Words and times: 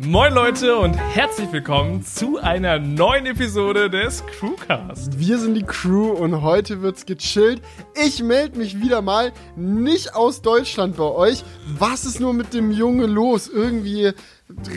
Moin 0.00 0.32
Leute 0.32 0.76
und 0.76 0.94
herzlich 0.94 1.50
willkommen 1.50 2.04
zu 2.04 2.38
einer 2.38 2.78
neuen 2.78 3.26
Episode 3.26 3.90
des 3.90 4.24
Crewcast. 4.26 5.18
Wir 5.18 5.38
sind 5.38 5.54
die 5.54 5.64
Crew 5.64 6.12
und 6.12 6.40
heute 6.40 6.82
wird's 6.82 7.04
gechillt. 7.04 7.60
Ich 8.06 8.22
melde 8.22 8.58
mich 8.58 8.80
wieder 8.80 9.02
mal 9.02 9.32
nicht 9.56 10.14
aus 10.14 10.40
Deutschland 10.40 10.96
bei 10.96 11.02
euch. 11.02 11.42
Was 11.66 12.04
ist 12.04 12.20
nur 12.20 12.32
mit 12.32 12.54
dem 12.54 12.70
Junge 12.70 13.06
los? 13.06 13.48
Irgendwie 13.48 14.12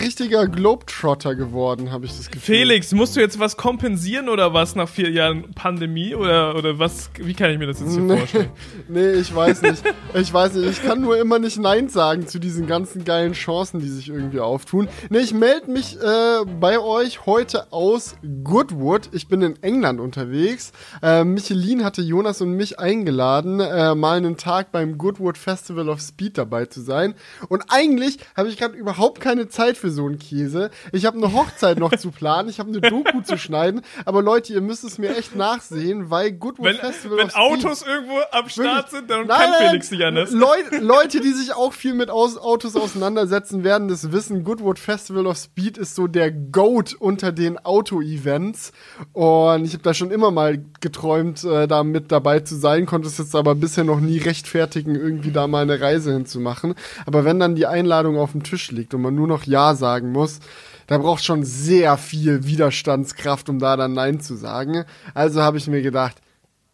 richtiger 0.02 0.47
Globetrotter 0.47 1.34
geworden, 1.34 1.91
habe 1.91 2.05
ich 2.05 2.12
das 2.12 2.30
Gefühl. 2.30 2.57
Felix, 2.57 2.91
musst 2.91 3.16
du 3.16 3.21
jetzt 3.21 3.39
was 3.39 3.55
kompensieren 3.55 4.27
oder 4.27 4.54
was 4.54 4.75
nach 4.75 4.89
vier 4.89 5.09
Jahren 5.09 5.52
Pandemie 5.54 6.13
oder, 6.13 6.55
oder 6.55 6.77
was? 6.77 7.09
Wie 7.18 7.34
kann 7.34 7.52
ich 7.52 7.57
mir 7.57 7.68
das 7.68 7.80
jetzt 7.80 7.94
hier 7.94 8.02
nee, 8.02 8.18
vorstellen? 8.18 8.49
nee, 8.89 9.12
ich 9.12 9.34
weiß 9.34 9.62
nicht. 9.62 9.84
Ich 10.13 10.34
weiß 10.34 10.55
nicht. 10.55 10.70
Ich 10.70 10.84
kann 10.84 11.02
nur 11.02 11.18
immer 11.18 11.39
nicht 11.39 11.57
Nein 11.57 11.88
sagen 11.88 12.27
zu 12.27 12.39
diesen 12.39 12.68
ganzen 12.68 13.05
geilen 13.05 13.31
Chancen, 13.31 13.80
die 13.80 13.88
sich 13.88 14.09
irgendwie 14.09 14.41
auftun. 14.41 14.89
Nee, 15.09 15.20
ich 15.20 15.34
melde 15.34 15.72
mich 15.72 15.98
äh, 15.98 16.45
bei 16.59 16.80
euch 16.80 17.26
heute 17.26 17.72
aus 17.72 18.16
Goodwood. 18.44 19.09
Ich 19.13 19.30
bin 19.30 19.41
in 19.41 19.63
England 19.63 20.02
unterwegs. 20.02 20.73
Äh, 21.02 21.23
Michelin 21.23 21.85
hatte 21.85 22.02
Jonas 22.02 22.41
und 22.41 22.52
mich 22.52 22.77
eingeladen, 22.77 23.62
äh, 23.62 23.95
mal 23.95 24.17
einen 24.17 24.35
Tag 24.35 24.73
beim 24.73 24.98
Goodwood 24.98 25.38
Festival 25.38 25.88
of 25.88 26.02
Speed 26.02 26.38
dabei 26.38 26.66
zu 26.66 26.81
sein. 26.81 27.16
Und 27.48 27.63
eigentlich 27.70 28.17
habe 28.35 28.49
ich 28.49 28.58
gerade 28.58 28.76
überhaupt 28.76 29.22
keine 29.22 29.48
Zeit 29.48 29.60
Zeit 29.61 29.77
für 29.77 29.91
so 29.91 30.07
einen 30.07 30.17
Käse. 30.17 30.71
Ich 30.91 31.05
habe 31.05 31.17
eine 31.17 31.33
Hochzeit 31.33 31.77
noch 31.77 31.95
zu 31.95 32.09
planen, 32.09 32.49
ich 32.49 32.59
habe 32.59 32.70
eine 32.70 32.81
Doku 32.81 33.21
zu 33.21 33.38
schneiden, 33.38 33.81
aber 34.05 34.23
Leute, 34.23 34.53
ihr 34.53 34.61
müsst 34.61 34.84
es 34.84 34.97
mir 34.97 35.15
echt 35.15 35.35
nachsehen, 35.35 36.09
weil 36.09 36.31
Goodwood 36.31 36.65
wenn, 36.65 36.75
Festival 36.77 37.17
Wenn 37.20 37.29
Autos 37.31 37.84
irgendwo 37.84 38.17
am 38.31 38.49
Start 38.49 38.89
sind, 38.89 39.09
dann 39.09 39.27
nein, 39.27 39.51
kann 39.51 39.67
Felix 39.67 39.91
nicht 39.91 40.03
anders. 40.03 40.31
Leute, 40.31 40.77
Leute, 40.79 41.20
die 41.20 41.31
sich 41.31 41.53
auch 41.53 41.73
viel 41.73 41.93
mit 41.93 42.09
Aus 42.09 42.37
Autos 42.37 42.75
auseinandersetzen, 42.75 43.63
werden 43.63 43.87
das 43.87 44.11
wissen. 44.11 44.43
Goodwood 44.43 44.79
Festival 44.79 45.27
of 45.27 45.37
Speed 45.37 45.77
ist 45.77 45.93
so 45.93 46.07
der 46.07 46.31
Goat 46.31 46.95
unter 46.95 47.31
den 47.31 47.63
Auto-Events 47.63 48.71
und 49.13 49.65
ich 49.65 49.73
habe 49.73 49.84
da 49.84 49.93
schon 49.93 50.09
immer 50.09 50.31
mal 50.31 50.63
geträumt, 50.79 51.43
äh, 51.43 51.68
da 51.68 51.84
mit 51.84 52.12
dabei 52.12 52.40
zu 52.40 52.55
sein, 52.55 52.87
konnte 52.87 53.07
es 53.07 53.20
jetzt 53.20 53.35
aber 53.35 53.53
bisher 53.53 53.84
noch 53.84 53.99
nie 53.99 54.18
rechtfertigen, 54.18 54.96
irgendwie 54.96 55.31
da 55.31 55.46
mal 55.46 55.62
eine 55.62 55.79
Reise 55.79 56.13
hinzumachen. 56.13 56.73
Aber 57.05 57.25
wenn 57.25 57.40
dann 57.40 57.53
die 57.53 57.68
Einladung 57.68 58.18
auf 58.18 58.31
dem 58.31 58.41
Tisch 58.41 58.71
liegt 58.71 58.96
und 58.96 59.03
man 59.03 59.13
nur 59.13 59.27
noch 59.27 59.46
ja 59.52 59.76
sagen 59.76 60.12
muss, 60.12 60.40
da 60.88 60.98
braucht 60.98 61.24
schon 61.24 61.44
sehr 61.44 61.98
viel 61.98 62.46
Widerstandskraft, 62.46 63.48
um 63.49 63.60
da 63.60 63.77
dann 63.77 63.93
Nein 63.93 64.19
zu 64.19 64.35
sagen. 64.35 64.85
Also 65.13 65.41
habe 65.41 65.58
ich 65.58 65.68
mir 65.68 65.81
gedacht, 65.81 66.18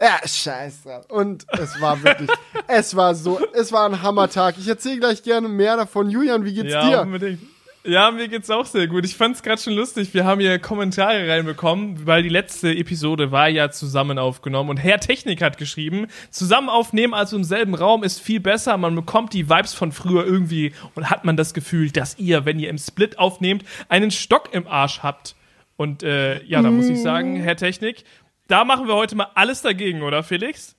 ja, 0.02 0.20
scheiße. 0.26 1.02
Und 1.10 1.46
es 1.52 1.82
war 1.82 2.02
wirklich, 2.04 2.30
es 2.68 2.96
war 2.96 3.16
so, 3.16 3.40
es 3.54 3.72
war 3.72 3.86
ein 3.86 4.02
Hammertag. 4.02 4.56
Ich 4.58 4.68
erzähle 4.68 5.00
gleich 5.00 5.24
gerne 5.24 5.48
mehr 5.48 5.76
davon. 5.76 6.10
Julian, 6.10 6.46
wie 6.46 6.54
geht's 6.54 6.72
ja, 6.72 6.88
dir? 6.88 7.02
Unbedingt. 7.02 7.42
Ja, 7.88 8.12
mir 8.12 8.28
geht's 8.28 8.50
auch 8.50 8.66
sehr 8.66 8.86
gut. 8.88 9.06
Ich 9.06 9.16
fand's 9.16 9.42
gerade 9.42 9.62
schon 9.62 9.72
lustig. 9.72 10.14
Wir 10.14 10.26
haben 10.26 10.42
hier 10.42 10.60
Kommentare 10.60 11.30
reinbekommen, 11.30 12.06
weil 12.06 12.22
die 12.22 12.28
letzte 12.28 12.76
Episode 12.76 13.32
war 13.32 13.48
ja 13.48 13.72
zusammen 13.72 14.20
aufgenommen 14.20 14.70
und 14.70 14.76
Herr 14.76 15.00
Technik 15.00 15.42
hat 15.42 15.58
geschrieben, 15.58 16.08
zusammen 16.30 16.68
aufnehmen, 16.68 17.14
also 17.14 17.38
im 17.38 17.46
selben 17.46 17.76
Raum 17.76 18.04
ist 18.04 18.20
viel 18.20 18.42
besser. 18.42 18.76
Man 18.76 18.94
bekommt 18.94 19.32
die 19.32 19.50
Vibes 19.50 19.74
von 19.74 19.94
früher 19.94 20.26
irgendwie 20.26 20.74
und 20.96 21.10
hat 21.10 21.24
man 21.24 21.38
das 21.38 21.54
Gefühl, 21.54 21.90
dass 21.90 22.20
ihr, 22.20 22.44
wenn 22.44 22.60
ihr 22.60 22.70
im 22.70 22.78
Split 22.78 23.20
aufnehmt, 23.20 23.64
einen 23.88 24.12
Stock 24.12 24.50
im 24.52 24.68
Arsch 24.68 25.00
habt. 25.02 25.38
Und 25.78 26.04
äh, 26.04 26.44
ja, 26.44 26.62
da 26.62 26.70
muss 26.72 26.90
ich 26.90 27.02
sagen, 27.02 27.38
Herr 27.38 27.56
Technik, 27.56 28.04
da 28.50 28.66
machen 28.66 28.90
wir 28.90 28.96
heute 28.96 29.16
mal 29.16 29.30
alles 29.34 29.62
dagegen, 29.62 30.02
oder 30.02 30.24
Felix? 30.24 30.77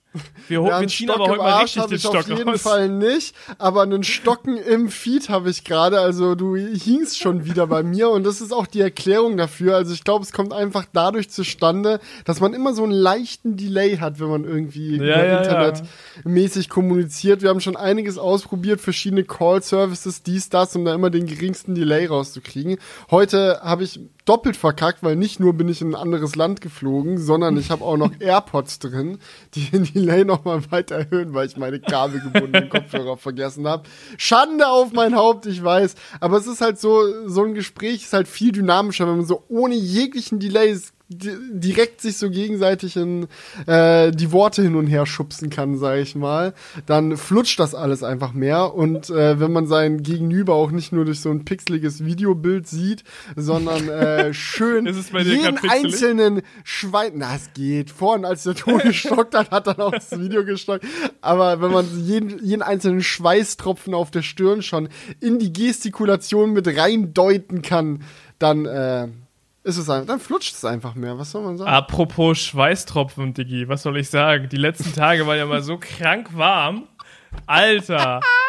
Wir, 0.48 0.62
ja, 0.62 0.80
wir 0.80 0.88
ziehen 0.88 1.10
aber 1.10 1.26
heute 1.26 1.38
mal 1.38 1.62
richtig 1.62 1.84
den 1.84 1.98
Stock 1.98 2.16
auf 2.16 2.28
jeden 2.28 2.48
raus. 2.48 2.62
Fall 2.62 2.88
nicht, 2.88 3.34
aber 3.58 3.82
einen 3.82 4.02
Stocken 4.02 4.56
im 4.56 4.88
Feed 4.88 5.28
habe 5.28 5.50
ich 5.50 5.64
gerade. 5.64 6.00
Also 6.00 6.34
du 6.34 6.56
hingst 6.56 7.18
schon 7.18 7.44
wieder 7.44 7.66
bei 7.66 7.82
mir 7.82 8.08
und 8.08 8.24
das 8.24 8.40
ist 8.40 8.52
auch 8.52 8.66
die 8.66 8.80
Erklärung 8.80 9.36
dafür. 9.36 9.76
Also 9.76 9.92
ich 9.92 10.04
glaube, 10.04 10.24
es 10.24 10.32
kommt 10.32 10.54
einfach 10.54 10.86
dadurch 10.92 11.28
zustande, 11.28 12.00
dass 12.24 12.40
man 12.40 12.54
immer 12.54 12.72
so 12.72 12.84
einen 12.84 12.92
leichten 12.92 13.56
Delay 13.56 13.98
hat, 13.98 14.18
wenn 14.20 14.28
man 14.28 14.44
irgendwie 14.44 14.96
ja, 14.96 15.24
ja, 15.24 15.38
Internet 15.38 15.82
mäßig 16.24 16.70
kommuniziert. 16.70 17.42
Wir 17.42 17.50
haben 17.50 17.60
schon 17.60 17.76
einiges 17.76 18.16
ausprobiert, 18.16 18.80
verschiedene 18.80 19.24
Call-Services, 19.24 20.22
dies, 20.22 20.48
das, 20.48 20.74
um 20.74 20.86
da 20.86 20.94
immer 20.94 21.10
den 21.10 21.26
geringsten 21.26 21.74
Delay 21.74 22.06
rauszukriegen. 22.06 22.78
Heute 23.10 23.60
habe 23.62 23.84
ich 23.84 24.00
doppelt 24.28 24.56
verkackt, 24.56 25.02
weil 25.02 25.16
nicht 25.16 25.40
nur 25.40 25.54
bin 25.54 25.68
ich 25.68 25.80
in 25.80 25.90
ein 25.90 25.94
anderes 25.94 26.36
Land 26.36 26.60
geflogen, 26.60 27.18
sondern 27.18 27.56
ich 27.56 27.70
habe 27.70 27.84
auch 27.84 27.96
noch 27.96 28.12
AirPods 28.20 28.78
drin, 28.78 29.18
die 29.54 29.70
den 29.70 29.86
Delay 29.98 30.24
nochmal 30.24 30.60
weiter 30.70 30.96
erhöhen, 30.96 31.34
weil 31.34 31.46
ich 31.46 31.56
meine 31.56 31.80
kabelgebundenen 31.80 32.68
Kopfhörer 32.70 33.16
vergessen 33.16 33.66
habe. 33.66 33.84
Schande 34.16 34.68
auf 34.68 34.92
mein 34.92 35.14
Haupt, 35.14 35.46
ich 35.46 35.62
weiß. 35.62 35.94
Aber 36.20 36.36
es 36.36 36.46
ist 36.46 36.60
halt 36.60 36.78
so, 36.78 37.28
so 37.28 37.44
ein 37.44 37.54
Gespräch 37.54 38.04
ist 38.04 38.12
halt 38.12 38.28
viel 38.28 38.52
dynamischer, 38.52 39.06
wenn 39.06 39.16
man 39.18 39.26
so 39.26 39.44
ohne 39.48 39.74
jeglichen 39.74 40.38
Delays 40.38 40.92
direkt 41.10 42.02
sich 42.02 42.18
so 42.18 42.28
gegenseitig 42.28 42.96
in 42.96 43.28
äh, 43.66 44.10
die 44.10 44.30
Worte 44.30 44.62
hin 44.62 44.74
und 44.74 44.86
her 44.86 45.06
schubsen 45.06 45.48
kann, 45.48 45.78
sage 45.78 46.02
ich 46.02 46.14
mal, 46.14 46.52
dann 46.84 47.16
flutscht 47.16 47.58
das 47.58 47.74
alles 47.74 48.02
einfach 48.02 48.34
mehr. 48.34 48.74
Und 48.74 49.08
äh, 49.08 49.40
wenn 49.40 49.52
man 49.52 49.66
sein 49.66 50.02
Gegenüber 50.02 50.54
auch 50.54 50.70
nicht 50.70 50.92
nur 50.92 51.06
durch 51.06 51.20
so 51.20 51.30
ein 51.30 51.46
pixeliges 51.46 52.04
Videobild 52.04 52.68
sieht, 52.68 53.04
sondern 53.36 53.88
äh, 53.88 54.34
schön 54.34 54.86
jeden 54.86 55.58
einzelnen 55.68 56.42
Schwein, 56.62 57.12
na 57.16 57.36
es 57.36 57.54
geht. 57.54 57.90
Vorhin, 57.90 58.26
als 58.26 58.42
der 58.42 58.54
Ton 58.54 58.78
gestockt 58.84 59.34
hat, 59.34 59.50
hat 59.50 59.66
dann 59.66 59.78
auch 59.78 59.92
das 59.92 60.18
Video 60.18 60.44
gestockt. 60.44 60.84
Aber 61.22 61.62
wenn 61.62 61.72
man 61.72 61.86
jeden, 62.04 62.44
jeden 62.44 62.62
einzelnen 62.62 63.02
Schweißtropfen 63.02 63.94
auf 63.94 64.10
der 64.10 64.22
Stirn 64.22 64.60
schon 64.60 64.90
in 65.20 65.38
die 65.38 65.54
Gestikulation 65.54 66.52
mit 66.52 66.68
reindeuten 66.68 67.62
kann, 67.62 68.02
dann 68.38 68.66
äh, 68.66 69.08
ist 69.68 69.76
es 69.76 69.90
einfach, 69.90 70.06
dann 70.06 70.18
flutscht 70.18 70.54
es 70.54 70.64
einfach 70.64 70.94
mehr. 70.94 71.18
Was 71.18 71.30
soll 71.30 71.42
man 71.42 71.58
sagen? 71.58 71.70
Apropos 71.70 72.38
Schweißtropfen, 72.38 73.34
Diggi, 73.34 73.68
was 73.68 73.82
soll 73.82 73.98
ich 73.98 74.08
sagen? 74.08 74.48
Die 74.48 74.56
letzten 74.56 74.94
Tage 74.94 75.26
waren 75.26 75.36
ja 75.36 75.46
mal 75.46 75.62
so 75.62 75.78
krank 75.78 76.30
warm. 76.32 76.88
Alter. 77.46 78.20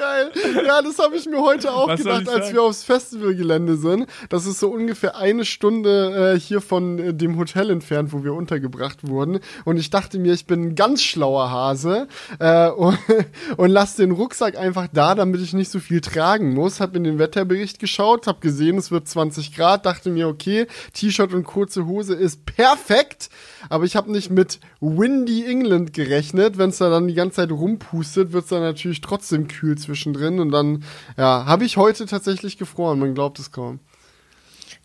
Geil. 0.00 0.32
Ja, 0.66 0.80
das 0.80 0.98
habe 0.98 1.14
ich 1.16 1.26
mir 1.26 1.42
heute 1.42 1.74
auch 1.74 1.88
Was 1.88 2.00
gedacht, 2.00 2.26
als 2.26 2.54
wir 2.54 2.62
aufs 2.62 2.84
Festivalgelände 2.84 3.76
sind. 3.76 4.06
Das 4.30 4.46
ist 4.46 4.58
so 4.58 4.70
ungefähr 4.70 5.16
eine 5.16 5.44
Stunde 5.44 6.34
äh, 6.36 6.40
hier 6.40 6.62
von 6.62 6.98
äh, 6.98 7.12
dem 7.12 7.36
Hotel 7.36 7.68
entfernt, 7.68 8.14
wo 8.14 8.24
wir 8.24 8.32
untergebracht 8.32 9.06
wurden. 9.06 9.40
Und 9.66 9.76
ich 9.76 9.90
dachte 9.90 10.18
mir, 10.18 10.32
ich 10.32 10.46
bin 10.46 10.62
ein 10.62 10.74
ganz 10.74 11.02
schlauer 11.02 11.50
Hase 11.50 12.08
äh, 12.38 12.70
und, 12.70 12.98
und 13.58 13.68
lass 13.68 13.96
den 13.96 14.12
Rucksack 14.12 14.56
einfach 14.56 14.88
da, 14.90 15.14
damit 15.14 15.42
ich 15.42 15.52
nicht 15.52 15.70
so 15.70 15.80
viel 15.80 16.00
tragen 16.00 16.54
muss. 16.54 16.80
Hab 16.80 16.96
in 16.96 17.04
den 17.04 17.18
Wetterbericht 17.18 17.78
geschaut, 17.78 18.26
hab 18.26 18.40
gesehen, 18.40 18.78
es 18.78 18.90
wird 18.90 19.06
20 19.06 19.54
Grad, 19.54 19.84
dachte 19.84 20.08
mir, 20.08 20.28
okay, 20.28 20.66
T-Shirt 20.94 21.34
und 21.34 21.44
kurze 21.44 21.84
Hose 21.84 22.14
ist 22.14 22.46
perfekt. 22.46 23.28
Aber 23.68 23.84
ich 23.84 23.96
habe 23.96 24.10
nicht 24.10 24.30
mit 24.30 24.60
Windy 24.80 25.44
England 25.44 25.92
gerechnet. 25.92 26.56
Wenn 26.56 26.70
es 26.70 26.78
da 26.78 26.88
dann 26.88 27.06
die 27.06 27.14
ganze 27.14 27.36
Zeit 27.36 27.50
rumpustet, 27.50 28.32
wird 28.32 28.44
es 28.44 28.50
dann 28.50 28.62
natürlich 28.62 29.02
trotzdem 29.02 29.46
kühl 29.46 29.76
zwischendrin. 29.90 30.38
Und 30.38 30.50
dann, 30.50 30.84
ja, 31.16 31.44
habe 31.46 31.64
ich 31.64 31.76
heute 31.76 32.06
tatsächlich 32.06 32.58
gefroren. 32.58 32.98
Man 32.98 33.14
glaubt 33.14 33.38
es 33.38 33.50
kaum. 33.50 33.80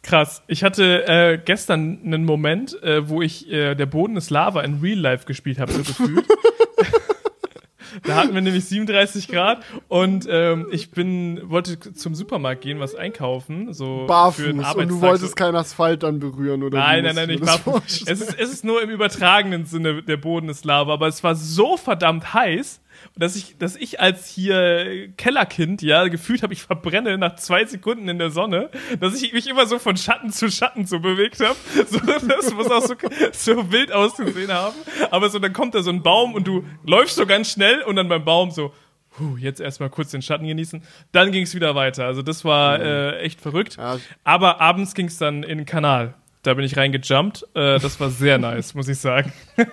Krass. 0.01 0.43
Ich 0.47 0.63
hatte 0.63 1.07
äh, 1.07 1.39
gestern 1.43 1.99
einen 2.03 2.25
Moment, 2.25 2.81
äh, 2.83 3.07
wo 3.09 3.21
ich 3.21 3.51
äh, 3.51 3.75
der 3.75 3.85
Boden 3.85 4.17
ist 4.17 4.29
Lava 4.29 4.61
in 4.61 4.79
Real 4.79 4.99
Life 4.99 5.25
gespielt 5.25 5.59
habe, 5.59 5.71
so 5.71 5.79
gefühlt. 5.79 6.25
Da 8.03 8.15
hatten 8.15 8.33
wir 8.33 8.41
nämlich 8.41 8.65
37 8.65 9.27
Grad 9.27 9.63
und 9.87 10.27
ähm, 10.29 10.67
ich 10.71 10.91
bin 10.91 11.39
wollte 11.49 11.79
zum 11.79 12.13
Supermarkt 12.13 12.61
gehen, 12.61 12.79
was 12.79 12.93
einkaufen, 12.93 13.73
so 13.73 14.05
Barfuß, 14.07 14.43
für 14.43 14.53
den 14.53 14.59
und 14.59 14.87
du 14.89 15.01
wolltest 15.01 15.35
keinen 15.35 15.55
Asphalt 15.55 16.03
dann 16.03 16.19
berühren 16.19 16.63
oder 16.63 16.77
Nein, 16.77 17.03
nein, 17.03 17.15
nein, 17.15 17.29
nicht 17.29 17.45
barfuß. 17.45 18.03
Es 18.07 18.21
ist, 18.21 18.37
es 18.37 18.51
ist 18.51 18.65
nur 18.65 18.81
im 18.81 18.89
übertragenen 18.89 19.65
Sinne 19.65 20.03
der 20.03 20.17
Boden 20.17 20.49
ist 20.49 20.65
Lava, 20.65 20.93
aber 20.93 21.07
es 21.07 21.23
war 21.23 21.35
so 21.35 21.77
verdammt 21.77 22.33
heiß, 22.33 22.81
dass 23.15 23.35
ich, 23.35 23.57
dass 23.57 23.75
ich 23.75 23.99
als 23.99 24.27
hier 24.27 25.09
Kellerkind, 25.17 25.81
ja, 25.81 26.07
gefühlt 26.07 26.43
habe, 26.43 26.53
ich 26.53 26.61
verbrenne 26.61 27.17
nach 27.17 27.35
zwei 27.35 27.65
Sekunden 27.65 28.07
in 28.07 28.19
der 28.19 28.31
Sonne, 28.31 28.69
dass 28.99 29.21
ich 29.21 29.33
mich 29.33 29.47
immer 29.47 29.65
so 29.65 29.79
von 29.79 29.97
Schatten 29.97 30.31
zu 30.31 30.49
Schatten 30.51 30.85
so 30.85 30.99
bewegt 30.99 31.39
habe. 31.39 31.55
So, 31.87 31.99
das 31.99 32.53
muss 32.53 32.71
auch 32.71 32.81
so, 32.81 32.95
so 33.31 33.71
wild 33.71 33.91
ausgesehen 33.91 34.51
haben. 34.51 34.75
Aber 35.11 35.29
so, 35.29 35.39
dann 35.39 35.53
kommt 35.53 35.75
da 35.75 35.83
so 35.83 35.91
ein 35.91 36.01
Baum 36.01 36.33
und 36.33 36.47
du 36.47 36.65
läufst 36.83 37.15
so 37.15 37.25
ganz 37.25 37.51
schnell 37.51 37.81
und 37.83 37.95
dann 37.95 38.07
beim 38.07 38.25
Baum 38.25 38.51
so, 38.51 38.73
Puh, 39.17 39.37
jetzt 39.37 39.61
erstmal 39.61 39.89
kurz 39.89 40.11
den 40.11 40.21
Schatten 40.21 40.45
genießen. 40.45 40.83
Dann 41.13 41.31
ging 41.31 41.43
es 41.43 41.55
wieder 41.55 41.73
weiter. 41.73 42.05
Also 42.05 42.21
das 42.21 42.43
war 42.43 42.81
äh, 42.81 43.19
echt 43.19 43.39
verrückt. 43.39 43.77
Aber 44.23 44.59
abends 44.59 44.93
ging 44.93 45.07
es 45.07 45.17
dann 45.17 45.43
in 45.43 45.59
den 45.59 45.65
Kanal. 45.65 46.15
Da 46.43 46.53
bin 46.53 46.65
ich 46.65 46.75
reingejumpt. 46.75 47.43
Äh, 47.53 47.79
das 47.79 47.99
war 47.99 48.09
sehr 48.09 48.37
nice, 48.39 48.73
muss 48.73 48.87
ich 48.87 48.99
sagen. 48.99 49.31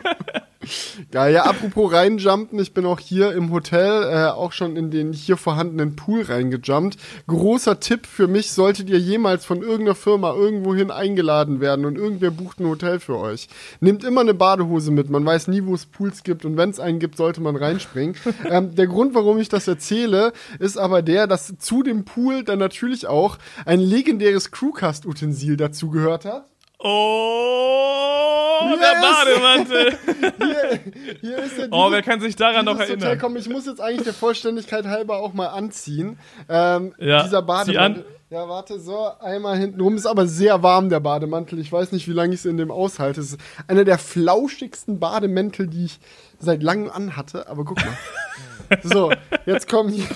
Geil, 1.10 1.34
ja, 1.34 1.44
apropos 1.44 1.92
reinjumpen, 1.92 2.58
ich 2.58 2.72
bin 2.72 2.86
auch 2.86 3.00
hier 3.00 3.32
im 3.32 3.50
Hotel 3.50 4.04
äh, 4.04 4.30
auch 4.30 4.52
schon 4.52 4.76
in 4.76 4.90
den 4.90 5.12
hier 5.12 5.36
vorhandenen 5.36 5.96
Pool 5.96 6.22
reingejumpt. 6.22 6.96
Großer 7.26 7.80
Tipp 7.80 8.06
für 8.06 8.28
mich, 8.28 8.52
solltet 8.52 8.88
ihr 8.88 8.98
jemals 8.98 9.44
von 9.44 9.62
irgendeiner 9.62 9.94
Firma 9.94 10.32
irgendwohin 10.32 10.90
eingeladen 10.90 11.60
werden 11.60 11.84
und 11.84 11.96
irgendwer 11.96 12.30
bucht 12.30 12.60
ein 12.60 12.66
Hotel 12.66 13.00
für 13.00 13.18
euch. 13.18 13.48
Nehmt 13.80 14.04
immer 14.04 14.20
eine 14.20 14.34
Badehose 14.34 14.90
mit, 14.92 15.10
man 15.10 15.24
weiß 15.24 15.48
nie, 15.48 15.64
wo 15.64 15.74
es 15.74 15.86
Pools 15.86 16.22
gibt 16.22 16.44
und 16.44 16.56
wenn 16.56 16.70
es 16.70 16.80
einen 16.80 16.98
gibt, 16.98 17.16
sollte 17.16 17.40
man 17.40 17.56
reinspringen. 17.56 18.16
ähm, 18.48 18.74
der 18.74 18.86
Grund, 18.86 19.14
warum 19.14 19.38
ich 19.38 19.48
das 19.48 19.66
erzähle, 19.66 20.32
ist 20.58 20.78
aber 20.78 21.02
der, 21.02 21.26
dass 21.26 21.54
zu 21.58 21.82
dem 21.82 22.04
Pool 22.04 22.44
dann 22.44 22.58
natürlich 22.58 23.06
auch 23.06 23.38
ein 23.64 23.80
legendäres 23.80 24.50
Crewcast-Utensil 24.50 25.56
dazu 25.56 25.90
gehört 25.90 26.24
hat. 26.24 26.51
Oh, 26.84 28.58
hier 28.66 28.76
der 28.76 29.00
Bademantel. 29.00 29.98
Hier, 30.38 30.80
hier 31.20 31.38
ist 31.38 31.58
der 31.58 31.68
oh, 31.70 31.90
wer 31.90 32.02
kann 32.02 32.20
sich 32.20 32.34
daran 32.36 32.64
noch 32.64 32.78
erinnern? 32.78 33.02
Hotel, 33.02 33.18
komm, 33.18 33.36
ich 33.36 33.48
muss 33.48 33.66
jetzt 33.66 33.80
eigentlich 33.80 34.04
der 34.04 34.14
Vollständigkeit 34.14 34.86
halber 34.86 35.18
auch 35.18 35.32
mal 35.32 35.48
anziehen. 35.48 36.18
Ähm, 36.48 36.94
ja, 36.98 37.22
dieser 37.22 37.42
Bademantel. 37.42 38.04
Ja, 38.30 38.48
warte, 38.48 38.80
so, 38.80 39.10
einmal 39.20 39.58
hinten 39.58 39.80
rum. 39.80 39.94
Ist 39.94 40.06
aber 40.06 40.26
sehr 40.26 40.62
warm, 40.62 40.88
der 40.88 41.00
Bademantel. 41.00 41.58
Ich 41.58 41.70
weiß 41.70 41.92
nicht, 41.92 42.08
wie 42.08 42.12
lange 42.12 42.32
ich 42.32 42.40
es 42.40 42.46
in 42.46 42.56
dem 42.56 42.70
aushalte. 42.70 43.20
Es 43.20 43.32
ist 43.32 43.40
einer 43.68 43.84
der 43.84 43.98
flauschigsten 43.98 44.98
Bademäntel, 44.98 45.66
die 45.66 45.84
ich 45.84 46.00
seit 46.38 46.62
langem 46.62 46.90
anhatte. 46.90 47.46
Aber 47.48 47.64
guck 47.64 47.76
mal. 47.76 47.92
So, 48.82 49.12
jetzt 49.46 49.68
kommen 49.68 49.90
hier, 49.90 50.06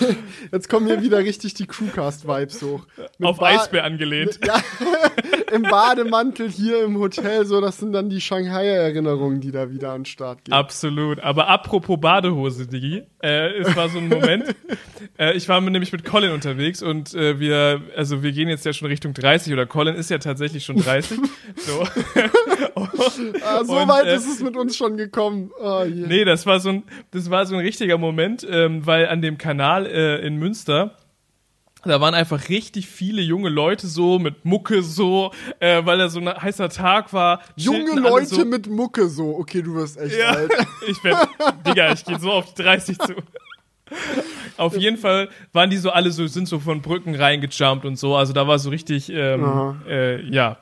jetzt 0.52 0.68
kommen 0.68 0.86
hier 0.86 1.02
wieder 1.02 1.18
richtig 1.18 1.54
die 1.54 1.66
Crewcast-Vibes 1.66 2.62
hoch. 2.62 2.86
Mit 3.18 3.28
Auf 3.28 3.38
ba 3.38 3.46
Eisbär 3.46 3.84
angelehnt. 3.84 4.38
Ja, 4.44 4.60
im 5.52 5.62
Bademantel 5.62 6.50
hier 6.50 6.84
im 6.84 6.98
Hotel, 6.98 7.46
so, 7.46 7.60
das 7.60 7.78
sind 7.78 7.92
dann 7.92 8.10
die 8.10 8.20
Shanghai-Erinnerungen, 8.20 9.40
die 9.40 9.50
da 9.50 9.70
wieder 9.70 9.92
an 9.92 10.00
den 10.00 10.06
Start 10.06 10.44
gehen. 10.44 10.54
Absolut. 10.54 11.20
Aber 11.20 11.48
apropos 11.48 11.98
Badehose, 12.00 12.66
Digi, 12.66 13.02
äh, 13.22 13.58
es 13.58 13.76
war 13.76 13.88
so 13.88 13.98
ein 13.98 14.08
Moment. 14.08 14.54
äh, 15.18 15.36
ich 15.36 15.48
war 15.48 15.60
nämlich 15.60 15.92
mit 15.92 16.04
Colin 16.04 16.32
unterwegs 16.32 16.82
und 16.82 17.14
äh, 17.14 17.38
wir, 17.38 17.80
also 17.96 18.22
wir 18.22 18.32
gehen 18.32 18.48
jetzt 18.48 18.64
ja 18.64 18.72
schon 18.72 18.88
Richtung 18.88 19.14
30 19.14 19.52
oder 19.52 19.66
Colin 19.66 19.94
ist 19.94 20.10
ja 20.10 20.18
tatsächlich 20.18 20.64
schon 20.64 20.76
30. 20.76 21.18
so. 21.56 21.82
ah, 23.42 23.64
so 23.64 23.78
und, 23.78 23.88
weit 23.88 24.06
äh, 24.06 24.16
ist 24.16 24.26
es 24.26 24.42
mit 24.42 24.56
uns 24.56 24.76
schon 24.76 24.96
gekommen. 24.96 25.50
Oh, 25.58 25.82
yeah. 25.84 26.06
Nee, 26.06 26.24
das 26.24 26.46
war 26.46 26.60
so 26.60 26.70
ein, 26.70 26.82
das 27.10 27.30
war 27.30 27.46
so 27.46 27.54
ein 27.54 27.60
richtiger 27.60 27.98
Moment 27.98 28.45
ähm, 28.50 28.86
weil 28.86 29.08
an 29.08 29.22
dem 29.22 29.38
Kanal 29.38 29.86
äh, 29.86 30.26
in 30.26 30.36
Münster 30.36 30.96
da 31.86 32.00
waren 32.00 32.14
einfach 32.14 32.48
richtig 32.48 32.88
viele 32.88 33.22
junge 33.22 33.48
Leute 33.48 33.86
so 33.86 34.18
mit 34.18 34.44
Mucke 34.44 34.82
so, 34.82 35.32
äh, 35.60 35.84
weil 35.84 35.98
da 35.98 36.08
so 36.08 36.20
ein 36.20 36.28
heißer 36.28 36.68
Tag 36.68 37.12
war. 37.12 37.40
Junge 37.54 37.98
Leute 38.00 38.26
so. 38.26 38.44
mit 38.44 38.68
Mucke 38.68 39.08
so. 39.08 39.36
Okay, 39.36 39.62
du 39.62 39.74
wirst 39.74 39.98
echt 39.98 40.18
ja, 40.18 40.30
alt. 40.30 40.52
ich 40.88 41.02
werd, 41.04 41.28
Digga, 41.66 41.92
ich 41.92 42.04
gehe 42.04 42.18
so 42.18 42.32
auf 42.32 42.54
die 42.54 42.62
30 42.62 42.98
zu. 42.98 43.14
auf 44.56 44.76
jeden 44.76 44.96
Fall 44.96 45.28
waren 45.52 45.70
die 45.70 45.76
so 45.76 45.90
alle 45.90 46.10
so, 46.10 46.26
sind 46.26 46.48
so 46.48 46.58
von 46.58 46.82
Brücken 46.82 47.14
reingejumpt 47.14 47.84
und 47.84 47.98
so. 47.98 48.16
Also 48.16 48.32
da 48.32 48.48
war 48.48 48.58
so 48.58 48.70
richtig, 48.70 49.08
ähm, 49.10 49.80
äh, 49.88 50.20
ja, 50.22 50.58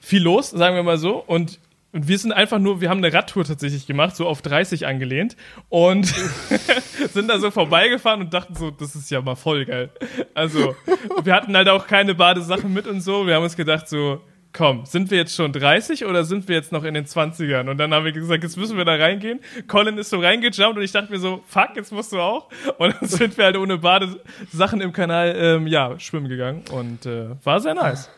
viel 0.00 0.22
los, 0.22 0.50
sagen 0.50 0.76
wir 0.76 0.82
mal 0.82 0.98
so. 0.98 1.16
Und 1.16 1.58
und 1.94 2.08
wir 2.08 2.18
sind 2.18 2.32
einfach 2.32 2.58
nur, 2.58 2.80
wir 2.80 2.90
haben 2.90 2.98
eine 2.98 3.12
Radtour 3.12 3.44
tatsächlich 3.44 3.86
gemacht, 3.86 4.16
so 4.16 4.26
auf 4.26 4.42
30 4.42 4.84
angelehnt 4.84 5.36
und 5.68 6.06
sind 7.12 7.28
da 7.28 7.38
so 7.38 7.52
vorbeigefahren 7.52 8.20
und 8.20 8.34
dachten 8.34 8.56
so, 8.56 8.72
das 8.72 8.96
ist 8.96 9.12
ja 9.12 9.22
mal 9.22 9.36
voll 9.36 9.64
geil. 9.64 9.90
Also, 10.34 10.74
wir 11.22 11.32
hatten 11.32 11.56
halt 11.56 11.68
auch 11.68 11.86
keine 11.86 12.16
Badesachen 12.16 12.74
mit 12.74 12.88
und 12.88 13.00
so. 13.00 13.28
Wir 13.28 13.36
haben 13.36 13.44
uns 13.44 13.54
gedacht 13.54 13.88
so, 13.88 14.20
komm, 14.52 14.84
sind 14.86 15.12
wir 15.12 15.18
jetzt 15.18 15.36
schon 15.36 15.52
30 15.52 16.04
oder 16.04 16.24
sind 16.24 16.48
wir 16.48 16.56
jetzt 16.56 16.72
noch 16.72 16.82
in 16.82 16.94
den 16.94 17.06
20ern? 17.06 17.70
Und 17.70 17.78
dann 17.78 17.94
haben 17.94 18.04
wir 18.04 18.10
gesagt, 18.10 18.42
jetzt 18.42 18.56
müssen 18.56 18.76
wir 18.76 18.84
da 18.84 18.96
reingehen. 18.96 19.38
Colin 19.68 19.96
ist 19.96 20.10
so 20.10 20.18
reingejumpt 20.18 20.76
und 20.76 20.82
ich 20.82 20.90
dachte 20.90 21.12
mir 21.12 21.20
so, 21.20 21.44
fuck, 21.46 21.76
jetzt 21.76 21.92
musst 21.92 22.12
du 22.12 22.18
auch. 22.18 22.48
Und 22.78 22.96
dann 23.00 23.08
sind 23.08 23.38
wir 23.38 23.44
halt 23.44 23.56
ohne 23.56 23.78
Badesachen 23.78 24.80
im 24.80 24.92
Kanal, 24.92 25.32
ähm, 25.36 25.68
ja, 25.68 25.96
schwimmen 26.00 26.28
gegangen 26.28 26.64
und 26.72 27.06
äh, 27.06 27.36
war 27.44 27.60
sehr 27.60 27.74
nice. 27.74 28.10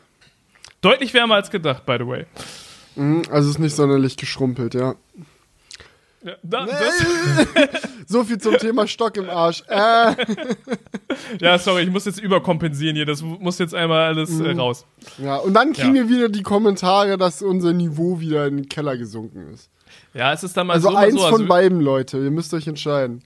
Deutlich 0.81 1.13
wärmer 1.13 1.35
als 1.35 1.51
gedacht, 1.51 1.85
by 1.85 1.97
the 1.99 2.07
way. 2.07 2.25
Mhm, 2.97 3.23
also 3.31 3.51
ist 3.51 3.59
nicht 3.59 3.77
sonderlich 3.77 4.17
geschrumpelt, 4.17 4.75
ja. 4.75 4.95
ja 6.23 6.33
da, 6.43 6.67
so 8.07 8.25
viel 8.25 8.39
zum 8.39 8.57
Thema 8.59 8.87
Stock 8.87 9.17
im 9.17 9.31
Arsch. 9.31 9.63
Äh. 9.69 10.15
Ja, 11.41 11.59
sorry, 11.59 11.83
ich 11.83 11.91
muss 11.91 12.05
jetzt 12.05 12.21
überkompensieren 12.21 12.95
hier. 12.95 13.07
Das 13.07 13.23
muss 13.23 13.59
jetzt 13.59 13.75
einmal 13.75 14.03
alles 14.03 14.39
äh, 14.39 14.53
mhm. 14.53 14.61
raus. 14.61 14.85
Ja, 15.19 15.37
und 15.37 15.55
dann 15.55 15.73
kriegen 15.73 15.97
ja. 15.97 16.03
wir 16.03 16.09
wieder 16.09 16.29
die 16.29 16.43
Kommentare, 16.43 17.17
dass 17.17 17.43
unser 17.43 17.73
Niveau 17.73 18.21
wieder 18.21 18.47
in 18.47 18.57
den 18.57 18.69
Keller 18.69 18.97
gesunken 18.97 19.53
ist. 19.53 19.71
Ja, 20.13 20.33
es 20.33 20.45
ist 20.45 20.57
dann 20.57 20.67
mal 20.67 20.75
also 20.75 20.91
so. 20.91 20.97
Eins 20.97 21.15
so, 21.15 21.21
also 21.21 21.27
eins 21.27 21.37
von 21.37 21.49
beiden, 21.49 21.81
Leute. 21.81 22.19
Ihr 22.19 22.31
müsst 22.31 22.53
euch 22.55 22.67
entscheiden. 22.67 23.23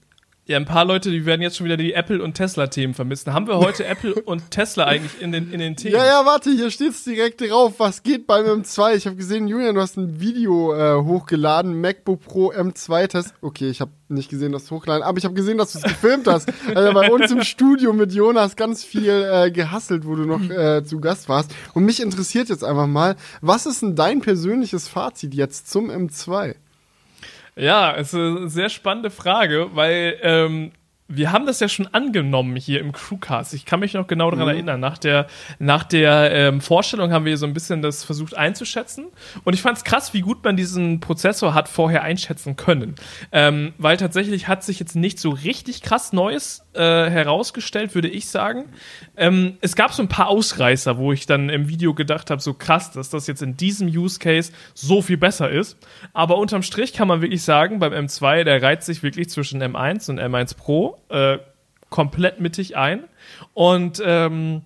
Ja, 0.47 0.57
ein 0.57 0.65
paar 0.65 0.85
Leute, 0.85 1.11
die 1.11 1.27
werden 1.27 1.41
jetzt 1.43 1.57
schon 1.57 1.65
wieder 1.65 1.77
die 1.77 1.93
Apple- 1.93 2.21
und 2.21 2.33
Tesla-Themen 2.33 2.95
vermissen. 2.95 3.31
Haben 3.31 3.47
wir 3.47 3.59
heute 3.59 3.85
Apple 3.85 4.15
und 4.25 4.49
Tesla 4.49 4.85
eigentlich 4.85 5.21
in 5.21 5.31
den, 5.31 5.53
in 5.53 5.59
den 5.59 5.75
Themen? 5.75 5.93
Ja, 5.93 6.03
ja, 6.03 6.25
warte, 6.25 6.49
hier 6.49 6.71
steht's 6.71 7.03
direkt 7.03 7.41
drauf. 7.41 7.75
Was 7.77 8.01
geht 8.01 8.25
beim 8.25 8.45
M2? 8.45 8.95
Ich 8.95 9.05
habe 9.05 9.15
gesehen, 9.15 9.47
Julian, 9.47 9.75
du 9.75 9.81
hast 9.81 9.97
ein 9.97 10.19
Video 10.19 10.73
äh, 10.73 10.95
hochgeladen. 11.03 11.79
MacBook 11.79 12.21
Pro 12.21 12.51
M2-Test. 12.51 13.35
Okay, 13.41 13.69
ich 13.69 13.81
habe 13.81 13.91
nicht 14.09 14.29
gesehen, 14.29 14.51
dass 14.51 14.65
du 14.65 14.75
hochgeladen 14.75 15.03
aber 15.03 15.19
ich 15.19 15.25
habe 15.25 15.35
gesehen, 15.35 15.59
dass 15.59 15.73
du 15.73 15.77
es 15.77 15.83
gefilmt 15.83 16.27
hast. 16.27 16.51
Also 16.75 16.93
bei 16.93 17.11
uns 17.11 17.31
im 17.31 17.43
Studio 17.43 17.93
mit 17.93 18.11
Jonas 18.11 18.55
ganz 18.55 18.83
viel 18.83 19.09
äh, 19.09 19.51
gehasselt, 19.51 20.05
wo 20.05 20.15
du 20.15 20.25
noch 20.25 20.41
äh, 20.49 20.83
zu 20.83 20.99
Gast 20.99 21.29
warst. 21.29 21.53
Und 21.73 21.85
mich 21.85 22.01
interessiert 22.01 22.49
jetzt 22.49 22.63
einfach 22.63 22.87
mal, 22.87 23.15
was 23.41 23.65
ist 23.65 23.81
denn 23.83 23.95
dein 23.95 24.21
persönliches 24.21 24.87
Fazit 24.87 25.33
jetzt 25.33 25.69
zum 25.69 25.89
M2? 25.91 26.55
Ja, 27.55 27.95
es 27.95 28.13
ist 28.13 28.15
eine 28.15 28.49
sehr 28.49 28.69
spannende 28.69 29.09
Frage, 29.09 29.69
weil 29.75 30.17
ähm, 30.21 30.71
wir 31.13 31.31
haben 31.31 31.45
das 31.45 31.59
ja 31.59 31.67
schon 31.67 31.87
angenommen 31.87 32.55
hier 32.55 32.79
im 32.79 32.91
Crewcast. 32.91 33.53
Ich 33.53 33.65
kann 33.65 33.81
mich 33.81 33.93
noch 33.93 34.07
genau 34.07 34.31
daran 34.31 34.45
mhm. 34.45 34.53
erinnern. 34.53 34.79
Nach 34.79 34.97
der, 34.97 35.27
nach 35.59 35.83
der 35.83 36.31
ähm, 36.31 36.61
Vorstellung 36.61 37.11
haben 37.11 37.25
wir 37.25 37.37
so 37.37 37.45
ein 37.45 37.53
bisschen 37.53 37.81
das 37.81 38.03
versucht 38.03 38.35
einzuschätzen. 38.35 39.07
Und 39.43 39.53
ich 39.53 39.61
fand 39.61 39.77
es 39.77 39.83
krass, 39.83 40.13
wie 40.13 40.21
gut 40.21 40.43
man 40.43 40.55
diesen 40.55 40.99
Prozessor 41.01 41.53
hat 41.53 41.67
vorher 41.67 42.03
einschätzen 42.03 42.55
können. 42.55 42.95
Ähm, 43.31 43.73
weil 43.77 43.97
tatsächlich 43.97 44.47
hat 44.47 44.63
sich 44.63 44.79
jetzt 44.79 44.95
nicht 44.95 45.19
so 45.19 45.31
richtig 45.31 45.81
krass 45.81 46.13
Neues 46.13 46.65
äh, 46.73 46.79
herausgestellt, 46.79 47.93
würde 47.93 48.07
ich 48.07 48.29
sagen. 48.29 48.69
Ähm, 49.17 49.57
es 49.61 49.75
gab 49.75 49.93
so 49.93 50.01
ein 50.01 50.07
paar 50.07 50.29
Ausreißer, 50.29 50.97
wo 50.97 51.11
ich 51.11 51.25
dann 51.25 51.49
im 51.49 51.67
Video 51.67 51.93
gedacht 51.93 52.29
habe, 52.29 52.41
so 52.41 52.53
krass, 52.53 52.91
dass 52.91 53.09
das 53.09 53.27
jetzt 53.27 53.41
in 53.41 53.57
diesem 53.57 53.87
Use 53.87 54.19
Case 54.19 54.53
so 54.73 55.01
viel 55.01 55.17
besser 55.17 55.49
ist. 55.49 55.77
Aber 56.13 56.37
unterm 56.37 56.63
Strich 56.63 56.93
kann 56.93 57.07
man 57.07 57.21
wirklich 57.21 57.43
sagen, 57.43 57.79
beim 57.79 57.91
M2, 57.93 58.45
der 58.45 58.61
reiht 58.61 58.83
sich 58.83 59.03
wirklich 59.03 59.29
zwischen 59.29 59.61
M1 59.61 60.09
und 60.09 60.19
M1 60.19 60.55
Pro 60.55 61.00
äh, 61.09 61.39
komplett 61.89 62.39
mittig 62.39 62.77
ein. 62.77 63.03
Und 63.53 64.01
ähm, 64.05 64.61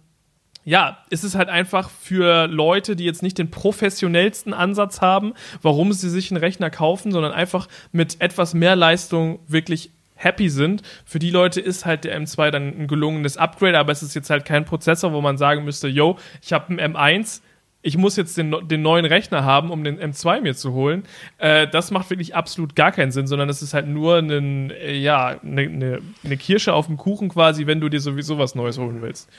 ja, 0.66 0.98
es 1.12 1.24
ist 1.24 1.36
halt 1.36 1.50
einfach 1.50 1.90
für 1.90 2.48
Leute, 2.48 2.96
die 2.96 3.06
jetzt 3.06 3.22
nicht 3.22 3.38
den 3.38 3.52
professionellsten 3.52 4.54
Ansatz 4.54 5.00
haben, 5.00 5.34
warum 5.62 5.94
sie 5.94 6.10
sich 6.10 6.32
einen 6.32 6.40
Rechner 6.40 6.72
kaufen, 6.72 7.12
sondern 7.12 7.34
einfach 7.34 7.68
mit 7.92 8.20
etwas 8.20 8.54
mehr 8.54 8.76
Leistung 8.76 9.40
wirklich 9.48 9.92
happy 10.16 10.50
sind. 10.50 10.82
Für 11.06 11.20
die 11.20 11.30
Leute 11.30 11.62
ist 11.62 11.86
halt 11.86 12.04
der 12.04 12.20
M2 12.20 12.50
dann 12.50 12.68
ein 12.70 12.88
gelungenes 12.88 13.38
Upgrade, 13.38 13.78
aber 13.78 13.92
es 13.92 14.02
ist 14.02 14.16
jetzt 14.16 14.30
halt 14.30 14.46
kein 14.46 14.66
Prozessor, 14.66 15.14
wo 15.14 15.22
man 15.22 15.38
sagen 15.38 15.66
müsste, 15.66 15.88
yo, 15.88 16.18
ich 16.42 16.52
habe 16.52 16.70
einen 16.70 16.96
M1, 16.96 17.42
ich 17.86 17.98
muss 17.98 18.16
jetzt 18.16 18.36
den, 18.36 18.56
den 18.68 18.82
neuen 18.82 19.06
Rechner 19.06 19.46
haben, 19.46 19.70
um 19.70 19.84
den 19.84 20.00
M2 20.00 20.42
mir 20.42 20.56
zu 20.56 20.74
holen. 20.74 21.04
Äh, 21.38 21.68
das 21.68 21.92
macht 21.92 22.10
wirklich 22.10 22.36
absolut 22.36 22.76
gar 22.76 22.92
keinen 22.92 23.12
Sinn, 23.12 23.28
sondern 23.28 23.48
es 23.48 23.62
ist 23.62 23.76
halt 23.76 23.88
nur 23.88 24.18
ein, 24.18 24.72
äh, 24.72 24.96
ja, 24.96 25.40
eine 25.44 25.70
ne, 25.70 26.02
ne 26.24 26.38
Kirsche 26.38 26.74
auf 26.74 26.88
dem 26.88 26.98
Kuchen 26.98 27.30
quasi, 27.30 27.68
wenn 27.68 27.80
du 27.80 27.90
dir 27.90 28.02
sowieso 28.02 28.40
was 28.40 28.56
Neues 28.56 28.80
holen 28.80 29.04
willst. 29.04 29.30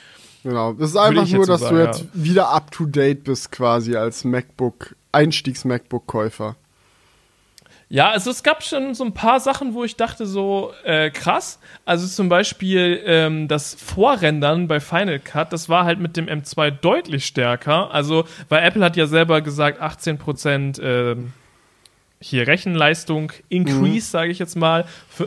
Genau, 0.44 0.74
das 0.74 0.90
ist 0.90 0.96
einfach 0.96 1.28
nur, 1.28 1.44
dass 1.44 1.60
sagen, 1.60 1.76
du 1.76 1.82
jetzt 1.82 2.02
ja. 2.02 2.06
wieder 2.14 2.50
up 2.50 2.70
to 2.70 2.86
date 2.86 3.24
bist 3.24 3.50
quasi 3.50 3.96
als 3.96 4.22
MacBook, 4.22 4.94
Einstiegs-MacBook-Käufer. 5.10 6.54
Ja, 7.88 8.11
also 8.11 8.31
es 8.31 8.43
gab 8.43 8.64
schon 8.64 8.95
so 8.95 9.05
ein 9.05 9.12
paar 9.12 9.38
Sachen, 9.38 9.75
wo 9.75 9.85
ich 9.85 9.95
dachte 9.95 10.26
so, 10.26 10.73
äh, 10.85 11.11
krass. 11.11 11.61
Also 11.85 12.09
zum 12.09 12.28
Beispiel 12.28 13.00
ähm, 13.07 13.47
das 13.47 13.75
Vorrendern 13.75 14.66
bei 14.66 14.81
Final 14.81 15.21
Cut, 15.21 15.52
das 15.52 15.69
war 15.69 15.85
halt 15.85 16.00
mit 16.00 16.16
dem 16.16 16.26
M2 16.26 16.73
deutlich 16.73 17.26
stärker. 17.26 17.93
Also, 17.93 18.25
weil 18.49 18.64
Apple 18.64 18.85
hat 18.85 18.97
ja 18.97 19.07
selber 19.07 19.40
gesagt, 19.40 19.81
18 19.81 20.19
Prozent 20.19 20.81
äh, 20.81 21.14
hier 22.21 22.47
Rechenleistung 22.47 23.33
increase, 23.49 23.85
mhm. 23.85 24.00
sage 24.00 24.31
ich 24.33 24.38
jetzt 24.38 24.57
mal, 24.57 24.85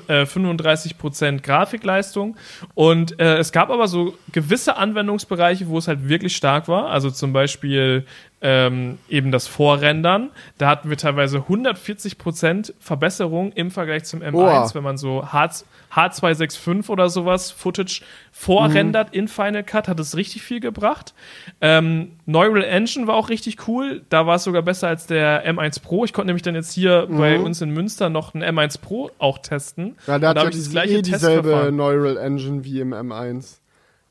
äh, 0.08 0.24
35% 0.24 1.42
Grafikleistung. 1.42 2.36
Und 2.74 3.20
äh, 3.22 3.38
es 3.38 3.54
gab 3.54 3.70
aber 3.70 3.88
so 3.88 4.18
gewisse 4.34 4.75
Anwendungsbereiche, 4.75 5.68
wo 5.70 5.78
es 5.78 5.88
halt 5.88 6.10
wirklich 6.10 6.36
stark 6.36 6.68
war. 6.68 6.89
Also 6.89 7.10
zum 7.12 7.32
Beispiel 7.32 8.06
ähm, 8.41 8.98
eben 9.10 9.31
das 9.31 9.48
Vorrendern. 9.48 10.29
Da 10.58 10.69
hatten 10.69 10.89
wir 10.89 10.98
teilweise 10.98 11.39
140% 11.39 12.74
Verbesserung 12.79 13.51
im 13.53 13.72
Vergleich 13.72 14.05
zum 14.05 14.22
M1, 14.22 14.72
oh. 14.72 14.75
wenn 14.75 14.84
man 14.84 14.98
so 14.98 15.31
H 15.31 15.50
H265 15.93 16.89
oder 16.89 17.10
sowas 17.10 17.50
Footage 17.50 18.03
vorrendert 18.31 19.10
mhm. 19.10 19.19
in 19.19 19.27
Final 19.27 19.63
Cut, 19.63 19.88
hat 19.88 20.00
es 20.00 20.15
richtig 20.15 20.43
viel 20.43 20.60
gebracht. 20.60 21.15
Ähm, 21.62 22.12
Neural 22.27 22.63
Engine 22.63 23.08
war 23.08 23.15
auch 23.15 23.29
richtig 23.29 23.67
cool. 23.67 24.03
Da 24.10 24.27
war 24.27 24.36
es 24.36 24.43
sogar 24.43 24.62
besser 24.62 24.88
als 24.88 25.08
der 25.08 25.48
M1 25.51 25.81
Pro. 25.81 26.05
Ich 26.05 26.13
konnte 26.13 26.27
nämlich 26.27 26.43
dann 26.43 26.53
jetzt 26.53 26.74
hier 26.74 27.08
mhm. 27.10 27.17
bei 27.17 27.39
uns 27.39 27.62
in 27.62 27.72
Münster 27.72 28.10
noch 28.10 28.36
ein 28.36 28.43
M1 28.43 28.79
Pro 28.79 29.10
auch 29.17 29.39
testen. 29.39 29.96
Ja, 30.05 30.19
der 30.19 30.29
hat 30.29 30.38
ja 30.38 30.50
diese, 30.51 30.79
eh 30.79 31.01
dieselbe 31.01 31.72
Neural 31.72 32.17
Engine 32.17 32.63
wie 32.63 32.81
im 32.81 32.93
M1. 32.93 33.58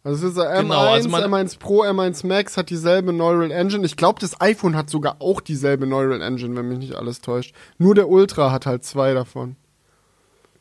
Also 0.09 0.27
es 0.27 0.37
ist 0.37 0.41
M1, 0.41 0.61
genau, 0.63 0.87
also 0.87 1.09
M1 1.11 1.59
Pro, 1.59 1.85
M1 1.85 2.27
Max 2.27 2.57
hat 2.57 2.71
dieselbe 2.71 3.13
Neural 3.13 3.51
Engine. 3.51 3.85
Ich 3.85 3.95
glaube, 3.95 4.19
das 4.21 4.41
iPhone 4.41 4.75
hat 4.75 4.89
sogar 4.89 5.17
auch 5.19 5.43
dieselbe 5.43 5.87
Neural 5.87 6.23
Engine, 6.23 6.57
wenn 6.57 6.67
mich 6.67 6.79
nicht 6.79 6.95
alles 6.95 7.21
täuscht. 7.21 7.55
Nur 7.77 7.95
der 7.95 8.09
Ultra 8.09 8.51
hat 8.51 8.65
halt 8.65 8.85
zwei 8.85 9.13
davon. 9.13 9.57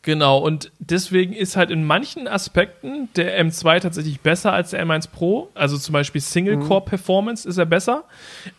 Genau, 0.01 0.39
und 0.39 0.73
deswegen 0.79 1.31
ist 1.31 1.55
halt 1.55 1.71
in 1.71 1.85
manchen 1.85 2.27
Aspekten 2.27 3.07
der 3.15 3.41
M2 3.41 3.79
tatsächlich 3.79 4.19
besser 4.19 4.51
als 4.51 4.71
der 4.71 4.85
M1 4.85 5.11
Pro. 5.11 5.49
Also 5.53 5.77
zum 5.77 5.93
Beispiel 5.93 6.19
Single-Core-Performance 6.19 7.47
ist 7.47 7.57
er 7.57 7.65
besser. 7.65 8.03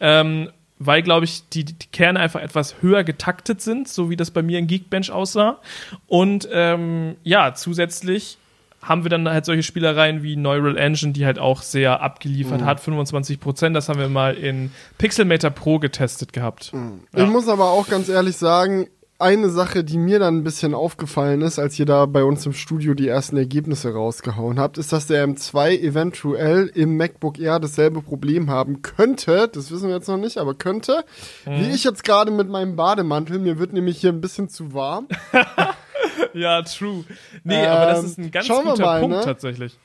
Ähm, 0.00 0.48
weil, 0.78 1.02
glaube 1.02 1.26
ich, 1.26 1.46
die, 1.50 1.64
die, 1.64 1.74
Kerne 1.92 2.18
einfach 2.18 2.40
etwas 2.40 2.80
höher 2.80 3.04
getaktet 3.04 3.60
sind, 3.60 3.88
so 3.88 4.08
wie 4.08 4.16
das 4.16 4.30
bei 4.30 4.40
mir 4.40 4.58
in 4.58 4.66
Geekbench 4.66 5.10
aussah. 5.10 5.58
Und 6.06 6.48
ähm, 6.50 7.16
ja, 7.24 7.52
zusätzlich 7.52 8.38
haben 8.82 9.04
wir 9.04 9.10
dann 9.10 9.28
halt 9.28 9.44
solche 9.44 9.62
Spielereien 9.62 10.22
wie 10.22 10.36
Neural 10.36 10.76
Engine, 10.76 11.12
die 11.12 11.26
halt 11.26 11.38
auch 11.38 11.62
sehr 11.62 12.00
abgeliefert 12.00 12.60
mhm. 12.60 12.66
hat, 12.66 12.80
25 12.80 13.40
Prozent. 13.40 13.76
Das 13.76 13.88
haben 13.88 13.98
wir 13.98 14.08
mal 14.08 14.34
in 14.34 14.70
Pixelmator 14.98 15.50
Pro 15.50 15.78
getestet 15.78 16.32
gehabt. 16.32 16.72
Mhm. 16.72 17.00
Ja. 17.14 17.24
Ich 17.24 17.30
muss 17.30 17.48
aber 17.48 17.70
auch 17.70 17.88
ganz 17.88 18.08
ehrlich 18.08 18.36
sagen, 18.36 18.88
eine 19.20 19.50
Sache, 19.50 19.82
die 19.82 19.98
mir 19.98 20.20
dann 20.20 20.38
ein 20.38 20.44
bisschen 20.44 20.74
aufgefallen 20.74 21.42
ist, 21.42 21.58
als 21.58 21.76
ihr 21.78 21.86
da 21.86 22.06
bei 22.06 22.22
uns 22.22 22.46
im 22.46 22.52
Studio 22.52 22.94
die 22.94 23.08
ersten 23.08 23.36
Ergebnisse 23.36 23.92
rausgehauen 23.92 24.60
habt, 24.60 24.78
ist, 24.78 24.92
dass 24.92 25.08
der 25.08 25.26
M2 25.26 25.80
eventuell 25.80 26.70
im 26.72 26.96
MacBook 26.96 27.40
Air 27.40 27.58
dasselbe 27.58 28.00
Problem 28.00 28.48
haben 28.48 28.82
könnte. 28.82 29.48
Das 29.52 29.72
wissen 29.72 29.88
wir 29.88 29.96
jetzt 29.96 30.08
noch 30.08 30.18
nicht, 30.18 30.38
aber 30.38 30.54
könnte. 30.54 31.04
Mhm. 31.46 31.58
Wie 31.58 31.70
ich 31.70 31.82
jetzt 31.82 32.04
gerade 32.04 32.30
mit 32.30 32.48
meinem 32.48 32.76
Bademantel. 32.76 33.40
Mir 33.40 33.58
wird 33.58 33.72
nämlich 33.72 33.98
hier 33.98 34.12
ein 34.12 34.20
bisschen 34.20 34.48
zu 34.48 34.72
warm. 34.72 35.08
ja, 36.34 36.62
true. 36.62 37.04
Nee, 37.44 37.62
ähm, 37.62 37.68
aber 37.68 37.86
das 37.86 38.04
ist 38.04 38.18
ein 38.18 38.30
ganz 38.30 38.48
guter 38.48 38.84
mal, 38.84 39.00
Punkt 39.00 39.16
ne? 39.16 39.24
tatsächlich. 39.24 39.76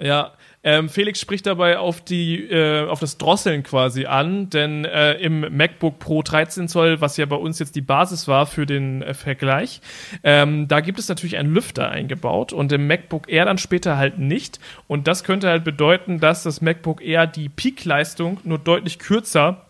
Ja, 0.00 0.32
ähm, 0.62 0.88
Felix 0.88 1.20
spricht 1.20 1.46
dabei 1.46 1.78
auf 1.78 2.00
die, 2.00 2.44
äh, 2.50 2.86
auf 2.86 3.00
das 3.00 3.18
Drosseln 3.18 3.62
quasi 3.62 4.06
an, 4.06 4.48
denn 4.48 4.86
äh, 4.86 5.14
im 5.14 5.40
MacBook 5.54 5.98
Pro 5.98 6.22
13 6.22 6.68
Zoll, 6.68 7.02
was 7.02 7.18
ja 7.18 7.26
bei 7.26 7.36
uns 7.36 7.58
jetzt 7.58 7.76
die 7.76 7.82
Basis 7.82 8.26
war 8.26 8.46
für 8.46 8.64
den 8.64 9.02
äh, 9.02 9.12
Vergleich, 9.12 9.82
ähm, 10.24 10.68
da 10.68 10.80
gibt 10.80 10.98
es 10.98 11.08
natürlich 11.08 11.36
einen 11.36 11.52
Lüfter 11.52 11.90
eingebaut 11.90 12.54
und 12.54 12.72
im 12.72 12.86
MacBook 12.86 13.30
Air 13.30 13.44
dann 13.44 13.58
später 13.58 13.98
halt 13.98 14.18
nicht. 14.18 14.58
Und 14.86 15.06
das 15.06 15.22
könnte 15.22 15.48
halt 15.48 15.64
bedeuten, 15.64 16.18
dass 16.18 16.44
das 16.44 16.62
MacBook 16.62 17.02
Air 17.02 17.26
die 17.26 17.50
Peak-Leistung 17.50 18.40
nur 18.44 18.58
deutlich 18.58 18.98
kürzer 18.98 19.66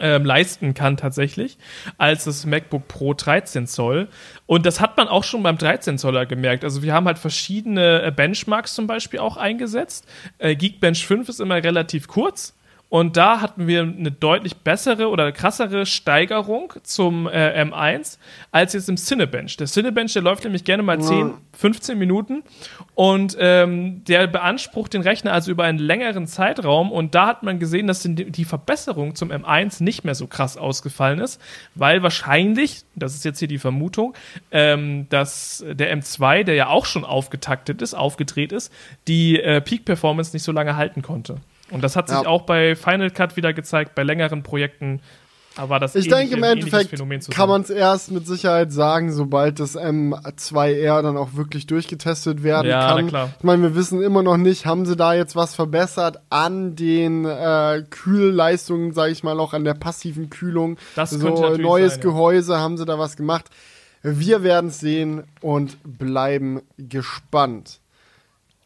ähm, 0.00 0.24
leisten 0.24 0.74
kann 0.74 0.96
tatsächlich, 0.96 1.58
als 1.98 2.24
das 2.24 2.46
MacBook 2.46 2.88
Pro 2.88 3.14
13 3.14 3.66
Zoll. 3.66 4.08
Und 4.46 4.66
das 4.66 4.80
hat 4.80 4.96
man 4.96 5.08
auch 5.08 5.24
schon 5.24 5.42
beim 5.42 5.58
13 5.58 5.98
Zoller 5.98 6.26
gemerkt. 6.26 6.64
Also 6.64 6.82
wir 6.82 6.92
haben 6.92 7.06
halt 7.06 7.18
verschiedene 7.18 8.02
äh, 8.02 8.10
Benchmarks 8.10 8.74
zum 8.74 8.86
Beispiel 8.86 9.20
auch 9.20 9.36
eingesetzt. 9.36 10.06
Äh, 10.38 10.56
Geekbench 10.56 11.06
5 11.06 11.28
ist 11.28 11.40
immer 11.40 11.56
relativ 11.56 12.08
kurz. 12.08 12.55
Und 12.88 13.16
da 13.16 13.40
hatten 13.40 13.66
wir 13.66 13.82
eine 13.82 14.12
deutlich 14.12 14.58
bessere 14.58 15.08
oder 15.08 15.32
krassere 15.32 15.86
Steigerung 15.86 16.72
zum 16.84 17.26
äh, 17.26 17.64
M1 17.64 18.18
als 18.52 18.74
jetzt 18.74 18.88
im 18.88 18.96
Cinebench. 18.96 19.56
Der 19.56 19.66
Cinebench, 19.66 20.12
der 20.12 20.22
läuft 20.22 20.44
nämlich 20.44 20.62
gerne 20.62 20.84
mal 20.84 21.00
10, 21.00 21.32
15 21.58 21.98
Minuten 21.98 22.44
und 22.94 23.36
ähm, 23.40 24.04
der 24.04 24.28
beansprucht 24.28 24.94
den 24.94 25.02
Rechner 25.02 25.32
also 25.32 25.50
über 25.50 25.64
einen 25.64 25.80
längeren 25.80 26.28
Zeitraum 26.28 26.92
und 26.92 27.16
da 27.16 27.26
hat 27.26 27.42
man 27.42 27.58
gesehen, 27.58 27.88
dass 27.88 28.06
die 28.06 28.44
Verbesserung 28.44 29.16
zum 29.16 29.32
M1 29.32 29.82
nicht 29.82 30.04
mehr 30.04 30.14
so 30.14 30.28
krass 30.28 30.56
ausgefallen 30.56 31.18
ist, 31.18 31.40
weil 31.74 32.04
wahrscheinlich, 32.04 32.84
das 32.94 33.16
ist 33.16 33.24
jetzt 33.24 33.40
hier 33.40 33.48
die 33.48 33.58
Vermutung, 33.58 34.14
ähm, 34.52 35.08
dass 35.08 35.64
der 35.68 35.96
M2, 35.96 36.44
der 36.44 36.54
ja 36.54 36.68
auch 36.68 36.86
schon 36.86 37.04
aufgetaktet 37.04 37.82
ist, 37.82 37.94
aufgedreht 37.94 38.52
ist, 38.52 38.72
die 39.08 39.40
äh, 39.40 39.60
Peak 39.60 39.84
Performance 39.84 40.32
nicht 40.32 40.44
so 40.44 40.52
lange 40.52 40.76
halten 40.76 41.02
konnte. 41.02 41.40
Und 41.70 41.82
das 41.82 41.96
hat 41.96 42.08
sich 42.08 42.20
ja. 42.20 42.26
auch 42.26 42.42
bei 42.42 42.76
Final 42.76 43.10
Cut 43.10 43.36
wieder 43.36 43.52
gezeigt, 43.52 43.94
bei 43.94 44.02
längeren 44.02 44.42
Projekten. 44.42 45.00
Aber 45.56 45.80
das 45.80 45.94
ich 45.94 46.08
denke, 46.08 46.36
im 46.36 46.42
Endeffekt 46.42 46.94
kann 47.30 47.48
man 47.48 47.62
es 47.62 47.70
erst 47.70 48.10
mit 48.10 48.26
Sicherheit 48.26 48.72
sagen, 48.72 49.10
sobald 49.10 49.58
das 49.58 49.76
M2R 49.76 51.00
dann 51.00 51.16
auch 51.16 51.34
wirklich 51.34 51.66
durchgetestet 51.66 52.42
werden 52.42 52.68
ja, 52.68 52.88
kann. 52.88 53.04
Na 53.06 53.08
klar. 53.08 53.30
Ich 53.38 53.44
meine, 53.44 53.62
wir 53.62 53.74
wissen 53.74 54.02
immer 54.02 54.22
noch 54.22 54.36
nicht, 54.36 54.66
haben 54.66 54.84
sie 54.84 54.96
da 54.96 55.14
jetzt 55.14 55.34
was 55.34 55.54
verbessert 55.54 56.20
an 56.28 56.76
den 56.76 57.24
äh, 57.24 57.82
Kühlleistungen, 57.88 58.92
sage 58.92 59.12
ich 59.12 59.22
mal, 59.22 59.40
auch 59.40 59.54
an 59.54 59.64
der 59.64 59.74
passiven 59.74 60.28
Kühlung. 60.28 60.76
Das 60.94 61.10
so 61.10 61.56
neues 61.56 61.94
sein, 61.94 62.02
Gehäuse, 62.02 62.52
ja. 62.52 62.58
haben 62.58 62.76
sie 62.76 62.84
da 62.84 62.98
was 62.98 63.16
gemacht. 63.16 63.46
Wir 64.02 64.42
werden 64.42 64.68
es 64.68 64.78
sehen 64.78 65.24
und 65.40 65.78
bleiben 65.82 66.60
gespannt. 66.76 67.80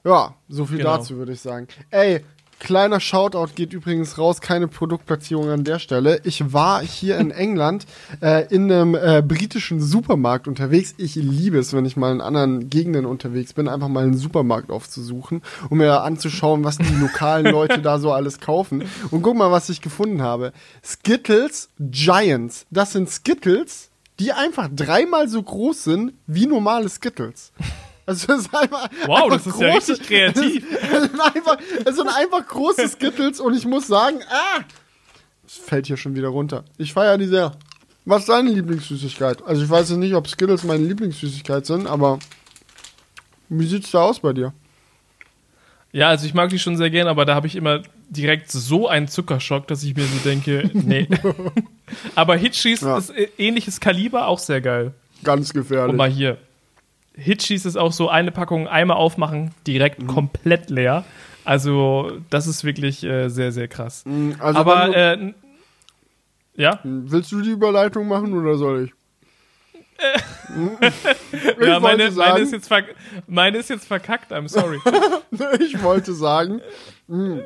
Ja, 0.02 0.34
so 0.48 0.66
viel 0.66 0.78
genau. 0.78 0.96
dazu 0.96 1.18
würde 1.18 1.32
ich 1.32 1.40
sagen. 1.40 1.68
Ey, 1.90 2.24
Kleiner 2.60 3.00
Shoutout 3.00 3.54
geht 3.54 3.72
übrigens 3.72 4.18
raus, 4.18 4.42
keine 4.42 4.68
Produktplatzierung 4.68 5.48
an 5.48 5.64
der 5.64 5.78
Stelle. 5.78 6.20
Ich 6.24 6.52
war 6.52 6.82
hier 6.82 7.16
in 7.16 7.30
England 7.30 7.86
äh, 8.20 8.46
in 8.54 8.70
einem 8.70 8.94
äh, 8.94 9.22
britischen 9.26 9.80
Supermarkt 9.80 10.46
unterwegs. 10.46 10.94
Ich 10.98 11.14
liebe 11.14 11.58
es, 11.58 11.72
wenn 11.72 11.86
ich 11.86 11.96
mal 11.96 12.12
in 12.12 12.20
anderen 12.20 12.68
Gegenden 12.68 13.06
unterwegs 13.06 13.54
bin, 13.54 13.66
einfach 13.66 13.88
mal 13.88 14.04
einen 14.04 14.16
Supermarkt 14.16 14.70
aufzusuchen, 14.70 15.40
um 15.70 15.78
mir 15.78 16.02
anzuschauen, 16.02 16.62
was 16.62 16.76
die 16.76 16.94
lokalen 16.94 17.46
Leute 17.50 17.80
da 17.80 17.98
so 17.98 18.12
alles 18.12 18.40
kaufen. 18.40 18.84
Und 19.10 19.22
guck 19.22 19.36
mal, 19.36 19.50
was 19.50 19.70
ich 19.70 19.80
gefunden 19.80 20.20
habe. 20.20 20.52
Skittles 20.84 21.70
Giants. 21.78 22.66
Das 22.70 22.92
sind 22.92 23.08
Skittles, 23.08 23.88
die 24.18 24.32
einfach 24.32 24.68
dreimal 24.70 25.28
so 25.28 25.42
groß 25.42 25.82
sind 25.82 26.12
wie 26.26 26.46
normale 26.46 26.90
Skittles. 26.90 27.52
Also 28.10 28.32
es 28.32 28.40
ist 28.40 28.54
einfach, 28.54 28.90
wow, 29.06 29.22
einfach 29.22 29.36
das 29.36 29.46
ist 29.46 29.52
große, 29.52 29.64
ja 29.64 29.74
richtig 29.74 30.02
kreativ. 30.02 30.66
Es 30.82 31.02
sind, 31.02 31.20
einfach, 31.20 31.58
es 31.84 31.94
sind 31.96 32.08
einfach 32.08 32.44
große 32.48 32.88
Skittles 32.88 33.38
und 33.38 33.54
ich 33.54 33.64
muss 33.64 33.86
sagen, 33.86 34.18
ah, 34.28 34.64
es 35.46 35.58
fällt 35.58 35.86
hier 35.86 35.96
schon 35.96 36.16
wieder 36.16 36.26
runter. 36.26 36.64
Ich 36.76 36.92
feiere 36.92 37.18
die 37.18 37.26
sehr. 37.26 37.52
Was 38.04 38.22
ist 38.22 38.28
deine 38.28 38.50
Lieblingssüßigkeit? 38.50 39.46
Also 39.46 39.62
ich 39.62 39.70
weiß 39.70 39.90
jetzt 39.90 39.98
nicht, 39.98 40.14
ob 40.14 40.26
Skittles 40.26 40.64
meine 40.64 40.84
Lieblingssüßigkeit 40.84 41.64
sind, 41.66 41.86
aber 41.86 42.18
wie 43.48 43.66
sieht's 43.66 43.92
da 43.92 44.02
aus 44.02 44.18
bei 44.18 44.32
dir? 44.32 44.52
Ja, 45.92 46.08
also 46.08 46.26
ich 46.26 46.34
mag 46.34 46.50
die 46.50 46.58
schon 46.58 46.76
sehr 46.76 46.90
gern, 46.90 47.06
aber 47.06 47.24
da 47.24 47.36
habe 47.36 47.46
ich 47.46 47.54
immer 47.54 47.82
direkt 48.08 48.50
so 48.50 48.88
einen 48.88 49.06
Zuckerschock, 49.06 49.68
dass 49.68 49.84
ich 49.84 49.94
mir 49.94 50.04
so 50.04 50.18
denke, 50.24 50.68
nee. 50.72 51.06
aber 52.16 52.36
Hitchis 52.36 52.80
ja. 52.80 52.98
ist 52.98 53.12
ähnliches 53.38 53.78
Kaliber, 53.78 54.26
auch 54.26 54.40
sehr 54.40 54.60
geil. 54.60 54.94
Ganz 55.22 55.52
gefährlich. 55.52 55.90
Und 55.90 55.96
mal 55.96 56.10
hier. 56.10 56.38
Hitchis 57.20 57.66
ist 57.66 57.76
auch 57.76 57.92
so 57.92 58.08
eine 58.08 58.32
Packung 58.32 58.66
einmal 58.66 58.96
aufmachen, 58.96 59.50
direkt 59.66 60.02
mhm. 60.02 60.06
komplett 60.06 60.70
leer. 60.70 61.04
Also, 61.44 62.12
das 62.30 62.46
ist 62.46 62.64
wirklich 62.64 63.04
äh, 63.04 63.28
sehr, 63.28 63.52
sehr 63.52 63.68
krass. 63.68 64.04
Mhm, 64.06 64.36
also 64.38 64.58
Aber, 64.58 64.96
äh, 64.96 65.32
ja? 66.54 66.80
Willst 66.82 67.32
du 67.32 67.40
die 67.40 67.50
Überleitung 67.50 68.08
machen 68.08 68.32
oder 68.32 68.56
soll 68.56 68.84
ich? 68.86 68.94
ich 71.60 71.66
ja, 71.66 71.78
meine, 71.78 72.10
sagen, 72.10 72.32
meine, 72.32 72.44
ist 72.44 72.52
jetzt 72.52 72.70
meine 73.26 73.58
ist 73.58 73.68
jetzt 73.68 73.86
verkackt, 73.86 74.32
I'm 74.32 74.48
sorry. 74.48 74.78
ich 75.60 75.82
wollte 75.82 76.14
sagen, 76.14 76.62
mh, 77.06 77.42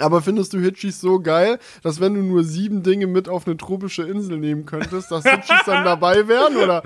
aber 0.00 0.20
findest 0.20 0.52
du 0.52 0.58
Hitchis 0.58 1.00
so 1.00 1.20
geil, 1.20 1.58
dass 1.82 2.00
wenn 2.00 2.14
du 2.14 2.20
nur 2.20 2.42
sieben 2.42 2.82
Dinge 2.82 3.06
mit 3.06 3.28
auf 3.28 3.46
eine 3.46 3.56
tropische 3.56 4.02
Insel 4.02 4.38
nehmen 4.38 4.66
könntest, 4.66 5.12
dass 5.12 5.24
Hitchis 5.24 5.60
dann 5.64 5.84
dabei 5.84 6.26
wären, 6.26 6.56
oder? 6.56 6.82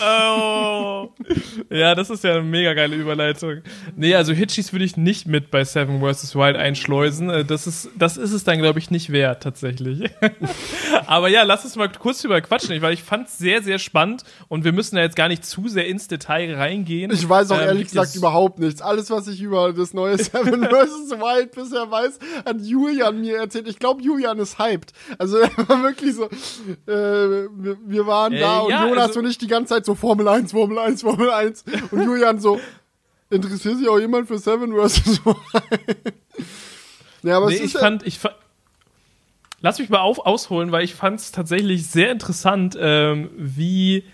Oh. 0.00 1.08
Ja, 1.70 1.96
das 1.96 2.08
ist 2.08 2.22
ja 2.22 2.32
eine 2.32 2.42
mega 2.42 2.74
geile 2.74 2.94
Überleitung. 2.94 3.62
Nee, 3.96 4.14
also 4.14 4.32
Hitchis 4.32 4.72
würde 4.72 4.84
ich 4.84 4.96
nicht 4.96 5.26
mit 5.26 5.50
bei 5.50 5.64
Seven 5.64 6.00
vs. 6.00 6.36
Wild 6.36 6.56
einschleusen. 6.56 7.30
Äh, 7.30 7.44
das 7.44 7.66
ist, 7.66 7.90
das 7.98 8.16
ist 8.16 8.32
es 8.32 8.44
dann, 8.44 8.58
glaube 8.58 8.78
ich, 8.78 8.92
nicht 8.92 9.10
wert, 9.10 9.42
tatsächlich. 9.42 10.08
Aber 11.06 11.28
ja, 11.28 11.42
lass 11.42 11.64
uns 11.64 11.74
mal 11.74 11.90
kurz 11.90 12.22
drüber 12.22 12.40
quatschen, 12.40 12.80
weil 12.80 12.94
ich 12.94 13.02
fand 13.02 13.26
es 13.26 13.38
sehr, 13.38 13.62
sehr 13.62 13.80
spannend 13.80 14.22
und 14.46 14.64
wir 14.64 14.72
müssen 14.72 14.96
ja 14.96 15.02
jetzt 15.02 15.16
gar 15.16 15.28
nicht 15.28 15.44
zu 15.44 15.66
sehr 15.66 15.88
ins 15.88 16.06
Detail 16.06 16.54
reingehen. 16.54 17.10
Ich 17.10 17.28
weiß 17.28 17.50
auch 17.50 17.60
ähm, 17.60 17.66
ehrlich 17.66 17.88
gesagt 17.88 18.14
überhaupt 18.14 18.60
nichts. 18.60 18.80
Alles, 18.80 19.10
was 19.10 19.26
ich 19.26 19.42
über 19.42 19.72
das 19.72 19.94
neue 19.94 20.16
Seven 20.18 20.62
vs. 20.64 21.10
Wild 21.10 21.52
bisher 21.52 21.90
weiß, 21.90 22.18
hat 22.44 22.60
Julian 22.60 23.20
mir 23.20 23.38
erzählt. 23.38 23.68
Ich 23.68 23.78
glaube, 23.78 24.02
Julian 24.02 24.38
ist 24.38 24.58
hyped. 24.58 24.92
Also 25.18 25.38
er 25.38 25.50
war 25.68 25.82
wirklich 25.82 26.14
so, 26.14 26.24
äh, 26.24 26.30
wir, 26.86 27.76
wir, 27.84 28.06
waren 28.06 28.32
äh, 28.32 28.40
da 28.40 28.60
und 28.60 28.70
ja, 28.70 28.86
Jonas 28.86 29.08
also, 29.08 29.20
und 29.20 29.26
ich 29.26 29.38
die 29.38 29.46
ganze 29.46 29.74
Zeit 29.74 29.84
so 29.84 29.94
Formel 29.94 30.28
1, 30.28 30.52
Formel 30.52 30.78
1, 30.78 31.02
Formel 31.02 31.30
1 31.30 31.64
und 31.90 32.02
Julian 32.02 32.40
so, 32.40 32.60
interessiert 33.30 33.78
sich 33.78 33.88
auch 33.88 33.98
jemand 33.98 34.28
für 34.28 34.38
Seven 34.38 34.72
vs. 34.72 35.20
ja, 37.22 37.36
aber 37.36 37.48
nee, 37.48 37.56
ich 37.56 37.72
fand, 37.72 38.06
ich 38.06 38.18
fand, 38.18 38.36
Lass 39.62 39.78
mich 39.78 39.88
mal 39.88 40.00
auf, 40.00 40.18
ausholen, 40.18 40.70
weil 40.70 40.84
ich 40.84 40.94
fand 40.94 41.18
es 41.18 41.32
tatsächlich 41.32 41.86
sehr 41.86 42.12
interessant, 42.12 42.76
ähm, 42.78 43.30
wie 43.36 44.04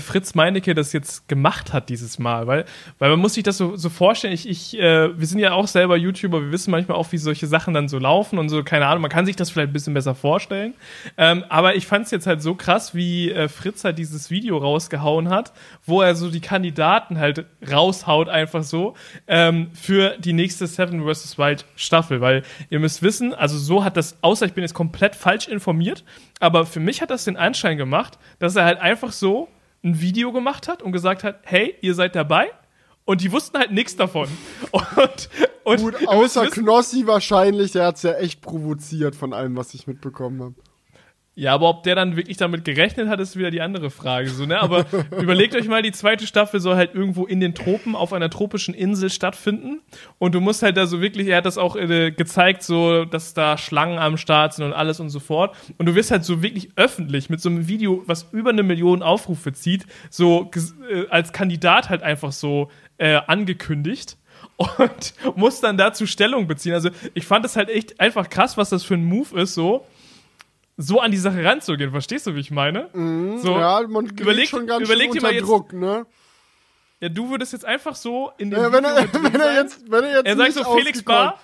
Fritz 0.00 0.34
Meinecke 0.34 0.74
das 0.74 0.92
jetzt 0.92 1.28
gemacht 1.28 1.72
hat 1.72 1.88
dieses 1.88 2.18
Mal, 2.18 2.46
weil, 2.46 2.64
weil 2.98 3.10
man 3.10 3.18
muss 3.18 3.34
sich 3.34 3.42
das 3.42 3.56
so, 3.56 3.76
so 3.76 3.88
vorstellen. 3.88 4.32
Ich, 4.32 4.48
ich, 4.48 4.78
äh, 4.78 5.18
wir 5.18 5.26
sind 5.26 5.38
ja 5.38 5.52
auch 5.52 5.66
selber 5.66 5.96
YouTuber, 5.96 6.40
wir 6.40 6.52
wissen 6.52 6.70
manchmal 6.70 6.96
auch, 6.96 7.10
wie 7.12 7.18
solche 7.18 7.46
Sachen 7.46 7.74
dann 7.74 7.88
so 7.88 7.98
laufen 7.98 8.38
und 8.38 8.48
so, 8.48 8.62
keine 8.62 8.86
Ahnung, 8.86 9.02
man 9.02 9.10
kann 9.10 9.26
sich 9.26 9.36
das 9.36 9.50
vielleicht 9.50 9.70
ein 9.70 9.72
bisschen 9.72 9.94
besser 9.94 10.14
vorstellen. 10.14 10.74
Ähm, 11.16 11.44
aber 11.48 11.76
ich 11.76 11.86
fand 11.86 12.06
es 12.06 12.10
jetzt 12.10 12.26
halt 12.26 12.42
so 12.42 12.54
krass, 12.54 12.94
wie 12.94 13.30
äh, 13.30 13.48
Fritz 13.48 13.84
halt 13.84 13.98
dieses 13.98 14.30
Video 14.30 14.58
rausgehauen 14.58 15.28
hat, 15.28 15.52
wo 15.84 16.02
er 16.02 16.14
so 16.14 16.30
die 16.30 16.40
Kandidaten 16.40 17.18
halt 17.18 17.44
raushaut, 17.70 18.28
einfach 18.28 18.62
so, 18.62 18.94
ähm, 19.26 19.70
für 19.72 20.16
die 20.18 20.32
nächste 20.32 20.66
Seven 20.66 21.02
vs. 21.02 21.38
Wild 21.38 21.64
Staffel, 21.76 22.20
weil 22.20 22.42
ihr 22.70 22.78
müsst 22.78 23.02
wissen, 23.02 23.34
also 23.34 23.58
so 23.58 23.84
hat 23.84 23.96
das, 23.96 24.16
außer 24.22 24.46
ich 24.46 24.52
bin 24.52 24.62
jetzt 24.62 24.74
komplett 24.74 25.16
falsch 25.16 25.48
informiert, 25.48 26.04
aber 26.40 26.66
für 26.66 26.80
mich 26.80 27.02
hat 27.02 27.10
das 27.10 27.24
den 27.24 27.36
Anschein 27.36 27.76
gemacht, 27.76 28.18
dass 28.38 28.56
er 28.56 28.64
halt 28.64 28.80
einfach 28.80 29.12
so 29.12 29.48
ein 29.82 30.00
Video 30.00 30.32
gemacht 30.32 30.68
hat 30.68 30.82
und 30.82 30.92
gesagt 30.92 31.24
hat, 31.24 31.40
hey, 31.42 31.74
ihr 31.80 31.94
seid 31.94 32.14
dabei. 32.14 32.50
Und 33.04 33.20
die 33.20 33.32
wussten 33.32 33.58
halt 33.58 33.72
nichts 33.72 33.96
davon. 33.96 34.28
Und, 34.72 35.28
und 35.64 35.80
Gut, 35.80 36.08
außer 36.08 36.46
Knossi 36.48 37.06
wahrscheinlich, 37.06 37.72
der 37.72 37.86
hat 37.86 37.96
es 37.96 38.02
ja 38.02 38.14
echt 38.14 38.40
provoziert 38.40 39.14
von 39.14 39.32
allem, 39.32 39.56
was 39.56 39.74
ich 39.74 39.86
mitbekommen 39.86 40.42
habe. 40.42 40.54
Ja, 41.34 41.54
aber 41.54 41.70
ob 41.70 41.82
der 41.82 41.94
dann 41.94 42.16
wirklich 42.16 42.36
damit 42.36 42.66
gerechnet 42.66 43.08
hat, 43.08 43.18
ist 43.18 43.38
wieder 43.38 43.50
die 43.50 43.62
andere 43.62 43.88
Frage. 43.88 44.28
So, 44.28 44.44
ne? 44.44 44.60
Aber 44.60 44.84
überlegt 45.18 45.54
euch 45.56 45.66
mal, 45.66 45.80
die 45.80 45.92
zweite 45.92 46.26
Staffel 46.26 46.60
soll 46.60 46.76
halt 46.76 46.94
irgendwo 46.94 47.24
in 47.24 47.40
den 47.40 47.54
Tropen 47.54 47.96
auf 47.96 48.12
einer 48.12 48.28
tropischen 48.28 48.74
Insel 48.74 49.08
stattfinden. 49.08 49.80
Und 50.18 50.34
du 50.34 50.40
musst 50.40 50.62
halt 50.62 50.76
da 50.76 50.86
so 50.86 51.00
wirklich, 51.00 51.28
er 51.28 51.38
hat 51.38 51.46
das 51.46 51.56
auch 51.56 51.74
äh, 51.76 52.10
gezeigt, 52.10 52.62
so, 52.62 53.06
dass 53.06 53.32
da 53.32 53.56
Schlangen 53.56 53.98
am 53.98 54.18
Start 54.18 54.52
sind 54.52 54.66
und 54.66 54.72
alles 54.74 55.00
und 55.00 55.08
so 55.08 55.20
fort. 55.20 55.56
Und 55.78 55.86
du 55.86 55.94
wirst 55.94 56.10
halt 56.10 56.24
so 56.24 56.42
wirklich 56.42 56.68
öffentlich 56.76 57.30
mit 57.30 57.40
so 57.40 57.48
einem 57.48 57.66
Video, 57.66 58.02
was 58.06 58.28
über 58.32 58.50
eine 58.50 58.62
Million 58.62 59.02
Aufrufe 59.02 59.54
zieht, 59.54 59.86
so 60.10 60.50
äh, 60.90 61.06
als 61.08 61.32
Kandidat 61.32 61.88
halt 61.88 62.02
einfach 62.02 62.32
so 62.32 62.70
äh, 62.98 63.20
angekündigt 63.26 64.18
und 64.56 65.14
muss 65.36 65.60
dann 65.60 65.78
dazu 65.78 66.06
Stellung 66.06 66.46
beziehen. 66.46 66.74
Also 66.74 66.90
ich 67.14 67.24
fand 67.24 67.46
es 67.46 67.56
halt 67.56 67.70
echt 67.70 68.00
einfach 68.00 68.28
krass, 68.28 68.56
was 68.58 68.70
das 68.70 68.84
für 68.84 68.94
ein 68.94 69.04
Move 69.04 69.40
ist, 69.40 69.54
so 69.54 69.86
so 70.76 71.00
an 71.00 71.10
die 71.10 71.18
Sache 71.18 71.44
ranzugehen. 71.44 71.90
Verstehst 71.90 72.26
du, 72.26 72.34
wie 72.34 72.40
ich 72.40 72.50
meine? 72.50 72.88
Mhm, 72.92 73.38
so, 73.38 73.52
ja, 73.52 73.82
man 73.86 74.06
überleg, 74.06 74.48
schon 74.48 74.66
ganz 74.66 74.86
überleg 74.86 75.08
schön 75.08 75.18
unter 75.18 75.32
jetzt, 75.32 75.46
Druck, 75.46 75.72
ne? 75.72 76.06
Ja, 77.00 77.08
du 77.08 77.30
würdest 77.30 77.52
jetzt 77.52 77.64
einfach 77.64 77.96
so 77.96 78.30
in 78.38 78.50
den 78.50 78.60
ja, 78.60 78.72
wenn, 78.72 78.84
er, 78.84 79.12
wenn 79.12 79.40
er 79.40 79.54
jetzt, 79.54 79.90
wenn 79.90 80.04
er 80.04 80.16
jetzt 80.18 80.26
er 80.26 80.36
sagt 80.36 80.52
so 80.52 80.76
Felix 80.76 81.02
Bar. 81.02 81.38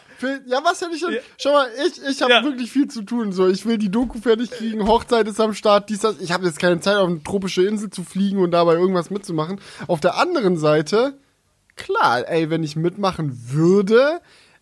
Ja, 0.46 0.60
was 0.64 0.80
hätte 0.80 0.94
ich 0.94 1.00
denn? 1.00 1.14
Ja. 1.14 1.20
Schau 1.36 1.52
mal, 1.52 1.68
ich, 1.86 2.02
ich 2.02 2.22
habe 2.22 2.32
ja. 2.32 2.44
wirklich 2.44 2.70
viel 2.70 2.88
zu 2.88 3.02
tun. 3.02 3.32
So, 3.32 3.48
ich 3.48 3.66
will 3.66 3.78
die 3.78 3.90
Doku 3.90 4.18
fertig 4.20 4.50
kriegen, 4.50 4.86
Hochzeit 4.86 5.28
ist 5.28 5.40
am 5.40 5.54
Start, 5.54 5.90
dies, 5.90 6.00
das. 6.00 6.20
Ich 6.20 6.32
habe 6.32 6.44
jetzt 6.46 6.58
keine 6.58 6.80
Zeit, 6.80 6.96
auf 6.96 7.08
eine 7.08 7.22
tropische 7.22 7.64
Insel 7.64 7.90
zu 7.90 8.02
fliegen 8.02 8.38
und 8.38 8.50
dabei 8.50 8.74
irgendwas 8.74 9.10
mitzumachen. 9.10 9.60
Auf 9.86 10.00
der 10.00 10.16
anderen 10.16 10.56
Seite, 10.56 11.18
klar, 11.76 12.28
ey, 12.28 12.50
wenn 12.50 12.64
ich 12.64 12.74
mitmachen 12.76 13.36
würde, 13.48 14.20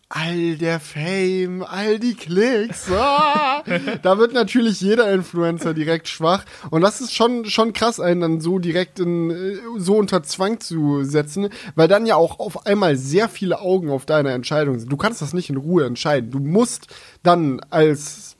all 0.09 0.55
der 0.55 0.79
Fame, 0.79 1.63
all 1.63 1.99
die 1.99 2.15
Klicks. 2.15 2.89
Ah, 2.91 3.63
da 4.01 4.17
wird 4.17 4.33
natürlich 4.33 4.79
jeder 4.79 5.11
Influencer 5.11 5.73
direkt 5.73 6.07
schwach. 6.07 6.45
Und 6.69 6.81
das 6.81 7.01
ist 7.01 7.13
schon, 7.13 7.45
schon 7.45 7.73
krass, 7.73 7.99
einen 7.99 8.21
dann 8.21 8.41
so 8.41 8.59
direkt 8.59 8.99
in, 8.99 9.31
äh, 9.31 9.57
so 9.77 9.97
unter 9.97 10.23
Zwang 10.23 10.59
zu 10.59 11.03
setzen, 11.03 11.49
weil 11.75 11.87
dann 11.87 12.05
ja 12.05 12.15
auch 12.15 12.39
auf 12.39 12.65
einmal 12.65 12.95
sehr 12.95 13.27
viele 13.27 13.59
Augen 13.59 13.89
auf 13.89 14.05
deine 14.05 14.31
Entscheidung 14.31 14.79
sind. 14.79 14.91
Du 14.91 14.97
kannst 14.97 15.21
das 15.21 15.33
nicht 15.33 15.49
in 15.49 15.57
Ruhe 15.57 15.85
entscheiden. 15.85 16.31
Du 16.31 16.39
musst 16.39 16.87
dann 17.23 17.59
als 17.69 18.37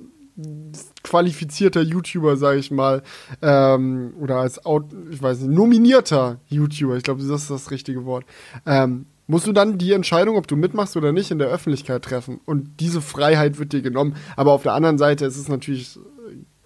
qualifizierter 1.03 1.81
YouTuber, 1.81 2.37
sage 2.37 2.59
ich 2.59 2.69
mal, 2.69 3.01
ähm, 3.41 4.13
oder 4.19 4.37
als, 4.37 4.61
ich 5.09 5.21
weiß 5.21 5.39
nicht, 5.41 5.51
nominierter 5.51 6.39
YouTuber, 6.47 6.95
ich 6.95 7.03
glaube, 7.03 7.23
das 7.23 7.41
ist 7.41 7.49
das 7.49 7.71
richtige 7.71 8.05
Wort, 8.05 8.25
ähm, 8.65 9.07
musst 9.27 9.45
du 9.45 9.51
dann 9.51 9.77
die 9.77 9.91
Entscheidung, 9.91 10.37
ob 10.37 10.47
du 10.47 10.55
mitmachst 10.55 10.97
oder 10.97 11.11
nicht, 11.11 11.31
in 11.31 11.39
der 11.39 11.49
Öffentlichkeit 11.49 12.03
treffen. 12.03 12.39
Und 12.45 12.79
diese 12.79 13.01
Freiheit 13.01 13.59
wird 13.59 13.73
dir 13.73 13.81
genommen. 13.81 14.15
Aber 14.35 14.53
auf 14.53 14.63
der 14.63 14.73
anderen 14.73 14.97
Seite 14.97 15.25
ist 15.25 15.37
es 15.37 15.49
natürlich 15.49 15.99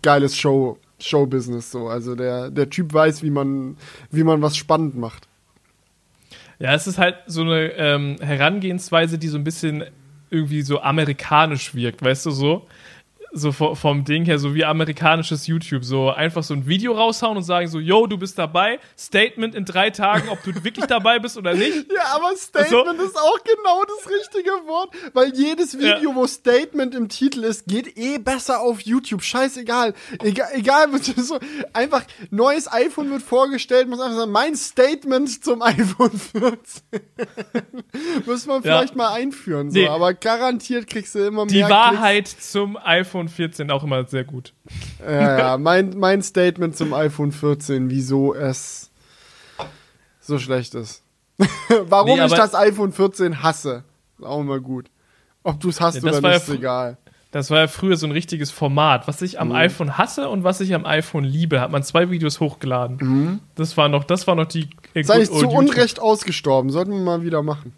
geiles 0.02 0.38
Show, 0.38 0.78
Showbusiness 1.00 1.72
so. 1.72 1.88
Also 1.88 2.16
der, 2.16 2.52
der 2.52 2.70
Typ 2.70 2.94
weiß, 2.94 3.24
wie 3.24 3.32
man, 3.32 3.78
wie 4.12 4.24
man 4.24 4.42
was 4.42 4.56
spannend 4.56 4.96
macht. 4.96 5.28
Ja, 6.60 6.76
es 6.76 6.86
ist 6.86 7.00
halt 7.00 7.16
so 7.26 7.42
eine 7.42 7.72
ähm, 7.74 8.18
Herangehensweise, 8.22 9.18
die 9.18 9.28
so 9.28 9.38
ein 9.38 9.44
bisschen 9.44 9.84
irgendwie 10.30 10.62
so 10.62 10.80
amerikanisch 10.82 11.74
wirkt, 11.74 12.04
weißt 12.04 12.28
du 12.28 12.32
so? 12.32 12.68
So 13.34 13.52
vom 13.52 14.04
Ding 14.04 14.26
her, 14.26 14.40
so 14.40 14.54
wie 14.54 14.66
amerikanisches 14.66 15.48
YouTube, 15.48 15.86
so 15.86 16.10
einfach 16.10 16.44
so 16.44 16.54
ein 16.54 16.68
Video 16.68 16.94
raushauen 16.94 17.38
und 17.38 17.44
sagen 17.44 17.68
so, 17.68 17.80
yo, 17.80 18.06
du 18.08 18.18
bist 18.18 18.38
dabei, 18.38 18.80
Statement 18.98 19.56
in 19.56 19.64
drei 19.64 19.90
Tagen, 19.90 20.28
ob 20.30 20.44
du 20.44 20.64
wirklich 20.64 20.86
dabei 20.86 21.20
bist 21.20 21.38
oder 21.38 21.54
nicht. 21.54 21.72
Ja, 21.92 22.16
aber 22.16 22.36
Statement 22.36 23.00
so. 23.00 23.06
ist 23.06 23.18
auch 23.18 23.38
genau 23.44 23.84
das 23.84 24.10
richtige 24.10 24.52
Wort, 24.66 24.94
weil 25.14 25.34
jedes 25.36 25.78
Video, 25.78 26.12
ja. 26.12 26.16
wo 26.16 26.26
Statement 26.26 26.96
im 26.96 27.10
Titel 27.10 27.44
ist, 27.44 27.66
geht 27.68 27.98
eh 27.98 28.18
besser 28.18 28.62
auf 28.62 28.82
YouTube, 28.82 29.24
scheißegal. 29.24 29.94
Egal, 30.20 30.50
egal, 30.54 30.90
so, 31.18 31.38
einfach, 31.74 32.04
neues 32.30 32.72
iPhone 32.72 33.12
wird 33.12 33.22
vorgestellt, 33.22 33.90
muss 33.90 34.00
einfach 34.00 34.18
sagen, 34.18 34.32
mein 34.32 34.56
Statement 34.56 35.44
zum 35.44 35.62
iPhone 35.62 36.12
14. 36.12 36.82
muss 38.26 38.46
man 38.46 38.62
vielleicht 38.62 38.92
ja. 38.92 38.98
mal 38.98 39.14
einführen, 39.14 39.70
so, 39.70 39.80
nee. 39.80 39.88
aber 39.88 40.14
garantiert 40.14 40.88
kriegst 40.88 41.16
du 41.16 41.20
immer 41.20 41.46
mehr 41.46 41.68
Die 41.68 41.72
Wahrheit 41.72 42.26
Klicks. 42.26 42.52
zum 42.52 42.78
iPhone 42.78 43.21
iPhone 43.22 43.30
14 43.30 43.72
auch 43.72 43.84
immer 43.84 44.06
sehr 44.06 44.24
gut. 44.24 44.54
Ja, 45.00 45.38
ja, 45.38 45.58
mein, 45.58 45.98
mein 45.98 46.22
Statement 46.22 46.76
zum 46.76 46.94
iPhone 46.94 47.32
14, 47.32 47.90
wieso 47.90 48.34
es 48.34 48.90
so 50.20 50.40
schlecht 50.40 50.74
ist. 50.76 51.04
Warum 51.86 52.18
nee, 52.18 52.26
ich 52.26 52.34
das 52.34 52.56
iPhone 52.56 52.92
14 52.92 53.44
hasse. 53.44 53.84
Ist 54.18 54.26
auch 54.26 54.40
immer 54.40 54.60
gut. 54.60 54.90
Ob 55.44 55.60
du 55.60 55.70
es 55.70 55.82
hast 55.82 55.96
ja, 55.96 56.04
oder 56.04 56.22
nicht, 56.22 56.36
ist 56.36 56.50
egal. 56.50 56.98
Das 57.32 57.50
war 57.50 57.60
ja 57.60 57.68
früher 57.68 57.96
so 57.96 58.06
ein 58.06 58.12
richtiges 58.12 58.52
Format. 58.52 59.08
Was 59.08 59.22
ich 59.22 59.40
am 59.40 59.50
mhm. 59.50 59.56
iPhone 59.56 59.98
hasse 59.98 60.30
und 60.30 60.44
was 60.44 60.60
ich 60.62 60.74
am 60.74 60.86
iPhone 60.86 61.24
liebe, 61.24 61.62
hat 61.62 61.72
man 61.72 61.82
zwei 61.84 62.10
Videos 62.10 62.40
hochgeladen. 62.40 62.98
Mhm. 63.00 63.40
Das 63.56 63.78
war 63.78 63.88
noch, 63.88 64.04
das 64.04 64.28
war 64.28 64.36
noch 64.36 64.46
die. 64.46 64.70
Äh, 64.94 65.04
Sei 65.04 65.22
ich 65.22 65.32
zu 65.32 65.48
Unrecht 65.48 66.00
ausgestorben. 66.00 66.72
Sollten 66.72 66.92
wir 66.92 67.00
mal 67.00 67.24
wieder 67.24 67.42
machen. 67.42 67.74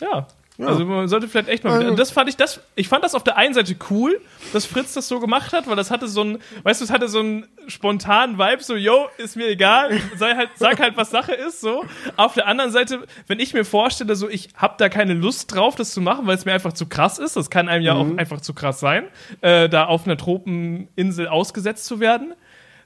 Ja, 0.00 0.28
ja. 0.56 0.66
Also 0.68 0.84
man 0.84 1.08
sollte 1.08 1.26
vielleicht 1.26 1.48
echt 1.48 1.64
mal. 1.64 1.82
Also. 1.82 1.96
Das 1.96 2.12
fand 2.12 2.28
ich 2.28 2.36
das. 2.36 2.60
Ich 2.76 2.86
fand 2.86 3.02
das 3.02 3.16
auf 3.16 3.24
der 3.24 3.36
einen 3.36 3.54
Seite 3.54 3.74
cool, 3.90 4.20
dass 4.52 4.64
Fritz 4.66 4.92
das 4.92 5.08
so 5.08 5.18
gemacht 5.18 5.52
hat, 5.52 5.66
weil 5.66 5.74
das 5.74 5.90
hatte 5.90 6.06
so 6.06 6.22
ein, 6.22 6.38
weißt 6.62 6.80
du, 6.80 6.84
es 6.84 6.90
hatte 6.92 7.08
so 7.08 7.18
einen 7.18 7.48
spontanen 7.66 8.38
Vibe, 8.38 8.62
so 8.62 8.76
yo, 8.76 9.08
ist 9.18 9.34
mir 9.34 9.48
egal, 9.48 10.00
sei 10.16 10.36
halt, 10.36 10.50
sag 10.54 10.78
halt, 10.78 10.96
was 10.96 11.10
Sache 11.10 11.32
ist, 11.32 11.60
so. 11.60 11.84
Auf 12.16 12.34
der 12.34 12.46
anderen 12.46 12.70
Seite, 12.70 13.04
wenn 13.26 13.40
ich 13.40 13.52
mir 13.52 13.64
vorstelle, 13.64 14.14
so 14.14 14.28
ich 14.28 14.50
hab 14.56 14.78
da 14.78 14.88
keine 14.88 15.14
Lust 15.14 15.52
drauf, 15.52 15.74
das 15.74 15.92
zu 15.92 16.00
machen, 16.00 16.26
weil 16.28 16.36
es 16.36 16.44
mir 16.44 16.52
einfach 16.52 16.72
zu 16.72 16.86
krass 16.86 17.18
ist. 17.18 17.36
Das 17.36 17.50
kann 17.50 17.68
einem 17.68 17.82
ja 17.82 17.94
mhm. 17.94 18.14
auch 18.14 18.18
einfach 18.18 18.40
zu 18.40 18.54
krass 18.54 18.78
sein, 18.78 19.08
äh, 19.40 19.68
da 19.68 19.86
auf 19.86 20.06
einer 20.06 20.16
Tropeninsel 20.16 21.26
ausgesetzt 21.26 21.86
zu 21.86 21.98
werden 21.98 22.34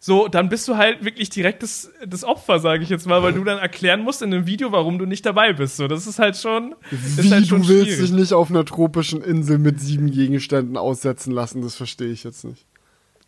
so, 0.00 0.28
dann 0.28 0.48
bist 0.48 0.68
du 0.68 0.76
halt 0.76 1.04
wirklich 1.04 1.28
direkt 1.30 1.62
das, 1.62 1.90
das 2.06 2.22
Opfer, 2.22 2.60
sage 2.60 2.82
ich 2.82 2.88
jetzt 2.88 3.06
mal, 3.06 3.22
weil 3.22 3.32
du 3.32 3.42
dann 3.42 3.58
erklären 3.58 4.00
musst 4.02 4.22
in 4.22 4.32
einem 4.32 4.46
Video, 4.46 4.70
warum 4.70 4.98
du 4.98 5.06
nicht 5.06 5.26
dabei 5.26 5.52
bist. 5.52 5.76
So, 5.76 5.88
das 5.88 6.06
ist 6.06 6.18
halt 6.18 6.36
schon. 6.36 6.74
Wie, 6.90 7.20
ist 7.20 7.32
halt 7.32 7.46
schon 7.46 7.62
du 7.62 7.68
willst 7.68 7.86
schwierig. 7.86 8.10
dich 8.10 8.12
nicht 8.12 8.32
auf 8.32 8.50
einer 8.50 8.64
tropischen 8.64 9.22
Insel 9.22 9.58
mit 9.58 9.80
sieben 9.80 10.10
Gegenständen 10.10 10.76
aussetzen 10.76 11.32
lassen, 11.32 11.62
das 11.62 11.74
verstehe 11.74 12.10
ich 12.10 12.24
jetzt 12.24 12.44
nicht. 12.44 12.64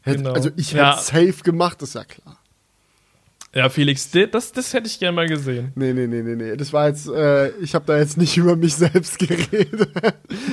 Hätt, 0.02 0.18
genau. 0.18 0.33
Also 0.33 0.50
ich 0.56 0.72
hätte 0.72 0.78
ja. 0.78 0.96
safe 0.96 1.42
gemacht, 1.42 1.83
ist 1.83 1.94
ja 1.94 2.04
klar. 2.04 2.38
Ja, 3.52 3.68
Felix, 3.68 4.09
das, 4.30 4.52
das 4.52 4.72
hätte 4.72 4.87
ich 4.87 5.00
gerne 5.00 5.16
mal 5.16 5.26
gesehen. 5.26 5.72
Nee, 5.74 5.92
nee, 5.92 6.06
nee, 6.06 6.22
nee, 6.22 6.37
nee. 6.37 6.56
Das 6.56 6.72
war 6.72 6.87
jetzt, 6.87 7.09
äh, 7.09 7.50
ich 7.56 7.74
habe 7.74 7.85
da 7.85 7.98
jetzt 7.98 8.16
nicht 8.16 8.37
über 8.37 8.54
mich 8.54 8.74
selbst 8.76 9.18
geredet. 9.18 9.90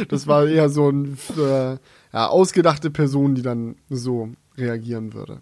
Das 0.09 0.25
war 0.25 0.47
eher 0.47 0.69
so 0.69 0.89
ein 0.89 1.17
äh, 1.37 1.77
ja, 2.13 2.27
ausgedachte 2.27 2.89
Person, 2.89 3.35
die 3.35 3.43
dann 3.43 3.75
so 3.89 4.29
reagieren 4.57 5.13
würde. 5.13 5.41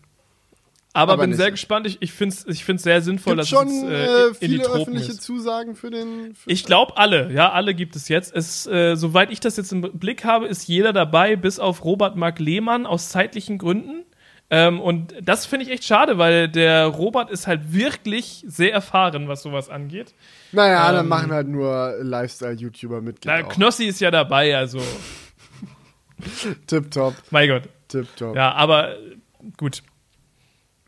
Aber, 0.96 1.14
aber 1.14 1.24
bin 1.24 1.32
nicht. 1.32 1.40
sehr 1.40 1.52
gespannt. 1.52 1.86
Ich, 1.88 2.02
ich 2.02 2.14
finde 2.14 2.36
es 2.36 2.46
ich 2.48 2.64
find's 2.64 2.84
sehr 2.84 3.02
sinnvoll, 3.02 3.36
Gibt's 3.36 3.50
dass 3.50 3.60
schon, 3.60 3.68
es 3.68 3.84
äh, 3.84 4.28
in 4.28 4.34
viele 4.36 4.58
die 4.58 4.60
Tropen 4.64 4.82
öffentliche 4.82 5.12
ist. 5.12 5.22
Zusagen 5.22 5.76
für 5.76 5.90
den. 5.90 6.34
Für 6.36 6.50
ich 6.50 6.64
glaube 6.64 6.96
alle, 6.96 7.34
ja, 7.34 7.52
alle 7.52 7.76
gibt 7.76 7.98
es 7.98 8.08
jetzt. 8.08 8.34
Es, 8.34 8.66
äh, 8.66 8.96
soweit 8.96 9.30
ich 9.30 9.42
das 9.42 9.58
jetzt 9.58 9.74
im 9.74 9.82
Blick 9.82 10.24
habe, 10.24 10.48
ist 10.48 10.70
jeder 10.70 10.94
dabei, 10.94 11.36
bis 11.36 11.60
auf 11.60 11.84
Robert 11.84 12.16
Mark 12.16 12.40
Lehmann 12.40 12.86
aus 12.86 13.10
zeitlichen 13.10 13.58
Gründen. 13.58 14.06
Ähm, 14.50 14.80
und 14.80 15.14
das 15.22 15.46
finde 15.46 15.66
ich 15.66 15.72
echt 15.72 15.84
schade, 15.84 16.18
weil 16.18 16.48
der 16.48 16.86
Robert 16.86 17.30
ist 17.30 17.46
halt 17.46 17.74
wirklich 17.74 18.46
sehr 18.48 18.72
erfahren, 18.72 19.28
was 19.28 19.42
sowas 19.44 19.70
angeht. 19.70 20.14
Naja, 20.54 20.88
ähm, 20.90 20.96
dann 20.96 21.08
machen 21.10 21.32
halt 21.34 21.50
nur 21.50 21.96
Lifestyle-YouTuber 22.02 23.02
mit. 23.02 23.18
Na, 23.26 23.44
Knossi 23.44 23.86
ist 23.86 24.00
ja 24.00 24.12
dabei, 24.12 24.56
also. 24.56 24.80
Tipptopp. 26.68 27.16
Mein 27.32 27.50
Gott. 27.50 27.64
Tipptopp. 27.90 28.34
Ja, 28.36 28.54
aber 28.54 28.96
gut. 29.58 29.84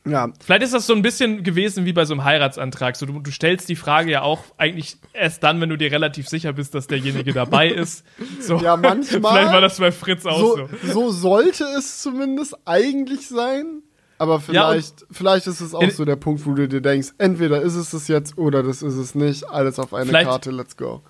Ja. 0.10 0.30
Vielleicht 0.44 0.64
ist 0.64 0.74
das 0.74 0.88
so 0.88 0.94
ein 0.94 1.02
bisschen 1.02 1.44
gewesen 1.44 1.86
wie 1.86 1.94
bei 1.94 2.06
so 2.06 2.14
einem 2.14 2.24
Heiratsantrag. 2.24 2.96
So, 2.96 3.06
du, 3.06 3.20
du, 3.20 3.32
stellst 3.32 3.70
die 3.70 3.76
Frage 3.76 4.12
ja 4.12 4.22
auch 4.22 4.44
eigentlich 4.58 4.98
erst 5.14 5.44
dann, 5.44 5.60
wenn 5.62 5.70
du 5.70 5.78
dir 5.78 5.92
relativ 5.92 6.28
sicher 6.28 6.54
bist, 6.54 6.76
dass 6.76 6.88
derjenige 6.88 7.34
dabei 7.34 7.70
ist. 7.70 8.06
So, 8.40 8.58
ja, 8.58 8.78
manchmal. 8.78 9.34
Vielleicht 9.34 9.54
war 9.54 9.62
das 9.62 9.80
bei 9.80 9.92
Fritz 9.92 10.26
auch 10.26 10.40
so. 10.40 10.70
So, 10.84 10.94
so 10.94 11.12
sollte 11.12 11.66
es 11.78 12.02
zumindest 12.02 12.56
eigentlich 12.66 13.28
sein. 13.28 13.84
Aber 14.20 14.40
vielleicht, 14.40 15.02
ja, 15.02 15.08
vielleicht 15.12 15.48
ist 15.48 15.62
es 15.62 15.76
auch 15.76 15.90
so 15.92 16.04
der 16.04 16.16
Punkt, 16.16 16.46
wo 16.46 16.54
du 16.54 16.68
dir 16.68 16.82
denkst, 16.82 17.10
entweder 17.20 17.62
ist 17.62 17.76
es 17.76 17.92
das 17.92 18.08
jetzt 18.08 18.38
oder 18.38 18.64
das 18.64 18.82
ist 18.82 18.96
es 18.96 19.14
nicht. 19.14 19.48
Alles 19.48 19.78
auf 19.78 19.94
eine 19.94 20.12
Karte, 20.12 20.50
let's 20.50 20.76
go. 20.76 21.02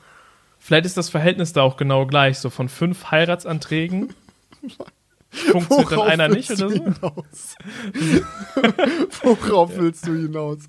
Vielleicht 0.59 0.85
ist 0.85 0.97
das 0.97 1.09
Verhältnis 1.09 1.53
da 1.53 1.61
auch 1.61 1.77
genau 1.77 2.05
gleich. 2.05 2.39
So 2.39 2.49
von 2.49 2.67
fünf 2.67 3.11
Heiratsanträgen 3.11 4.13
funktioniert 5.29 5.91
dann 5.91 6.01
einer 6.01 6.29
nicht 6.29 6.51
oder 6.51 6.69
so. 6.69 7.25
Worauf 9.23 9.77
willst 9.77 10.07
du 10.07 10.13
hinaus? 10.13 10.59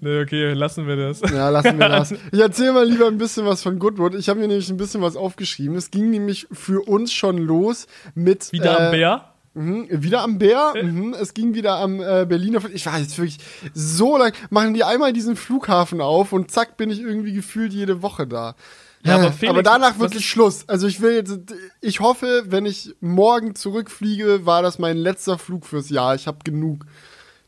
Ne, 0.00 0.20
okay, 0.20 0.52
lassen 0.52 0.86
wir 0.86 0.96
das. 0.96 1.20
Ja, 1.20 1.48
lassen 1.48 1.78
wir 1.78 1.88
das. 1.88 2.14
Ich 2.32 2.40
erzähle 2.40 2.72
mal 2.72 2.86
lieber 2.86 3.06
ein 3.06 3.18
bisschen 3.18 3.46
was 3.46 3.62
von 3.62 3.78
Goodwood. 3.78 4.14
Ich 4.14 4.28
habe 4.28 4.40
mir 4.40 4.48
nämlich 4.48 4.68
ein 4.70 4.76
bisschen 4.76 5.02
was 5.02 5.16
aufgeschrieben. 5.16 5.76
Es 5.76 5.90
ging 5.90 6.10
nämlich 6.10 6.46
für 6.52 6.86
uns 6.86 7.12
schon 7.12 7.38
los 7.38 7.86
mit. 8.14 8.52
Wieder 8.52 8.78
äh, 8.78 8.84
am 8.84 8.90
Bär? 8.92 9.24
Mhm, 9.54 9.86
wieder 9.90 10.22
am 10.22 10.38
Bär. 10.38 10.74
Mhm, 10.82 11.14
es 11.18 11.34
ging 11.34 11.54
wieder 11.54 11.76
am 11.76 12.00
äh, 12.00 12.26
Berliner. 12.28 12.60
Ich 12.72 12.86
war 12.86 12.98
jetzt 12.98 13.16
wirklich 13.18 13.38
so 13.72 14.18
lang. 14.18 14.32
Machen 14.50 14.74
die 14.74 14.84
einmal 14.84 15.12
diesen 15.12 15.36
Flughafen 15.36 16.00
auf 16.00 16.32
und 16.32 16.50
zack 16.50 16.76
bin 16.76 16.90
ich 16.90 17.00
irgendwie 17.00 17.32
gefühlt 17.32 17.72
jede 17.72 18.02
Woche 18.02 18.26
da. 18.26 18.56
Ja, 19.04 19.16
aber, 19.16 19.32
Felix, 19.32 19.50
aber 19.50 19.62
danach 19.62 19.98
wirklich 19.98 20.26
Schluss. 20.26 20.68
Also 20.68 20.86
ich 20.86 21.00
will 21.00 21.14
jetzt, 21.14 21.38
ich 21.80 22.00
hoffe, 22.00 22.44
wenn 22.46 22.64
ich 22.64 22.94
morgen 23.00 23.54
zurückfliege, 23.54 24.46
war 24.46 24.62
das 24.62 24.78
mein 24.78 24.96
letzter 24.96 25.38
Flug 25.38 25.66
fürs 25.66 25.90
Jahr. 25.90 26.14
Ich 26.14 26.26
habe 26.26 26.38
genug. 26.42 26.86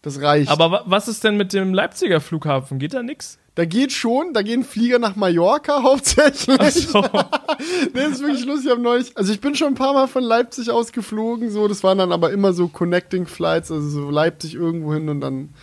Das 0.03 0.21
reicht. 0.21 0.51
Aber 0.51 0.85
was 0.87 1.09
ist 1.09 1.25
denn 1.25 1.37
mit 1.37 1.53
dem 1.53 1.75
Leipziger 1.75 2.21
Flughafen? 2.21 2.79
Geht 2.79 2.95
da 2.95 3.03
nix? 3.03 3.39
Da 3.57 3.65
geht 3.65 3.91
schon, 3.91 4.35
da 4.35 4.43
gehen 4.43 4.65
Flieger 4.65 4.99
nach 4.99 5.17
Mallorca 5.17 5.83
hauptsächlich. 5.83 6.59
Ach 6.61 6.71
so. 6.71 7.01
nee, 7.95 8.05
ist 8.05 8.21
wirklich 8.21 8.45
lustig. 8.45 8.67
Ich 8.67 8.71
hab 8.71 8.79
neulich, 8.79 9.17
also 9.17 9.33
ich 9.33 9.41
bin 9.41 9.55
schon 9.55 9.69
ein 9.69 9.75
paar 9.75 9.95
Mal 9.95 10.07
von 10.09 10.23
Leipzig 10.23 10.71
aus 10.71 10.93
geflogen, 10.93 11.51
so, 11.51 11.67
das 11.67 11.83
waren 11.83 11.97
dann 11.97 12.13
aber 12.13 12.31
immer 12.33 12.53
so 12.53 12.69
Connecting 12.69 13.27
Flights, 13.27 13.73
also 13.73 13.89
so 13.89 14.11
Leipzig 14.11 14.55
irgendwo 14.55 14.93
hin 14.93 15.09
und 15.09 15.23
dann, 15.23 15.55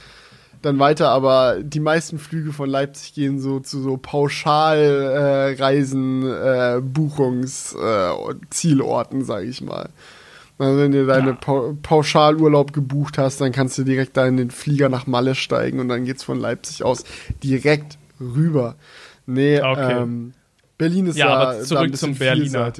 dann 0.63 0.79
weiter, 0.79 1.09
aber 1.09 1.57
die 1.61 1.79
meisten 1.79 2.17
Flüge 2.17 2.51
von 2.53 2.67
Leipzig 2.69 3.13
gehen 3.13 3.39
so 3.39 3.59
zu 3.59 3.79
so 3.81 3.97
Pauschalreisen, 3.97 6.25
äh, 6.25 6.77
äh, 6.77 6.81
Buchungs, 6.81 7.75
äh, 7.75 8.09
Zielorten, 8.49 9.23
sage 9.23 9.45
ich 9.45 9.61
mal. 9.61 9.89
Also 10.57 10.79
wenn 10.79 10.93
du 10.93 11.05
deine 11.05 11.31
ja. 11.31 11.35
pa 11.35 11.73
Pauschalurlaub 11.81 12.71
gebucht 12.73 13.17
hast, 13.17 13.41
dann 13.41 13.51
kannst 13.51 13.77
du 13.77 13.83
direkt 13.83 14.15
da 14.15 14.25
in 14.25 14.37
den 14.37 14.51
Flieger 14.51 14.87
nach 14.87 15.05
Malle 15.05 15.35
steigen 15.35 15.79
und 15.79 15.89
dann 15.89 16.05
geht's 16.05 16.23
von 16.23 16.39
Leipzig 16.39 16.83
aus 16.83 17.03
direkt 17.43 17.97
rüber. 18.21 18.75
Nee, 19.25 19.61
okay. 19.61 20.01
ähm, 20.01 20.33
Berlin 20.77 21.05
ist 21.05 21.17
ja, 21.17 21.27
da, 21.27 21.33
aber 21.33 21.61
zurück 21.61 21.95
zum 21.95 22.15
Berliner. 22.15 22.73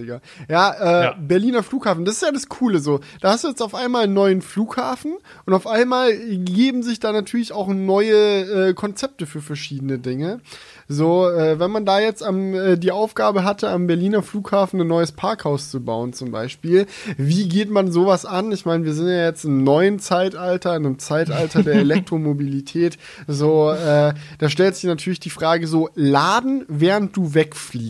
Ja, 0.50 0.72
äh, 0.72 1.04
ja, 1.04 1.16
Berliner 1.20 1.62
Flughafen, 1.62 2.06
das 2.06 2.16
ist 2.16 2.22
ja 2.24 2.32
das 2.32 2.50
Coole 2.50 2.80
so. 2.80 3.02
Da 3.22 3.32
hast 3.32 3.44
du 3.44 3.50
jetzt 3.50 3.62
auf 3.62 3.76
einmal 3.76 4.06
einen 4.06 4.14
neuen 4.14 4.42
Flughafen 4.42 5.14
und 5.46 5.54
auf 5.54 5.68
einmal 5.68 6.12
geben 6.16 6.82
sich 6.82 7.00
da 7.00 7.12
natürlich 7.12 7.52
auch 7.52 7.68
neue 7.68 8.70
äh, 8.70 8.74
Konzepte 8.74 9.28
für 9.28 9.42
verschiedene 9.42 10.00
Dinge. 10.00 10.42
So, 10.88 11.30
äh, 11.30 11.60
wenn 11.60 11.72
man 11.72 11.86
da 11.86 12.00
jetzt 12.00 12.24
am, 12.24 12.54
äh, 12.56 12.78
die 12.78 12.92
Aufgabe 12.92 13.44
hatte, 13.44 13.70
am 13.70 13.86
Berliner 13.86 14.24
Flughafen 14.24 14.82
ein 14.82 14.88
neues 14.88 15.12
Parkhaus 15.12 15.70
zu 15.70 15.80
bauen, 15.80 16.14
zum 16.14 16.32
Beispiel, 16.32 16.88
wie 17.18 17.48
geht 17.48 17.70
man 17.70 17.92
sowas 17.92 18.26
an? 18.26 18.52
Ich 18.52 18.66
meine, 18.66 18.86
wir 18.86 18.94
sind 18.94 19.08
ja 19.08 19.26
jetzt 19.26 19.46
im 19.46 19.64
neuen 19.64 20.00
Zeitalter, 20.00 20.76
in 20.76 20.86
einem 20.86 21.00
Zeitalter 21.00 21.64
der 21.64 21.76
Elektromobilität. 21.76 22.98
So, 23.28 23.72
äh, 23.72 24.14
da 24.40 24.50
stellt 24.50 24.76
sich 24.76 24.86
natürlich 24.86 25.20
die 25.20 25.30
Frage 25.30 25.68
so, 25.68 25.90
laden, 25.96 26.66
während 26.68 27.16
du 27.16 27.34
wegfliegst. 27.34 27.83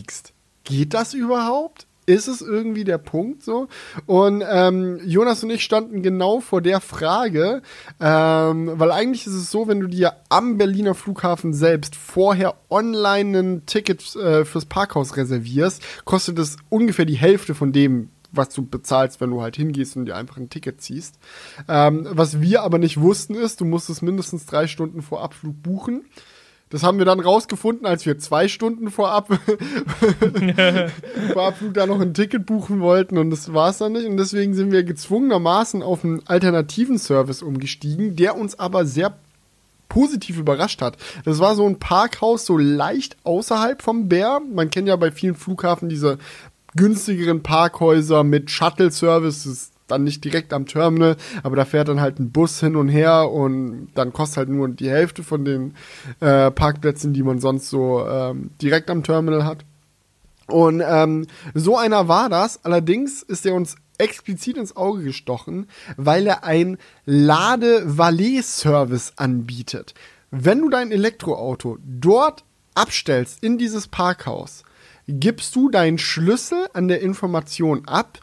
Geht 0.64 0.94
das 0.94 1.14
überhaupt? 1.14 1.86
ist 2.06 2.28
es 2.28 2.42
irgendwie 2.42 2.84
der 2.84 2.98
Punkt 2.98 3.42
so. 3.42 3.68
Und 4.06 4.44
ähm, 4.48 5.00
Jonas 5.04 5.42
und 5.42 5.50
ich 5.50 5.62
standen 5.62 6.02
genau 6.02 6.40
vor 6.40 6.60
der 6.60 6.80
Frage, 6.80 7.62
ähm, 8.00 8.72
weil 8.74 8.92
eigentlich 8.92 9.26
ist 9.26 9.34
es 9.34 9.50
so, 9.50 9.68
wenn 9.68 9.80
du 9.80 9.86
dir 9.86 10.14
am 10.28 10.58
Berliner 10.58 10.94
Flughafen 10.94 11.54
selbst 11.54 11.96
vorher 11.96 12.54
online 12.70 13.38
ein 13.38 13.66
Ticket 13.66 14.14
äh, 14.16 14.44
fürs 14.44 14.66
Parkhaus 14.66 15.16
reservierst, 15.16 15.82
kostet 16.04 16.38
es 16.38 16.56
ungefähr 16.68 17.04
die 17.04 17.14
Hälfte 17.14 17.54
von 17.54 17.72
dem, 17.72 18.10
was 18.32 18.48
du 18.50 18.66
bezahlst, 18.66 19.20
wenn 19.20 19.30
du 19.30 19.40
halt 19.40 19.56
hingehst 19.56 19.96
und 19.96 20.06
dir 20.06 20.16
einfach 20.16 20.36
ein 20.36 20.50
Ticket 20.50 20.80
ziehst. 20.80 21.18
Ähm, 21.68 22.06
was 22.10 22.40
wir 22.40 22.62
aber 22.62 22.78
nicht 22.78 23.00
wussten 23.00 23.34
ist, 23.34 23.60
du 23.60 23.64
musst 23.64 23.88
es 23.88 24.02
mindestens 24.02 24.46
drei 24.46 24.66
Stunden 24.66 25.02
vor 25.02 25.22
Abflug 25.22 25.62
buchen. 25.62 26.04
Das 26.70 26.82
haben 26.82 26.98
wir 26.98 27.04
dann 27.04 27.20
rausgefunden, 27.20 27.86
als 27.86 28.04
wir 28.04 28.18
zwei 28.18 28.48
Stunden 28.48 28.90
vorab 28.90 29.28
vor 31.32 31.46
Abflug 31.46 31.74
da 31.74 31.86
noch 31.86 32.00
ein 32.00 32.14
Ticket 32.14 32.46
buchen 32.46 32.80
wollten 32.80 33.16
und 33.18 33.30
das 33.30 33.52
war 33.52 33.70
es 33.70 33.78
dann 33.78 33.92
nicht. 33.92 34.06
Und 34.06 34.16
deswegen 34.16 34.54
sind 34.54 34.72
wir 34.72 34.82
gezwungenermaßen 34.82 35.82
auf 35.82 36.04
einen 36.04 36.22
alternativen 36.26 36.98
Service 36.98 37.42
umgestiegen, 37.42 38.16
der 38.16 38.36
uns 38.36 38.58
aber 38.58 38.86
sehr 38.86 39.16
positiv 39.88 40.38
überrascht 40.38 40.82
hat. 40.82 40.96
Das 41.24 41.38
war 41.38 41.54
so 41.54 41.66
ein 41.66 41.78
Parkhaus 41.78 42.46
so 42.46 42.58
leicht 42.58 43.16
außerhalb 43.22 43.80
vom 43.80 44.08
Bär. 44.08 44.40
Man 44.40 44.70
kennt 44.70 44.88
ja 44.88 44.96
bei 44.96 45.12
vielen 45.12 45.36
Flughafen 45.36 45.88
diese 45.88 46.18
günstigeren 46.74 47.42
Parkhäuser 47.42 48.24
mit 48.24 48.50
Shuttle-Service 48.50 49.70
dann 49.86 50.04
nicht 50.04 50.24
direkt 50.24 50.52
am 50.52 50.66
Terminal, 50.66 51.16
aber 51.42 51.56
da 51.56 51.64
fährt 51.64 51.88
dann 51.88 52.00
halt 52.00 52.18
ein 52.18 52.30
Bus 52.30 52.60
hin 52.60 52.76
und 52.76 52.88
her 52.88 53.30
und 53.30 53.88
dann 53.94 54.12
kostet 54.12 54.38
halt 54.38 54.48
nur 54.48 54.68
die 54.68 54.90
Hälfte 54.90 55.22
von 55.22 55.44
den 55.44 55.74
äh, 56.20 56.50
Parkplätzen, 56.50 57.12
die 57.12 57.22
man 57.22 57.40
sonst 57.40 57.70
so 57.70 58.06
ähm, 58.06 58.50
direkt 58.60 58.90
am 58.90 59.02
Terminal 59.02 59.44
hat. 59.44 59.64
Und 60.46 60.82
ähm, 60.86 61.26
so 61.54 61.78
einer 61.78 62.08
war 62.08 62.28
das. 62.28 62.64
Allerdings 62.64 63.22
ist 63.22 63.46
er 63.46 63.54
uns 63.54 63.76
explizit 63.98 64.56
ins 64.56 64.76
Auge 64.76 65.04
gestochen, 65.04 65.68
weil 65.96 66.26
er 66.26 66.44
ein 66.44 66.78
Lade-Valet-Service 67.06 69.14
anbietet. 69.16 69.94
Wenn 70.30 70.60
du 70.60 70.68
dein 70.68 70.90
Elektroauto 70.90 71.78
dort 71.84 72.44
abstellst 72.74 73.42
in 73.42 73.56
dieses 73.56 73.88
Parkhaus, 73.88 74.64
gibst 75.06 75.54
du 75.54 75.70
deinen 75.70 75.98
Schlüssel 75.98 76.66
an 76.72 76.88
der 76.88 77.02
Information 77.02 77.86
ab 77.86 78.18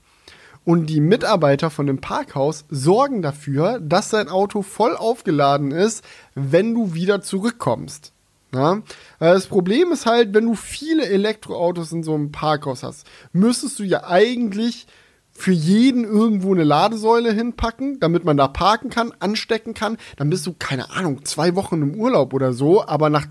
und 0.64 0.88
die 0.88 1.02
Mitarbeiter 1.02 1.70
von 1.70 1.88
dem 1.88 2.02
Parkhaus 2.02 2.66
sorgen 2.70 3.22
dafür, 3.22 3.80
dass 3.80 4.10
dein 4.10 4.30
Auto 4.30 4.62
voll 4.62 4.96
aufgeladen 4.96 5.72
ist, 5.72 6.04
wenn 6.36 6.74
du 6.74 6.94
wieder 6.94 7.22
zurückkommst. 7.22 8.14
Ja? 8.54 8.82
Das 9.20 9.48
Problem 9.48 9.92
ist 9.92 10.06
halt, 10.06 10.34
wenn 10.34 10.46
du 10.46 10.56
viele 10.56 11.08
Elektroautos 11.08 11.92
in 11.92 12.04
so 12.04 12.14
einem 12.14 12.32
Parkhaus 12.32 12.84
hast, 12.84 13.08
müsstest 13.34 13.80
du 13.80 13.84
ja 13.84 14.04
eigentlich 14.04 14.88
für 15.32 15.52
jeden 15.52 16.04
irgendwo 16.04 16.54
eine 16.54 16.64
Ladesäule 16.64 17.32
hinpacken, 17.32 18.00
damit 18.00 18.26
man 18.26 18.38
da 18.38 18.48
parken 18.48 18.90
kann, 18.90 19.14
anstecken 19.20 19.74
kann. 19.74 19.98
Dann 20.18 20.30
bist 20.30 20.46
du, 20.46 20.54
keine 20.54 20.92
Ahnung, 20.92 21.26
zwei 21.26 21.56
Wochen 21.56 21.82
im 21.82 21.96
Urlaub 21.96 22.34
oder 22.34 22.54
so, 22.54 22.86
aber 22.86 23.10
nach 23.10 23.26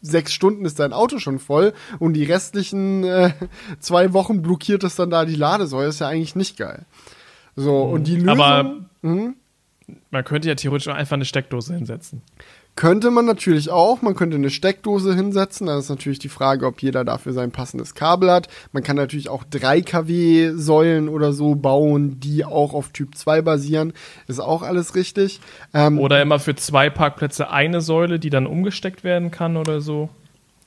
sechs 0.00 0.32
Stunden 0.32 0.64
ist 0.64 0.78
dein 0.78 0.92
Auto 0.92 1.18
schon 1.18 1.38
voll 1.38 1.72
und 1.98 2.14
die 2.14 2.24
restlichen 2.24 3.04
äh, 3.04 3.32
zwei 3.80 4.12
Wochen 4.12 4.42
blockiert 4.42 4.84
es 4.84 4.96
dann 4.96 5.10
da 5.10 5.24
die 5.24 5.34
Ladesäule. 5.34 5.88
Ist 5.88 6.00
ja 6.00 6.08
eigentlich 6.08 6.36
nicht 6.36 6.56
geil. 6.56 6.86
So, 7.56 7.82
und 7.82 8.06
die 8.06 8.16
Lösung. 8.16 8.40
Aber 8.40 8.76
mh? 9.02 9.32
man 10.10 10.24
könnte 10.24 10.48
ja 10.48 10.54
theoretisch 10.54 10.88
einfach 10.88 11.14
eine 11.14 11.24
Steckdose 11.24 11.74
hinsetzen. 11.74 12.22
Könnte 12.78 13.10
man 13.10 13.24
natürlich 13.24 13.70
auch. 13.70 14.02
Man 14.02 14.14
könnte 14.14 14.36
eine 14.36 14.50
Steckdose 14.50 15.12
hinsetzen. 15.12 15.66
Da 15.66 15.80
ist 15.80 15.88
natürlich 15.88 16.20
die 16.20 16.28
Frage, 16.28 16.64
ob 16.64 16.80
jeder 16.80 17.04
dafür 17.04 17.32
sein 17.32 17.50
passendes 17.50 17.96
Kabel 17.96 18.30
hat. 18.30 18.46
Man 18.70 18.84
kann 18.84 18.94
natürlich 18.94 19.28
auch 19.28 19.42
3 19.42 19.80
kW 19.80 20.52
Säulen 20.54 21.08
oder 21.08 21.32
so 21.32 21.56
bauen, 21.56 22.20
die 22.20 22.44
auch 22.44 22.74
auf 22.74 22.90
Typ 22.90 23.16
2 23.16 23.42
basieren. 23.42 23.94
Ist 24.28 24.38
auch 24.38 24.62
alles 24.62 24.94
richtig. 24.94 25.40
Ähm, 25.74 25.98
oder 25.98 26.22
immer 26.22 26.38
für 26.38 26.54
zwei 26.54 26.88
Parkplätze 26.88 27.50
eine 27.50 27.80
Säule, 27.80 28.20
die 28.20 28.30
dann 28.30 28.46
umgesteckt 28.46 29.02
werden 29.02 29.32
kann 29.32 29.56
oder 29.56 29.80
so. 29.80 30.08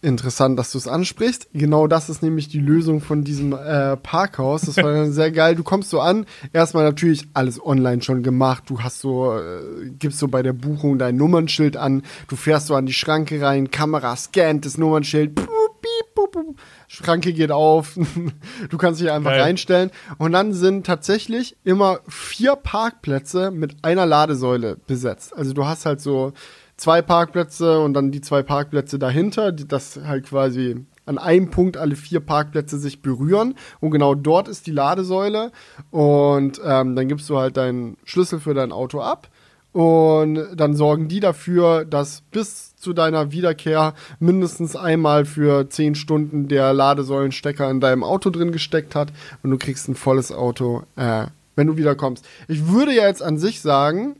Interessant, 0.04 0.58
dass 0.58 0.72
du 0.72 0.80
es 0.80 0.88
ansprichst. 0.88 1.50
Genau 1.54 1.86
das 1.86 2.10
ist 2.10 2.24
nämlich 2.24 2.48
die 2.48 2.60
Lösung 2.60 3.02
von 3.02 3.24
diesem 3.24 3.54
äh, 3.54 3.96
Parkhaus. 3.98 4.62
Das 4.62 4.78
war 4.78 4.92
dann 4.94 5.12
sehr 5.14 5.32
geil. 5.32 5.54
Du 5.54 5.62
kommst 5.62 5.92
so 5.92 6.00
an, 6.00 6.26
erstmal 6.54 6.86
natürlich 6.86 7.28
alles 7.36 7.64
online 7.64 8.02
schon 8.02 8.24
gemacht. 8.24 8.64
Du 8.66 8.82
hast 8.82 9.00
so, 9.00 9.38
äh, 9.38 9.92
gibst 10.00 10.18
so 10.18 10.28
bei 10.28 10.42
der 10.42 10.54
Buchung 10.54 10.98
dein 10.98 11.18
Nummernschild 11.18 11.78
an. 11.78 12.02
Du 12.28 12.36
fährst 12.36 12.66
so 12.66 12.76
an 12.76 12.88
die 12.88 12.94
Schranke 12.94 13.40
rein, 13.44 13.70
Kamera 13.70 14.16
scannt 14.16 14.66
das 14.66 14.80
Nummernschild. 14.80 15.36
Pup, 15.36 15.48
piep, 15.82 16.16
pup, 16.16 16.32
pup. 16.32 16.56
Schranke 16.88 17.32
geht 17.32 17.52
auf. 17.52 17.96
du 18.70 18.78
kannst 18.80 19.02
dich 19.02 19.12
einfach 19.12 19.32
geil. 19.32 19.42
reinstellen. 19.42 19.92
Und 20.18 20.32
dann 20.32 20.54
sind 20.54 20.84
tatsächlich 20.84 21.56
immer 21.64 22.00
vier 22.08 22.56
Parkplätze 22.56 23.52
mit 23.52 23.76
einer 23.84 24.08
Ladesäule 24.08 24.78
besetzt. 24.88 25.38
Also 25.38 25.54
du 25.54 25.66
hast 25.66 25.86
halt 25.86 26.02
so 26.02 26.34
zwei 26.82 27.04
Parkplätze 27.04 27.80
und 27.80 27.94
dann 27.94 28.12
die 28.12 28.22
zwei 28.22 28.42
Parkplätze 28.42 28.98
dahinter, 28.98 29.52
die, 29.52 29.68
das 29.68 30.00
halt 30.04 30.26
quasi 30.26 30.84
an 31.06 31.20
einem 31.20 31.52
Punkt 31.52 31.78
alle 31.78 31.96
vier 31.96 32.22
Parkplätze 32.22 32.80
sich 32.80 33.04
berühren. 33.04 33.54
Und 33.80 33.92
genau 33.92 34.16
dort 34.16 34.48
ist 34.48 34.66
die 34.66 34.72
Ladesäule. 34.72 35.52
Und 35.92 36.60
ähm, 36.66 36.96
dann 36.96 37.08
gibst 37.08 37.30
du 37.30 37.38
halt 37.38 37.56
deinen 37.56 37.98
Schlüssel 38.04 38.40
für 38.40 38.56
dein 38.56 38.72
Auto 38.72 39.00
ab. 39.00 39.30
Und 39.74 40.40
dann 40.56 40.76
sorgen 40.76 41.08
die 41.08 41.20
dafür, 41.20 41.86
dass 41.86 42.22
bis 42.32 42.76
zu 42.76 42.94
deiner 42.94 43.32
Wiederkehr 43.32 43.94
mindestens 44.20 44.76
einmal 44.76 45.26
für 45.26 45.70
zehn 45.70 45.94
Stunden 45.94 46.48
der 46.48 46.74
Ladesäulenstecker 46.74 47.70
in 47.70 47.80
deinem 47.80 48.04
Auto 48.04 48.32
drin 48.32 48.52
gesteckt 48.52 48.96
hat. 48.96 49.14
Und 49.44 49.52
du 49.52 49.58
kriegst 49.60 49.88
ein 49.88 49.96
volles 49.96 50.32
Auto, 50.32 50.82
äh, 50.96 51.28
wenn 51.56 51.68
du 51.68 51.78
wiederkommst. 51.78 52.26
Ich 52.48 52.70
würde 52.70 52.92
ja 52.92 53.06
jetzt 53.06 53.22
an 53.22 53.38
sich 53.38 53.62
sagen, 53.62 54.16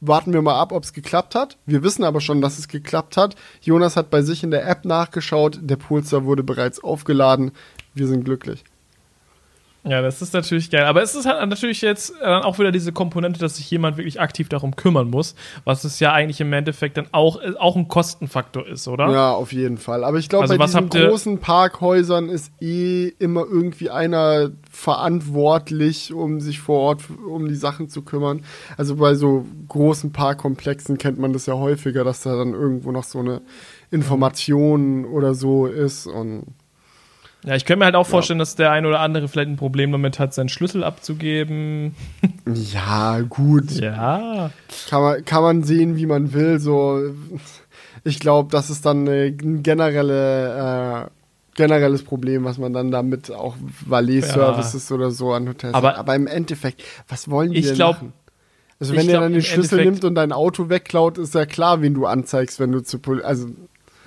warten 0.00 0.32
wir 0.32 0.42
mal 0.42 0.58
ab, 0.58 0.72
ob 0.72 0.84
es 0.84 0.92
geklappt 0.92 1.34
hat. 1.34 1.58
Wir 1.66 1.82
wissen 1.82 2.04
aber 2.04 2.20
schon, 2.20 2.40
dass 2.40 2.58
es 2.58 2.68
geklappt 2.68 3.16
hat. 3.16 3.36
Jonas 3.60 3.96
hat 3.96 4.10
bei 4.10 4.22
sich 4.22 4.42
in 4.42 4.50
der 4.50 4.66
App 4.68 4.84
nachgeschaut. 4.84 5.58
Der 5.62 5.76
Polestar 5.76 6.24
wurde 6.24 6.42
bereits 6.42 6.82
aufgeladen. 6.82 7.52
Wir 7.94 8.06
sind 8.06 8.24
glücklich. 8.24 8.64
Ja, 9.82 10.02
das 10.02 10.20
ist 10.20 10.34
natürlich 10.34 10.70
geil. 10.70 10.84
Aber 10.84 11.02
es 11.02 11.14
ist 11.14 11.24
halt 11.24 11.48
natürlich 11.48 11.80
jetzt 11.80 12.12
äh, 12.20 12.26
auch 12.26 12.58
wieder 12.58 12.70
diese 12.70 12.92
Komponente, 12.92 13.40
dass 13.40 13.56
sich 13.56 13.70
jemand 13.70 13.96
wirklich 13.96 14.20
aktiv 14.20 14.48
darum 14.50 14.76
kümmern 14.76 15.08
muss, 15.08 15.34
was 15.64 15.84
es 15.84 16.00
ja 16.00 16.12
eigentlich 16.12 16.40
im 16.42 16.52
Endeffekt 16.52 16.98
dann 16.98 17.06
auch, 17.12 17.40
äh, 17.40 17.54
auch 17.58 17.76
ein 17.76 17.88
Kostenfaktor 17.88 18.66
ist, 18.66 18.88
oder? 18.88 19.10
Ja, 19.10 19.32
auf 19.32 19.52
jeden 19.52 19.78
Fall. 19.78 20.04
Aber 20.04 20.18
ich 20.18 20.28
glaube, 20.28 20.42
also 20.42 20.58
bei 20.58 20.66
diesen 20.66 20.90
großen 20.90 21.38
Parkhäusern 21.38 22.28
ist 22.28 22.52
eh 22.60 23.08
immer 23.18 23.46
irgendwie 23.50 23.88
einer 23.88 24.50
verantwortlich, 24.70 26.12
um 26.12 26.40
sich 26.40 26.60
vor 26.60 26.80
Ort 26.80 27.04
um 27.26 27.48
die 27.48 27.54
Sachen 27.54 27.88
zu 27.88 28.02
kümmern. 28.02 28.44
Also 28.76 28.96
bei 28.96 29.14
so 29.14 29.46
großen 29.68 30.12
Parkkomplexen 30.12 30.98
kennt 30.98 31.18
man 31.18 31.32
das 31.32 31.46
ja 31.46 31.54
häufiger, 31.54 32.04
dass 32.04 32.22
da 32.22 32.36
dann 32.36 32.52
irgendwo 32.52 32.92
noch 32.92 33.04
so 33.04 33.18
eine 33.18 33.40
Information 33.90 35.06
oder 35.06 35.34
so 35.34 35.66
ist 35.66 36.06
und 36.06 36.44
ja, 37.44 37.54
ich 37.54 37.64
könnte 37.64 37.78
mir 37.78 37.84
halt 37.86 37.94
auch 37.94 38.06
vorstellen, 38.06 38.38
ja. 38.38 38.42
dass 38.42 38.54
der 38.54 38.70
ein 38.70 38.84
oder 38.84 39.00
andere 39.00 39.26
vielleicht 39.28 39.48
ein 39.48 39.56
Problem 39.56 39.92
damit 39.92 40.18
hat, 40.18 40.34
seinen 40.34 40.48
Schlüssel 40.48 40.84
abzugeben. 40.84 41.94
Ja, 42.52 43.20
gut. 43.20 43.70
Ja. 43.70 44.50
Kann 44.88 45.02
man, 45.02 45.24
kann 45.24 45.42
man 45.42 45.62
sehen, 45.62 45.96
wie 45.96 46.06
man 46.06 46.32
will. 46.32 46.58
So, 46.58 47.00
ich 48.02 48.18
glaube, 48.18 48.50
das 48.50 48.70
ist 48.70 48.84
dann 48.84 49.06
ein 49.06 49.62
generelle, 49.62 51.06
äh, 51.06 51.10
generelles 51.54 52.02
Problem, 52.02 52.44
was 52.44 52.58
man 52.58 52.72
dann 52.72 52.90
damit 52.90 53.30
auch 53.30 53.54
Valet-Services 53.86 54.88
ja. 54.88 54.96
oder 54.96 55.10
so 55.12 55.32
an 55.32 55.48
Hotels 55.48 55.74
aber, 55.74 55.90
hat. 55.90 55.98
Aber 55.98 56.16
im 56.16 56.26
Endeffekt, 56.26 56.82
was 57.08 57.30
wollen 57.30 57.52
die 57.52 57.58
ich 57.58 57.66
denn 57.66 57.76
glaub, 57.76 57.96
machen? 57.96 58.14
Also 58.80 58.96
wenn 58.96 59.08
er 59.08 59.20
dann 59.20 59.32
den 59.32 59.42
Schlüssel 59.42 59.78
Endeffekt 59.78 60.02
nimmt 60.02 60.04
und 60.04 60.14
dein 60.16 60.32
Auto 60.32 60.70
wegklaut, 60.70 61.18
ist 61.18 61.34
ja 61.34 61.46
klar, 61.46 61.82
wen 61.82 61.94
du 61.94 62.06
anzeigst, 62.06 62.58
wenn 62.58 62.72
du 62.72 62.82
zu 62.82 62.98
Pol 62.98 63.22
also 63.22 63.48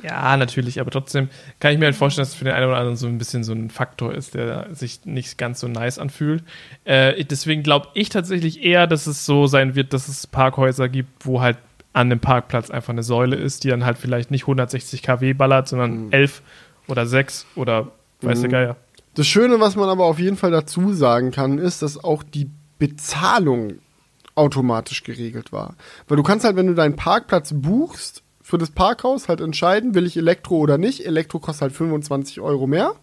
ja, 0.04 0.36
natürlich, 0.38 0.82
aber 0.82 0.92
trotzdem 0.92 1.30
kann 1.60 1.72
ich 1.72 1.80
mir 1.80 1.86
halt 1.86 1.96
vorstellen, 1.96 2.24
dass 2.24 2.34
es 2.34 2.36
für 2.36 2.46
den 2.46 2.54
einen 2.54 2.68
oder 2.68 2.78
anderen 2.78 2.98
so 2.98 3.08
ein 3.08 3.18
bisschen 3.18 3.44
so 3.44 3.54
ein 3.54 3.70
Faktor 3.70 4.14
ist, 4.14 4.34
der 4.34 4.68
sich 4.74 5.06
nicht 5.06 5.38
ganz 5.38 5.60
so 5.62 5.68
nice 5.68 5.98
anfühlt. 5.98 6.44
Äh, 6.84 7.24
deswegen 7.24 7.64
glaube 7.64 7.88
ich 7.94 8.10
tatsächlich 8.10 8.64
eher, 8.64 8.86
dass 8.86 9.08
es 9.08 9.26
so 9.26 9.48
sein 9.48 9.76
wird, 9.76 9.94
dass 9.94 10.10
es 10.10 10.28
Parkhäuser 10.28 10.90
gibt, 10.90 11.26
wo 11.26 11.42
halt 11.42 11.58
an 11.94 12.10
dem 12.10 12.20
Parkplatz 12.20 12.70
einfach 12.70 12.92
eine 12.92 13.04
Säule 13.04 13.36
ist, 13.36 13.64
die 13.64 13.70
dann 13.70 13.86
halt 13.86 13.98
vielleicht 13.98 14.32
nicht 14.32 14.44
160 14.44 15.04
kW 15.04 15.34
ballert, 15.34 15.68
sondern 15.68 16.06
mhm. 16.06 16.12
11 16.12 16.42
oder 16.88 17.06
6 17.06 17.46
oder 17.56 17.92
weiß 18.22 18.42
der 18.42 18.50
mhm. 18.50 18.52
Geier. 18.52 18.76
Das 19.14 19.28
Schöne, 19.28 19.60
was 19.60 19.76
man 19.76 19.90
aber 19.90 20.06
auf 20.06 20.20
jeden 20.20 20.38
Fall 20.38 20.52
dazu 20.52 20.92
sagen 20.92 21.32
kann, 21.32 21.60
ist, 21.60 21.82
dass 21.82 22.04
auch 22.04 22.24
die 22.24 22.50
Bezahlung 22.80 23.76
automatisch 24.36 25.04
geregelt 25.04 25.52
war. 25.52 25.76
Weil 26.08 26.18
du 26.18 26.24
kannst 26.24 26.46
halt, 26.46 26.56
wenn 26.56 26.68
du 26.68 26.74
deinen 26.74 26.96
Parkplatz 26.96 27.54
buchst, 27.56 28.23
für 28.54 28.60
das 28.60 28.70
Parkhaus 28.70 29.30
halt 29.30 29.42
entscheiden, 29.42 29.96
will 29.96 30.06
ich 30.06 30.16
Elektro 30.16 30.58
oder 30.58 30.78
nicht. 30.78 31.08
Elektro 31.08 31.40
kostet 31.40 31.64
halt 31.64 31.74
25 31.74 32.40
Euro 32.40 32.68
mehr. 32.68 32.94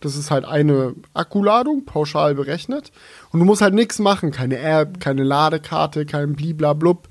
Das 0.00 0.16
ist 0.16 0.30
halt 0.30 0.44
eine 0.44 0.96
Akkuladung, 1.14 1.86
pauschal 1.86 2.34
berechnet. 2.34 2.92
Und 3.30 3.40
du 3.40 3.46
musst 3.46 3.62
halt 3.62 3.72
nichts 3.72 3.98
machen. 4.00 4.32
Keine 4.32 4.58
App, 4.58 5.00
keine 5.00 5.22
Ladekarte, 5.22 6.04
kein 6.04 6.34
Bliblablub. 6.34 7.08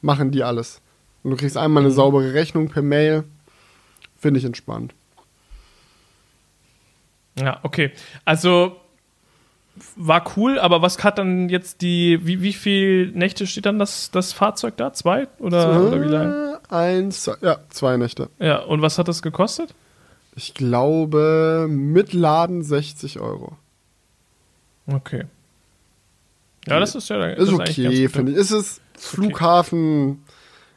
Machen 0.00 0.30
die 0.30 0.44
alles. 0.44 0.80
Und 1.24 1.32
du 1.32 1.36
kriegst 1.36 1.58
einmal 1.58 1.82
eine 1.82 1.90
mhm. 1.90 1.96
saubere 1.96 2.32
Rechnung 2.32 2.70
per 2.70 2.80
Mail. 2.80 3.24
Finde 4.16 4.38
ich 4.38 4.46
entspannt. 4.46 4.94
Ja, 7.38 7.60
okay. 7.64 7.92
Also 8.24 8.80
war 9.94 10.24
cool, 10.38 10.58
aber 10.58 10.80
was 10.80 11.04
hat 11.04 11.18
dann 11.18 11.50
jetzt 11.50 11.82
die, 11.82 12.26
wie, 12.26 12.40
wie 12.40 12.54
viel 12.54 13.12
Nächte 13.12 13.46
steht 13.46 13.66
dann 13.66 13.78
das, 13.78 14.10
das 14.10 14.32
Fahrzeug 14.32 14.78
da? 14.78 14.94
Zwei? 14.94 15.28
Oder, 15.38 15.64
zwei, 15.64 15.80
oder 15.80 16.00
wie 16.00 16.08
lange? 16.08 16.55
Eins, 16.68 17.30
ja, 17.40 17.58
zwei 17.70 17.96
Nächte. 17.96 18.30
Ja, 18.38 18.60
und 18.60 18.82
was 18.82 18.98
hat 18.98 19.08
das 19.08 19.22
gekostet? 19.22 19.74
Ich 20.34 20.54
glaube, 20.54 21.66
mit 21.68 22.12
Laden 22.12 22.62
60 22.62 23.20
Euro. 23.20 23.56
Okay. 24.86 25.24
Ja, 26.66 26.80
das 26.80 26.94
ist 26.94 27.08
ja. 27.08 27.34
Das 27.34 27.48
ist 27.48 27.54
okay, 27.54 28.08
finde 28.08 28.32
ich. 28.32 28.38
Ist 28.38 28.50
es 28.50 28.80
Flughafen. 28.98 30.10
Okay. 30.10 30.18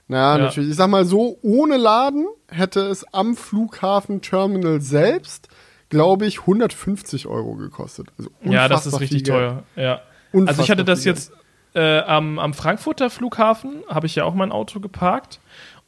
Naja, 0.08 0.38
ja. 0.38 0.44
natürlich. 0.46 0.70
Ich 0.72 0.76
sag 0.76 0.90
mal 0.90 1.06
so, 1.06 1.38
ohne 1.42 1.78
Laden 1.78 2.28
hätte 2.48 2.82
es 2.82 3.06
am 3.14 3.36
Flughafen-Terminal 3.36 4.82
selbst 4.82 5.50
glaube 5.90 6.26
ich, 6.28 6.42
150 6.42 7.28
Euro 7.28 7.56
gekostet. 7.56 8.08
Also 8.18 8.30
ja, 8.44 8.68
das 8.68 8.86
ist 8.86 9.00
richtig 9.00 9.24
teuer. 9.24 9.64
Ja. 9.76 10.02
also 10.34 10.62
ich 10.62 10.72
hatte 10.72 10.86
das 10.86 11.04
jetzt 11.04 11.32
äh, 11.74 12.00
am, 12.00 12.40
am 12.40 12.54
Frankfurter 12.54 13.10
Flughafen, 13.10 13.84
habe 13.88 14.08
ich 14.08 14.16
ja 14.16 14.24
auch 14.24 14.34
mein 14.34 14.52
Auto 14.52 14.80
geparkt. 14.80 15.40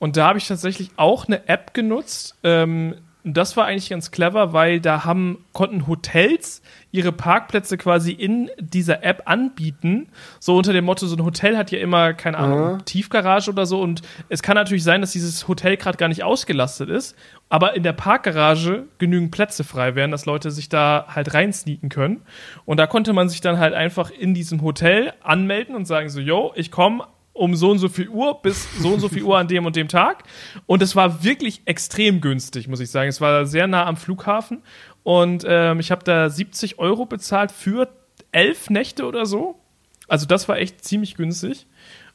Und 0.02 0.18
da 0.18 0.30
habe 0.30 0.40
ich 0.40 0.48
tatsächlich 0.48 0.90
auch 0.98 1.28
eine 1.28 1.48
App 1.48 1.76
genutzt. 1.76 2.36
Ähm, 2.44 2.96
das 3.24 3.56
war 3.56 3.68
eigentlich 3.68 3.92
ganz 3.92 4.10
clever, 4.10 4.52
weil 4.52 4.80
da 4.80 5.06
haben, 5.06 5.46
konnten 5.54 5.86
Hotels 5.86 6.64
ihre 6.92 7.12
Parkplätze 7.12 7.78
quasi 7.78 8.12
in 8.12 8.50
dieser 8.58 9.04
App 9.04 9.22
anbieten. 9.26 10.10
So 10.40 10.58
unter 10.58 10.74
dem 10.74 10.86
Motto, 10.86 11.06
so 11.06 11.16
ein 11.16 11.24
Hotel 11.24 11.56
hat 11.56 11.70
ja 11.70 11.78
immer, 11.78 12.16
keine 12.16 12.40
Ahnung, 12.40 12.74
mhm. 12.74 12.86
Tiefgarage 12.86 13.52
oder 13.52 13.68
so. 13.68 13.80
Und 13.80 14.02
es 14.28 14.42
kann 14.42 14.56
natürlich 14.56 14.84
sein, 14.84 15.02
dass 15.02 15.12
dieses 15.12 15.48
Hotel 15.48 15.78
gerade 15.78 16.00
gar 16.00 16.08
nicht 16.08 16.24
ausgelastet 16.24 16.90
ist, 16.90 17.16
aber 17.50 17.76
in 17.76 17.84
der 17.84 17.94
Parkgarage 17.94 18.86
genügend 18.98 19.30
Plätze 19.30 19.64
frei 19.64 19.94
wären, 19.94 20.10
dass 20.10 20.26
Leute 20.26 20.50
sich 20.50 20.68
da 20.68 21.06
halt 21.10 21.36
reinsneaken 21.36 21.90
können. 21.90 22.24
Und 22.66 22.78
da 22.78 22.88
konnte 22.88 23.14
man 23.14 23.30
sich 23.30 23.42
dann 23.42 23.60
halt 23.60 23.76
einfach 23.76 24.10
in 24.10 24.34
diesem 24.34 24.64
Hotel 24.64 25.14
anmelden 25.22 25.76
und 25.76 25.86
sagen 25.86 26.10
so, 26.10 26.20
yo, 26.20 26.54
ich 26.56 26.72
komme 26.72 27.06
um 27.34 27.56
so 27.56 27.72
und 27.72 27.80
so 27.80 27.90
viel 27.90 28.10
Uhr 28.10 28.42
bis 28.42 28.68
so 28.80 28.90
und 28.94 29.00
so 29.00 29.10
viel 29.10 29.24
Uhr 29.24 29.38
an 29.38 29.48
dem 29.48 29.66
und 29.66 29.76
dem 29.76 29.88
Tag. 29.88 30.24
Und 30.66 30.82
es 30.82 30.96
war 30.96 31.24
wirklich 31.24 31.62
extrem 31.66 32.22
günstig, 32.22 32.68
muss 32.68 32.80
ich 32.80 32.92
sagen. 32.92 33.10
Es 33.10 33.22
war 33.22 33.46
sehr 33.46 33.68
nah 33.68 33.86
am 33.86 33.98
Flughafen 33.98 34.62
und 35.04 35.46
ähm, 35.48 35.80
ich 35.80 35.92
habe 35.92 36.04
da 36.04 36.30
70 36.30 36.80
Euro 36.80 37.06
bezahlt 37.06 37.52
für 37.52 37.90
elf 38.32 38.70
Nächte 38.70 39.06
oder 39.06 39.26
so. 39.26 39.60
Also 40.08 40.26
das 40.26 40.50
war 40.50 40.58
echt 40.58 40.84
ziemlich 40.84 41.16
günstig. 41.16 41.68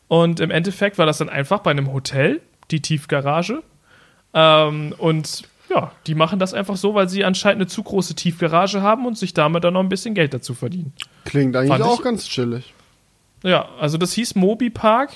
Und 0.09 0.41
im 0.41 0.51
Endeffekt 0.51 0.99
war 0.99 1.07
das 1.07 1.19
dann 1.19 1.29
einfach 1.29 1.61
bei 1.61 1.71
einem 1.71 1.93
Hotel, 1.93 2.41
die 2.71 2.81
Tiefgarage. 2.81 3.63
Ähm, 4.35 4.95
und 4.99 5.45
ja, 5.69 5.93
die 6.07 6.15
machen 6.15 6.39
das 6.39 6.55
einfach 6.55 6.77
so, 6.77 6.95
weil 6.95 7.09
sie 7.09 7.25
anscheinend 7.25 7.63
eine 7.63 7.67
zu 7.67 7.83
große 7.83 8.15
Tiefgarage 8.15 8.83
haben 8.83 9.07
und 9.07 9.19
sich 9.19 9.35
damit 9.35 9.65
dann 9.65 9.75
noch 9.75 9.81
ein 9.81 9.89
bisschen 9.89 10.15
Geld 10.15 10.33
dazu 10.33 10.55
verdienen. 10.55 10.93
Klingt 11.25 11.57
eigentlich 11.57 11.71
Fand 11.71 11.83
auch 11.83 12.03
ganz 12.03 12.29
chillig. 12.29 12.73
Ja, 13.47 13.69
also 13.79 13.97
das 13.97 14.13
hieß 14.13 14.35
Mobi 14.35 14.71
Park. 14.71 15.11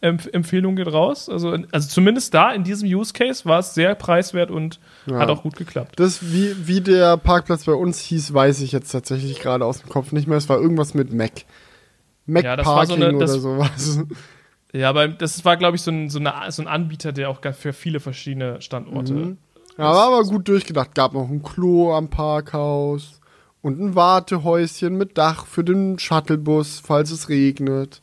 Empf 0.00 0.30
Empfehlung 0.32 0.76
geht 0.76 0.90
raus. 0.90 1.28
Also, 1.28 1.54
also 1.72 1.88
zumindest 1.88 2.32
da 2.32 2.52
in 2.52 2.64
diesem 2.64 2.88
Use 2.88 3.12
Case 3.12 3.44
war 3.44 3.58
es 3.58 3.74
sehr 3.74 3.94
preiswert 3.94 4.50
und 4.50 4.80
ja. 5.04 5.18
hat 5.18 5.28
auch 5.28 5.42
gut 5.42 5.56
geklappt. 5.56 5.92
Das, 5.96 6.32
wie, 6.32 6.66
wie 6.66 6.80
der 6.80 7.18
Parkplatz 7.18 7.64
bei 7.64 7.74
uns 7.74 8.00
hieß, 8.00 8.32
weiß 8.32 8.62
ich 8.62 8.72
jetzt 8.72 8.90
tatsächlich 8.90 9.40
gerade 9.40 9.66
aus 9.66 9.82
dem 9.82 9.90
Kopf 9.90 10.12
nicht 10.12 10.26
mehr. 10.26 10.38
Es 10.38 10.48
war 10.48 10.58
irgendwas 10.58 10.94
mit 10.94 11.12
Mac. 11.12 11.44
Mac 12.24 12.44
ja, 12.44 12.56
Parking 12.56 12.98
so 12.98 13.04
eine, 13.04 13.14
oder 13.14 13.28
sowas. 13.28 14.00
Ja, 14.72 14.88
aber 14.88 15.08
das 15.08 15.44
war, 15.44 15.56
glaube 15.56 15.76
ich, 15.76 15.82
so 15.82 15.90
ein, 15.90 16.08
so, 16.08 16.20
eine, 16.20 16.32
so 16.50 16.62
ein 16.62 16.68
Anbieter, 16.68 17.12
der 17.12 17.28
auch 17.28 17.40
für 17.52 17.72
viele 17.72 18.00
verschiedene 18.00 18.62
Standorte. 18.62 19.12
Mhm. 19.12 19.38
Ja, 19.76 19.84
war 19.84 20.06
aber 20.06 20.22
gut 20.22 20.48
durchgedacht. 20.48 20.94
Gab 20.94 21.12
noch 21.12 21.28
ein 21.28 21.42
Klo 21.42 21.92
am 21.92 22.08
Parkhaus 22.08 23.19
und 23.62 23.80
ein 23.80 23.94
Wartehäuschen 23.94 24.96
mit 24.96 25.18
Dach 25.18 25.46
für 25.46 25.64
den 25.64 25.98
Shuttlebus, 25.98 26.80
falls 26.84 27.10
es 27.10 27.28
regnet. 27.28 28.00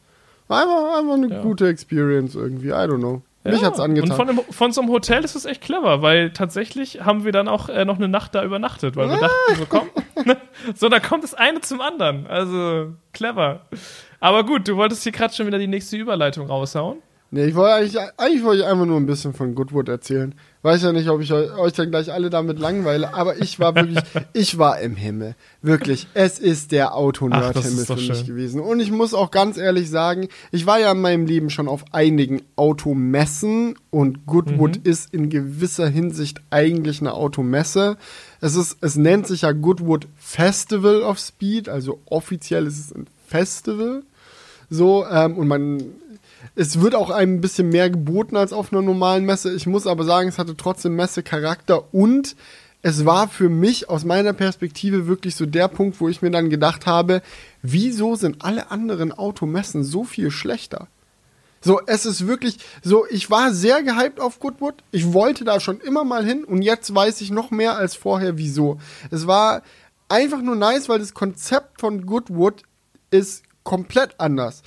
War 0.47 0.61
einfach, 0.61 0.99
einfach 0.99 1.13
eine 1.15 1.35
ja. 1.35 1.41
gute 1.41 1.67
Experience 1.67 2.35
irgendwie. 2.35 2.69
I 2.69 2.73
don't 2.73 2.99
know. 2.99 3.21
Mich 3.43 3.61
ja, 3.61 3.67
hat's 3.67 3.79
angetan. 3.79 4.11
Und 4.11 4.15
von, 4.15 4.29
einem, 4.29 4.39
von, 4.49 4.71
so 4.73 4.81
einem 4.81 4.89
Hotel 4.91 5.23
ist 5.23 5.35
es 5.35 5.45
echt 5.45 5.61
clever, 5.61 6.01
weil 6.01 6.31
tatsächlich 6.31 7.05
haben 7.05 7.23
wir 7.23 7.31
dann 7.31 7.47
auch 7.47 7.69
äh, 7.69 7.85
noch 7.85 7.95
eine 7.95 8.09
Nacht 8.09 8.35
da 8.35 8.43
übernachtet, 8.43 8.95
weil 8.95 9.09
wir 9.09 9.17
dachten, 9.17 9.55
so 9.57 9.65
komm, 9.69 9.89
so 10.75 10.89
da 10.89 10.99
kommt 10.99 11.23
das 11.23 11.33
eine 11.33 11.61
zum 11.61 11.79
anderen. 11.79 12.27
Also 12.27 12.93
clever. 13.13 13.61
Aber 14.19 14.45
gut, 14.45 14.67
du 14.67 14.75
wolltest 14.75 15.03
hier 15.03 15.11
gerade 15.11 15.33
schon 15.33 15.47
wieder 15.47 15.59
die 15.59 15.67
nächste 15.67 15.95
Überleitung 15.95 16.47
raushauen. 16.47 16.97
Nee, 17.29 17.45
ich 17.45 17.55
wollte 17.55 17.73
eigentlich, 17.73 17.97
eigentlich 18.17 18.43
wollte 18.43 18.61
ich 18.61 18.67
einfach 18.67 18.85
nur 18.85 18.97
ein 18.97 19.05
bisschen 19.05 19.33
von 19.33 19.53
Goodwood 19.53 19.89
erzählen. 19.89 20.33
Weiß 20.67 20.83
ja 20.83 20.91
nicht, 20.91 21.07
ob 21.07 21.21
ich 21.21 21.31
euch 21.31 21.71
dann 21.71 21.91
gleich 21.91 22.11
alle 22.11 22.29
damit 22.29 22.59
langweile, 22.59 23.13
aber 23.13 23.41
ich 23.41 23.57
war 23.57 23.73
wirklich, 23.73 23.99
ich 24.33 24.57
war 24.57 24.81
im 24.81 24.97
Himmel. 24.97 25.35
Wirklich. 25.61 26.07
Es 26.13 26.39
ist 26.39 26.73
der 26.73 26.93
Autonerd-Himmel 26.93 27.85
für 27.85 27.95
mich 27.95 28.05
schön. 28.07 28.25
gewesen. 28.25 28.59
Und 28.59 28.81
ich 28.81 28.91
muss 28.91 29.13
auch 29.13 29.31
ganz 29.31 29.55
ehrlich 29.55 29.89
sagen, 29.89 30.27
ich 30.51 30.65
war 30.65 30.77
ja 30.77 30.91
in 30.91 30.99
meinem 30.99 31.25
Leben 31.25 31.49
schon 31.49 31.69
auf 31.69 31.85
einigen 31.93 32.41
Automessen 32.57 33.75
und 33.91 34.25
Goodwood 34.25 34.79
mhm. 34.79 34.91
ist 34.91 35.13
in 35.13 35.29
gewisser 35.29 35.87
Hinsicht 35.87 36.41
eigentlich 36.49 36.99
eine 36.99 37.13
Automesse. 37.13 37.95
Es 38.41 38.57
ist, 38.57 38.75
es 38.81 38.97
nennt 38.97 39.25
sich 39.25 39.43
ja 39.43 39.53
Goodwood 39.53 40.09
Festival 40.17 41.01
of 41.01 41.17
Speed, 41.17 41.69
also 41.69 42.01
offiziell 42.07 42.67
ist 42.67 42.77
es 42.77 42.93
ein 42.93 43.07
Festival. 43.25 44.03
So, 44.69 45.05
ähm, 45.09 45.37
und 45.37 45.47
man 45.47 45.81
es 46.57 46.81
wird 46.81 46.95
auch 46.95 47.11
ein 47.11 47.39
bisschen 47.39 47.69
mehr 47.69 47.89
geboten 47.89 48.35
als 48.35 48.51
auf 48.51 48.73
einer 48.73 48.81
normalen 48.81 49.25
Messe. 49.25 49.53
Ich 49.53 49.67
muss 49.67 49.85
aber 49.85 50.03
sagen, 50.03 50.27
es 50.27 50.39
hatte 50.39 50.57
trotzdem 50.57 50.95
Messecharakter 50.95 51.93
und 51.93 52.35
es 52.81 53.05
war 53.05 53.27
für 53.27 53.47
mich 53.47 53.89
aus 53.89 54.05
meiner 54.05 54.33
Perspektive 54.33 55.07
wirklich 55.07 55.35
so 55.35 55.45
der 55.45 55.67
Punkt, 55.67 56.01
wo 56.01 56.09
ich 56.09 56.21
mir 56.23 56.31
dann 56.31 56.49
gedacht 56.49 56.87
habe, 56.87 57.21
wieso 57.61 58.15
sind 58.15 58.43
alle 58.43 58.71
anderen 58.71 59.11
Automessen 59.11 59.83
so 59.83 60.03
viel 60.03 60.31
schlechter? 60.31 60.87
So, 61.61 61.79
es 61.85 62.05
ist 62.05 62.27
wirklich 62.27 62.57
so, 62.83 63.05
ich 63.07 63.29
war 63.29 63.53
sehr 63.53 63.83
gehypt 63.83 64.19
auf 64.19 64.39
Goodwood. 64.39 64.83
Ich 64.91 65.13
wollte 65.13 65.43
da 65.43 65.59
schon 65.59 65.79
immer 65.79 66.03
mal 66.05 66.25
hin 66.25 66.43
und 66.43 66.63
jetzt 66.63 66.93
weiß 66.93 67.21
ich 67.21 67.29
noch 67.29 67.51
mehr 67.51 67.77
als 67.77 67.95
vorher, 67.95 68.37
wieso. 68.37 68.79
Es 69.11 69.27
war 69.27 69.61
einfach 70.09 70.41
nur 70.41 70.55
nice, 70.55 70.89
weil 70.89 70.99
das 70.99 71.13
Konzept 71.13 71.81
von 71.81 72.05
Goodwood 72.05 72.63
ist 73.11 73.43
komplett 73.63 74.19
anders. 74.19 74.63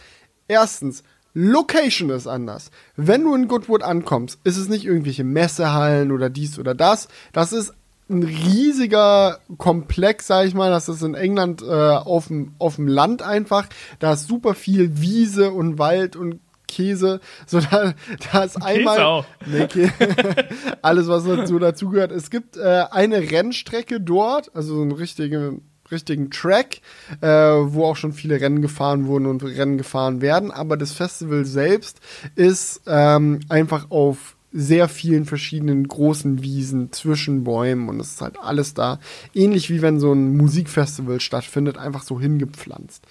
Erstens, 0.47 1.03
Location 1.33 2.11
ist 2.11 2.27
anders. 2.27 2.71
Wenn 2.97 3.25
du 3.25 3.35
in 3.35 3.49
Goodwood 3.49 3.83
ankommst, 3.83 4.39
ist 4.45 4.57
es 4.57 4.69
nicht 4.69 4.85
irgendwelche 4.85 5.25
Messehallen 5.25 6.13
oder 6.13 6.29
dies 6.29 6.59
oder 6.59 6.75
das. 6.75 7.09
Das 7.33 7.53
ist 7.53 7.73
ein 8.09 8.25
riesiger 8.25 9.39
Komplex, 9.57 10.27
sag 10.27 10.47
ich 10.47 10.55
mal. 10.55 10.71
Das 10.71 10.89
ist 10.89 11.03
in 11.03 11.15
England 11.15 11.63
äh, 11.63 11.67
auf 11.67 12.27
dem 12.27 12.89
Land 12.89 13.23
einfach. 13.23 13.69
Da 14.01 14.15
ist 14.15 14.27
super 14.27 14.55
viel 14.55 15.01
Wiese 15.01 15.53
und 15.53 15.79
Wald 15.79 16.17
und 16.17 16.41
Käse. 16.71 17.21
So, 17.47 17.61
da, 17.61 17.95
da 18.33 18.45
ist 18.45 18.63
einmal. 18.63 19.25
Nee, 19.47 19.67
Kä 19.67 19.91
alles, 20.83 21.09
was 21.09 21.25
dazu 21.25 21.59
dazugehört. 21.59 22.13
Es 22.13 22.31
gibt 22.31 22.57
äh, 22.57 22.85
eine 22.91 23.31
Rennstrecke 23.31 24.01
dort, 24.01 24.55
also 24.55 24.77
so 24.77 24.83
einen 24.83 24.93
richtigen, 24.93 25.63
richtigen 25.91 26.31
Track, 26.31 26.81
äh, 27.21 27.29
wo 27.29 27.85
auch 27.85 27.97
schon 27.97 28.13
viele 28.13 28.41
Rennen 28.41 28.63
gefahren 28.63 29.07
wurden 29.07 29.27
und 29.27 29.43
Rennen 29.43 29.79
gefahren 29.79 30.21
werden. 30.21 30.51
Aber 30.51 30.77
das 30.77 30.93
Festival 30.93 31.45
selbst 31.45 32.01
ist 32.35 32.83
ähm, 32.87 33.41
einfach 33.49 33.91
auf 33.91 34.37
sehr 34.53 34.89
vielen 34.89 35.27
verschiedenen 35.27 35.87
großen 35.87 36.43
Wiesen 36.43 36.93
zwischen 36.93 37.45
Bäumen 37.45 37.89
und 37.89 38.01
es 38.01 38.13
ist 38.13 38.21
halt 38.21 38.37
alles 38.41 38.75
da. 38.75 38.99
Ähnlich 39.35 39.71
wie 39.71 39.83
wenn 39.83 40.01
so 40.01 40.13
ein 40.13 40.37
Musikfestival 40.37 41.21
stattfindet, 41.21 41.79
einfach 41.79 42.03
so 42.03 42.21
hingepflanzt. 42.21 43.05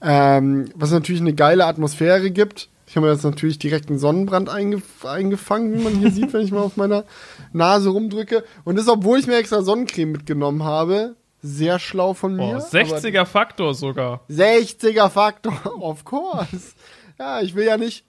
Ähm, 0.00 0.66
was 0.74 0.92
natürlich 0.92 1.20
eine 1.20 1.34
geile 1.34 1.66
Atmosphäre 1.66 2.30
gibt. 2.30 2.68
Ich 2.86 2.96
habe 2.96 3.06
mir 3.06 3.12
jetzt 3.12 3.24
natürlich 3.24 3.58
direkt 3.58 3.90
einen 3.90 3.98
Sonnenbrand 3.98 4.48
eingef 4.48 5.04
eingefangen, 5.04 5.74
wie 5.74 5.82
man 5.82 5.98
hier 5.98 6.12
sieht, 6.12 6.32
wenn 6.32 6.42
ich 6.42 6.52
mal 6.52 6.62
auf 6.62 6.76
meiner 6.76 7.04
Nase 7.52 7.90
rumdrücke. 7.90 8.44
Und 8.64 8.78
das, 8.78 8.88
obwohl 8.88 9.18
ich 9.18 9.26
mir 9.26 9.36
extra 9.36 9.62
Sonnencreme 9.62 10.12
mitgenommen 10.12 10.62
habe. 10.62 11.16
Sehr 11.42 11.78
schlau 11.78 12.14
von 12.14 12.36
mir. 12.36 12.56
Oh, 12.56 12.76
60er 12.76 13.24
Faktor 13.24 13.74
sogar. 13.74 14.22
60er 14.30 15.08
Faktor, 15.10 15.54
of 15.80 16.04
course. 16.04 16.74
Ja, 17.18 17.40
ich 17.40 17.54
will 17.54 17.66
ja 17.66 17.76
nicht 17.76 18.04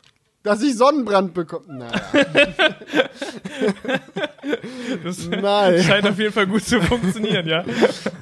dass 0.47 0.61
ich 0.61 0.77
Sonnenbrand 0.77 1.33
bekomme. 1.33 1.65
Naja. 1.67 2.01
das 5.03 5.27
Nein. 5.29 5.83
scheint 5.83 6.07
auf 6.07 6.17
jeden 6.17 6.31
Fall 6.31 6.47
gut 6.47 6.63
zu 6.63 6.81
funktionieren, 6.81 7.47
ja. 7.47 7.65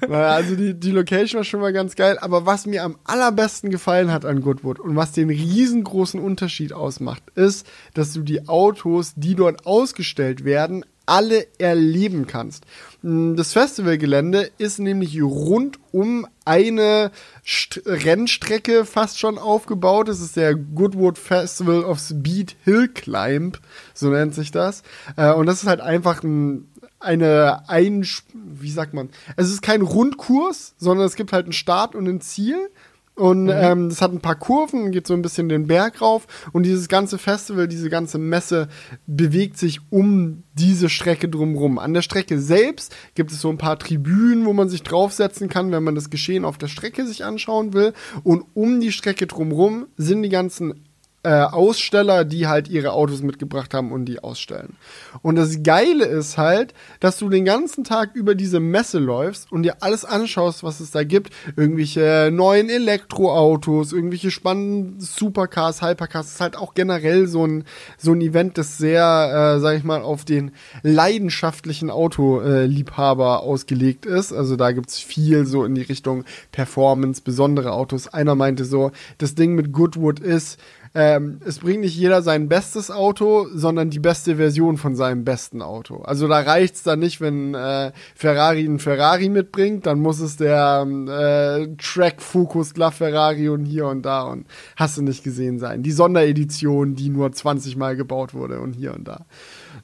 Naja, 0.07 0.29
also 0.29 0.55
die, 0.55 0.73
die 0.73 0.89
Location 0.91 1.37
war 1.37 1.43
schon 1.43 1.59
mal 1.59 1.71
ganz 1.71 1.95
geil, 1.95 2.17
aber 2.19 2.47
was 2.47 2.65
mir 2.65 2.83
am 2.83 2.97
allerbesten 3.03 3.69
gefallen 3.69 4.11
hat 4.11 4.25
an 4.25 4.41
Goodwood 4.41 4.79
und 4.79 4.95
was 4.95 5.11
den 5.11 5.29
riesengroßen 5.29 6.19
Unterschied 6.19 6.73
ausmacht, 6.73 7.21
ist, 7.35 7.67
dass 7.93 8.13
du 8.13 8.23
die 8.23 8.47
Autos, 8.47 9.13
die 9.15 9.35
dort 9.35 9.67
ausgestellt 9.67 10.43
werden, 10.45 10.83
alle 11.05 11.47
erleben 11.57 12.27
kannst. 12.27 12.65
Mm, 13.01 13.35
das 13.35 13.53
Festivalgelände 13.53 14.49
ist 14.57 14.79
nämlich 14.79 15.21
rund 15.21 15.79
um 15.91 16.27
eine 16.45 17.11
St 17.45 17.81
Rennstrecke 17.85 18.85
fast 18.85 19.19
schon 19.19 19.37
aufgebaut. 19.37 20.09
Es 20.09 20.19
ist 20.19 20.35
der 20.35 20.55
Goodwood 20.55 21.17
Festival 21.17 21.83
of 21.83 21.99
Speed 21.99 22.55
Hill 22.63 22.87
Climb, 22.87 23.59
so 23.93 24.09
nennt 24.09 24.33
sich 24.35 24.51
das. 24.51 24.83
Äh, 25.17 25.33
und 25.33 25.45
das 25.45 25.63
ist 25.63 25.69
halt 25.69 25.81
einfach 25.81 26.23
ein, 26.23 26.67
eine 26.99 27.69
ein, 27.69 28.05
wie 28.33 28.71
sagt 28.71 28.93
man? 28.93 29.09
Es 29.35 29.49
ist 29.49 29.61
kein 29.61 29.81
Rundkurs, 29.81 30.75
sondern 30.77 31.05
es 31.05 31.15
gibt 31.15 31.33
halt 31.33 31.45
einen 31.45 31.53
Start 31.53 31.95
und 31.95 32.07
ein 32.07 32.21
Ziel. 32.21 32.69
Und 33.15 33.45
mhm. 33.45 33.53
ähm, 33.53 33.89
das 33.89 34.01
hat 34.01 34.11
ein 34.11 34.19
paar 34.19 34.35
Kurven, 34.35 34.91
geht 34.91 35.07
so 35.07 35.13
ein 35.13 35.21
bisschen 35.21 35.47
den 35.47 35.67
Berg 35.67 36.01
rauf. 36.01 36.27
Und 36.51 36.63
dieses 36.63 36.87
ganze 36.87 37.17
Festival, 37.17 37.67
diese 37.67 37.89
ganze 37.89 38.17
Messe 38.17 38.67
bewegt 39.07 39.57
sich 39.57 39.79
um 39.89 40.43
diese 40.53 40.89
Strecke 40.89 41.29
drumrum. 41.29 41.79
An 41.79 41.93
der 41.93 42.01
Strecke 42.01 42.39
selbst 42.39 42.95
gibt 43.15 43.31
es 43.31 43.41
so 43.41 43.49
ein 43.49 43.57
paar 43.57 43.79
Tribünen, 43.79 44.45
wo 44.45 44.53
man 44.53 44.69
sich 44.69 44.83
draufsetzen 44.83 45.49
kann, 45.49 45.71
wenn 45.71 45.83
man 45.83 45.95
das 45.95 46.09
Geschehen 46.09 46.45
auf 46.45 46.57
der 46.57 46.67
Strecke 46.67 47.05
sich 47.07 47.23
anschauen 47.23 47.73
will. 47.73 47.93
Und 48.23 48.45
um 48.53 48.81
die 48.81 48.91
Strecke 48.91 49.27
drumrum 49.27 49.87
sind 49.97 50.21
die 50.21 50.29
ganzen 50.29 50.84
äh, 51.25 51.41
Aussteller, 51.41 52.23
die 52.23 52.45
halt 52.45 52.67
ihre 52.67 52.93
Autos 52.93 53.23
mitgebracht 53.23 53.73
haben 53.73 53.91
und 53.91 54.05
die 54.05 54.23
ausstellen. 54.23 54.77
Und 55.23 55.37
das 55.37 55.63
Geile 55.63 56.05
ist 56.05 56.37
halt, 56.37 56.75
dass 56.99 57.17
du 57.17 57.29
den 57.29 57.45
ganzen 57.45 57.83
Tag 57.83 58.11
über 58.13 58.35
diese 58.35 58.59
Messe 58.59 58.99
läufst 58.99 59.51
und 59.51 59.63
dir 59.63 59.77
alles 59.81 60.05
anschaust, 60.05 60.63
was 60.63 60.79
es 60.79 60.91
da 60.91 61.03
gibt. 61.03 61.33
Irgendwelche 61.55 62.29
neuen 62.31 62.69
Elektroautos, 62.69 63.91
irgendwelche 63.91 64.29
spannenden 64.29 64.99
Supercars, 64.99 65.81
Hypercars. 65.81 66.27
Das 66.27 66.35
ist 66.35 66.41
halt 66.41 66.57
auch 66.57 66.75
generell 66.75 67.25
so 67.25 67.45
ein, 67.45 67.63
so 67.97 68.13
ein 68.13 68.21
Event, 68.21 68.59
das 68.59 68.77
sehr, 68.77 69.55
äh, 69.55 69.59
sag 69.59 69.77
ich 69.77 69.83
mal, 69.83 70.03
auf 70.03 70.25
den 70.25 70.51
leidenschaftlichen 70.83 71.89
Autoliebhaber 71.89 73.41
ausgelegt 73.41 74.05
ist. 74.05 74.31
Also 74.31 74.55
da 74.57 74.71
gibt's 74.73 74.99
viel 74.99 75.47
so 75.47 75.65
in 75.65 75.73
die 75.73 75.81
Richtung 75.81 76.23
Performance, 76.51 77.23
besondere 77.23 77.71
Autos. 77.71 78.07
Einer 78.07 78.35
meinte 78.35 78.63
so, 78.63 78.91
das 79.17 79.33
Ding 79.33 79.55
mit 79.55 79.73
Goodwood 79.73 80.19
ist, 80.19 80.59
ähm, 80.95 81.41
es 81.45 81.59
bringt 81.59 81.81
nicht 81.81 81.97
jeder 81.97 82.21
sein 82.21 82.47
bestes 82.47 82.89
Auto, 82.89 83.47
sondern 83.53 83.89
die 83.89 83.99
beste 83.99 84.37
Version 84.37 84.77
von 84.77 84.95
seinem 84.95 85.25
besten 85.25 85.61
Auto. 85.61 85.97
Also 85.97 86.29
da 86.29 86.39
reicht's 86.39 86.83
dann 86.83 86.99
nicht, 86.99 87.19
wenn 87.19 87.53
äh, 87.53 87.91
Ferrari 88.15 88.63
einen 88.63 88.79
Ferrari 88.79 89.27
mitbringt, 89.27 89.85
dann 89.85 89.99
muss 89.99 90.21
es 90.21 90.37
der 90.37 90.87
äh, 90.87 91.75
Track 91.75 92.21
Focus 92.21 92.77
La 92.77 92.91
Ferrari 92.91 93.49
und 93.49 93.65
hier 93.65 93.87
und 93.87 94.03
da 94.03 94.23
und 94.23 94.45
hast 94.77 94.97
du 94.97 95.01
nicht 95.01 95.25
gesehen 95.25 95.59
sein. 95.59 95.83
Die 95.83 95.91
Sonderedition, 95.91 96.95
die 96.95 97.09
nur 97.09 97.29
20 97.29 97.75
Mal 97.75 97.97
gebaut 97.97 98.33
wurde 98.33 98.61
und 98.61 98.71
hier 98.71 98.93
und 98.93 99.05
da. 99.05 99.25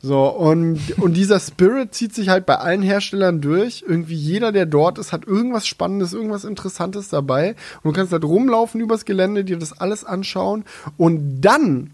So, 0.04 0.28
und, 0.28 0.98
und 0.98 1.14
dieser 1.14 1.40
Spirit 1.40 1.94
zieht 1.94 2.16
sich 2.16 2.30
halt 2.30 2.48
bei 2.48 2.56
allen 2.56 2.82
Herstellern 2.82 3.40
durch. 3.40 3.84
Irgendwie 3.88 4.16
jeder, 4.16 4.52
der 4.52 4.66
dort 4.66 4.98
ist, 4.98 5.14
hat 5.14 5.28
irgendwas 5.28 5.68
Spannendes, 5.68 6.14
irgendwas 6.14 6.44
Interessantes 6.44 7.10
dabei. 7.10 7.56
Und 7.84 7.92
du 7.92 8.00
kannst 8.00 8.12
halt 8.12 8.24
rumlaufen 8.24 8.82
übers 8.82 9.06
Gelände, 9.06 9.44
dir 9.44 9.60
das 9.60 9.80
alles 9.80 10.04
anschauen. 10.04 10.66
Und 10.98 11.42
dann 11.42 11.94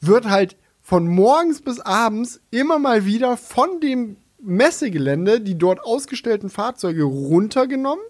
wird 0.00 0.30
halt 0.30 0.56
von 0.80 1.06
morgens 1.06 1.60
bis 1.60 1.78
abends 1.78 2.40
immer 2.50 2.78
mal 2.78 3.04
wieder 3.04 3.36
von 3.36 3.80
dem 3.80 4.16
Messegelände 4.42 5.40
die 5.40 5.56
dort 5.56 5.84
ausgestellten 5.84 6.50
Fahrzeuge 6.50 7.04
runtergenommen 7.04 8.04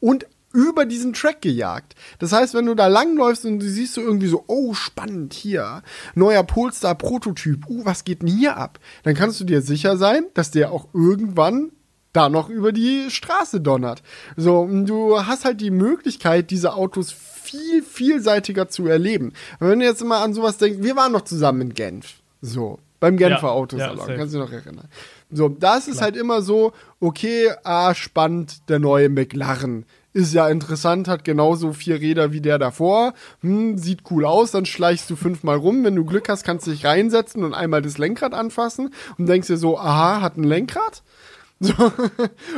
und 0.00 0.26
über 0.54 0.86
diesen 0.86 1.12
Track 1.12 1.42
gejagt. 1.42 1.94
Das 2.18 2.32
heißt, 2.32 2.54
wenn 2.54 2.66
du 2.66 2.74
da 2.74 2.86
langläufst 2.86 3.44
und 3.44 3.58
du 3.58 3.68
siehst 3.68 3.94
so 3.94 4.00
irgendwie 4.00 4.28
so, 4.28 4.44
oh, 4.46 4.72
spannend 4.72 5.34
hier, 5.34 5.82
neuer 6.14 6.44
Polestar 6.44 6.94
Prototyp, 6.94 7.66
uh, 7.68 7.84
was 7.84 8.04
geht 8.04 8.22
denn 8.22 8.28
hier 8.28 8.56
ab? 8.56 8.78
Dann 9.02 9.14
kannst 9.14 9.40
du 9.40 9.44
dir 9.44 9.60
sicher 9.60 9.96
sein, 9.96 10.26
dass 10.34 10.52
der 10.52 10.72
auch 10.72 10.86
irgendwann 10.94 11.72
da 12.12 12.28
noch 12.28 12.48
über 12.48 12.72
die 12.72 13.10
Straße 13.10 13.60
donnert. 13.60 14.02
So, 14.36 14.66
du 14.70 15.26
hast 15.26 15.44
halt 15.44 15.60
die 15.60 15.72
Möglichkeit, 15.72 16.50
diese 16.50 16.74
Autos 16.74 17.10
viel 17.10 17.82
vielseitiger 17.82 18.68
zu 18.68 18.86
erleben. 18.86 19.32
wenn 19.58 19.80
du 19.80 19.84
jetzt 19.84 20.00
immer 20.00 20.18
an 20.18 20.32
sowas 20.32 20.56
denkst, 20.56 20.78
wir 20.80 20.96
waren 20.96 21.12
noch 21.12 21.22
zusammen 21.22 21.60
in 21.62 21.74
Genf. 21.74 22.20
So, 22.40 22.78
beim 23.00 23.16
Genfer 23.16 23.48
ja, 23.48 23.52
Autosalon, 23.52 24.08
ja, 24.08 24.16
kannst 24.16 24.32
du 24.32 24.38
dich 24.38 24.48
noch 24.48 24.52
erinnern. 24.52 24.88
So, 25.30 25.48
das 25.48 25.88
ist 25.88 26.00
halt 26.00 26.16
immer 26.16 26.40
so, 26.40 26.72
okay, 27.00 27.50
ah, 27.64 27.94
spannend, 27.94 28.68
der 28.68 28.78
neue 28.78 29.08
McLaren 29.08 29.84
ist 30.14 30.32
ja 30.32 30.48
interessant, 30.48 31.08
hat 31.08 31.24
genauso 31.24 31.72
vier 31.72 32.00
Räder 32.00 32.32
wie 32.32 32.40
der 32.40 32.58
davor, 32.58 33.14
hm, 33.40 33.76
sieht 33.76 34.02
cool 34.10 34.24
aus, 34.24 34.52
dann 34.52 34.64
schleichst 34.64 35.10
du 35.10 35.16
fünfmal 35.16 35.56
rum, 35.56 35.84
wenn 35.84 35.96
du 35.96 36.04
Glück 36.04 36.28
hast, 36.28 36.44
kannst 36.44 36.66
du 36.66 36.70
dich 36.70 36.86
reinsetzen 36.86 37.44
und 37.44 37.52
einmal 37.52 37.82
das 37.82 37.98
Lenkrad 37.98 38.32
anfassen 38.32 38.94
und 39.18 39.26
denkst 39.26 39.48
dir 39.48 39.56
so, 39.56 39.78
aha, 39.78 40.22
hat 40.22 40.38
ein 40.38 40.44
Lenkrad? 40.44 41.02
So. 41.60 41.72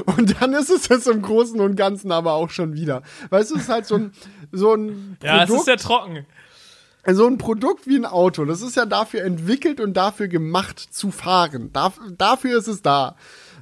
Und 0.07 0.41
dann 0.41 0.55
ist 0.55 0.71
es 0.71 0.89
jetzt 0.89 1.07
im 1.07 1.21
Großen 1.21 1.61
und 1.61 1.77
Ganzen 1.77 2.11
aber 2.11 2.33
auch 2.33 2.49
schon 2.49 2.75
wieder. 2.75 3.03
Weißt 3.29 3.51
du, 3.51 3.57
es 3.57 3.65
ist 3.65 3.69
halt 3.69 3.87
so 3.87 3.97
ein, 3.97 4.13
so 4.53 4.73
ein 4.73 5.17
Produkt, 5.21 5.23
Ja, 5.23 5.45
es 5.45 5.51
ist 5.51 5.65
sehr 5.67 5.77
trocken. 5.77 6.27
So 7.07 7.27
ein 7.27 7.39
Produkt 7.39 7.87
wie 7.87 7.97
ein 7.97 8.07
Auto, 8.07 8.47
das 8.47 8.63
ist 8.63 8.75
ja 8.75 8.87
dafür 8.87 9.23
entwickelt 9.23 9.81
und 9.81 9.93
dafür 9.95 10.27
gemacht 10.27 10.81
zu 10.81 11.13
fahren. 11.13 11.71
dafür 12.17 12.59
ist 12.59 12.69
es 12.69 12.83
da. 12.83 13.17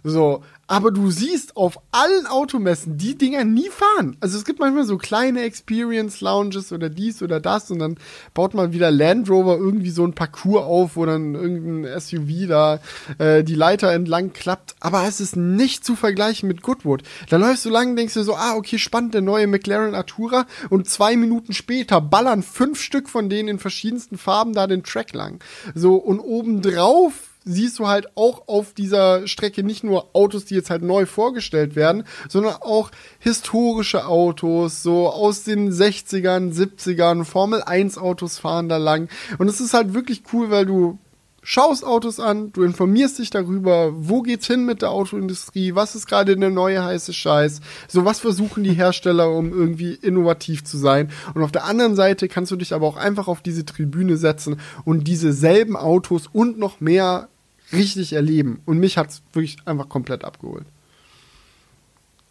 So, 0.07 0.42
aber 0.66 0.90
du 0.90 1.11
siehst 1.11 1.57
auf 1.57 1.79
allen 1.92 2.27
Automessen 2.27 2.96
die 2.96 3.16
Dinger 3.16 3.44
nie 3.44 3.68
fahren. 3.68 4.16
Also 4.20 4.38
es 4.38 4.44
gibt 4.44 4.61
manchmal 4.61 4.85
so 4.85 4.96
kleine 4.96 5.42
Experience 5.42 6.20
Lounges 6.20 6.72
oder 6.72 6.88
dies 6.88 7.22
oder 7.22 7.40
das 7.40 7.70
und 7.70 7.79
dann 7.79 7.96
baut 8.33 8.55
man 8.55 8.72
wieder 8.72 8.90
Land 8.90 9.29
Rover 9.29 9.57
irgendwie 9.57 9.90
so 9.90 10.05
ein 10.05 10.14
Parcours 10.14 10.64
auf, 10.64 10.96
wo 10.96 11.07
dann 11.07 11.35
irgendein 11.35 12.00
SUV 12.00 12.48
da 12.48 12.81
äh, 13.18 13.44
die 13.44 13.55
Leiter 13.55 13.92
entlang 13.92 14.33
klappt. 14.33 14.74
Aber 14.81 15.07
es 15.07 15.20
ist 15.20 15.37
nicht 15.37 15.85
zu 15.85 15.96
vergleichen 15.96 16.48
mit 16.48 16.62
Goodwood. 16.62 17.03
Da 17.29 17.37
läufst 17.37 17.64
du 17.64 17.70
lang 17.70 17.96
denkst 17.96 18.14
dir 18.14 18.24
so, 18.24 18.35
ah, 18.35 18.55
okay, 18.55 18.79
spannend, 18.79 19.14
der 19.14 19.22
neue 19.22 19.46
McLaren 19.46 19.94
Artura 19.94 20.46
und 20.70 20.88
zwei 20.88 21.16
Minuten 21.16 21.53
später 21.53 22.00
ballern 22.00 22.42
fünf 22.42 22.81
Stück 22.81 23.09
von 23.09 23.29
denen 23.29 23.48
in 23.48 23.59
verschiedensten 23.59 24.18
Farben 24.18 24.53
da 24.53 24.66
den 24.66 24.83
Track 24.83 25.12
lang. 25.12 25.42
So, 25.74 25.96
und 25.96 26.20
obendrauf 26.20 27.34
siehst 27.44 27.78
du 27.78 27.87
halt 27.87 28.16
auch 28.16 28.48
auf 28.48 28.72
dieser 28.72 29.27
Strecke 29.27 29.62
nicht 29.62 29.85
nur 29.85 30.14
Autos, 30.14 30.44
die 30.44 30.54
jetzt 30.54 30.71
halt 30.71 30.83
neu 30.83 31.06
vorgestellt 31.06 31.77
werden, 31.77 32.04
sondern 32.29 32.54
auch 32.60 32.90
historische 33.19 34.06
Autos, 34.06 34.83
so 34.83 35.08
aus 35.08 35.44
den 35.44 35.71
60ern, 35.71 36.52
70ern, 36.52 37.25
Formel 37.25 37.62
1 37.62 37.98
Autos 37.98 38.38
fahren 38.38 38.69
da 38.69 38.77
lang. 38.77 39.08
Und 39.38 39.48
es 39.48 39.60
ist 39.60 39.75
halt 39.75 39.94
wirklich 39.94 40.23
cool, 40.33 40.50
weil 40.50 40.66
du 40.66 40.98
schaust 41.44 41.85
Autos 41.85 42.19
an, 42.19 42.52
du 42.52 42.62
informierst 42.62 43.19
dich 43.19 43.31
darüber, 43.31 43.92
wo 43.94 44.23
geht's 44.23 44.46
hin 44.46 44.64
mit 44.64 44.83
der 44.83 44.90
Autoindustrie, 44.90 45.75
was 45.75 45.94
ist 45.94 46.06
gerade 46.06 46.37
der 46.37 46.50
neue 46.50 46.83
heiße 46.83 47.12
Scheiß, 47.12 47.60
so 47.87 48.04
was 48.04 48.21
versuchen 48.21 48.64
die 48.64 48.73
Hersteller, 48.73 49.31
um 49.31 49.52
irgendwie 49.52 49.92
innovativ 49.92 50.64
zu 50.64 50.79
sein. 50.79 51.10
Und 51.35 51.42
auf 51.42 51.52
der 51.52 51.64
anderen 51.64 51.94
Seite 51.94 52.29
kannst 52.29 52.50
du 52.50 52.56
dich 52.56 52.73
aber 52.73 52.87
auch 52.87 52.96
einfach 52.96 53.29
auf 53.29 53.42
diese 53.42 53.66
Tribüne 53.66 54.16
setzen 54.16 54.56
und 54.85 55.06
diese 55.06 55.33
selben 55.33 55.77
Autos 55.77 56.29
und 56.33 56.58
noch 56.58 56.81
mehr 56.81 57.29
richtig 57.73 58.12
erleben. 58.12 58.60
Und 58.65 58.79
mich 58.79 58.96
hat 58.98 59.10
es 59.10 59.23
wirklich 59.33 59.56
einfach 59.65 59.88
komplett 59.88 60.25
abgeholt. 60.25 60.67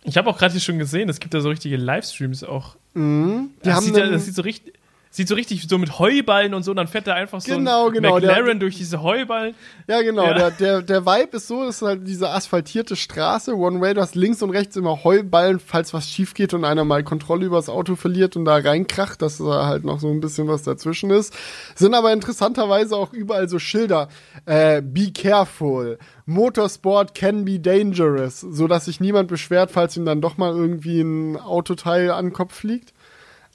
Ich 0.04 0.18
habe 0.18 0.30
auch 0.30 0.38
gerade 0.38 0.52
hier 0.52 0.62
schon 0.62 0.80
gesehen, 0.80 1.10
es 1.10 1.20
gibt 1.20 1.34
da 1.34 1.42
so 1.42 1.50
richtige 1.50 1.78
Livestreams 1.78 2.44
auch. 2.44 2.76
Mhm. 2.94 3.52
Das, 3.62 3.84
sieht, 3.84 3.96
das 3.96 4.26
sieht 4.26 4.36
so 4.36 4.42
richtig 4.42 4.74
sieht 5.14 5.28
so 5.28 5.36
richtig 5.36 5.68
so 5.70 5.78
mit 5.78 6.00
Heuballen 6.00 6.56
und 6.56 6.64
so, 6.64 6.72
und 6.72 6.78
dann 6.78 6.88
fährt 6.88 7.08
er 7.08 7.14
einfach 7.14 7.40
so 7.40 7.56
genau, 7.56 7.88
ein 7.88 7.94
genau, 7.94 8.16
McLaren 8.16 8.46
der, 8.46 8.56
durch 8.56 8.78
diese 8.78 9.04
Heuballen. 9.04 9.54
Ja, 9.88 10.02
genau. 10.02 10.26
Ja. 10.26 10.34
Der, 10.34 10.52
der, 10.52 10.82
der 10.82 11.06
Vibe 11.06 11.38
ist 11.38 11.48
so, 11.48 11.66
das 11.66 11.76
ist 11.76 11.82
halt 11.84 12.08
diese 12.08 12.32
asphaltierte 12.32 12.96
Straße, 12.96 13.56
One-Way, 13.56 13.94
du 13.94 14.02
hast 14.02 14.16
links 14.16 14.42
und 14.42 14.50
rechts 14.50 14.76
immer 14.76 15.04
Heuballen, 15.04 15.60
falls 15.60 15.94
was 15.94 16.10
schief 16.10 16.34
geht 16.34 16.56
und 16.56 16.66
einer 16.66 16.84
mal 16.84 17.04
Kontrolle 17.04 17.46
über 17.46 17.58
das 17.58 17.70
Auto 17.70 17.96
verliert 17.96 18.36
und 18.36 18.46
da 18.46 18.56
reinkracht, 18.56 19.22
dass 19.22 19.38
da 19.38 19.68
halt 19.68 19.84
noch 19.84 20.00
so 20.00 20.10
ein 20.10 20.20
bisschen 20.20 20.48
was 20.48 20.64
dazwischen 20.64 21.12
ist. 21.12 21.32
Sind 21.76 21.94
aber 21.94 22.12
interessanterweise 22.12 22.98
auch 22.98 23.14
überall 23.14 23.48
so 23.48 23.60
Schilder. 23.60 24.08
Äh, 24.48 24.82
be 24.82 25.12
careful. 25.12 26.00
Motorsport 26.26 27.14
can 27.14 27.46
be 27.46 27.60
dangerous, 27.60 28.42
so 28.42 28.68
dass 28.68 28.86
sich 28.86 29.00
niemand 29.00 29.28
beschwert, 29.28 29.70
falls 29.70 29.96
ihm 29.96 30.06
dann 30.06 30.22
doch 30.22 30.38
mal 30.38 30.56
irgendwie 30.56 31.02
ein 31.02 31.38
Autoteil 31.38 32.10
an 32.10 32.28
den 32.28 32.34
Kopf 32.34 32.56
fliegt. 32.56 32.93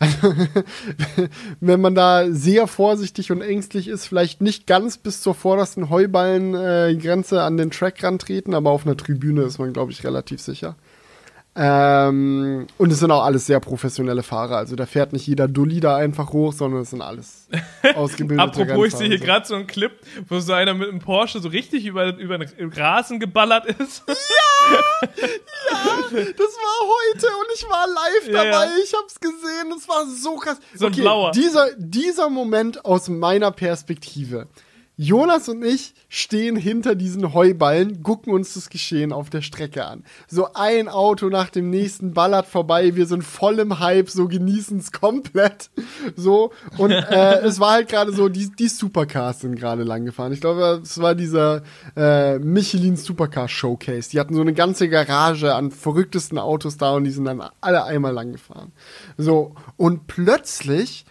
Wenn 1.60 1.80
man 1.80 1.94
da 1.94 2.30
sehr 2.30 2.66
vorsichtig 2.66 3.32
und 3.32 3.40
ängstlich 3.40 3.88
ist, 3.88 4.06
vielleicht 4.06 4.40
nicht 4.40 4.66
ganz 4.66 4.96
bis 4.96 5.22
zur 5.22 5.34
vordersten 5.34 5.90
Heuballengrenze 5.90 7.36
äh, 7.36 7.40
an 7.40 7.56
den 7.56 7.70
Track 7.70 8.02
rantreten, 8.04 8.54
aber 8.54 8.70
auf 8.70 8.86
einer 8.86 8.96
Tribüne 8.96 9.42
ist 9.42 9.58
man, 9.58 9.72
glaube 9.72 9.92
ich, 9.92 10.04
relativ 10.04 10.40
sicher. 10.40 10.76
Ähm, 11.60 12.68
und 12.78 12.92
es 12.92 13.00
sind 13.00 13.10
auch 13.10 13.24
alles 13.24 13.46
sehr 13.46 13.58
professionelle 13.58 14.22
Fahrer. 14.22 14.58
Also 14.58 14.76
da 14.76 14.86
fährt 14.86 15.12
nicht 15.12 15.26
jeder 15.26 15.48
Dulli 15.48 15.80
da 15.80 15.96
einfach 15.96 16.32
hoch, 16.32 16.52
sondern 16.52 16.82
es 16.82 16.90
sind 16.90 17.02
alles 17.02 17.48
ausgebildete 17.96 18.62
Apropos, 18.62 18.86
ich 18.86 18.94
sehe 18.94 19.08
hier 19.08 19.18
gerade 19.18 19.44
so 19.44 19.56
einen 19.56 19.66
Clip, 19.66 19.90
wo 20.28 20.38
so 20.38 20.52
einer 20.52 20.74
mit 20.74 20.88
einem 20.88 21.00
Porsche 21.00 21.40
so 21.40 21.48
richtig 21.48 21.84
über, 21.84 22.16
über 22.16 22.38
den 22.38 22.72
Rasen 22.72 23.18
geballert 23.18 23.66
ist. 23.66 24.04
Ja! 24.06 24.14
ja! 24.70 24.78
Das 26.12 26.12
war 26.12 26.88
heute 26.88 27.26
und 27.26 27.46
ich 27.54 27.64
war 27.68 27.86
live 27.88 28.32
dabei. 28.32 28.66
Ja. 28.66 28.82
Ich 28.84 28.94
hab's 28.94 29.18
gesehen. 29.18 29.70
Das 29.70 29.88
war 29.88 30.06
so 30.06 30.36
krass. 30.36 30.58
So 30.74 30.86
ein 30.86 30.92
okay, 30.92 31.00
blauer. 31.00 31.32
Dieser, 31.32 31.70
dieser 31.76 32.30
Moment 32.30 32.84
aus 32.84 33.08
meiner 33.08 33.50
Perspektive. 33.50 34.46
Jonas 35.00 35.48
und 35.48 35.64
ich 35.64 35.94
stehen 36.08 36.56
hinter 36.56 36.96
diesen 36.96 37.32
Heuballen, 37.32 38.02
gucken 38.02 38.32
uns 38.32 38.54
das 38.54 38.68
Geschehen 38.68 39.12
auf 39.12 39.30
der 39.30 39.42
Strecke 39.42 39.86
an. 39.86 40.02
So 40.26 40.48
ein 40.54 40.88
Auto 40.88 41.28
nach 41.28 41.50
dem 41.50 41.70
nächsten 41.70 42.14
ballert 42.14 42.48
vorbei, 42.48 42.96
wir 42.96 43.06
sind 43.06 43.22
voll 43.22 43.60
im 43.60 43.78
Hype, 43.78 44.10
so 44.10 44.26
genießen 44.26 44.76
es 44.80 44.90
komplett. 44.90 45.70
So, 46.16 46.50
und 46.78 46.90
äh, 46.90 47.38
es 47.42 47.60
war 47.60 47.74
halt 47.74 47.88
gerade 47.88 48.12
so, 48.12 48.28
die, 48.28 48.50
die 48.50 48.66
Supercars 48.66 49.42
sind 49.42 49.54
gerade 49.54 49.84
lang 49.84 50.04
gefahren. 50.04 50.32
Ich 50.32 50.40
glaube, 50.40 50.80
es 50.82 51.00
war 51.00 51.14
dieser 51.14 51.62
äh, 51.94 52.40
Michelin 52.40 52.96
Supercar 52.96 53.46
Showcase. 53.46 54.10
Die 54.10 54.18
hatten 54.18 54.34
so 54.34 54.40
eine 54.40 54.52
ganze 54.52 54.88
Garage 54.88 55.54
an 55.54 55.70
verrücktesten 55.70 56.38
Autos 56.38 56.76
da 56.76 56.90
und 56.94 57.04
die 57.04 57.12
sind 57.12 57.26
dann 57.26 57.40
alle 57.60 57.84
einmal 57.84 58.12
lang 58.12 58.32
gefahren. 58.32 58.72
So, 59.16 59.54
und 59.76 60.08
plötzlich 60.08 61.06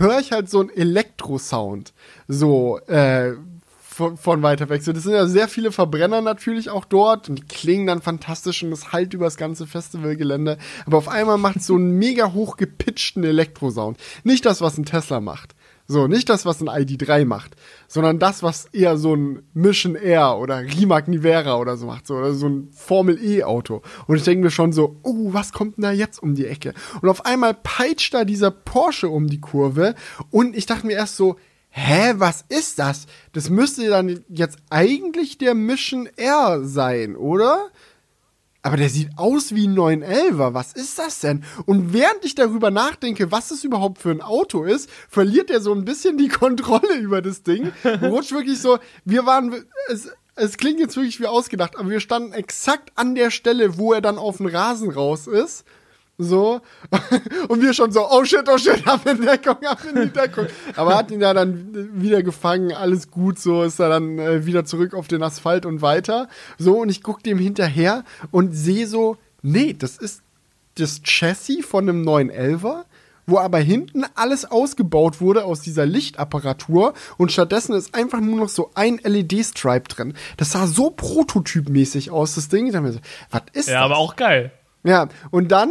höre 0.00 0.18
ich 0.18 0.32
halt 0.32 0.48
so 0.48 0.60
einen 0.60 0.70
Elektrosound. 0.70 1.92
So, 2.32 2.78
äh, 2.86 3.32
von, 3.80 4.16
von, 4.16 4.40
weiter 4.42 4.68
weg. 4.68 4.84
So, 4.84 4.92
das 4.92 5.02
sind 5.02 5.14
ja 5.14 5.26
sehr 5.26 5.48
viele 5.48 5.72
Verbrenner 5.72 6.20
natürlich 6.20 6.70
auch 6.70 6.84
dort 6.84 7.28
und 7.28 7.40
die 7.40 7.42
klingen 7.42 7.88
dann 7.88 8.00
fantastisch 8.00 8.62
und 8.62 8.70
das 8.70 8.92
halt 8.92 9.14
über 9.14 9.24
das 9.24 9.36
ganze 9.36 9.66
Festivalgelände. 9.66 10.56
Aber 10.86 10.98
auf 10.98 11.08
einmal 11.08 11.38
macht 11.38 11.56
es 11.56 11.66
so 11.66 11.74
einen 11.74 11.90
mega 11.98 12.32
hoch 12.32 12.56
gepitchten 12.56 13.24
Elektrosound. 13.24 13.98
Nicht 14.22 14.46
das, 14.46 14.60
was 14.60 14.78
ein 14.78 14.84
Tesla 14.84 15.20
macht. 15.20 15.56
So, 15.88 16.06
nicht 16.06 16.28
das, 16.28 16.46
was 16.46 16.60
ein 16.60 16.68
ID3 16.68 17.24
macht, 17.24 17.56
sondern 17.88 18.20
das, 18.20 18.44
was 18.44 18.66
eher 18.66 18.96
so 18.96 19.16
ein 19.16 19.42
Mission 19.54 19.96
Air 19.96 20.38
oder 20.38 20.60
Rimac 20.60 21.08
Nivera 21.08 21.56
oder 21.56 21.76
so 21.76 21.86
macht, 21.86 22.06
so, 22.06 22.14
oder 22.14 22.32
so 22.32 22.46
ein 22.46 22.68
Formel 22.70 23.18
E 23.20 23.42
Auto. 23.42 23.82
Und 24.06 24.14
ich 24.14 24.22
denke 24.22 24.44
mir 24.44 24.52
schon 24.52 24.72
so, 24.72 25.00
oh, 25.02 25.32
was 25.32 25.52
kommt 25.52 25.78
denn 25.78 25.82
da 25.82 25.90
jetzt 25.90 26.22
um 26.22 26.36
die 26.36 26.46
Ecke? 26.46 26.74
Und 27.02 27.08
auf 27.08 27.26
einmal 27.26 27.54
peitscht 27.54 28.14
da 28.14 28.24
dieser 28.24 28.52
Porsche 28.52 29.08
um 29.08 29.26
die 29.26 29.40
Kurve 29.40 29.96
und 30.30 30.56
ich 30.56 30.66
dachte 30.66 30.86
mir 30.86 30.92
erst 30.92 31.16
so, 31.16 31.34
hä, 31.70 32.14
was 32.16 32.44
ist 32.48 32.78
das? 32.78 33.06
Das 33.32 33.48
müsste 33.48 33.88
dann 33.88 34.24
jetzt 34.28 34.58
eigentlich 34.70 35.38
der 35.38 35.54
Mission 35.54 36.08
Air 36.16 36.60
sein, 36.64 37.16
oder? 37.16 37.70
Aber 38.62 38.76
der 38.76 38.90
sieht 38.90 39.10
aus 39.16 39.54
wie 39.54 39.66
ein 39.66 39.74
911er. 39.74 40.52
Was 40.52 40.74
ist 40.74 40.98
das 40.98 41.20
denn? 41.20 41.44
Und 41.64 41.94
während 41.94 42.24
ich 42.24 42.34
darüber 42.34 42.70
nachdenke, 42.70 43.32
was 43.32 43.50
es 43.50 43.64
überhaupt 43.64 43.98
für 43.98 44.10
ein 44.10 44.20
Auto 44.20 44.64
ist, 44.64 44.90
verliert 45.08 45.50
er 45.50 45.60
so 45.60 45.72
ein 45.72 45.86
bisschen 45.86 46.18
die 46.18 46.28
Kontrolle 46.28 46.96
über 46.98 47.22
das 47.22 47.42
Ding. 47.42 47.72
Rutscht 48.02 48.32
wirklich 48.32 48.60
so, 48.60 48.78
wir 49.06 49.24
waren, 49.24 49.64
es, 49.88 50.10
es 50.34 50.58
klingt 50.58 50.78
jetzt 50.78 50.96
wirklich 50.96 51.20
wie 51.20 51.26
ausgedacht, 51.26 51.78
aber 51.78 51.88
wir 51.88 52.00
standen 52.00 52.32
exakt 52.32 52.92
an 52.96 53.14
der 53.14 53.30
Stelle, 53.30 53.78
wo 53.78 53.94
er 53.94 54.02
dann 54.02 54.18
auf 54.18 54.36
den 54.36 54.46
Rasen 54.46 54.90
raus 54.90 55.26
ist 55.26 55.64
so. 56.24 56.60
Und 57.48 57.62
wir 57.62 57.72
schon 57.74 57.92
so, 57.92 58.08
oh 58.10 58.24
shit, 58.24 58.48
oh 58.48 58.58
shit, 58.58 58.86
ab 58.86 59.06
in 59.06 59.20
Deckung, 59.20 59.56
ab 59.66 59.80
in 59.88 60.02
die 60.02 60.12
Deckung. 60.12 60.46
Aber 60.76 60.96
hat 60.96 61.10
ihn 61.10 61.20
ja 61.20 61.34
dann 61.34 61.90
wieder 62.00 62.22
gefangen, 62.22 62.72
alles 62.72 63.10
gut, 63.10 63.38
so 63.38 63.62
ist 63.62 63.78
er 63.80 63.88
dann 63.88 64.18
äh, 64.18 64.46
wieder 64.46 64.64
zurück 64.64 64.94
auf 64.94 65.08
den 65.08 65.22
Asphalt 65.22 65.66
und 65.66 65.82
weiter. 65.82 66.28
So, 66.58 66.78
und 66.80 66.88
ich 66.88 67.02
guck 67.02 67.22
dem 67.22 67.38
hinterher 67.38 68.04
und 68.30 68.52
sehe 68.52 68.86
so, 68.86 69.16
nee, 69.42 69.74
das 69.78 69.96
ist 69.96 70.22
das 70.76 71.02
Chassis 71.02 71.64
von 71.64 71.88
einem 71.88 72.06
911er, 72.06 72.84
wo 73.26 73.38
aber 73.38 73.58
hinten 73.58 74.04
alles 74.14 74.44
ausgebaut 74.44 75.20
wurde 75.20 75.44
aus 75.44 75.60
dieser 75.60 75.86
Lichtapparatur 75.86 76.94
und 77.16 77.32
stattdessen 77.32 77.74
ist 77.74 77.94
einfach 77.94 78.20
nur 78.20 78.36
noch 78.36 78.48
so 78.48 78.70
ein 78.74 78.98
LED-Stripe 79.02 79.88
drin. 79.88 80.14
Das 80.36 80.52
sah 80.52 80.66
so 80.66 80.90
prototypmäßig 80.90 82.10
aus, 82.10 82.34
das 82.34 82.48
Ding. 82.48 82.66
Ich 82.66 82.72
dachte 82.72 82.86
mir 82.86 82.92
so, 82.92 83.00
was 83.30 83.42
ist 83.52 83.68
ja, 83.68 83.74
das? 83.74 83.80
Ja, 83.80 83.84
aber 83.84 83.98
auch 83.98 84.16
geil. 84.16 84.52
Ja, 84.82 85.08
und 85.30 85.52
dann 85.52 85.70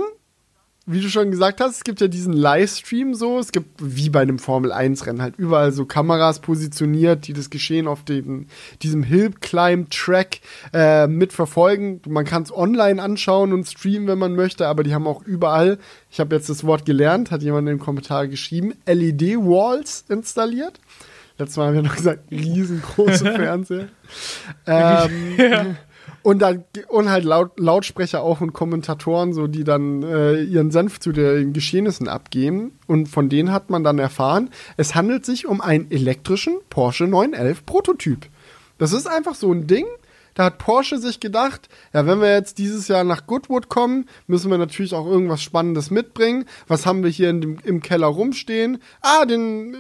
wie 0.92 1.02
du 1.02 1.10
schon 1.10 1.30
gesagt 1.30 1.62
hast, 1.62 1.78
es 1.78 1.84
gibt 1.84 2.02
ja 2.02 2.08
diesen 2.08 2.34
Livestream 2.34 3.14
so, 3.14 3.38
es 3.38 3.52
gibt 3.52 3.68
wie 3.78 4.10
bei 4.10 4.22
einem 4.22 4.40
Formel 4.40 4.72
1 4.72 5.06
Rennen 5.06 5.22
halt 5.22 5.36
überall 5.38 5.72
so 5.72 5.86
Kameras 5.86 6.40
positioniert, 6.40 7.28
die 7.28 7.34
das 7.34 7.52
Geschehen 7.52 7.88
auf 7.88 8.04
dem, 8.04 8.48
diesem 8.82 9.04
Hill 9.04 9.32
Climb 9.40 9.92
Track 9.92 10.40
äh, 10.74 11.06
mitverfolgen. 11.06 12.02
Man 12.08 12.26
kann 12.26 12.42
es 12.42 12.52
online 12.52 13.02
anschauen 13.02 13.54
und 13.54 13.68
streamen, 13.68 14.08
wenn 14.08 14.18
man 14.18 14.36
möchte, 14.36 14.68
aber 14.68 14.84
die 14.84 14.96
haben 14.96 15.06
auch 15.06 15.22
überall, 15.24 15.78
ich 16.10 16.20
habe 16.20 16.36
jetzt 16.36 16.50
das 16.50 16.64
Wort 16.64 16.86
gelernt, 16.86 17.30
hat 17.30 17.44
jemand 17.44 17.68
in 17.68 17.78
den 17.78 17.80
Kommentaren 17.80 18.32
geschrieben, 18.32 18.74
LED 18.88 19.38
Walls 19.38 20.06
installiert. 20.10 20.80
Letztes 21.38 21.58
Mal 21.58 21.68
haben 21.68 21.76
wir 21.76 21.84
noch 21.84 21.96
gesagt, 21.96 22.32
riesengroße 22.32 23.26
Fernseher. 23.36 23.90
ähm, 24.66 25.12
ja. 25.38 25.66
Und 26.22 26.42
dann 26.42 26.64
und 26.88 27.10
halt 27.10 27.24
Laut, 27.24 27.60
Lautsprecher 27.60 28.22
auch 28.22 28.42
und 28.42 28.54
Kommentatoren, 28.54 29.34
so 29.34 29.48
die 29.48 29.64
dann 29.64 30.04
äh, 30.04 30.42
ihren 30.42 30.72
Senf 30.72 31.00
zu 31.00 31.12
den 31.12 31.54
Geschehnissen 31.54 32.08
abgeben. 32.08 32.78
Und 32.88 33.08
von 33.08 33.30
denen 33.30 33.52
hat 33.52 33.70
man 33.70 33.84
dann 33.84 34.00
erfahren, 34.00 34.50
es 34.78 34.96
handelt 34.96 35.26
sich 35.26 35.48
um 35.48 35.62
einen 35.62 35.90
elektrischen 35.92 36.58
Porsche 36.70 37.06
911 37.06 37.66
Prototyp. 37.66 38.28
Das 38.78 38.94
ist 38.94 39.08
einfach 39.08 39.36
so 39.36 39.52
ein 39.52 39.68
Ding. 39.68 39.86
Da 40.40 40.46
hat 40.46 40.58
Porsche 40.58 41.00
sich 41.00 41.20
gedacht, 41.20 41.68
ja, 41.94 42.06
wenn 42.08 42.22
wir 42.22 42.34
jetzt 42.34 42.60
dieses 42.60 42.88
Jahr 42.88 43.04
nach 43.04 43.28
Goodwood 43.28 43.68
kommen, 43.68 44.06
müssen 44.26 44.50
wir 44.50 44.58
natürlich 44.58 44.94
auch 44.94 45.06
irgendwas 45.06 45.44
Spannendes 45.44 45.92
mitbringen. 45.92 46.46
Was 46.70 46.86
haben 46.86 47.04
wir 47.04 47.10
hier 47.10 47.34
dem, 47.34 47.58
im 47.66 47.82
Keller 47.82 48.08
rumstehen? 48.08 48.78
Ah, 49.02 49.26
den 49.26 49.76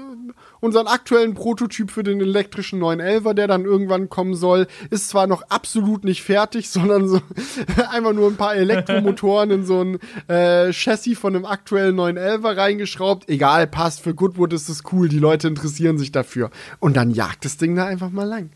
unseren 0.59 0.87
aktuellen 0.87 1.33
Prototyp 1.33 1.91
für 1.91 2.03
den 2.03 2.19
elektrischen 2.19 2.81
911er, 2.81 3.33
der 3.35 3.47
dann 3.47 3.63
irgendwann 3.63 4.09
kommen 4.09 4.35
soll, 4.35 4.67
ist 4.89 5.07
zwar 5.07 5.27
noch 5.27 5.43
absolut 5.43 6.03
nicht 6.03 6.23
fertig, 6.23 6.69
sondern 6.71 7.07
so 7.07 7.21
einfach 7.91 8.11
nur 8.11 8.29
ein 8.29 8.35
paar 8.35 8.55
Elektromotoren 8.55 9.51
in 9.51 9.65
so 9.65 9.81
ein 9.81 9.99
äh, 10.27 10.73
Chassis 10.73 11.17
von 11.17 11.37
einem 11.37 11.45
aktuellen 11.45 11.97
911er 11.97 12.57
reingeschraubt. 12.57 13.29
Egal, 13.29 13.65
passt, 13.65 14.01
für 14.01 14.13
Goodwood 14.13 14.51
ist 14.51 14.67
es 14.67 14.83
cool, 14.91 15.07
die 15.07 15.19
Leute 15.19 15.47
interessieren 15.47 15.97
sich 15.97 16.11
dafür. 16.11 16.51
Und 16.79 16.97
dann 16.97 17.11
jagt 17.11 17.45
das 17.45 17.55
Ding 17.55 17.77
da 17.77 17.85
einfach 17.85 18.09
mal 18.09 18.27
lang. 18.27 18.49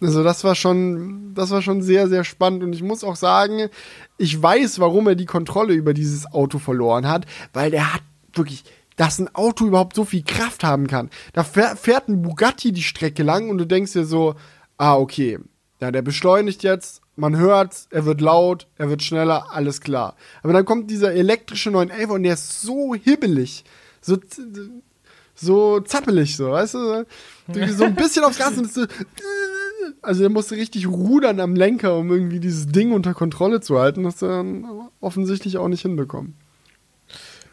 Also 0.00 0.24
das 0.24 0.44
war 0.44 0.54
schon, 0.54 1.34
das 1.34 1.50
war 1.50 1.62
schon 1.62 1.82
sehr, 1.82 2.08
sehr 2.08 2.24
spannend 2.24 2.62
und 2.62 2.72
ich 2.72 2.82
muss 2.82 3.04
auch 3.04 3.16
sagen, 3.16 3.68
ich 4.16 4.40
weiß, 4.40 4.78
warum 4.78 5.06
er 5.08 5.14
die 5.14 5.26
Kontrolle 5.26 5.74
über 5.74 5.92
dieses 5.92 6.32
Auto 6.32 6.58
verloren 6.58 7.06
hat, 7.06 7.26
weil 7.52 7.70
der 7.70 7.94
hat 7.94 8.02
wirklich 8.32 8.64
dass 9.00 9.18
ein 9.18 9.34
Auto 9.34 9.66
überhaupt 9.66 9.96
so 9.96 10.04
viel 10.04 10.22
Kraft 10.22 10.62
haben 10.62 10.86
kann. 10.86 11.08
Da 11.32 11.42
fährt 11.42 12.08
ein 12.08 12.20
Bugatti 12.20 12.70
die 12.70 12.82
Strecke 12.82 13.22
lang 13.22 13.48
und 13.48 13.56
du 13.56 13.66
denkst 13.66 13.94
dir 13.94 14.04
so, 14.04 14.34
ah, 14.76 14.96
okay, 14.96 15.38
ja, 15.80 15.90
der 15.90 16.02
beschleunigt 16.02 16.62
jetzt, 16.62 17.00
man 17.16 17.34
hört, 17.38 17.86
er 17.88 18.04
wird 18.04 18.20
laut, 18.20 18.66
er 18.76 18.90
wird 18.90 19.02
schneller, 19.02 19.46
alles 19.52 19.80
klar. 19.80 20.16
Aber 20.42 20.52
dann 20.52 20.66
kommt 20.66 20.90
dieser 20.90 21.14
elektrische 21.14 21.70
911 21.70 22.10
und 22.10 22.22
der 22.24 22.34
ist 22.34 22.60
so 22.60 22.94
hibbelig, 22.94 23.64
so, 24.02 24.18
so 25.34 25.80
zappelig, 25.80 26.36
so, 26.36 26.50
weißt 26.50 26.74
du? 26.74 27.06
So 27.74 27.84
ein 27.84 27.94
bisschen 27.94 28.24
aufs 28.24 28.38
Gas 28.38 28.58
und 28.58 28.70
so, 28.70 28.82
also 30.02 30.20
der 30.20 30.30
musste 30.30 30.56
richtig 30.56 30.86
rudern 30.86 31.40
am 31.40 31.54
Lenker, 31.54 31.96
um 31.96 32.10
irgendwie 32.10 32.40
dieses 32.40 32.66
Ding 32.68 32.92
unter 32.92 33.14
Kontrolle 33.14 33.60
zu 33.60 33.78
halten. 33.78 34.04
Das 34.04 34.16
hat 34.16 34.22
er 34.22 34.28
dann 34.28 34.66
offensichtlich 35.00 35.58
auch 35.58 35.68
nicht 35.68 35.82
hinbekommen 35.82 36.36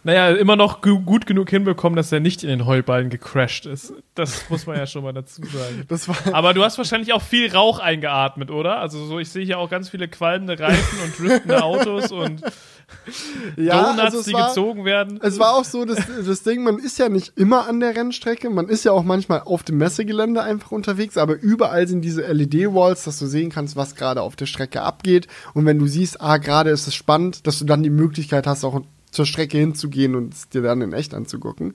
naja, 0.07 0.29
immer 0.29 0.55
noch 0.55 0.79
gut 0.79 1.25
genug 1.25 1.49
hinbekommen, 1.49 1.97
dass 1.97 2.13
er 2.13 2.21
nicht 2.21 2.41
in 2.41 2.47
den 2.47 2.65
Heuballen 2.65 3.09
gecrashed 3.09 3.65
ist. 3.65 3.93
Das 4.15 4.49
muss 4.49 4.65
man 4.65 4.77
ja 4.77 4.87
schon 4.87 5.03
mal 5.03 5.11
dazu 5.11 5.41
sagen. 5.43 5.85
Aber 6.31 6.53
du 6.53 6.63
hast 6.63 6.77
wahrscheinlich 6.77 7.11
auch 7.11 7.21
viel 7.21 7.53
Rauch 7.53 7.79
eingeatmet, 7.79 8.49
oder? 8.49 8.79
Also 8.79 9.05
so, 9.05 9.19
ich 9.19 9.27
sehe 9.29 9.43
hier 9.43 9.59
auch 9.59 9.69
ganz 9.69 9.89
viele 9.89 10.07
qualmende 10.07 10.57
Reifen 10.57 10.99
und 11.03 11.19
driftende 11.19 11.61
Autos 11.61 12.13
und 12.13 12.41
ja, 13.57 13.83
Donuts, 13.83 13.99
also 13.99 14.23
die 14.23 14.33
war, 14.33 14.47
gezogen 14.47 14.85
werden. 14.85 15.19
Es 15.21 15.39
war 15.39 15.55
auch 15.55 15.65
so, 15.65 15.83
dass, 15.83 15.99
das 16.25 16.43
Ding, 16.43 16.63
man 16.63 16.79
ist 16.79 16.97
ja 16.99 17.09
nicht 17.09 17.37
immer 17.37 17.67
an 17.67 17.81
der 17.81 17.93
Rennstrecke, 17.93 18.49
man 18.49 18.69
ist 18.69 18.85
ja 18.85 18.93
auch 18.93 19.03
manchmal 19.03 19.41
auf 19.41 19.63
dem 19.63 19.77
Messegelände 19.77 20.41
einfach 20.41 20.71
unterwegs, 20.71 21.17
aber 21.17 21.35
überall 21.35 21.85
sind 21.85 21.99
diese 21.99 22.21
LED-Walls, 22.21 23.03
dass 23.03 23.19
du 23.19 23.25
sehen 23.25 23.49
kannst, 23.49 23.75
was 23.75 23.95
gerade 23.95 24.21
auf 24.21 24.37
der 24.37 24.45
Strecke 24.45 24.83
abgeht. 24.83 25.27
Und 25.53 25.65
wenn 25.65 25.79
du 25.79 25.85
siehst, 25.85 26.21
ah, 26.21 26.37
gerade 26.37 26.69
ist 26.69 26.87
es 26.87 26.95
spannend, 26.95 27.45
dass 27.45 27.59
du 27.59 27.65
dann 27.65 27.83
die 27.83 27.89
Möglichkeit 27.89 28.47
hast, 28.47 28.63
auch 28.63 28.83
zur 29.17 29.25
Strecke 29.25 29.57
hinzugehen 29.57 30.15
und 30.15 30.33
es 30.33 30.47
dir 30.47 30.61
dann 30.61 30.79
in 30.81 30.93
echt 30.93 31.13
anzugucken. 31.13 31.73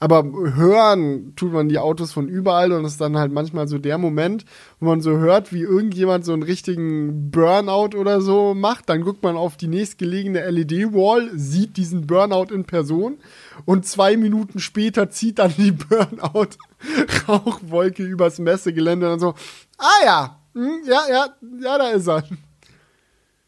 Aber 0.00 0.24
hören 0.24 1.34
tut 1.36 1.52
man 1.52 1.68
die 1.68 1.78
Autos 1.78 2.12
von 2.12 2.26
überall 2.26 2.72
und 2.72 2.84
es 2.84 2.94
ist 2.94 3.00
dann 3.00 3.16
halt 3.16 3.30
manchmal 3.30 3.68
so 3.68 3.78
der 3.78 3.98
Moment, 3.98 4.44
wo 4.80 4.86
man 4.86 5.00
so 5.00 5.18
hört, 5.18 5.52
wie 5.52 5.60
irgendjemand 5.60 6.24
so 6.24 6.32
einen 6.32 6.42
richtigen 6.42 7.30
Burnout 7.30 7.96
oder 7.96 8.20
so 8.20 8.52
macht. 8.52 8.88
Dann 8.88 9.02
guckt 9.02 9.22
man 9.22 9.36
auf 9.36 9.56
die 9.56 9.68
nächstgelegene 9.68 10.50
LED-Wall, 10.50 11.30
sieht 11.34 11.76
diesen 11.76 12.08
Burnout 12.08 12.52
in 12.52 12.64
Person 12.64 13.18
und 13.64 13.86
zwei 13.86 14.16
Minuten 14.16 14.58
später 14.58 15.08
zieht 15.08 15.38
dann 15.38 15.54
die 15.56 15.70
Burnout-Rauchwolke 15.88 18.02
übers 18.02 18.40
Messegelände 18.40 19.06
und 19.06 19.12
dann 19.12 19.20
so, 19.20 19.34
ah 19.78 20.04
ja, 20.04 20.40
hm, 20.54 20.80
ja, 20.84 21.02
ja, 21.08 21.28
ja, 21.60 21.78
da 21.78 21.90
ist 21.90 22.08
er. 22.08 22.24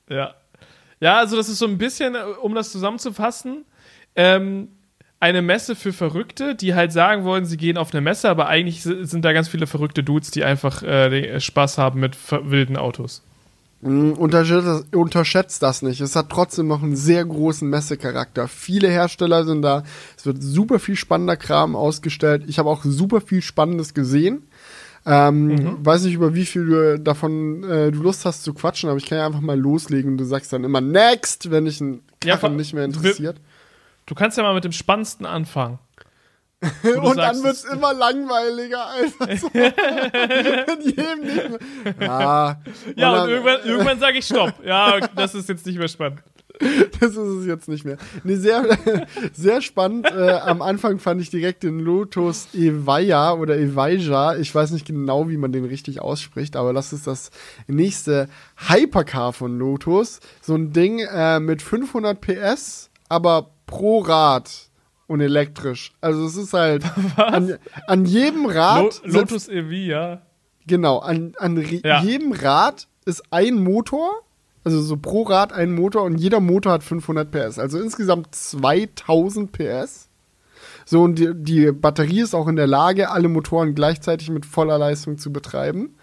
Ja, 0.09 0.37
ja, 1.01 1.18
also 1.18 1.36
das 1.36 1.49
ist 1.49 1.59
so 1.59 1.66
ein 1.66 1.78
bisschen, 1.78 2.14
äh, 2.14 2.22
um 2.42 2.55
das 2.55 2.72
zusammenzufassen, 2.72 3.64
ähm, 4.16 4.68
eine 5.20 5.40
Messe 5.40 5.74
für 5.74 5.92
Verrückte, 5.92 6.55
die 6.55 6.74
halt 6.74 6.92
sagen 6.92 7.24
wollen, 7.24 7.47
sie 7.47 7.57
gehen 7.57 7.78
auf 7.78 7.95
eine 7.95 8.03
Messe, 8.03 8.28
aber 8.28 8.47
eigentlich 8.47 8.82
sind 8.82 9.24
da 9.24 9.32
ganz 9.32 9.49
viele 9.49 9.66
verrückte 9.66 10.03
Dudes, 10.03 10.30
die 10.30 10.45
einfach 10.45 10.82
äh, 10.82 11.40
Spaß 11.40 11.78
haben 11.78 12.01
mit 12.01 12.16
wilden 12.30 12.76
Autos. 12.76 13.22
Mm, 13.84 14.12
unterschätzt, 14.12 14.95
unterschätzt 14.95 15.62
das 15.62 15.82
nicht. 15.82 16.01
Es 16.01 16.16
hat 16.16 16.30
trotzdem 16.30 16.66
noch 16.66 16.82
einen 16.82 16.97
sehr 16.97 17.24
großen 17.24 17.68
Messecharakter. 17.68 18.49
Viele 18.49 18.88
Hersteller 18.88 19.45
sind 19.45 19.61
da. 19.62 19.82
Es 20.16 20.24
wird 20.24 20.42
super 20.42 20.78
viel 20.78 20.97
spannender 20.97 21.36
Kram 21.36 21.76
ausgestellt. 21.76 22.45
Ich 22.47 22.59
habe 22.59 22.70
auch 22.70 22.82
super 22.82 23.20
viel 23.20 23.42
Spannendes 23.42 23.92
gesehen. 23.92 24.47
Ähm, 25.07 25.46
mhm. 25.46 25.86
Weiß 25.86 26.05
nicht, 26.05 26.14
über 26.14 26.34
wie 26.34 26.46
viel 26.46 26.66
du 26.66 26.98
davon 26.98 27.62
äh, 27.64 27.92
du 27.92 28.02
Lust 28.02 28.24
hast 28.24 28.42
zu 28.42 28.55
quatschen, 28.55 28.88
aber 28.88 28.96
ich 28.96 29.07
kann 29.07 29.18
ja 29.18 29.26
einfach 29.26 29.40
mal 29.40 29.59
loslegen 29.59 30.12
und 30.12 30.18
du 30.18 30.24
sagst 30.24 30.52
dann 30.52 30.64
immer 30.64 30.80
Next, 30.80 31.50
wenn 31.50 31.66
ich 31.66 31.80
einen 31.80 32.02
Karren 32.20 32.52
ja, 32.52 32.57
nicht 32.57 32.72
mehr 32.72 32.84
interessiert. 32.84 33.36
Du 34.07 34.14
kannst 34.14 34.38
ja 34.38 34.44
mal 34.44 34.55
mit 34.55 34.64
dem 34.64 34.72
Spannendsten 34.72 35.26
anfangen. 35.26 35.78
und 37.02 37.18
dann 37.18 37.42
wird 37.42 37.55
es 37.55 37.64
immer 37.64 37.92
langweiliger, 37.92 38.86
Alter. 38.86 39.36
So. 39.36 39.50
Mit 39.52 40.84
jedem 40.86 41.20
mehr. 41.20 41.59
Ja, 42.00 42.61
ja 42.96 43.12
und, 43.12 43.20
und 43.20 43.28
irgendwann, 43.28 43.64
irgendwann 43.64 43.98
sage 43.98 44.18
ich 44.18 44.24
Stopp. 44.24 44.55
Ja, 44.64 45.00
das 45.14 45.34
ist 45.34 45.48
jetzt 45.48 45.66
nicht 45.66 45.78
mehr 45.78 45.88
spannend. 45.88 46.22
das 47.00 47.11
ist 47.11 47.16
es 47.16 47.46
jetzt 47.46 47.68
nicht 47.68 47.84
mehr. 47.84 47.96
Nee, 48.22 48.36
sehr, 48.36 48.64
sehr 49.32 49.61
spannend. 49.61 50.07
Äh, 50.07 50.30
am 50.30 50.62
Anfang 50.62 50.98
fand 50.98 51.20
ich 51.20 51.30
direkt 51.30 51.62
den 51.62 51.80
Lotus 51.80 52.48
Evaya 52.55 53.32
oder 53.32 53.57
Evaja. 53.57 54.36
Ich 54.36 54.55
weiß 54.55 54.70
nicht 54.70 54.86
genau, 54.86 55.28
wie 55.28 55.36
man 55.36 55.52
den 55.52 55.64
richtig 55.64 56.00
ausspricht, 56.00 56.57
aber 56.57 56.72
das 56.72 56.92
ist 56.92 57.07
das 57.07 57.30
nächste 57.66 58.28
Hypercar 58.68 59.32
von 59.32 59.59
Lotus. 59.59 60.20
So 60.42 60.55
ein 60.55 60.72
Ding 60.72 61.00
äh, 61.00 61.40
mit 61.40 61.61
500 61.61 62.20
PS, 62.20 62.90
aber 63.09 63.50
pro 63.66 64.00
Rad 64.00 64.50
und 65.07 65.20
elektrisch. 65.20 65.92
Also 66.00 66.24
es 66.24 66.36
ist 66.36 66.52
halt 66.52 66.84
an, 67.16 67.59
an, 67.86 68.05
jedem 68.05 68.46
Rad. 68.46 69.02
Lo 69.05 69.20
Lotus 69.20 69.48
Evia. 69.48 70.22
Genau, 70.66 70.98
an, 70.98 71.34
an 71.38 71.62
ja. 71.84 72.02
jedem 72.02 72.32
Rad 72.32 72.86
ist 73.05 73.22
ein 73.30 73.57
Motor 73.57 74.22
also 74.64 74.80
so 74.80 74.96
pro 74.96 75.22
Rad 75.22 75.52
ein 75.52 75.74
Motor 75.74 76.02
und 76.02 76.16
jeder 76.16 76.40
Motor 76.40 76.72
hat 76.72 76.82
500 76.82 77.30
PS. 77.30 77.58
Also 77.58 77.78
insgesamt 77.78 78.34
2000 78.34 79.52
PS. 79.52 80.08
So, 80.86 81.02
und 81.02 81.18
die, 81.18 81.32
die 81.34 81.72
Batterie 81.72 82.20
ist 82.20 82.34
auch 82.34 82.48
in 82.48 82.56
der 82.56 82.66
Lage, 82.66 83.10
alle 83.10 83.28
Motoren 83.28 83.74
gleichzeitig 83.74 84.30
mit 84.30 84.44
voller 84.44 84.78
Leistung 84.78 85.18
zu 85.18 85.32
betreiben. 85.32 85.94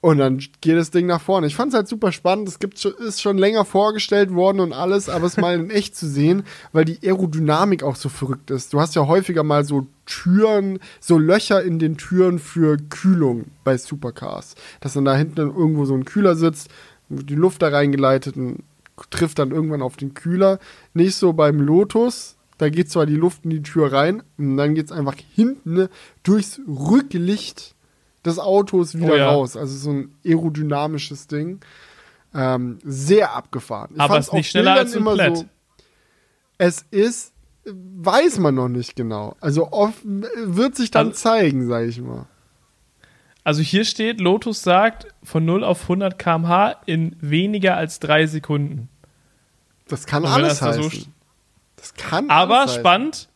Und 0.00 0.18
dann 0.18 0.38
geht 0.60 0.76
das 0.76 0.92
Ding 0.92 1.06
nach 1.06 1.20
vorne. 1.20 1.48
Ich 1.48 1.56
fand 1.56 1.72
es 1.72 1.76
halt 1.76 1.88
super 1.88 2.12
spannend. 2.12 2.46
Es 2.46 2.60
gibt, 2.60 2.84
ist 2.84 3.20
schon 3.20 3.38
länger 3.38 3.64
vorgestellt 3.64 4.32
worden 4.32 4.60
und 4.60 4.72
alles, 4.72 5.08
aber 5.08 5.26
es 5.26 5.36
mal 5.36 5.58
in 5.58 5.70
echt 5.70 5.96
zu 5.96 6.06
sehen, 6.06 6.44
weil 6.72 6.84
die 6.84 7.00
Aerodynamik 7.02 7.82
auch 7.82 7.96
so 7.96 8.08
verrückt 8.08 8.52
ist. 8.52 8.72
Du 8.72 8.80
hast 8.80 8.94
ja 8.94 9.08
häufiger 9.08 9.42
mal 9.42 9.64
so 9.64 9.88
Türen, 10.04 10.78
so 11.00 11.18
Löcher 11.18 11.62
in 11.62 11.80
den 11.80 11.96
Türen 11.96 12.38
für 12.38 12.76
Kühlung 12.76 13.46
bei 13.64 13.76
Supercars. 13.78 14.54
Dass 14.80 14.92
dann 14.92 15.06
da 15.06 15.16
hinten 15.16 15.40
irgendwo 15.40 15.86
so 15.86 15.94
ein 15.94 16.04
Kühler 16.04 16.36
sitzt, 16.36 16.70
die 17.08 17.34
Luft 17.34 17.62
da 17.62 17.68
reingeleitet 17.68 18.36
und 18.36 18.64
trifft 19.10 19.38
dann 19.38 19.50
irgendwann 19.50 19.82
auf 19.82 19.96
den 19.96 20.14
Kühler. 20.14 20.58
Nicht 20.94 21.16
so 21.16 21.32
beim 21.32 21.60
Lotus, 21.60 22.36
da 22.58 22.70
geht 22.70 22.90
zwar 22.90 23.06
die 23.06 23.16
Luft 23.16 23.44
in 23.44 23.50
die 23.50 23.62
Tür 23.62 23.92
rein 23.92 24.22
und 24.38 24.56
dann 24.56 24.74
geht 24.74 24.86
es 24.86 24.92
einfach 24.92 25.16
hinten 25.34 25.88
durchs 26.22 26.60
Rücklicht 26.66 27.74
des 28.24 28.38
Autos 28.38 28.96
wieder 28.96 29.12
oh 29.12 29.16
ja. 29.16 29.30
raus. 29.30 29.56
Also 29.56 29.76
so 29.76 29.90
ein 29.90 30.14
aerodynamisches 30.24 31.26
Ding. 31.26 31.60
Ähm, 32.34 32.78
sehr 32.84 33.34
abgefahren. 33.34 33.92
Ich 33.94 34.00
Aber 34.00 34.18
es 34.18 34.26
ist 34.26 34.32
nicht 34.32 34.50
schneller 34.50 34.74
als 34.74 34.94
ein 34.94 35.04
Plett. 35.04 35.36
So, 35.38 35.44
es 36.58 36.84
ist, 36.90 37.32
weiß 37.64 38.38
man 38.38 38.54
noch 38.54 38.68
nicht 38.68 38.96
genau. 38.96 39.36
Also 39.40 39.72
oft, 39.72 40.00
wird 40.04 40.76
sich 40.76 40.90
dann 40.90 41.08
also, 41.08 41.18
zeigen, 41.18 41.66
sag 41.66 41.86
ich 41.86 42.00
mal. 42.00 42.26
Also 43.46 43.62
hier 43.62 43.84
steht, 43.84 44.20
Lotus 44.20 44.62
sagt 44.62 45.06
von 45.22 45.44
0 45.44 45.62
auf 45.62 45.82
100 45.82 46.18
km/h 46.18 46.80
in 46.84 47.14
weniger 47.20 47.76
als 47.76 48.00
drei 48.00 48.26
Sekunden. 48.26 48.88
Das 49.86 50.04
kann 50.04 50.24
alles 50.24 50.58
das 50.58 50.62
heißen. 50.62 50.82
So 50.82 51.06
das 51.76 51.94
kann 51.94 52.28
Aber 52.28 52.62
alles 52.62 52.74
spannend, 52.74 53.28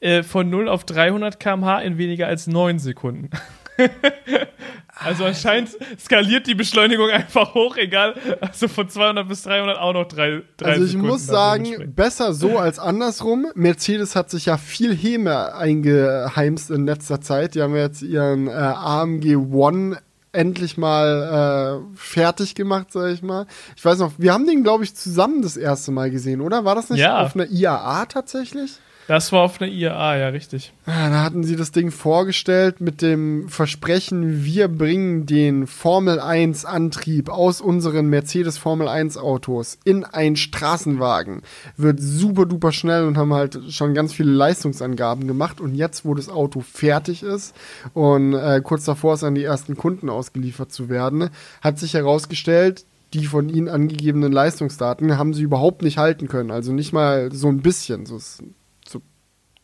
äh, 0.00 0.22
von 0.22 0.48
0 0.48 0.70
auf 0.70 0.84
300 0.84 1.38
km/h 1.38 1.80
in 1.80 1.98
weniger 1.98 2.26
als 2.26 2.46
neun 2.46 2.78
Sekunden. 2.78 3.28
Also 5.00 5.24
anscheinend 5.24 5.70
skaliert 5.98 6.46
die 6.46 6.56
Beschleunigung 6.56 7.08
einfach 7.10 7.54
hoch, 7.54 7.76
egal. 7.76 8.14
Also 8.40 8.66
von 8.66 8.88
200 8.88 9.28
bis 9.28 9.42
300 9.42 9.78
auch 9.78 9.92
noch 9.92 10.06
drei, 10.06 10.42
drei 10.56 10.70
Also 10.70 10.84
ich 10.84 10.90
Sekunden 10.90 11.08
muss 11.08 11.26
sagen, 11.26 11.92
besser 11.94 12.32
so 12.32 12.58
als 12.58 12.78
andersrum. 12.80 13.46
Mercedes 13.54 14.16
hat 14.16 14.30
sich 14.30 14.46
ja 14.46 14.56
viel 14.56 14.96
Häme 14.96 15.54
eingeheimst 15.54 16.70
in 16.70 16.84
letzter 16.84 17.20
Zeit. 17.20 17.54
Die 17.54 17.62
haben 17.62 17.76
jetzt 17.76 18.02
ihren 18.02 18.48
äh, 18.48 18.50
AMG 18.50 19.36
One 19.36 19.98
endlich 20.32 20.76
mal 20.76 21.80
äh, 21.80 21.96
fertig 21.96 22.54
gemacht, 22.54 22.88
sag 22.90 23.12
ich 23.12 23.22
mal. 23.22 23.46
Ich 23.76 23.84
weiß 23.84 23.98
noch, 23.98 24.12
wir 24.18 24.32
haben 24.32 24.46
den, 24.46 24.62
glaube 24.62 24.84
ich, 24.84 24.94
zusammen 24.94 25.42
das 25.42 25.56
erste 25.56 25.92
Mal 25.92 26.10
gesehen, 26.10 26.40
oder? 26.40 26.64
War 26.64 26.74
das 26.74 26.90
nicht 26.90 27.00
ja. 27.00 27.22
auf 27.22 27.34
einer 27.34 27.48
IAA 27.48 28.06
tatsächlich? 28.06 28.78
Das 29.08 29.32
war 29.32 29.40
auf 29.40 29.58
einer 29.58 29.72
IAA, 29.72 30.18
ja, 30.18 30.28
richtig. 30.28 30.74
Ja, 30.86 31.08
da 31.08 31.24
hatten 31.24 31.42
sie 31.42 31.56
das 31.56 31.72
Ding 31.72 31.90
vorgestellt 31.90 32.82
mit 32.82 33.00
dem 33.00 33.48
Versprechen, 33.48 34.44
wir 34.44 34.68
bringen 34.68 35.24
den 35.24 35.66
Formel 35.66 36.20
1 36.20 36.66
Antrieb 36.66 37.30
aus 37.30 37.62
unseren 37.62 38.08
Mercedes 38.08 38.58
Formel 38.58 38.86
1 38.86 39.16
Autos 39.16 39.78
in 39.82 40.04
einen 40.04 40.36
Straßenwagen. 40.36 41.40
Wird 41.78 42.00
super 42.00 42.44
duper 42.44 42.70
schnell 42.70 43.06
und 43.06 43.16
haben 43.16 43.32
halt 43.32 43.58
schon 43.70 43.94
ganz 43.94 44.12
viele 44.12 44.30
Leistungsangaben 44.30 45.26
gemacht. 45.26 45.58
Und 45.62 45.74
jetzt, 45.74 46.04
wo 46.04 46.14
das 46.14 46.28
Auto 46.28 46.60
fertig 46.60 47.22
ist 47.22 47.56
und 47.94 48.34
äh, 48.34 48.60
kurz 48.62 48.84
davor 48.84 49.14
ist, 49.14 49.24
an 49.24 49.34
die 49.34 49.44
ersten 49.44 49.78
Kunden 49.78 50.10
ausgeliefert 50.10 50.70
zu 50.70 50.90
werden, 50.90 51.30
hat 51.62 51.78
sich 51.78 51.94
herausgestellt, 51.94 52.84
die 53.14 53.24
von 53.24 53.48
ihnen 53.48 53.68
angegebenen 53.68 54.32
Leistungsdaten 54.32 55.16
haben 55.16 55.32
sie 55.32 55.44
überhaupt 55.44 55.80
nicht 55.80 55.96
halten 55.96 56.28
können. 56.28 56.50
Also 56.50 56.74
nicht 56.74 56.92
mal 56.92 57.32
so 57.32 57.48
ein 57.48 57.62
bisschen. 57.62 58.04
So 58.04 58.18
ist 58.18 58.42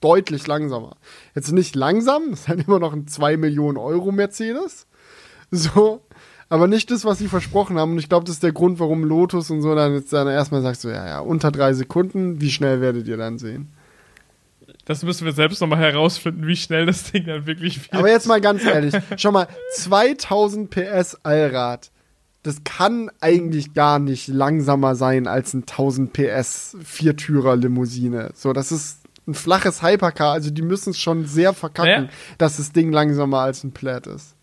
deutlich 0.04 0.46
langsamer. 0.46 0.96
Jetzt 1.34 1.50
nicht 1.52 1.74
langsam, 1.74 2.30
das 2.30 2.40
ist 2.40 2.48
halt 2.48 2.68
immer 2.68 2.78
noch 2.78 2.92
ein 2.92 3.08
2 3.08 3.38
Millionen 3.38 3.78
Euro 3.78 4.12
Mercedes. 4.12 4.86
So, 5.50 6.02
aber 6.48 6.66
nicht 6.66 6.90
das, 6.90 7.04
was 7.04 7.18
sie 7.18 7.28
versprochen 7.28 7.78
haben. 7.78 7.92
Und 7.92 7.98
ich 7.98 8.08
glaube, 8.08 8.26
das 8.26 8.34
ist 8.34 8.42
der 8.42 8.52
Grund, 8.52 8.78
warum 8.80 9.02
Lotus 9.04 9.50
und 9.50 9.62
so 9.62 9.74
dann 9.74 9.94
jetzt 9.94 10.12
dann 10.12 10.28
erstmal 10.28 10.62
sagst 10.62 10.82
so, 10.82 10.90
ja, 10.90 11.06
ja, 11.06 11.20
unter 11.20 11.50
drei 11.50 11.72
Sekunden, 11.72 12.40
wie 12.40 12.50
schnell 12.50 12.80
werdet 12.80 13.08
ihr 13.08 13.16
dann 13.16 13.38
sehen? 13.38 13.72
Das 14.84 15.02
müssen 15.02 15.24
wir 15.24 15.32
selbst 15.32 15.62
nochmal 15.62 15.78
herausfinden, 15.78 16.46
wie 16.46 16.56
schnell 16.56 16.84
das 16.84 17.10
Ding 17.10 17.24
dann 17.24 17.46
wirklich 17.46 17.80
wird. 17.80 17.94
Aber 17.94 18.10
jetzt 18.10 18.26
mal 18.26 18.42
ganz 18.42 18.64
ehrlich, 18.64 18.94
schau 19.16 19.32
mal, 19.32 19.48
2000 19.72 20.68
PS 20.68 21.18
Allrad. 21.22 21.90
Das 22.42 22.62
kann 22.64 23.10
eigentlich 23.20 23.72
gar 23.72 23.98
nicht 23.98 24.28
langsamer 24.28 24.96
sein 24.96 25.26
als 25.26 25.54
ein 25.54 25.62
1000 25.62 26.12
PS 26.12 26.76
Viertürer 26.84 27.56
Limousine. 27.56 28.32
So, 28.34 28.52
das 28.52 28.70
ist 28.70 29.03
ein 29.26 29.34
flaches 29.34 29.82
Hypercar, 29.82 30.32
also 30.32 30.50
die 30.50 30.62
müssen 30.62 30.90
es 30.90 30.98
schon 30.98 31.24
sehr 31.26 31.54
verkacken, 31.54 32.04
ja. 32.04 32.10
dass 32.38 32.58
das 32.58 32.72
Ding 32.72 32.92
langsamer 32.92 33.40
als 33.40 33.64
ein 33.64 33.72
Plaid 33.72 34.06
ist. 34.06 34.36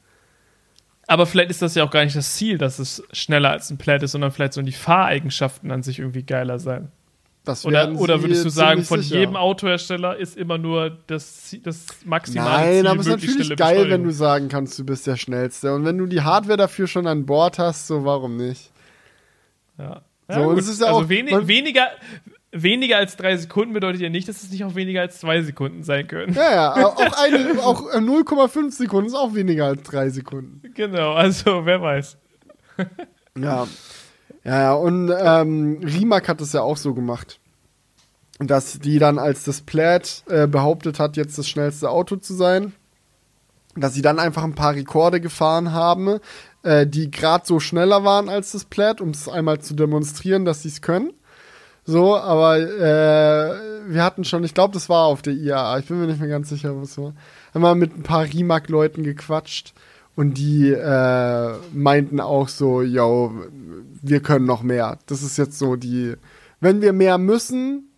Aber 1.08 1.26
vielleicht 1.26 1.52
ist 1.52 1.62
das 1.62 1.76
ja 1.76 1.84
auch 1.84 1.92
gar 1.92 2.04
nicht 2.04 2.16
das 2.16 2.36
Ziel, 2.36 2.58
dass 2.58 2.80
es 2.80 3.04
schneller 3.12 3.50
als 3.50 3.70
ein 3.70 3.78
Plaid 3.78 4.02
ist, 4.02 4.14
sondern 4.14 4.32
vielleicht 4.32 4.54
sollen 4.54 4.66
die 4.66 4.72
Fahreigenschaften 4.72 5.70
an 5.72 5.84
sich 5.84 6.00
irgendwie 6.00 6.24
geiler 6.24 6.58
sein. 6.58 6.90
oder, 7.64 7.92
oder 7.94 8.22
würdest 8.22 8.46
du 8.46 8.50
sagen, 8.50 8.84
von 8.84 9.02
sicher. 9.02 9.20
jedem 9.20 9.36
Autohersteller 9.36 10.16
ist 10.16 10.38
immer 10.38 10.58
nur 10.58 10.98
das, 11.08 11.56
das 11.64 11.86
maximale 12.06 12.50
Nein, 12.50 12.74
Ziel, 12.76 12.88
aber 12.88 13.00
es 13.02 13.08
ist 13.08 13.12
natürlich 13.12 13.56
geil, 13.58 13.90
wenn 13.90 14.04
du 14.04 14.12
sagen 14.12 14.48
kannst, 14.48 14.80
du 14.80 14.86
bist 14.86 15.06
der 15.06 15.18
Schnellste. 15.18 15.74
Und 15.74 15.86
wenn 15.86 15.98
du 15.98 16.06
die 16.06 16.22
Hardware 16.22 16.58
dafür 16.58 16.88
schon 16.88 17.08
an 17.08 17.26
Bord 17.26 17.60
hast, 17.60 17.88
so 17.88 18.06
warum 18.06 18.38
nicht? 18.38 18.72
Ja. 19.78 20.02
Ja, 20.30 20.44
so, 20.44 20.56
das 20.56 20.68
ist 20.68 20.80
ja 20.80 20.88
also 20.88 21.02
auch, 21.02 21.10
wenig, 21.10 21.36
weniger, 21.48 21.90
weniger 22.52 22.98
als 22.98 23.16
drei 23.16 23.38
Sekunden 23.38 23.74
bedeutet 23.74 24.02
ja 24.02 24.10
nicht, 24.10 24.28
dass 24.28 24.44
es 24.44 24.52
nicht 24.52 24.64
auch 24.64 24.76
weniger 24.76 25.02
als 25.02 25.20
zwei 25.20 25.42
Sekunden 25.42 25.84
sein 25.84 26.08
können. 26.08 26.34
Ja, 26.34 26.52
ja, 26.52 26.74
auch, 26.86 26.98
auch 27.64 27.94
0,5 27.94 28.68
äh, 28.68 28.72
Sekunden 28.72 29.08
ist 29.08 29.16
auch 29.16 29.34
weniger 29.34 29.66
als 29.66 29.84
drei 29.84 30.10
Sekunden. 30.10 30.62
Genau, 30.74 31.14
also 31.14 31.66
wer 31.66 31.82
weiß. 31.82 32.18
ja. 33.38 33.68
Ja, 34.44 34.60
ja, 34.60 34.74
und 34.74 35.12
ähm, 35.16 35.82
Rimac 35.84 36.28
hat 36.28 36.42
es 36.42 36.54
ja 36.54 36.62
auch 36.62 36.78
so 36.78 36.94
gemacht. 36.94 37.40
Dass 38.40 38.80
die 38.80 38.98
dann, 38.98 39.20
als 39.20 39.44
das 39.44 39.62
Plaid 39.62 40.24
äh, 40.28 40.48
behauptet 40.48 40.98
hat, 41.00 41.16
jetzt 41.16 41.38
das 41.38 41.48
schnellste 41.48 41.92
Auto 41.92 42.16
zu 42.16 42.34
sein, 42.34 42.74
dass 43.76 43.94
sie 43.94 44.02
dann 44.02 44.18
einfach 44.18 44.44
ein 44.44 44.56
paar 44.56 44.74
Rekorde 44.74 45.22
gefahren 45.22 45.74
haben, 45.74 46.20
äh, 46.64 46.88
die 46.88 47.12
gerade 47.12 47.46
so 47.46 47.60
schneller 47.60 48.04
waren 48.04 48.30
als 48.30 48.54
das 48.54 48.66
Plaid, 48.66 49.00
um 49.00 49.10
es 49.10 49.30
einmal 49.30 49.60
zu 49.62 49.76
demonstrieren, 49.76 50.44
dass 50.44 50.64
sie 50.64 50.70
es 50.70 50.82
können. 50.82 51.14
So, 51.84 52.16
aber 52.16 52.60
äh, 52.60 53.88
wir 53.88 54.04
hatten 54.04 54.24
schon, 54.24 54.44
ich 54.44 54.54
glaube, 54.54 54.74
das 54.74 54.88
war 54.88 55.06
auf 55.06 55.22
der 55.22 55.34
IAA, 55.34 55.80
ich 55.80 55.86
bin 55.88 56.00
mir 56.00 56.08
nicht 56.08 56.20
mehr 56.20 56.30
ganz 56.30 56.50
sicher, 56.50 56.80
was 56.80 56.98
war. 56.98 57.14
Haben 57.54 57.62
wir 57.62 57.76
mit 57.76 57.98
ein 57.98 58.04
paar 58.04 58.24
Rimac-Leuten 58.24 59.04
gequatscht 59.04 59.74
und 60.16 60.36
die 60.36 60.70
äh, 60.70 61.54
meinten 61.74 62.20
auch 62.20 62.48
so, 62.48 62.82
yo, 62.82 63.34
wir 64.02 64.20
können 64.22 64.46
noch 64.46 64.62
mehr. 64.62 65.00
Das 65.08 65.24
ist 65.24 65.38
jetzt 65.38 65.58
so 65.58 65.76
die, 65.76 66.16
wenn 66.60 66.82
wir 66.82 66.94
mehr 66.94 67.18
müssen, 67.18 67.90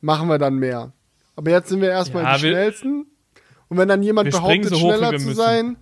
machen 0.00 0.28
wir 0.28 0.38
dann 0.38 0.56
mehr. 0.56 0.92
Aber 1.34 1.50
jetzt 1.50 1.68
sind 1.68 1.80
wir 1.80 1.90
erstmal 1.90 2.24
ja, 2.24 2.34
die 2.34 2.40
schnellsten. 2.40 3.06
Und 3.68 3.78
wenn 3.78 3.88
dann 3.88 4.02
jemand 4.02 4.30
behauptet, 4.30 4.66
so 4.66 4.76
schneller 4.76 5.16
zu 5.16 5.32
sein, 5.32 5.76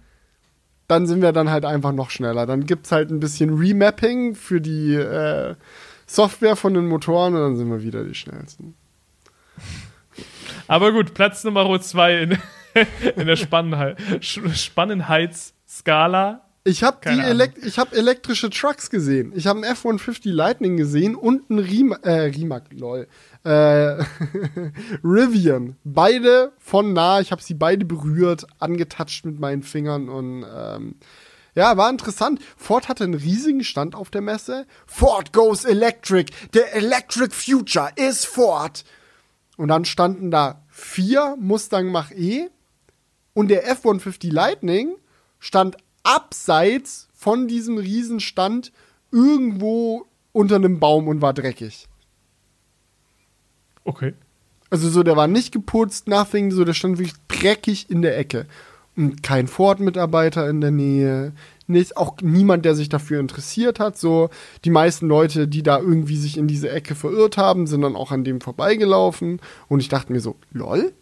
dann 0.86 1.06
sind 1.06 1.22
wir 1.22 1.32
dann 1.32 1.50
halt 1.50 1.64
einfach 1.64 1.92
noch 1.92 2.10
schneller. 2.10 2.46
Dann 2.46 2.66
gibt's 2.66 2.92
halt 2.92 3.10
ein 3.10 3.20
bisschen 3.20 3.58
Remapping 3.58 4.34
für 4.34 4.60
die 4.60 4.94
äh, 4.94 5.54
Software 6.10 6.56
von 6.56 6.74
den 6.74 6.88
Motoren 6.88 7.36
und 7.36 7.40
dann 7.40 7.56
sind 7.56 7.70
wir 7.70 7.84
wieder 7.84 8.02
die 8.02 8.16
schnellsten. 8.16 8.74
Aber 10.66 10.90
gut, 10.90 11.14
Platz 11.14 11.44
Nummer 11.44 11.80
zwei 11.80 12.22
in, 12.22 12.36
in 13.16 13.28
der 13.28 13.36
Spannenheit, 13.36 13.96
Spannenheitsskala. 14.20 16.40
Ich 16.64 16.82
habe 16.82 17.08
Elekt 17.08 17.58
hab 17.78 17.94
elektrische 17.94 18.50
Trucks 18.50 18.90
gesehen. 18.90 19.32
Ich 19.36 19.46
habe 19.46 19.60
einen 19.60 19.72
F-150 19.72 20.32
Lightning 20.32 20.76
gesehen 20.76 21.14
und 21.14 21.48
einen 21.48 21.60
Riem 21.60 21.92
äh, 22.02 22.10
Rimac, 22.10 22.64
lol. 22.72 23.06
Äh, 23.44 23.50
Rivian. 25.04 25.76
Beide 25.84 26.50
von 26.58 26.92
nah. 26.92 27.20
Ich 27.20 27.30
habe 27.30 27.40
sie 27.40 27.54
beide 27.54 27.84
berührt, 27.84 28.48
angetatscht 28.58 29.24
mit 29.24 29.38
meinen 29.38 29.62
Fingern 29.62 30.08
und 30.08 30.44
ähm, 30.54 30.96
ja, 31.54 31.76
war 31.76 31.90
interessant. 31.90 32.40
Ford 32.56 32.88
hatte 32.88 33.04
einen 33.04 33.14
riesigen 33.14 33.64
Stand 33.64 33.94
auf 33.94 34.10
der 34.10 34.20
Messe. 34.20 34.66
Ford 34.86 35.32
goes 35.32 35.64
electric. 35.64 36.32
The 36.52 36.62
electric 36.72 37.34
future 37.34 37.90
is 37.96 38.24
Ford. 38.24 38.84
Und 39.56 39.68
dann 39.68 39.84
standen 39.84 40.30
da 40.30 40.62
vier 40.68 41.36
Mustang 41.38 41.88
Mach-E 41.88 42.48
und 43.34 43.48
der 43.48 43.68
F-150 43.68 44.32
Lightning 44.32 44.94
stand 45.38 45.76
abseits 46.02 47.08
von 47.12 47.48
diesem 47.48 47.76
Riesenstand 47.76 48.72
irgendwo 49.12 50.06
unter 50.32 50.56
einem 50.56 50.80
Baum 50.80 51.08
und 51.08 51.20
war 51.20 51.34
dreckig. 51.34 51.88
Okay. 53.84 54.14
Also 54.70 54.88
so, 54.88 55.02
der 55.02 55.16
war 55.16 55.26
nicht 55.26 55.52
geputzt, 55.52 56.06
nothing, 56.06 56.52
so, 56.52 56.64
der 56.64 56.74
stand 56.74 56.98
wirklich 56.98 57.18
dreckig 57.28 57.90
in 57.90 58.02
der 58.02 58.16
Ecke 58.16 58.46
kein 59.22 59.46
Ford-Mitarbeiter 59.46 60.48
in 60.48 60.60
der 60.60 60.70
Nähe, 60.70 61.32
nicht, 61.66 61.96
auch 61.96 62.16
niemand, 62.20 62.64
der 62.64 62.74
sich 62.74 62.88
dafür 62.88 63.20
interessiert 63.20 63.78
hat. 63.78 63.96
So, 63.96 64.30
die 64.64 64.70
meisten 64.70 65.06
Leute, 65.06 65.46
die 65.48 65.62
da 65.62 65.78
irgendwie 65.78 66.16
sich 66.16 66.36
in 66.36 66.48
diese 66.48 66.70
Ecke 66.70 66.94
verirrt 66.94 67.36
haben, 67.36 67.66
sind 67.66 67.82
dann 67.82 67.96
auch 67.96 68.10
an 68.10 68.24
dem 68.24 68.40
vorbeigelaufen. 68.40 69.40
Und 69.68 69.80
ich 69.80 69.88
dachte 69.88 70.12
mir 70.12 70.20
so, 70.20 70.36
lol? 70.52 70.92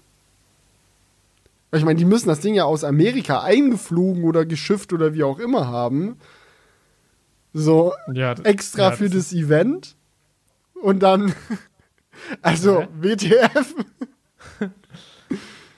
Ich 1.72 1.84
meine, 1.84 1.99
die 1.99 2.05
müssen 2.05 2.28
das 2.28 2.40
Ding 2.40 2.55
ja 2.55 2.64
aus 2.64 2.84
Amerika 2.84 3.42
eingeflogen 3.42 4.24
oder 4.24 4.46
geschifft 4.46 4.92
oder 4.92 5.14
wie 5.14 5.24
auch 5.24 5.38
immer 5.38 5.68
haben. 5.68 6.16
So, 7.53 7.92
ja, 8.12 8.32
extra 8.44 8.82
ja, 8.82 8.90
das 8.90 8.99
für 8.99 9.11
das 9.11 9.32
Event. 9.32 9.96
Und 10.82 11.03
dann, 11.03 11.34
also, 12.42 12.86
WTF. 13.01 13.74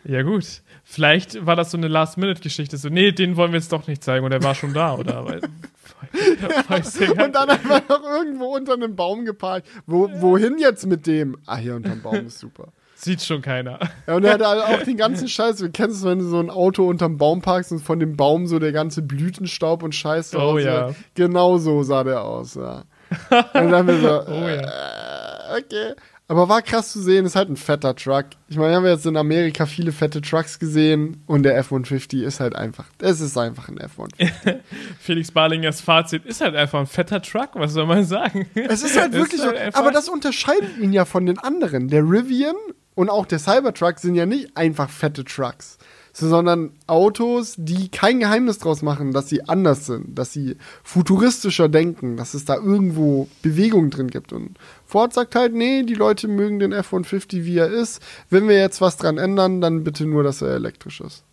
Ja, 0.04 0.22
gut. 0.22 0.62
Vielleicht 0.92 1.46
war 1.46 1.54
das 1.54 1.70
so 1.70 1.76
eine 1.76 1.86
Last-Minute-Geschichte. 1.86 2.76
So, 2.76 2.88
nee, 2.88 3.12
den 3.12 3.36
wollen 3.36 3.52
wir 3.52 3.60
jetzt 3.60 3.70
doch 3.70 3.86
nicht 3.86 4.02
zeigen 4.02 4.26
und 4.26 4.32
er 4.32 4.42
war 4.42 4.56
schon 4.56 4.74
da, 4.74 4.94
oder? 4.94 5.24
Weil, 5.24 5.40
und 7.24 7.32
dann 7.32 7.48
einfach 7.48 7.88
noch 7.88 8.02
irgendwo 8.02 8.46
unter 8.56 8.72
einem 8.72 8.96
Baum 8.96 9.24
geparkt. 9.24 9.68
Wo, 9.86 10.10
wohin 10.14 10.58
jetzt 10.58 10.86
mit 10.86 11.06
dem? 11.06 11.38
Ah, 11.46 11.58
hier 11.58 11.76
unter 11.76 11.90
dem 11.90 12.02
Baum 12.02 12.26
ist 12.26 12.40
super. 12.40 12.72
Sieht 12.96 13.22
schon 13.22 13.40
keiner. 13.40 13.78
Ja, 14.08 14.16
und 14.16 14.24
er 14.24 14.32
hatte 14.32 14.48
auch 14.48 14.82
den 14.82 14.96
ganzen 14.96 15.28
Scheiß. 15.28 15.58
Du 15.58 15.70
kennst 15.70 15.98
es, 15.98 16.04
wenn 16.04 16.18
du 16.18 16.24
so 16.24 16.40
ein 16.40 16.50
Auto 16.50 16.88
unterm 16.88 17.18
Baum 17.18 17.40
parkst 17.40 17.70
und 17.70 17.78
von 17.78 18.00
dem 18.00 18.16
Baum 18.16 18.48
so 18.48 18.58
der 18.58 18.72
ganze 18.72 19.00
Blütenstaub 19.00 19.84
und 19.84 19.94
Scheiß 19.94 20.34
Oh 20.34 20.58
ja. 20.58 20.92
Genau 21.14 21.58
so 21.58 21.84
sah 21.84 22.02
der 22.02 22.24
aus, 22.24 22.56
ja. 22.56 22.82
Und 23.30 23.54
dann 23.54 23.74
haben 23.74 23.88
wir 23.88 24.00
so, 24.00 24.22
oh 24.26 24.48
ja. 24.48 25.56
Äh, 25.56 25.60
okay. 25.60 25.94
Aber 26.30 26.48
war 26.48 26.62
krass 26.62 26.92
zu 26.92 27.02
sehen, 27.02 27.26
ist 27.26 27.34
halt 27.34 27.48
ein 27.48 27.56
fetter 27.56 27.96
Truck. 27.96 28.26
Ich 28.46 28.56
meine, 28.56 28.70
wir 28.70 28.76
haben 28.76 28.86
jetzt 28.86 29.04
in 29.04 29.16
Amerika 29.16 29.66
viele 29.66 29.90
fette 29.90 30.20
Trucks 30.20 30.60
gesehen 30.60 31.24
und 31.26 31.42
der 31.42 31.58
F-150 31.58 32.22
ist 32.22 32.38
halt 32.38 32.54
einfach, 32.54 32.84
es 33.00 33.20
ist 33.20 33.36
einfach 33.36 33.68
ein 33.68 33.78
F-150. 33.78 34.60
Felix 35.00 35.32
Barlingers 35.32 35.80
Fazit 35.80 36.24
ist 36.24 36.40
halt 36.40 36.54
einfach 36.54 36.78
ein 36.78 36.86
fetter 36.86 37.20
Truck, 37.20 37.48
was 37.54 37.72
soll 37.72 37.86
man 37.86 38.04
sagen? 38.04 38.46
Es 38.54 38.84
ist 38.84 38.96
halt 38.96 39.12
wirklich, 39.12 39.40
ist 39.40 39.44
halt 39.44 39.74
aber 39.74 39.90
das 39.90 40.08
unterscheidet 40.08 40.78
ihn 40.78 40.92
ja 40.92 41.04
von 41.04 41.26
den 41.26 41.40
anderen. 41.40 41.88
Der 41.88 42.04
Rivian 42.04 42.54
und 42.94 43.10
auch 43.10 43.26
der 43.26 43.40
Cybertruck 43.40 43.98
sind 43.98 44.14
ja 44.14 44.24
nicht 44.24 44.56
einfach 44.56 44.88
fette 44.88 45.24
Trucks 45.24 45.78
sondern 46.12 46.72
Autos, 46.86 47.54
die 47.56 47.88
kein 47.88 48.20
Geheimnis 48.20 48.58
draus 48.58 48.82
machen, 48.82 49.12
dass 49.12 49.28
sie 49.28 49.48
anders 49.48 49.86
sind, 49.86 50.18
dass 50.18 50.32
sie 50.32 50.56
futuristischer 50.82 51.68
denken, 51.68 52.16
dass 52.16 52.34
es 52.34 52.44
da 52.44 52.56
irgendwo 52.56 53.28
Bewegung 53.42 53.90
drin 53.90 54.08
gibt. 54.08 54.32
Und 54.32 54.58
Ford 54.84 55.12
sagt 55.12 55.34
halt, 55.34 55.54
nee, 55.54 55.82
die 55.82 55.94
Leute 55.94 56.28
mögen 56.28 56.58
den 56.58 56.72
F-150, 56.72 57.44
wie 57.44 57.58
er 57.58 57.68
ist. 57.68 58.02
Wenn 58.28 58.48
wir 58.48 58.58
jetzt 58.58 58.80
was 58.80 58.96
dran 58.96 59.18
ändern, 59.18 59.60
dann 59.60 59.84
bitte 59.84 60.06
nur, 60.06 60.22
dass 60.22 60.42
er 60.42 60.54
elektrisch 60.54 61.00
ist. 61.00 61.24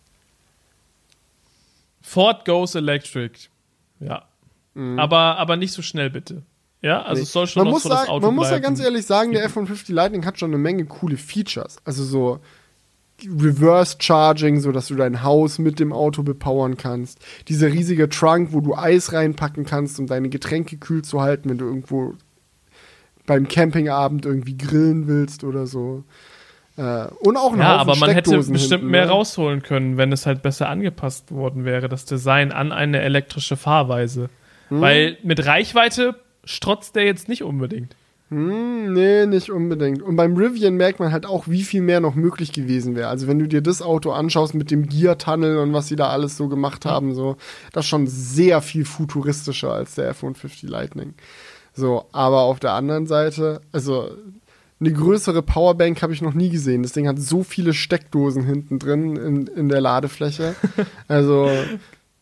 Ford 2.00 2.44
goes 2.44 2.74
electric. 2.74 3.48
Ja. 4.00 4.24
Mhm. 4.74 4.98
Aber, 4.98 5.36
aber 5.36 5.56
nicht 5.56 5.72
so 5.72 5.82
schnell, 5.82 6.10
bitte. 6.10 6.42
Ja, 6.80 7.02
also 7.02 7.18
nee. 7.18 7.22
es 7.24 7.32
soll 7.32 7.46
schon 7.46 7.64
man 7.64 7.72
muss 7.72 7.82
so 7.82 7.88
sagen, 7.88 8.22
Man 8.22 8.34
muss 8.34 8.50
ja 8.50 8.60
ganz 8.60 8.80
ehrlich 8.80 9.04
sagen, 9.04 9.32
der 9.32 9.44
F-150 9.44 9.92
Lightning 9.92 10.24
hat 10.24 10.38
schon 10.38 10.50
eine 10.50 10.58
Menge 10.58 10.84
coole 10.84 11.16
Features. 11.16 11.78
Also 11.84 12.04
so 12.04 12.40
Reverse 13.24 13.96
Charging, 13.98 14.60
so 14.60 14.72
dass 14.72 14.88
du 14.88 14.94
dein 14.94 15.22
Haus 15.22 15.58
mit 15.58 15.80
dem 15.80 15.92
Auto 15.92 16.22
bepowern 16.22 16.76
kannst. 16.76 17.18
Dieser 17.48 17.68
riesige 17.68 18.08
Trunk, 18.08 18.52
wo 18.52 18.60
du 18.60 18.76
Eis 18.76 19.12
reinpacken 19.12 19.64
kannst, 19.64 19.98
um 19.98 20.06
deine 20.06 20.28
Getränke 20.28 20.76
kühl 20.76 21.02
zu 21.02 21.20
halten, 21.20 21.50
wenn 21.50 21.58
du 21.58 21.64
irgendwo 21.64 22.14
beim 23.26 23.48
Campingabend 23.48 24.24
irgendwie 24.24 24.56
grillen 24.56 25.06
willst 25.06 25.44
oder 25.44 25.66
so. 25.66 26.04
Äh, 26.76 27.06
und 27.20 27.36
auch 27.36 27.52
ein 27.52 27.58
Ja, 27.58 27.78
Haufen 27.78 27.90
aber 27.90 27.96
man 27.96 28.10
hätte 28.10 28.36
bestimmt 28.36 28.70
hinten, 28.70 28.86
mehr 28.86 29.06
ne? 29.06 29.10
rausholen 29.10 29.62
können, 29.62 29.96
wenn 29.96 30.12
es 30.12 30.26
halt 30.26 30.42
besser 30.42 30.68
angepasst 30.68 31.32
worden 31.32 31.64
wäre, 31.64 31.88
das 31.88 32.04
Design 32.04 32.52
an 32.52 32.72
eine 32.72 33.00
elektrische 33.00 33.56
Fahrweise. 33.56 34.30
Hm. 34.68 34.80
Weil 34.80 35.18
mit 35.22 35.44
Reichweite 35.44 36.14
strotzt 36.44 36.96
der 36.96 37.04
jetzt 37.04 37.28
nicht 37.28 37.42
unbedingt. 37.42 37.94
Hm, 38.30 38.92
nee, 38.92 39.24
nicht 39.24 39.50
unbedingt. 39.50 40.02
Und 40.02 40.16
beim 40.16 40.36
Rivian 40.36 40.74
merkt 40.74 41.00
man 41.00 41.12
halt 41.12 41.24
auch, 41.24 41.48
wie 41.48 41.62
viel 41.62 41.80
mehr 41.80 42.00
noch 42.00 42.14
möglich 42.14 42.52
gewesen 42.52 42.94
wäre. 42.94 43.08
Also 43.08 43.26
wenn 43.26 43.38
du 43.38 43.48
dir 43.48 43.62
das 43.62 43.80
Auto 43.80 44.10
anschaust 44.10 44.54
mit 44.54 44.70
dem 44.70 44.86
Gear-Tunnel 44.86 45.58
und 45.58 45.72
was 45.72 45.88
sie 45.88 45.96
da 45.96 46.10
alles 46.10 46.36
so 46.36 46.48
gemacht 46.48 46.84
haben, 46.84 47.14
so, 47.14 47.36
das 47.72 47.86
ist 47.86 47.88
schon 47.88 48.06
sehr 48.06 48.60
viel 48.60 48.84
futuristischer 48.84 49.72
als 49.72 49.94
der 49.94 50.10
F-150 50.10 50.68
Lightning. 50.68 51.14
So, 51.72 52.06
aber 52.12 52.42
auf 52.42 52.60
der 52.60 52.72
anderen 52.72 53.06
Seite, 53.06 53.62
also 53.72 54.10
eine 54.80 54.92
größere 54.92 55.42
Powerbank 55.42 56.02
habe 56.02 56.12
ich 56.12 56.20
noch 56.20 56.34
nie 56.34 56.50
gesehen. 56.50 56.82
Das 56.82 56.92
Ding 56.92 57.08
hat 57.08 57.18
so 57.18 57.42
viele 57.42 57.72
Steckdosen 57.72 58.44
hinten 58.44 58.78
drin 58.78 59.16
in, 59.16 59.46
in 59.46 59.68
der 59.68 59.80
Ladefläche. 59.80 60.54
Also, 61.08 61.50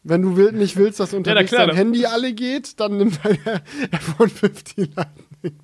wenn 0.04 0.22
du 0.22 0.36
will, 0.36 0.52
nicht 0.52 0.76
willst, 0.76 1.00
dass 1.00 1.12
unterwegs 1.12 1.50
ja, 1.50 1.66
dein 1.66 1.74
Handy 1.74 2.06
alle 2.06 2.32
geht, 2.32 2.78
dann 2.78 2.98
nimm 2.98 3.10
dein 3.20 3.38
iPhone 3.90 4.28
15 4.28 4.92
Lightning 4.94 5.26
mit. 5.42 5.54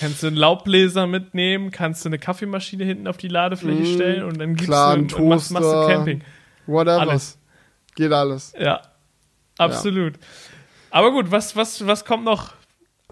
Kannst 0.00 0.22
du 0.22 0.26
einen 0.26 0.36
Laubbläser 0.36 1.06
mitnehmen, 1.06 1.70
kannst 1.70 2.04
du 2.04 2.08
eine 2.08 2.18
Kaffeemaschine 2.18 2.84
hinten 2.84 3.06
auf 3.06 3.16
die 3.16 3.28
Ladefläche 3.28 3.82
mm, 3.82 3.94
stellen 3.94 4.22
und 4.24 4.38
dann 4.38 4.56
gibst 4.56 4.66
klar, 4.66 4.96
du 4.96 5.02
und 5.02 5.10
Toaster, 5.10 5.54
machst, 5.54 5.72
du 5.72 5.86
Camping. 5.86 6.24
Whatever. 6.66 7.00
Alles. 7.00 7.38
Geht 7.94 8.12
alles. 8.12 8.52
Ja. 8.58 8.82
Absolut. 9.58 10.16
Ja. 10.16 10.22
Aber 10.90 11.12
gut, 11.12 11.30
was, 11.30 11.54
was, 11.54 11.86
was 11.86 12.04
kommt 12.04 12.24
noch 12.24 12.54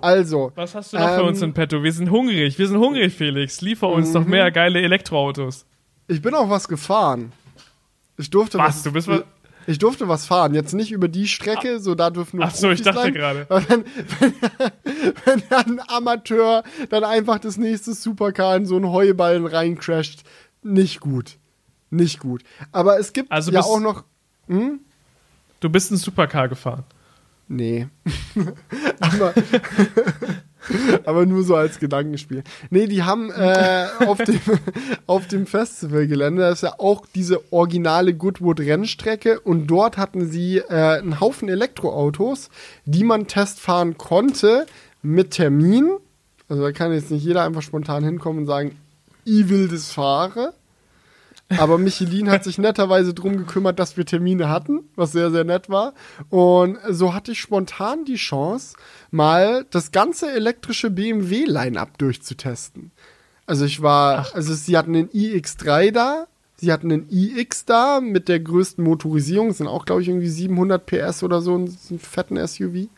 also. 0.03 0.53
Was 0.55 0.75
hast 0.75 0.93
du 0.93 0.99
noch 0.99 1.09
ähm, 1.09 1.15
für 1.17 1.25
uns 1.25 1.43
in 1.43 1.53
petto? 1.53 1.83
Wir 1.83 1.93
sind 1.93 2.11
hungrig. 2.11 2.59
Wir 2.59 2.67
sind 2.67 2.79
hungrig, 2.79 3.15
Felix. 3.15 3.61
Liefer 3.61 3.89
uns 3.89 4.13
noch 4.13 4.25
mhm. 4.25 4.31
mehr 4.31 4.51
geile 4.51 4.81
Elektroautos. 4.81 5.67
Ich 6.09 6.23
bin 6.23 6.35
auch 6.35 6.49
was 6.49 6.69
gefahren. 6.69 7.33
Ich 8.17 8.31
durfte 8.31 8.59
was. 8.59 8.77
was 8.77 8.83
du 8.83 8.93
bist 8.93 9.09
was. 9.09 9.23
Ich 9.71 9.79
durfte 9.79 10.09
was 10.09 10.27
fahren. 10.27 10.53
Jetzt 10.53 10.75
nicht 10.75 10.91
über 10.91 11.07
die 11.07 11.29
Strecke, 11.29 11.77
ah. 11.77 11.79
so 11.79 11.95
da 11.95 12.11
dürfen 12.11 12.39
nur 12.39 12.47
Ach 12.47 12.55
so, 12.55 12.71
ich 12.71 12.83
dachte 12.83 13.13
gerade. 13.13 13.47
Wenn, 13.49 13.85
wenn, 14.19 14.35
wenn 15.25 15.43
ein 15.53 15.81
Amateur 15.87 16.65
dann 16.89 17.05
einfach 17.05 17.39
das 17.39 17.57
nächste 17.57 17.95
Supercar 17.95 18.57
in 18.57 18.67
so 18.67 18.75
einen 18.75 18.89
Heuballen 18.89 19.47
reincrasht, 19.47 20.25
nicht 20.65 20.99
gut. 20.99 21.39
Nicht 21.89 22.19
gut. 22.19 22.43
Aber 22.73 22.99
es 22.99 23.13
gibt 23.13 23.31
also 23.31 23.53
ja 23.53 23.61
auch 23.61 23.79
noch. 23.79 24.03
Hm? 24.49 24.81
Du 25.61 25.71
bist 25.71 25.93
ein 25.93 25.99
Supercar 25.99 26.49
gefahren. 26.49 26.83
Nee. 27.47 27.87
aber, 29.01 29.35
aber 31.05 31.27
nur 31.27 31.43
so 31.43 31.55
als 31.57 31.79
Gedankenspiel. 31.79 32.43
Nee, 32.71 32.87
die 32.87 33.03
haben 33.03 33.31
äh, 33.31 33.87
auf, 34.07 34.19
dem, 34.19 34.41
auf 35.07 35.27
dem 35.27 35.47
Festivalgelände, 35.47 36.43
das 36.43 36.59
ist 36.59 36.63
ja 36.63 36.75
auch 36.79 37.07
diese 37.15 37.53
originale 37.53 38.15
Goodwood-Rennstrecke 38.15 39.41
und 39.41 39.67
dort 39.67 39.97
hatten 39.97 40.31
sie 40.31 40.59
äh, 40.59 40.99
einen 40.99 41.21
Haufen 41.21 41.49
Elektroautos, 41.49 42.51
die 42.85 43.05
man 43.05 43.27
testfahren 43.27 43.99
konnte 43.99 44.67
mit 45.03 45.33
Termin. 45.33 45.91
Also 46.49 46.63
da 46.63 46.73
kann 46.73 46.93
jetzt 46.93 47.11
nicht 47.11 47.25
jeder 47.25 47.45
einfach 47.45 47.63
spontan 47.63 48.05
hinkommen 48.05 48.41
und 48.41 48.47
sagen, 48.47 48.77
ich 49.25 49.49
will 49.49 49.69
das 49.69 49.93
fahre. 49.93 50.55
Aber 51.59 51.79
Michelin 51.79 52.31
hat 52.31 52.45
sich 52.45 52.59
netterweise 52.59 53.13
drum 53.13 53.37
gekümmert, 53.37 53.79
dass 53.79 53.97
wir 53.97 54.07
Termine 54.07 54.49
hatten, 54.49 54.85
was 54.95 55.13
sehr, 55.13 55.31
sehr 55.31 55.45
nett 55.45 55.69
war. 55.69 55.95
Und 56.29 56.79
so 56.89 57.13
hatte 57.13 57.33
ich 57.33 57.41
spontan 57.41 58.05
die 58.05 58.17
Chance, 58.17 58.77
mal 59.11 59.67
das 59.71 59.91
ganze 59.91 60.31
elektrische 60.31 60.91
BMW-Line-Up 60.91 61.99
durchzutesten. 61.99 62.93
Also 63.47 63.65
ich 63.65 63.83
war, 63.83 64.27
Ach. 64.29 64.35
also 64.35 64.55
sie 64.55 64.77
hatten 64.77 64.93
den 64.93 65.09
iX3 65.09 65.91
da, 65.91 66.29
sie 66.55 66.73
hatten 66.73 66.89
den 66.89 67.09
iX 67.11 67.65
da 67.65 68.01
mit 68.01 68.29
der 68.29 68.39
größten 68.39 68.85
Motorisierung, 68.85 69.53
sind 69.53 69.67
auch, 69.67 69.87
glaube 69.87 70.03
ich, 70.03 70.09
irgendwie 70.09 70.29
700 70.29 70.87
PS 70.87 71.25
oder 71.25 71.41
so, 71.41 71.55
einen 71.55 71.99
fetten 71.99 72.37
SUV. 72.47 72.89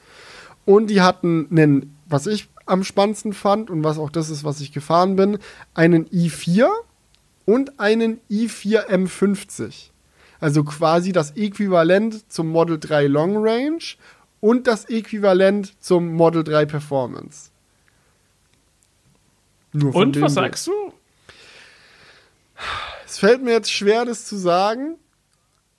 Und 0.67 0.89
die 0.91 1.01
hatten 1.01 1.49
einen, 1.51 1.97
was 2.07 2.27
ich 2.27 2.51
am 2.67 2.85
spannendsten 2.85 3.33
fand 3.33 3.71
und 3.71 3.83
was 3.83 3.99
auch 3.99 4.11
das 4.11 4.29
ist, 4.29 4.45
was 4.45 4.61
ich 4.61 4.73
gefahren 4.73 5.17
bin, 5.17 5.39
einen 5.75 6.07
i4 6.07 6.69
und 7.45 7.81
einen 7.81 8.21
i4 8.31 8.87
M50. 8.89 9.91
Also 10.41 10.65
quasi 10.65 11.13
das 11.13 11.33
Äquivalent 11.37 12.31
zum 12.31 12.49
Model 12.49 12.79
3 12.79 13.07
Long 13.07 13.37
Range 13.37 13.83
und 14.41 14.67
das 14.67 14.87
Äquivalent 14.87 15.81
zum 15.81 16.15
Model 16.15 16.43
3 16.45 16.67
Performance. 16.67 17.51
und 19.73 20.21
was 20.21 20.35
sagst 20.35 20.67
du? 20.67 20.73
Es 23.07 23.19
fällt 23.19 23.43
mir 23.43 23.53
jetzt 23.53 23.71
schwer, 23.71 24.05
das 24.05 24.25
zu 24.25 24.37
sagen, 24.37 24.97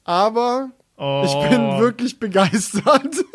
aber 0.03 0.72
oh. 0.97 1.24
ich 1.26 1.49
bin 1.49 1.61
oh. 1.61 1.80
wirklich 1.80 2.20
begeistert. 2.20 3.16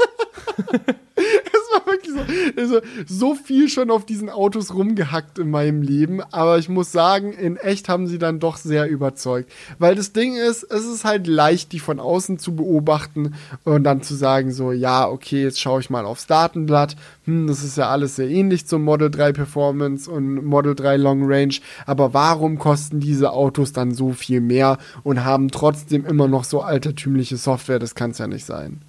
wirklich 1.89 2.14
so, 2.14 2.61
also, 2.61 2.80
so 3.07 3.34
viel 3.34 3.68
schon 3.68 3.91
auf 3.91 4.07
diesen 4.07 4.30
Autos 4.30 4.74
rumgehackt 4.74 5.39
in 5.39 5.51
meinem 5.51 5.82
Leben, 5.82 6.20
aber 6.30 6.59
ich 6.59 6.68
muss 6.68 6.93
sagen, 6.93 7.32
in 7.32 7.57
echt 7.57 7.89
haben 7.89 8.07
sie 8.07 8.18
dann 8.18 8.39
doch 8.39 8.57
sehr 8.57 8.89
überzeugt. 8.89 9.51
Weil 9.78 9.95
das 9.95 10.12
Ding 10.12 10.36
ist, 10.36 10.62
es 10.62 10.84
ist 10.84 11.05
halt 11.05 11.26
leicht, 11.26 11.72
die 11.72 11.80
von 11.80 11.99
außen 12.01 12.39
zu 12.39 12.55
beobachten 12.55 13.34
und 13.64 13.84
dann 13.84 14.03
zu 14.03 14.14
sagen, 14.14 14.53
so, 14.53 14.72
ja, 14.72 15.09
okay, 15.09 15.43
jetzt 15.43 15.61
schaue 15.61 15.80
ich 15.80 15.91
mal 15.91 16.05
aufs 16.05 16.26
Datenblatt. 16.26 16.97
Hm, 17.24 17.47
das 17.47 17.64
ist 17.64 17.76
ja 17.76 17.89
alles 17.89 18.16
sehr 18.16 18.28
ähnlich 18.28 18.66
zum 18.66 18.84
Model 18.84 19.11
3 19.11 19.32
Performance 19.32 20.11
und 20.11 20.45
Model 20.45 20.74
3 20.74 20.97
Long 20.97 21.22
Range, 21.24 21.55
aber 21.86 22.14
warum 22.14 22.59
kosten 22.59 23.01
diese 23.01 23.32
Autos 23.32 23.72
dann 23.72 23.93
so 23.93 24.12
viel 24.12 24.41
mehr 24.41 24.78
und 25.03 25.24
haben 25.24 25.51
trotzdem 25.51 26.07
immer 26.07 26.28
noch 26.28 26.45
so 26.45 26.61
altertümliche 26.61 27.36
Software? 27.36 27.78
Das 27.78 27.95
kann 27.95 28.11
es 28.11 28.18
ja 28.18 28.26
nicht 28.26 28.45
sein. 28.45 28.82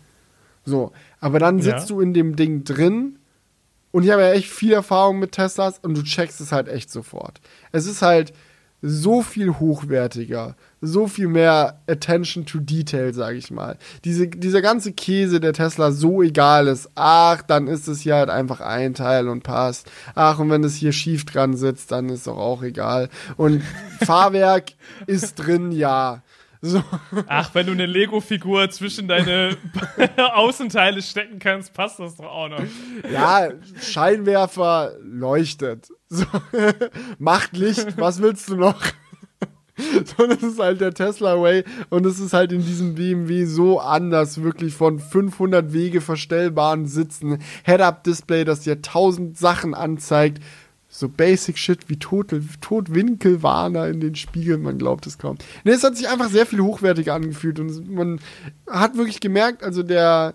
So, 0.66 0.92
aber 1.20 1.40
dann 1.40 1.62
sitzt 1.62 1.90
ja. 1.90 1.96
du 1.96 2.02
in 2.02 2.14
dem 2.14 2.36
Ding 2.36 2.64
drin 2.64 3.20
und 3.92 4.04
ich 4.04 4.12
habe 4.12 4.22
ja 4.22 4.32
echt 4.32 4.50
viel 4.50 4.74
Erfahrung 4.74 5.20
mit 5.20 5.32
Teslas 5.32 5.80
und 5.80 5.98
du 5.98 6.04
checkst 6.04 6.42
es 6.42 6.52
halt 6.52 6.68
echt 6.68 6.92
sofort. 6.92 7.42
Es 7.72 7.86
ist 7.86 8.02
halt 8.02 8.34
so 8.82 9.22
viel 9.22 9.60
hochwertiger, 9.60 10.56
so 10.80 11.08
viel 11.08 11.28
mehr 11.28 11.82
Attention 11.88 12.46
to 12.46 12.60
Detail, 12.60 13.14
sage 13.14 13.38
ich 13.38 13.52
mal. 13.52 13.78
Diese, 14.06 14.28
dieser 14.28 14.62
ganze 14.62 14.94
Käse 14.94 15.42
der 15.42 15.52
Tesla 15.52 15.92
so 15.92 16.24
egal 16.24 16.68
ist, 16.68 16.90
ach, 16.96 17.42
dann 17.42 17.68
ist 17.68 17.88
es 17.88 18.00
hier 18.02 18.16
halt 18.16 18.30
einfach 18.30 18.62
ein 18.62 18.94
Teil 18.94 19.28
und 19.28 19.44
passt. 19.44 19.92
Ach, 20.16 20.40
und 20.40 20.50
wenn 20.50 20.64
es 20.64 20.76
hier 20.76 20.94
schief 20.94 21.26
dran 21.26 21.58
sitzt, 21.58 21.92
dann 21.92 22.08
ist 22.08 22.28
doch 22.28 22.38
auch 22.38 22.64
egal. 22.64 23.10
Und 23.36 23.62
Fahrwerk 24.06 24.72
ist 25.08 25.36
drin, 25.36 25.72
ja. 25.72 26.22
So. 26.62 26.84
Ach, 27.28 27.56
wenn 27.56 27.68
du 27.68 27.72
eine 27.72 27.86
Lego-Figur 27.86 28.70
zwischen 28.70 29.08
deine 29.08 29.56
Außenteile 30.18 31.02
stecken 31.02 31.40
kannst, 31.40 31.74
passt 31.74 32.00
das 32.00 32.18
doch 32.18 32.26
auch 32.26 32.50
noch. 32.50 32.62
Ja, 33.12 33.50
Scheinwerfer 33.82 34.94
leuchtet. 35.02 35.90
So. 36.10 36.26
Macht 37.18 37.56
Licht, 37.56 37.98
was 37.98 38.22
willst 38.22 38.50
du 38.50 38.56
noch? 38.56 38.82
So, 40.18 40.28
das 40.28 40.44
ist 40.44 40.60
halt 40.60 40.82
der 40.82 40.94
Tesla 40.94 41.42
Way 41.42 41.64
und 41.90 42.06
es 42.06 42.20
ist 42.20 42.34
halt 42.34 42.52
in 42.52 42.66
diesem 42.66 42.96
BMW 42.96 43.46
so 43.46 43.80
anders, 43.80 44.44
wirklich 44.44 44.74
von 44.74 45.00
500 45.00 45.72
Wege 45.72 46.02
verstellbaren 46.02 46.86
Sitzen, 46.86 47.40
Head-Up-Display, 47.64 48.44
das 48.44 48.60
dir 48.60 48.82
tausend 48.82 49.38
Sachen 49.38 49.74
anzeigt, 49.74 50.44
so 51.00 51.08
Basic 51.08 51.58
Shit 51.58 51.90
wie 51.90 51.98
Tot 51.98 52.34
Totwinkelwarner 52.62 53.88
in 53.88 54.00
den 54.00 54.16
Spiegeln, 54.16 54.62
man 54.62 54.78
glaubt 54.78 55.08
es 55.08 55.18
kaum. 55.18 55.38
Nee, 55.64 55.72
es 55.72 55.84
hat 55.84 55.96
sich 55.96 56.10
einfach 56.10 56.30
sehr 56.30 56.46
viel 56.46 56.60
hochwertiger 56.60 57.14
angefühlt 57.14 57.60
und 57.60 57.90
man 57.90 58.20
hat 58.70 58.98
wirklich 58.98 59.22
gemerkt, 59.22 59.64
also 59.64 59.82
der, 59.82 60.34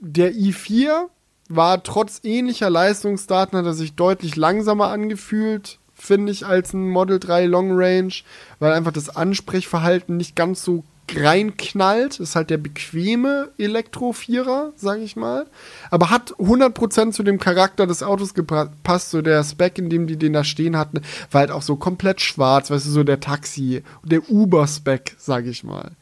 der 0.00 0.32
i4 0.32 1.06
war 1.48 1.82
trotz 1.82 2.20
ähnlicher 2.24 2.70
Leistungsdaten, 2.70 3.58
hat 3.58 3.66
er 3.66 3.74
sich 3.74 3.94
deutlich 3.94 4.36
langsamer 4.36 4.88
angefühlt, 4.88 5.78
finde 5.94 6.32
ich, 6.32 6.44
als 6.44 6.72
ein 6.72 6.88
Model 6.88 7.20
3 7.20 7.46
Long 7.46 7.70
Range, 7.72 8.12
weil 8.58 8.72
einfach 8.72 8.92
das 8.92 9.14
Ansprechverhalten 9.14 10.16
nicht 10.16 10.34
ganz 10.34 10.64
so 10.64 10.84
reinknallt. 11.16 12.20
Ist 12.20 12.36
halt 12.36 12.50
der 12.50 12.58
bequeme 12.58 13.50
Elektro-Vierer, 13.58 14.72
sage 14.76 15.02
ich 15.02 15.16
mal. 15.16 15.46
Aber 15.90 16.10
hat 16.10 16.34
100% 16.38 17.12
zu 17.12 17.22
dem 17.22 17.38
Charakter 17.38 17.86
des 17.86 18.02
Autos 18.02 18.34
gepasst. 18.34 19.10
So 19.10 19.22
der 19.22 19.44
Spec, 19.44 19.78
in 19.78 19.90
dem 19.90 20.06
die 20.06 20.16
den 20.16 20.32
da 20.32 20.44
stehen 20.44 20.76
hatten, 20.76 21.00
war 21.30 21.40
halt 21.40 21.50
auch 21.50 21.62
so 21.62 21.76
komplett 21.76 22.20
schwarz. 22.20 22.70
Weißt 22.70 22.86
du, 22.86 22.90
so 22.90 23.04
der 23.04 23.20
Taxi, 23.20 23.82
der 24.02 24.28
Uber-Spec, 24.30 25.16
sage 25.18 25.50
ich 25.50 25.64
mal. 25.64 25.92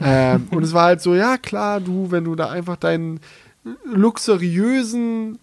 ähm, 0.00 0.48
und 0.50 0.62
es 0.62 0.72
war 0.72 0.84
halt 0.84 1.00
so, 1.00 1.14
ja 1.14 1.38
klar, 1.38 1.80
du, 1.80 2.10
wenn 2.10 2.24
du 2.24 2.34
da 2.34 2.50
einfach 2.50 2.76
deinen 2.76 3.20
luxuriösen 3.84 5.38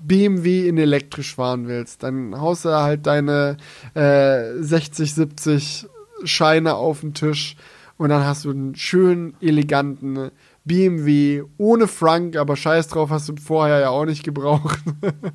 BMW 0.00 0.68
in 0.68 0.78
elektrisch 0.78 1.34
fahren 1.34 1.68
willst, 1.68 2.02
dann 2.02 2.38
haust 2.40 2.64
du 2.64 2.70
halt 2.70 3.06
deine 3.06 3.56
äh, 3.94 4.54
60, 4.58 5.14
70 5.14 5.86
Scheine 6.24 6.74
auf 6.74 7.00
den 7.00 7.14
Tisch 7.14 7.56
und 8.02 8.08
dann 8.08 8.24
hast 8.26 8.44
du 8.44 8.50
einen 8.50 8.74
schönen, 8.74 9.36
eleganten 9.40 10.32
BMW 10.64 11.44
ohne 11.56 11.86
Frank, 11.86 12.34
aber 12.34 12.56
scheiß 12.56 12.88
drauf, 12.88 13.10
hast 13.10 13.28
du 13.28 13.36
vorher 13.36 13.78
ja 13.78 13.90
auch 13.90 14.06
nicht 14.06 14.24
gebraucht. 14.24 14.80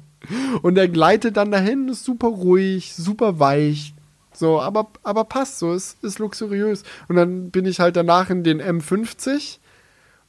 und 0.63 0.75
der 0.75 0.89
gleitet 0.89 1.37
dann 1.37 1.49
dahin, 1.49 1.87
ist 1.87 2.03
super 2.03 2.27
ruhig, 2.27 2.93
super 2.93 3.39
weich. 3.39 3.93
So, 4.33 4.59
aber, 4.59 4.89
aber 5.03 5.23
passt 5.23 5.59
so, 5.59 5.73
ist, 5.73 6.03
ist 6.03 6.19
luxuriös. 6.19 6.83
Und 7.07 7.15
dann 7.15 7.51
bin 7.51 7.63
ich 7.63 7.79
halt 7.79 7.95
danach 7.95 8.29
in 8.29 8.43
den 8.43 8.61
M50 8.61 9.59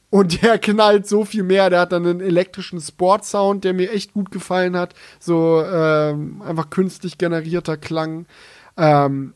und 0.09 0.41
der 0.41 0.59
knallt 0.59 1.09
so 1.09 1.25
viel 1.25 1.43
mehr. 1.43 1.69
Der 1.69 1.81
hat 1.81 1.91
dann 1.91 2.07
einen 2.07 2.21
elektrischen 2.21 2.79
Sportsound, 2.79 3.65
der 3.65 3.73
mir 3.73 3.91
echt 3.91 4.13
gut 4.13 4.31
gefallen 4.31 4.77
hat. 4.77 4.95
So 5.19 5.61
ähm, 5.61 6.41
einfach 6.41 6.69
künstlich 6.69 7.17
generierter 7.17 7.75
Klang. 7.75 8.27
Ähm, 8.77 9.33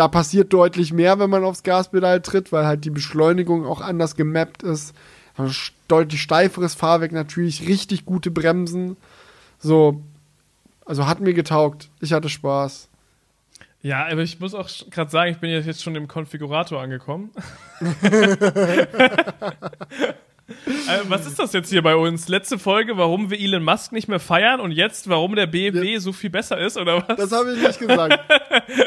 da 0.00 0.08
passiert 0.08 0.50
deutlich 0.54 0.94
mehr, 0.94 1.18
wenn 1.18 1.28
man 1.28 1.44
aufs 1.44 1.62
Gaspedal 1.62 2.22
tritt, 2.22 2.52
weil 2.52 2.64
halt 2.64 2.86
die 2.86 2.90
Beschleunigung 2.90 3.66
auch 3.66 3.82
anders 3.82 4.16
gemappt 4.16 4.62
ist. 4.62 4.94
Deutlich 5.88 6.22
steiferes 6.22 6.74
Fahrwerk, 6.74 7.12
natürlich 7.12 7.68
richtig 7.68 8.06
gute 8.06 8.30
Bremsen. 8.30 8.96
So, 9.58 10.00
Also 10.86 11.06
hat 11.06 11.20
mir 11.20 11.34
getaugt. 11.34 11.90
Ich 12.00 12.14
hatte 12.14 12.30
Spaß. 12.30 12.88
Ja, 13.82 14.06
aber 14.06 14.22
ich 14.22 14.40
muss 14.40 14.54
auch 14.54 14.70
gerade 14.90 15.10
sagen, 15.10 15.32
ich 15.32 15.38
bin 15.38 15.50
jetzt 15.50 15.82
schon 15.82 15.96
im 15.96 16.08
Konfigurator 16.08 16.80
angekommen. 16.80 17.30
Äh, 20.66 21.00
was 21.08 21.26
ist 21.26 21.38
das 21.38 21.52
jetzt 21.52 21.70
hier 21.70 21.82
bei 21.82 21.94
uns? 21.94 22.28
Letzte 22.28 22.58
Folge, 22.58 22.96
warum 22.96 23.30
wir 23.30 23.38
Elon 23.38 23.62
Musk 23.62 23.92
nicht 23.92 24.08
mehr 24.08 24.20
feiern 24.20 24.60
und 24.60 24.72
jetzt, 24.72 25.08
warum 25.08 25.36
der 25.36 25.46
BMW 25.46 25.94
ja. 25.94 26.00
so 26.00 26.12
viel 26.12 26.30
besser 26.30 26.58
ist, 26.58 26.76
oder 26.76 27.04
was? 27.06 27.16
Das 27.16 27.32
habe 27.32 27.52
ich 27.54 27.62
nicht 27.62 27.78
gesagt. 27.78 28.18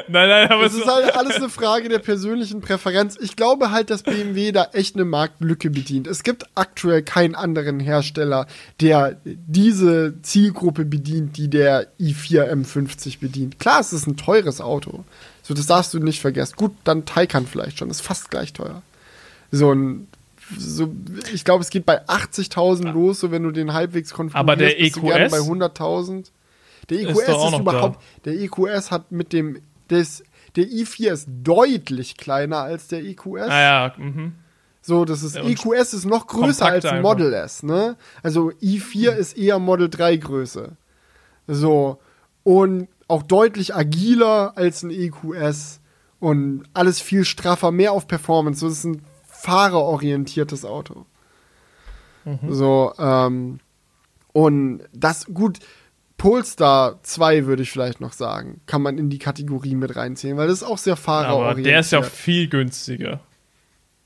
nein, 0.07 0.29
nein, 0.29 0.49
aber 0.49 0.63
Das 0.63 0.73
ist 0.73 0.87
halt 0.87 1.15
alles 1.15 1.37
eine 1.37 1.49
Frage 1.49 1.89
der 1.89 1.99
persönlichen 1.99 2.61
Präferenz. 2.61 3.17
Ich 3.21 3.35
glaube 3.35 3.71
halt, 3.71 3.89
dass 3.89 4.03
BMW 4.03 4.51
da 4.51 4.69
echt 4.73 4.95
eine 4.95 5.05
Marktlücke 5.05 5.69
bedient. 5.69 6.07
Es 6.07 6.23
gibt 6.23 6.45
aktuell 6.55 7.03
keinen 7.03 7.35
anderen 7.35 7.79
Hersteller, 7.79 8.47
der 8.81 9.17
diese 9.23 10.21
Zielgruppe 10.21 10.85
bedient, 10.85 11.37
die 11.37 11.49
der 11.49 11.87
i4 11.99 12.51
M50 12.51 13.19
bedient. 13.19 13.59
Klar, 13.59 13.79
es 13.79 13.93
ist 13.93 14.07
ein 14.07 14.17
teures 14.17 14.61
Auto. 14.61 15.03
So, 15.41 15.53
das 15.53 15.67
darfst 15.67 15.93
du 15.93 15.99
nicht 15.99 16.21
vergessen. 16.21 16.55
Gut, 16.55 16.73
dann 16.83 17.05
Taycan 17.05 17.47
vielleicht 17.47 17.77
schon, 17.77 17.89
ist 17.89 18.01
fast 18.01 18.31
gleich 18.31 18.53
teuer. 18.53 18.81
So 19.51 19.71
ein 19.71 20.07
so, 20.57 20.93
ich 21.33 21.45
glaube, 21.45 21.63
es 21.63 21.69
geht 21.69 21.85
bei 21.85 22.05
80.000 22.05 22.91
los, 22.91 23.19
so 23.19 23.31
wenn 23.31 23.43
du 23.43 23.51
den 23.51 23.73
halbwegs 23.73 24.13
konfigurierst. 24.13 24.39
Aber 24.39 24.55
der 24.55 24.79
EQS? 24.79 25.31
bei 25.31 25.39
100.000. 25.39 26.31
Der 26.89 26.99
EQS 26.99 27.19
ist, 27.19 27.27
ist 27.27 27.59
überhaupt, 27.59 27.99
da. 28.23 28.31
der 28.31 28.41
EQS 28.41 28.91
hat 28.91 29.11
mit 29.11 29.31
dem, 29.33 29.61
des, 29.89 30.23
der 30.55 30.65
i4 30.65 31.11
ist 31.11 31.27
deutlich 31.43 32.17
kleiner 32.17 32.57
als 32.57 32.87
der 32.87 33.03
EQS. 33.03 33.49
Ah 33.49 33.61
ja, 33.61 33.93
mhm. 33.97 34.35
So, 34.81 35.05
das 35.05 35.23
ist, 35.23 35.35
ja, 35.35 35.43
EQS 35.43 35.93
ist 35.93 36.05
noch 36.05 36.27
größer 36.27 36.65
als 36.65 36.83
ein 36.85 37.01
Model 37.01 37.33
S, 37.33 37.63
ne? 37.63 37.95
Also 38.21 38.51
i4 38.61 39.13
mhm. 39.13 39.17
ist 39.17 39.37
eher 39.37 39.59
Model 39.59 39.89
3 39.89 40.17
Größe. 40.17 40.73
So. 41.47 41.99
Und 42.43 42.89
auch 43.07 43.23
deutlich 43.23 43.73
agiler 43.75 44.53
als 44.57 44.83
ein 44.83 44.91
EQS 44.91 45.79
und 46.19 46.63
alles 46.73 46.99
viel 46.99 47.23
straffer, 47.23 47.71
mehr 47.71 47.93
auf 47.93 48.07
Performance. 48.07 48.59
So, 48.59 48.67
das 48.67 48.79
ist 48.79 48.85
ein 48.85 49.05
fahrerorientiertes 49.43 50.63
Auto. 50.63 51.05
Mhm. 52.23 52.53
So, 52.53 52.93
ähm, 52.97 53.59
und 54.31 54.83
das, 54.93 55.25
gut, 55.25 55.59
Polestar 56.17 57.03
2 57.03 57.45
würde 57.45 57.63
ich 57.63 57.71
vielleicht 57.71 57.99
noch 57.99 58.13
sagen, 58.13 58.61
kann 58.67 58.81
man 58.81 58.97
in 58.97 59.09
die 59.09 59.19
Kategorie 59.19 59.75
mit 59.75 59.97
reinziehen, 59.97 60.37
weil 60.37 60.47
das 60.47 60.61
ist 60.61 60.63
auch 60.63 60.77
sehr 60.77 60.95
fahrerorientiert. 60.95 61.57
Aber 61.57 61.71
der 61.71 61.79
ist 61.81 61.91
ja 61.91 62.01
viel 62.03 62.47
günstiger. 62.47 63.19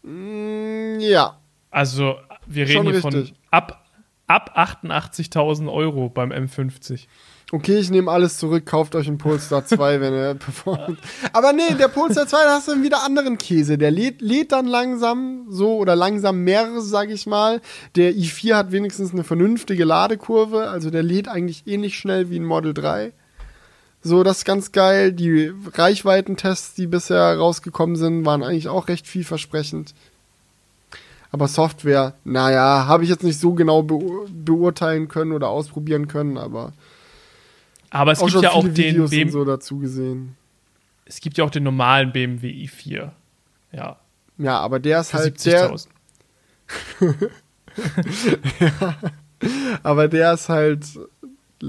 Mm, 0.02 1.00
ja. 1.00 1.38
Also, 1.70 2.16
wir 2.48 2.68
reden 2.68 2.90
hier 2.90 3.02
von 3.02 3.30
ab, 3.52 3.86
ab 4.26 4.58
88.000 4.58 5.72
Euro 5.72 6.10
beim 6.10 6.32
M50. 6.32 7.06
Okay, 7.50 7.78
ich 7.78 7.90
nehme 7.90 8.12
alles 8.12 8.38
zurück, 8.38 8.66
kauft 8.66 8.94
euch 8.94 9.08
einen 9.08 9.18
Polestar 9.18 9.66
2, 9.66 10.02
wenn 10.02 10.14
er 10.14 10.36
performt. 10.36 11.00
Aber 11.32 11.54
nee, 11.54 11.76
der 11.80 11.88
Polestar 11.88 12.28
2, 12.28 12.38
da 12.44 12.56
hast 12.56 12.68
du 12.68 12.74
dann 12.74 12.84
wieder 12.84 13.04
anderen 13.04 13.38
Käse. 13.38 13.78
Der 13.78 13.90
lädt, 13.90 14.22
lädt 14.22 14.52
dann 14.52 14.68
langsam 14.68 15.46
so 15.50 15.78
oder 15.78 15.96
langsam 15.96 16.44
mehrere, 16.44 16.82
sag 16.82 17.10
ich 17.10 17.26
mal. 17.26 17.62
Der 17.96 18.12
i4 18.12 18.56
hat 18.56 18.72
wenigstens 18.74 19.14
eine 19.14 19.24
vernünftige 19.24 19.86
Ladekurve, 19.86 20.70
also 20.70 20.90
der 20.90 21.04
lädt 21.04 21.30
eigentlich 21.30 21.64
ähnlich 21.68 21.98
schnell 21.98 22.30
wie 22.30 22.38
ein 22.38 22.44
Model 22.44 22.74
3. 22.74 23.14
So, 24.04 24.24
das 24.24 24.40
ist 24.40 24.46
ganz 24.46 24.74
geil. 24.74 25.14
Die 25.14 25.52
Reichweitentests, 25.74 26.76
die 26.76 26.88
bisher 26.88 27.38
rausgekommen 27.38 27.96
sind, 27.96 28.26
waren 28.26 28.44
eigentlich 28.44 28.68
auch 28.68 28.90
recht 28.90 29.08
vielversprechend. 29.08 29.94
Aber 31.32 31.48
Software, 31.48 32.14
naja, 32.26 32.88
habe 32.88 33.04
ich 33.04 33.10
jetzt 33.10 33.24
nicht 33.24 33.40
so 33.40 33.54
genau 33.54 33.84
beurteilen 33.84 35.08
können 35.08 35.32
oder 35.32 35.50
ausprobieren 35.50 36.08
können, 36.08 36.38
aber 36.38 36.74
aber 37.90 38.12
es 38.12 38.20
auch 38.20 38.28
gibt 38.28 38.44
ja 38.44 38.52
auch 38.52 38.68
den 38.68 38.74
BMW 38.74 39.30
so 39.30 39.46
dazu 39.46 39.80
gesehen. 39.80 40.36
Es 41.06 41.20
gibt 41.22 41.38
ja 41.38 41.46
auch 41.46 41.50
den 41.50 41.64
normalen 41.64 42.12
BMW 42.12 42.50
i4. 42.50 43.12
Ja. 43.72 43.98
Ja, 44.38 44.60
aber 44.60 44.80
der 44.80 45.02
ist 45.02 45.14
halt 45.14 45.46
der 45.46 45.74
ja, 48.60 48.96
aber 49.84 50.08
der 50.08 50.34
ist 50.34 50.50
halt 50.50 50.86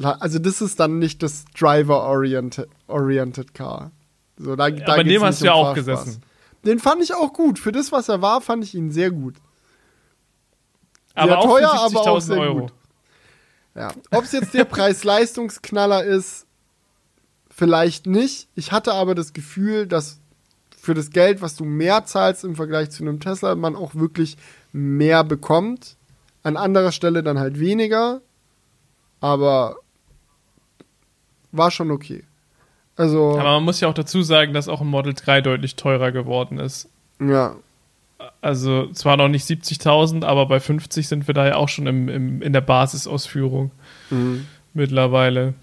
also 0.03 0.39
das 0.39 0.61
ist 0.61 0.81
dann 0.81 0.99
nicht 0.99 1.23
das 1.23 1.45
Driver 1.57 2.03
oriented, 2.03 3.55
Car. 3.55 3.93
So 4.37 4.57
da, 4.57 4.71
da 4.71 4.93
aber 4.93 5.05
dem 5.05 5.23
hast 5.23 5.41
du 5.41 5.47
ja 5.47 5.53
auch 5.53 5.75
gesessen. 5.75 6.23
Den 6.65 6.79
fand 6.79 7.03
ich 7.03 7.15
auch 7.15 7.33
gut. 7.33 7.59
Für 7.59 7.73
das, 7.73 7.93
was 7.93 8.09
er 8.09 8.21
war, 8.21 8.41
fand 8.41 8.65
ich 8.65 8.75
ihn 8.75 8.91
sehr 8.91 9.11
gut. 9.11 9.37
Aber 11.15 11.39
auch 11.39 11.45
teuer, 11.45 11.71
aber 11.73 12.01
auch 12.01 12.21
sehr 12.21 12.39
Euro. 12.39 12.61
gut. 12.63 12.73
Ja. 13.79 13.93
Ob 14.11 14.25
es 14.25 14.33
jetzt 14.33 14.55
der 14.55 14.65
Preis-Leistungsknaller 14.65 16.03
ist, 16.03 16.47
vielleicht 17.49 18.07
nicht. 18.07 18.49
Ich 18.57 18.73
hatte 18.73 18.93
aber 18.93 19.15
das 19.15 19.33
Gefühl, 19.33 19.87
dass 19.87 20.19
für 20.77 20.95
das 20.95 21.11
Geld, 21.11 21.43
was 21.43 21.55
du 21.55 21.65
mehr 21.65 22.05
zahlst 22.05 22.43
im 22.43 22.57
Vergleich 22.57 22.91
zu 22.91 23.05
einem 23.05 23.21
Tesla, 23.21 23.55
man 23.55 23.77
auch 23.77 23.95
wirklich 23.95 24.37
mehr 24.73 25.23
bekommt. 25.23 25.97
An 26.43 26.57
anderer 26.57 26.91
Stelle 26.91 27.23
dann 27.23 27.39
halt 27.39 27.61
weniger. 27.61 28.21
Aber 29.21 29.77
war 31.53 31.71
schon 31.71 31.93
okay. 31.93 32.25
Also. 32.97 33.39
Aber 33.39 33.53
man 33.53 33.65
muss 33.65 33.81
ja 33.81 33.89
auch 33.89 33.95
dazu 33.95 34.23
sagen, 34.23 34.55
dass 34.55 34.69
auch 34.69 34.81
ein 34.81 34.89
Model 34.89 35.15
3 35.15 35.41
deutlich 35.41 35.77
teurer 35.77 36.11
geworden 36.11 36.59
ist. 36.59 36.89
Ja, 37.21 37.55
also 38.41 38.91
zwar 38.93 39.17
noch 39.17 39.29
nicht 39.29 39.49
70.000, 39.49 40.25
aber 40.25 40.47
bei 40.47 40.61
50 40.61 41.07
sind 41.07 41.27
wir 41.27 41.35
da 41.35 41.47
ja 41.47 41.57
auch 41.57 41.69
schon 41.69 41.87
im, 41.87 42.09
im 42.09 42.43
in 42.43 42.53
der 42.53 42.61
Basisausführung 42.61 43.71
mhm. 44.11 44.47
mittlerweile. 44.75 45.55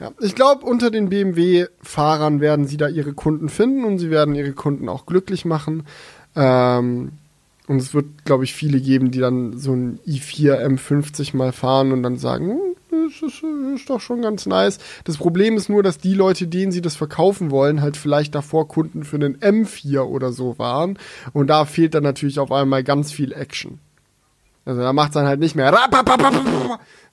Ja, 0.00 0.10
ich 0.20 0.34
glaube, 0.34 0.66
unter 0.66 0.90
den 0.90 1.08
BMW-Fahrern 1.08 2.40
werden 2.40 2.66
sie 2.66 2.76
da 2.76 2.88
ihre 2.88 3.12
Kunden 3.12 3.48
finden 3.48 3.84
und 3.84 3.98
sie 3.98 4.10
werden 4.10 4.34
ihre 4.34 4.52
Kunden 4.52 4.88
auch 4.88 5.06
glücklich 5.06 5.44
machen. 5.44 5.84
Ähm, 6.34 7.12
und 7.68 7.76
es 7.76 7.94
wird, 7.94 8.24
glaube 8.24 8.44
ich, 8.44 8.54
viele 8.54 8.80
geben, 8.80 9.10
die 9.10 9.20
dann 9.20 9.58
so 9.58 9.72
ein 9.72 10.00
i4 10.06 10.60
M50 10.60 11.36
mal 11.36 11.52
fahren 11.52 11.92
und 11.92 12.02
dann 12.02 12.18
sagen, 12.18 12.50
hm, 12.50 12.76
das 12.92 13.22
ist, 13.22 13.42
ist, 13.74 13.90
doch 13.90 14.00
schon 14.00 14.22
ganz 14.22 14.46
nice. 14.46 14.78
Das 15.04 15.16
Problem 15.16 15.56
ist 15.56 15.68
nur, 15.68 15.82
dass 15.82 15.98
die 15.98 16.14
Leute, 16.14 16.46
denen 16.46 16.72
sie 16.72 16.82
das 16.82 16.94
verkaufen 16.94 17.50
wollen, 17.50 17.80
halt 17.80 17.96
vielleicht 17.96 18.34
davor 18.34 18.68
Kunden 18.68 19.04
für 19.04 19.16
einen 19.16 19.38
M4 19.38 20.00
oder 20.02 20.32
so 20.32 20.58
waren. 20.58 20.98
Und 21.32 21.48
da 21.48 21.64
fehlt 21.64 21.94
dann 21.94 22.02
natürlich 22.02 22.38
auf 22.38 22.52
einmal 22.52 22.84
ganz 22.84 23.10
viel 23.10 23.32
Action. 23.32 23.78
Also 24.64 24.80
da 24.80 24.92
macht 24.92 25.08
es 25.08 25.14
dann 25.14 25.26
halt 25.26 25.40
nicht 25.40 25.56
mehr, 25.56 25.72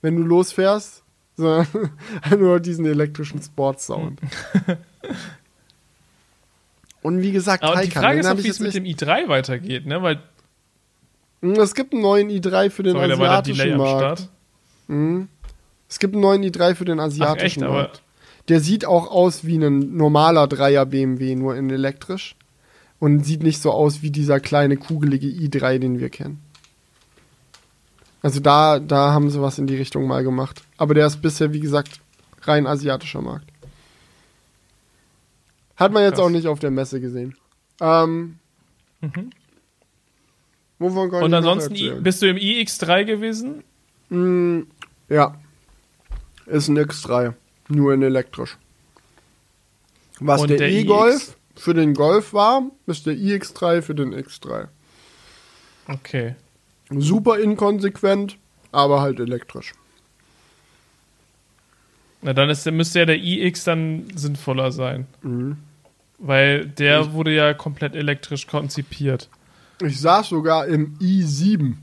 wenn 0.01 0.15
du 0.15 0.21
losfährst, 0.23 1.03
sondern 1.35 1.67
nur 2.37 2.59
diesen 2.59 2.85
elektrischen 2.85 3.41
Sportsound. 3.41 4.19
Und 7.01 7.21
wie 7.21 7.31
gesagt, 7.31 7.63
Aber 7.63 7.75
Taycan, 7.75 7.89
die 7.89 7.97
Frage 7.97 8.19
ist 8.19 8.25
auch, 8.27 8.43
wie 8.43 8.49
es 8.49 8.59
mit 8.59 8.73
dem 8.73 8.83
i3 8.83 9.29
weitergeht, 9.29 9.85
ne? 9.85 10.03
Weil 10.03 10.21
es 11.41 11.73
gibt 11.73 11.93
einen 11.93 12.01
neuen 12.01 12.29
i3 12.29 12.69
für 12.69 12.83
den 12.83 12.93
Sorry, 12.93 13.13
asiatischen 13.13 13.77
Markt. 13.77 14.27
Mhm. 14.87 15.29
Es 15.89 15.99
gibt 15.99 16.13
einen 16.13 16.21
neuen 16.21 16.43
i3 16.43 16.75
für 16.75 16.85
den 16.85 16.99
asiatischen 16.99 17.63
Ach, 17.63 17.67
echt, 17.67 17.73
Markt. 17.75 18.01
Der 18.47 18.59
sieht 18.59 18.85
auch 18.85 19.11
aus 19.11 19.43
wie 19.45 19.57
ein 19.57 19.97
normaler 19.97 20.47
Dreier 20.47 20.85
BMW, 20.85 21.35
nur 21.35 21.55
in 21.55 21.69
elektrisch. 21.69 22.35
Und 22.99 23.25
sieht 23.25 23.43
nicht 23.43 23.61
so 23.61 23.71
aus 23.71 24.01
wie 24.01 24.11
dieser 24.11 24.39
kleine 24.39 24.77
kugelige 24.77 25.27
i3, 25.27 25.79
den 25.79 25.99
wir 25.99 26.09
kennen. 26.09 26.41
Also 28.21 28.39
da, 28.39 28.79
da 28.79 29.13
haben 29.13 29.29
sie 29.29 29.41
was 29.41 29.57
in 29.57 29.67
die 29.67 29.77
Richtung 29.77 30.05
mal 30.05 30.23
gemacht. 30.23 30.61
Aber 30.77 30.93
der 30.93 31.07
ist 31.07 31.21
bisher, 31.21 31.53
wie 31.53 31.61
gesagt, 31.61 32.01
rein 32.41 32.67
asiatischer 32.67 33.21
Markt. 33.21 33.49
Hat 35.77 35.93
man 35.93 36.03
jetzt 36.03 36.15
Krass. 36.15 36.25
auch 36.25 36.29
nicht 36.29 36.47
auf 36.47 36.59
der 36.59 36.71
Messe 36.71 36.99
gesehen. 36.99 37.35
Ähm, 37.79 38.37
mhm. 38.99 39.31
Und 40.79 41.33
ansonsten 41.33 42.03
bist 42.03 42.21
du 42.21 42.29
im 42.29 42.37
iX3 42.37 43.03
gewesen? 43.03 43.63
Mm, 44.09 44.61
ja. 45.09 45.35
Ist 46.49 46.67
ein 46.67 46.77
X3, 46.77 47.33
nur 47.67 47.93
in 47.93 48.01
elektrisch. 48.01 48.57
Was 50.19 50.41
Und 50.41 50.49
der, 50.49 50.57
der 50.57 50.71
E-Golf 50.71 51.35
für 51.55 51.73
den 51.73 51.93
Golf 51.93 52.33
war, 52.33 52.63
ist 52.87 53.05
der 53.05 53.13
iX3 53.13 53.81
für 53.81 53.95
den 53.95 54.13
X3. 54.13 54.67
Okay. 55.87 56.35
Super 56.89 57.39
inkonsequent, 57.39 58.37
aber 58.71 59.01
halt 59.01 59.19
elektrisch. 59.19 59.73
Na, 62.21 62.33
dann 62.33 62.49
ist, 62.49 62.69
müsste 62.71 62.99
ja 62.99 63.05
der 63.05 63.17
iX 63.17 63.63
dann 63.63 64.05
sinnvoller 64.15 64.71
sein. 64.71 65.07
Mhm. 65.21 65.57
Weil 66.17 66.65
der 66.65 67.01
ich, 67.01 67.11
wurde 67.13 67.33
ja 67.33 67.53
komplett 67.53 67.95
elektrisch 67.95 68.47
konzipiert. 68.47 69.29
Ich 69.81 69.99
saß 69.99 70.29
sogar 70.29 70.67
im 70.67 70.97
i7. 70.99 71.75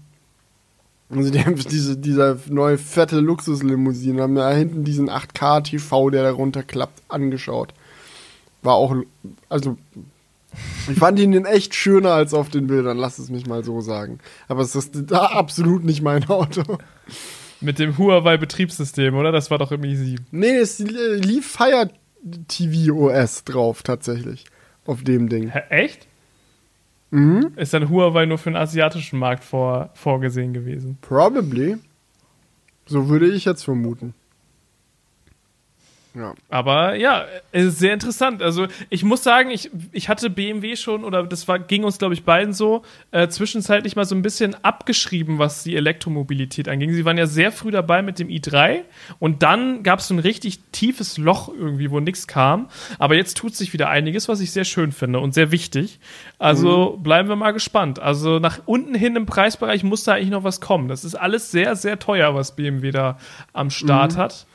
Also 1.11 1.31
die 1.31 1.45
haben 1.45 1.57
diese, 1.71 1.97
dieser 1.97 2.39
neue 2.49 2.79
fette 2.79 3.21
Luxuslimousine, 3.21 4.23
haben 4.23 4.35
da 4.35 4.51
hinten 4.53 4.85
diesen 4.85 5.11
8K-TV, 5.11 6.11
der 6.11 6.23
da 6.25 6.31
runterklappt, 6.31 7.03
angeschaut. 7.09 7.73
War 8.63 8.75
auch, 8.75 8.97
also 9.49 9.77
ich 10.91 10.99
fand 10.99 11.19
ihn 11.19 11.45
echt 11.45 11.75
schöner 11.75 12.13
als 12.13 12.33
auf 12.33 12.49
den 12.49 12.67
Bildern, 12.67 12.97
lass 12.97 13.19
es 13.19 13.31
mich 13.31 13.47
mal 13.47 13.63
so 13.63 13.81
sagen. 13.81 14.19
Aber 14.49 14.63
es 14.63 14.75
ist 14.75 14.93
da 15.11 15.27
absolut 15.27 15.85
nicht 15.85 16.03
mein 16.03 16.29
Auto. 16.29 16.79
Mit 17.61 17.79
dem 17.79 17.97
Huawei-Betriebssystem, 17.97 19.15
oder? 19.15 19.33
Das 19.33 19.51
war 19.51 19.59
doch 19.59 19.73
im 19.73 19.83
i7. 19.83 20.19
Nee, 20.31 20.57
es 20.57 20.79
lief 20.79 21.47
Fire 21.47 21.91
TV 22.49 22.95
OS 22.95 23.45
drauf, 23.45 23.83
tatsächlich. 23.83 24.45
Auf 24.85 25.03
dem 25.03 25.29
Ding. 25.29 25.49
Hä, 25.51 25.63
echt? 25.71 26.07
Mhm. 27.17 27.53
Ist 27.57 27.73
dann 27.73 27.89
Huawei 27.89 28.27
nur 28.27 28.37
für 28.37 28.51
den 28.51 28.57
asiatischen 28.57 29.19
Markt 29.19 29.43
vor, 29.43 29.89
vorgesehen 29.95 30.53
gewesen? 30.53 30.99
Probably. 31.01 31.79
So 32.85 33.09
würde 33.09 33.27
ich 33.27 33.47
jetzt 33.47 33.65
vermuten. 33.65 34.13
Ja. 36.17 36.35
Aber 36.49 36.95
ja, 36.95 37.27
es 37.53 37.67
ist 37.67 37.79
sehr 37.79 37.93
interessant. 37.93 38.41
Also 38.41 38.69
ich 38.89 39.05
muss 39.05 39.23
sagen, 39.23 39.51
ich, 39.51 39.71
ich 39.93 40.09
hatte 40.09 40.31
BMW 40.31 40.75
schon, 40.75 41.05
oder 41.05 41.25
das 41.25 41.47
war, 41.47 41.59
ging 41.59 41.85
uns, 41.85 41.99
glaube 41.99 42.15
ich, 42.15 42.25
beiden 42.25 42.55
so, 42.55 42.83
äh, 43.11 43.29
zwischenzeitlich 43.29 43.97
mal 43.97 44.07
so 44.07 44.15
ein 44.15 44.23
bisschen 44.23 44.57
abgeschrieben, 44.65 45.39
was 45.39 45.63
die 45.63 45.77
Elektromobilität 45.77 46.69
anging. 46.69 46.95
Sie 46.95 47.05
waren 47.05 47.19
ja 47.19 47.27
sehr 47.27 47.53
früh 47.53 47.71
dabei 47.71 48.01
mit 48.01 48.19
dem 48.19 48.29
i3 48.29 48.81
und 49.19 49.43
dann 49.43 49.83
gab 49.83 49.99
es 49.99 50.09
so 50.09 50.15
ein 50.15 50.19
richtig 50.19 50.61
tiefes 50.73 51.19
Loch 51.19 51.51
irgendwie, 51.51 51.91
wo 51.91 52.01
nichts 52.01 52.27
kam. 52.27 52.71
Aber 52.99 53.15
jetzt 53.15 53.37
tut 53.37 53.55
sich 53.55 53.75
wieder 53.75 53.91
einiges, 53.91 54.27
was 54.27 54.41
ich 54.41 54.53
sehr 54.53 54.65
schön 54.65 54.93
finde 54.93 55.21
und 55.21 55.35
sehr 55.35 55.51
wichtig. 55.51 56.01
Also 56.39 56.97
mhm. 56.97 57.03
bleiben 57.03 57.29
wir 57.29 57.37
mal 57.37 57.53
gespannt. 57.53 57.99
Also 57.99 58.39
nach 58.39 58.61
unten 58.65 58.95
hin 58.95 59.17
im 59.17 59.27
Preisbereich 59.27 59.85
muss 59.85 60.05
da 60.05 60.15
eigentlich 60.15 60.31
noch 60.31 60.45
was 60.45 60.63
kommen. 60.63 60.89
Das 60.89 61.05
ist 61.05 61.15
alles 61.15 61.51
sehr, 61.51 61.77
sehr 61.77 61.99
teuer, 61.99 62.35
was 62.35 62.57
BMW 62.57 62.91
da 62.91 63.19
am 63.53 63.69
Start 63.69 64.15
mhm. 64.15 64.17
hat. 64.17 64.47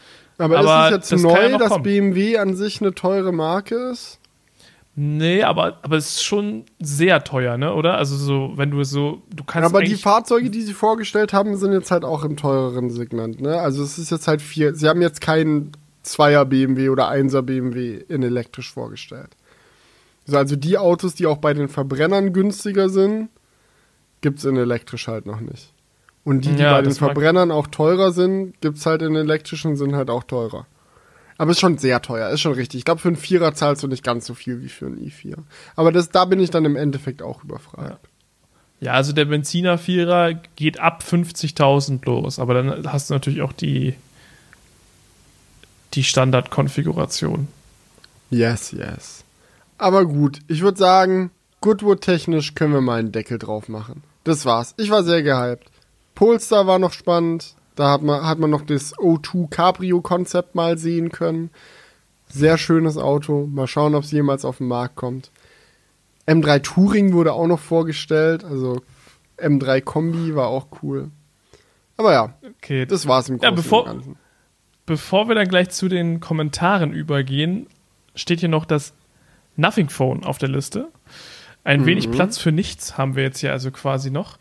Aber, 0.41 0.59
aber 0.59 0.89
ist 0.89 1.03
es 1.03 1.11
jetzt 1.11 1.23
neu, 1.23 1.49
ja 1.49 1.57
dass 1.57 1.69
kommen. 1.69 1.83
BMW 1.83 2.37
an 2.37 2.55
sich 2.55 2.81
eine 2.81 2.93
teure 2.93 3.31
Marke 3.31 3.75
ist? 3.91 4.19
Nee, 4.95 5.43
aber, 5.43 5.79
aber 5.83 5.95
es 5.95 6.15
ist 6.15 6.23
schon 6.23 6.65
sehr 6.79 7.23
teuer, 7.23 7.57
ne? 7.57 7.73
Oder? 7.73 7.97
Also 7.97 8.17
so, 8.17 8.51
wenn 8.55 8.71
du 8.71 8.83
so, 8.83 9.21
du 9.33 9.43
kannst. 9.45 9.69
Aber 9.69 9.83
die 9.83 9.95
Fahrzeuge, 9.95 10.49
die 10.49 10.61
sie 10.61 10.73
vorgestellt 10.73 11.31
haben, 11.31 11.55
sind 11.55 11.71
jetzt 11.71 11.91
halt 11.91 12.03
auch 12.03 12.25
im 12.25 12.35
teureren 12.35 12.89
Segment, 12.89 13.39
ne? 13.39 13.59
Also 13.59 13.83
es 13.83 13.97
ist 13.97 14.11
jetzt 14.11 14.27
halt 14.27 14.41
vier. 14.41 14.75
Sie 14.75 14.89
haben 14.89 15.01
jetzt 15.01 15.21
keinen 15.21 15.71
Zweier 16.03 16.45
BMW 16.45 16.89
oder 16.89 17.07
Einser 17.07 17.41
BMW 17.41 18.03
in 18.09 18.21
elektrisch 18.21 18.71
vorgestellt. 18.71 19.29
Also 20.29 20.55
die 20.55 20.77
Autos, 20.77 21.15
die 21.15 21.25
auch 21.25 21.37
bei 21.37 21.53
den 21.53 21.67
Verbrennern 21.67 22.33
günstiger 22.33 22.89
sind, 22.89 23.29
gibt 24.21 24.39
es 24.39 24.45
in 24.45 24.57
elektrisch 24.57 25.07
halt 25.07 25.25
noch 25.25 25.39
nicht. 25.39 25.70
Und 26.23 26.45
die, 26.45 26.55
die 26.55 26.61
ja, 26.61 26.73
bei 26.73 26.81
den 26.81 26.93
Verbrennern 26.93 27.51
auch 27.51 27.67
teurer 27.67 28.11
sind, 28.11 28.59
gibt 28.61 28.77
es 28.77 28.85
halt 28.85 29.01
in 29.01 29.15
elektrischen, 29.15 29.75
sind 29.75 29.95
halt 29.95 30.09
auch 30.09 30.23
teurer. 30.23 30.67
Aber 31.37 31.51
ist 31.51 31.59
schon 31.59 31.79
sehr 31.79 32.01
teuer, 32.03 32.29
ist 32.29 32.41
schon 32.41 32.53
richtig. 32.53 32.79
Ich 32.79 32.85
glaube, 32.85 33.01
für 33.01 33.07
einen 33.07 33.17
Vierer 33.17 33.55
zahlst 33.55 33.81
du 33.81 33.87
nicht 33.87 34.03
ganz 34.03 34.27
so 34.27 34.35
viel 34.35 34.61
wie 34.61 34.69
für 34.69 34.85
einen 34.85 34.99
i4. 34.99 35.37
Aber 35.75 35.91
das, 35.91 36.09
da 36.09 36.25
bin 36.25 36.39
ich 36.39 36.51
dann 36.51 36.65
im 36.65 36.75
Endeffekt 36.75 37.23
auch 37.23 37.43
überfragt. 37.43 37.99
Ja, 38.79 38.87
ja 38.87 38.93
also 38.93 39.11
der 39.11 39.25
Benziner 39.25 39.79
Vierer 39.79 40.35
geht 40.55 40.79
ab 40.79 41.03
50.000 41.03 42.05
los. 42.05 42.37
Aber 42.37 42.53
dann 42.53 42.91
hast 42.91 43.09
du 43.09 43.15
natürlich 43.15 43.41
auch 43.41 43.53
die, 43.53 43.95
die 45.95 46.03
Standardkonfiguration. 46.03 47.47
Yes, 48.29 48.71
yes. 48.71 49.23
Aber 49.79 50.05
gut, 50.05 50.41
ich 50.47 50.61
würde 50.61 50.77
sagen, 50.77 51.31
Goodwood-technisch 51.61 52.53
können 52.53 52.73
wir 52.73 52.81
mal 52.81 52.99
einen 52.99 53.11
Deckel 53.11 53.39
drauf 53.39 53.67
machen. 53.67 54.03
Das 54.23 54.45
war's. 54.45 54.75
Ich 54.77 54.91
war 54.91 55.03
sehr 55.03 55.23
gehypt. 55.23 55.70
Polestar 56.21 56.67
war 56.67 56.77
noch 56.77 56.93
spannend. 56.93 57.55
Da 57.73 57.89
hat 57.89 58.03
man, 58.03 58.23
hat 58.23 58.37
man 58.37 58.51
noch 58.51 58.61
das 58.61 58.95
O2 58.95 59.49
Cabrio-Konzept 59.49 60.53
mal 60.53 60.77
sehen 60.77 61.11
können. 61.11 61.49
Sehr 62.27 62.59
schönes 62.59 62.95
Auto. 62.95 63.47
Mal 63.47 63.65
schauen, 63.65 63.95
ob 63.95 64.03
es 64.03 64.11
jemals 64.11 64.45
auf 64.45 64.59
den 64.59 64.67
Markt 64.67 64.95
kommt. 64.95 65.31
M3 66.27 66.61
Touring 66.61 67.13
wurde 67.13 67.33
auch 67.33 67.47
noch 67.47 67.59
vorgestellt. 67.59 68.43
Also 68.43 68.83
M3 69.39 69.81
Kombi 69.81 70.35
war 70.35 70.49
auch 70.49 70.67
cool. 70.83 71.09
Aber 71.97 72.13
ja, 72.13 72.35
okay. 72.57 72.85
das 72.85 73.07
war's 73.07 73.27
im 73.27 73.39
Großen 73.39 73.49
ja, 73.49 73.55
bevor, 73.55 73.85
und 73.85 73.91
Ganzen. 73.91 74.15
Bevor 74.85 75.27
wir 75.27 75.33
dann 75.33 75.47
gleich 75.47 75.71
zu 75.71 75.87
den 75.87 76.19
Kommentaren 76.19 76.93
übergehen, 76.93 77.65
steht 78.13 78.41
hier 78.41 78.49
noch 78.49 78.65
das 78.65 78.93
Nothing 79.55 79.89
Phone 79.89 80.23
auf 80.23 80.37
der 80.37 80.49
Liste. 80.49 80.89
Ein 81.63 81.81
mhm. 81.81 81.85
wenig 81.87 82.11
Platz 82.11 82.37
für 82.37 82.51
nichts 82.51 82.99
haben 82.99 83.15
wir 83.15 83.23
jetzt 83.23 83.39
hier 83.39 83.51
also 83.51 83.71
quasi 83.71 84.11
noch. 84.11 84.37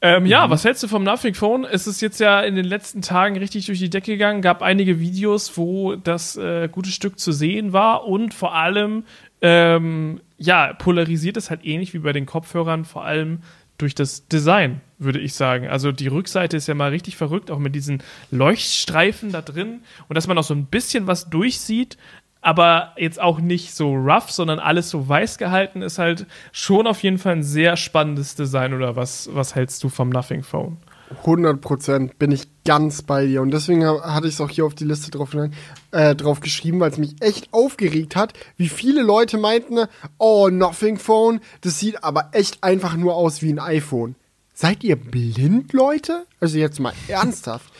Ähm, 0.00 0.24
mhm. 0.24 0.28
Ja, 0.28 0.48
was 0.48 0.64
hältst 0.64 0.82
du 0.82 0.88
vom 0.88 1.02
Nothing 1.02 1.34
Phone? 1.34 1.64
Es 1.64 1.86
ist 1.86 2.00
jetzt 2.00 2.20
ja 2.20 2.40
in 2.40 2.54
den 2.54 2.64
letzten 2.64 3.02
Tagen 3.02 3.36
richtig 3.36 3.66
durch 3.66 3.80
die 3.80 3.90
Decke 3.90 4.12
gegangen. 4.12 4.42
Gab 4.42 4.62
einige 4.62 5.00
Videos, 5.00 5.56
wo 5.56 5.96
das 5.96 6.36
äh, 6.36 6.68
gute 6.70 6.90
Stück 6.90 7.18
zu 7.18 7.32
sehen 7.32 7.72
war 7.72 8.04
und 8.04 8.32
vor 8.32 8.54
allem, 8.54 9.04
ähm, 9.42 10.20
ja, 10.36 10.72
polarisiert 10.74 11.36
es 11.36 11.50
halt 11.50 11.64
ähnlich 11.64 11.94
wie 11.94 11.98
bei 11.98 12.12
den 12.12 12.26
Kopfhörern, 12.26 12.84
vor 12.84 13.04
allem 13.04 13.40
durch 13.76 13.94
das 13.94 14.26
Design, 14.26 14.80
würde 14.98 15.20
ich 15.20 15.34
sagen. 15.34 15.68
Also 15.68 15.92
die 15.92 16.08
Rückseite 16.08 16.56
ist 16.56 16.66
ja 16.66 16.74
mal 16.74 16.90
richtig 16.90 17.16
verrückt, 17.16 17.50
auch 17.50 17.60
mit 17.60 17.74
diesen 17.74 18.02
Leuchtstreifen 18.30 19.30
da 19.30 19.40
drin 19.40 19.80
und 20.08 20.16
dass 20.16 20.26
man 20.26 20.36
auch 20.36 20.44
so 20.44 20.54
ein 20.54 20.66
bisschen 20.66 21.06
was 21.06 21.30
durchsieht, 21.30 21.96
aber 22.40 22.92
jetzt 22.96 23.20
auch 23.20 23.40
nicht 23.40 23.74
so 23.74 23.94
rough, 23.94 24.30
sondern 24.30 24.58
alles 24.58 24.90
so 24.90 25.08
weiß 25.08 25.38
gehalten, 25.38 25.82
ist 25.82 25.98
halt 25.98 26.26
schon 26.52 26.86
auf 26.86 27.02
jeden 27.02 27.18
Fall 27.18 27.32
ein 27.32 27.42
sehr 27.42 27.76
spannendes 27.76 28.34
Design. 28.34 28.74
Oder 28.74 28.96
was, 28.96 29.28
was 29.32 29.54
hältst 29.54 29.82
du 29.84 29.88
vom 29.88 30.08
Nothing 30.08 30.42
Phone? 30.42 30.78
100 31.20 31.60
Prozent 31.60 32.18
bin 32.18 32.30
ich 32.30 32.48
ganz 32.64 33.02
bei 33.02 33.26
dir. 33.26 33.42
Und 33.42 33.50
deswegen 33.50 33.86
hatte 33.86 34.28
ich 34.28 34.34
es 34.34 34.40
auch 34.40 34.50
hier 34.50 34.66
auf 34.66 34.74
die 34.74 34.84
Liste 34.84 35.10
drauf, 35.10 35.34
äh, 35.90 36.14
drauf 36.14 36.40
geschrieben, 36.40 36.80
weil 36.80 36.90
es 36.90 36.98
mich 36.98 37.16
echt 37.20 37.52
aufgeregt 37.52 38.14
hat, 38.14 38.34
wie 38.56 38.68
viele 38.68 39.02
Leute 39.02 39.38
meinten, 39.38 39.86
oh, 40.18 40.48
Nothing 40.50 40.98
Phone, 40.98 41.40
das 41.62 41.78
sieht 41.80 42.04
aber 42.04 42.28
echt 42.32 42.62
einfach 42.62 42.96
nur 42.96 43.14
aus 43.14 43.42
wie 43.42 43.52
ein 43.52 43.58
iPhone. 43.58 44.14
Seid 44.54 44.82
ihr 44.82 44.96
blind, 44.96 45.72
Leute? 45.72 46.26
Also 46.40 46.58
jetzt 46.58 46.80
mal 46.80 46.92
ernsthaft. 47.08 47.72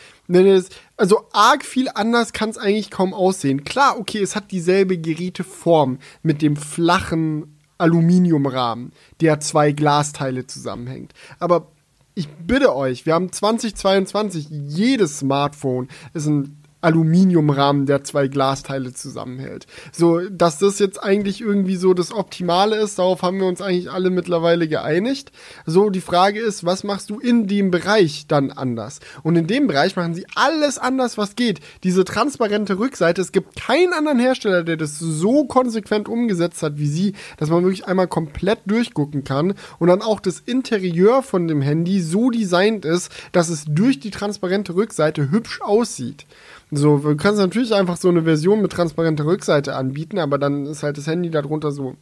Also 0.97 1.27
arg 1.31 1.65
viel 1.65 1.89
anders 1.93 2.33
kann 2.33 2.49
es 2.49 2.57
eigentlich 2.57 2.91
kaum 2.91 3.13
aussehen. 3.13 3.63
Klar, 3.63 3.97
okay, 3.99 4.21
es 4.21 4.35
hat 4.35 4.51
dieselbe 4.51 4.97
Geräteform 4.97 5.99
mit 6.21 6.41
dem 6.41 6.55
flachen 6.55 7.57
Aluminiumrahmen, 7.77 8.91
der 9.21 9.39
zwei 9.39 9.71
Glasteile 9.71 10.45
zusammenhängt. 10.45 11.13
Aber 11.39 11.71
ich 12.13 12.27
bitte 12.27 12.75
euch, 12.75 13.05
wir 13.05 13.13
haben 13.13 13.31
2022, 13.31 14.47
jedes 14.49 15.19
Smartphone 15.19 15.87
ist 16.13 16.27
ein 16.27 16.57
Aluminiumrahmen, 16.81 17.85
der 17.85 18.03
zwei 18.03 18.27
Glasteile 18.27 18.93
zusammenhält. 18.93 19.67
So, 19.91 20.21
dass 20.29 20.59
das 20.59 20.79
jetzt 20.79 21.01
eigentlich 21.03 21.41
irgendwie 21.41 21.75
so 21.75 21.93
das 21.93 22.13
Optimale 22.13 22.77
ist, 22.77 22.97
darauf 22.99 23.21
haben 23.21 23.39
wir 23.39 23.47
uns 23.47 23.61
eigentlich 23.61 23.91
alle 23.91 24.09
mittlerweile 24.09 24.67
geeinigt. 24.67 25.31
So, 25.65 25.89
die 25.89 26.01
Frage 26.01 26.39
ist, 26.39 26.65
was 26.65 26.83
machst 26.83 27.09
du 27.09 27.19
in 27.19 27.47
dem 27.47 27.69
Bereich 27.69 28.25
dann 28.27 28.51
anders? 28.51 28.99
Und 29.23 29.35
in 29.35 29.47
dem 29.47 29.67
Bereich 29.67 29.95
machen 29.95 30.13
sie 30.13 30.25
alles 30.35 30.77
anders, 30.77 31.17
was 31.17 31.35
geht. 31.35 31.59
Diese 31.83 32.05
transparente 32.05 32.79
Rückseite, 32.79 33.21
es 33.21 33.31
gibt 33.31 33.55
keinen 33.55 33.93
anderen 33.93 34.19
Hersteller, 34.19 34.63
der 34.63 34.77
das 34.77 34.97
so 34.99 35.45
konsequent 35.45 36.07
umgesetzt 36.07 36.63
hat 36.63 36.77
wie 36.77 36.87
sie, 36.87 37.13
dass 37.37 37.49
man 37.49 37.63
wirklich 37.63 37.85
einmal 37.85 38.07
komplett 38.07 38.59
durchgucken 38.65 39.23
kann 39.23 39.53
und 39.77 39.87
dann 39.87 40.01
auch 40.01 40.19
das 40.19 40.39
Interieur 40.39 41.21
von 41.23 41.47
dem 41.47 41.61
Handy 41.61 42.01
so 42.01 42.29
designt 42.29 42.85
ist, 42.85 43.11
dass 43.31 43.49
es 43.49 43.65
durch 43.67 43.99
die 43.99 44.11
transparente 44.11 44.75
Rückseite 44.75 45.31
hübsch 45.31 45.61
aussieht. 45.61 46.25
So, 46.71 46.97
du 46.97 47.15
kannst 47.15 47.39
natürlich 47.39 47.73
einfach 47.73 47.97
so 47.97 48.09
eine 48.09 48.23
Version 48.23 48.61
mit 48.61 48.71
transparenter 48.71 49.25
Rückseite 49.25 49.75
anbieten, 49.75 50.19
aber 50.19 50.37
dann 50.37 50.65
ist 50.65 50.83
halt 50.83 50.97
das 50.97 51.07
Handy 51.07 51.31
darunter 51.31 51.71
so 51.71 51.95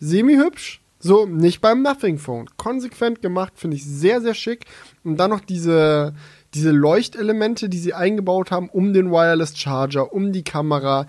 semi-hübsch. 0.00 0.80
So, 1.04 1.26
nicht 1.26 1.60
beim 1.60 1.82
Nothing 1.82 2.16
Phone. 2.18 2.48
Konsequent 2.56 3.22
gemacht, 3.22 3.54
finde 3.56 3.76
ich 3.76 3.84
sehr, 3.84 4.20
sehr 4.20 4.34
schick. 4.34 4.66
Und 5.02 5.16
dann 5.16 5.30
noch 5.30 5.40
diese, 5.40 6.14
diese 6.54 6.70
Leuchtelemente, 6.70 7.68
die 7.68 7.78
sie 7.78 7.92
eingebaut 7.92 8.52
haben, 8.52 8.68
um 8.68 8.92
den 8.92 9.10
Wireless 9.10 9.58
Charger, 9.58 10.12
um 10.12 10.32
die 10.32 10.44
Kamera. 10.44 11.06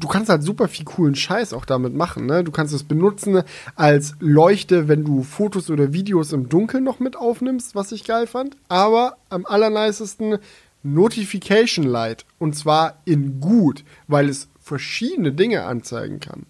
Du 0.00 0.08
kannst 0.08 0.30
halt 0.30 0.42
super 0.42 0.66
viel 0.66 0.86
coolen 0.86 1.14
Scheiß 1.14 1.52
auch 1.52 1.66
damit 1.66 1.94
machen. 1.94 2.24
Ne? 2.24 2.42
Du 2.42 2.52
kannst 2.52 2.72
es 2.72 2.84
benutzen 2.84 3.42
als 3.76 4.14
Leuchte, 4.18 4.88
wenn 4.88 5.04
du 5.04 5.22
Fotos 5.22 5.68
oder 5.68 5.92
Videos 5.92 6.32
im 6.32 6.48
Dunkeln 6.48 6.82
noch 6.82 6.98
mit 6.98 7.14
aufnimmst, 7.14 7.74
was 7.74 7.92
ich 7.92 8.04
geil 8.04 8.26
fand. 8.26 8.56
Aber 8.68 9.18
am 9.28 9.44
allernicesten 9.44 10.38
Notification 10.84 11.84
Light 11.84 12.24
und 12.38 12.54
zwar 12.54 13.00
in 13.04 13.40
gut, 13.40 13.84
weil 14.06 14.28
es 14.28 14.48
verschiedene 14.60 15.32
Dinge 15.32 15.64
anzeigen 15.64 16.20
kann. 16.20 16.46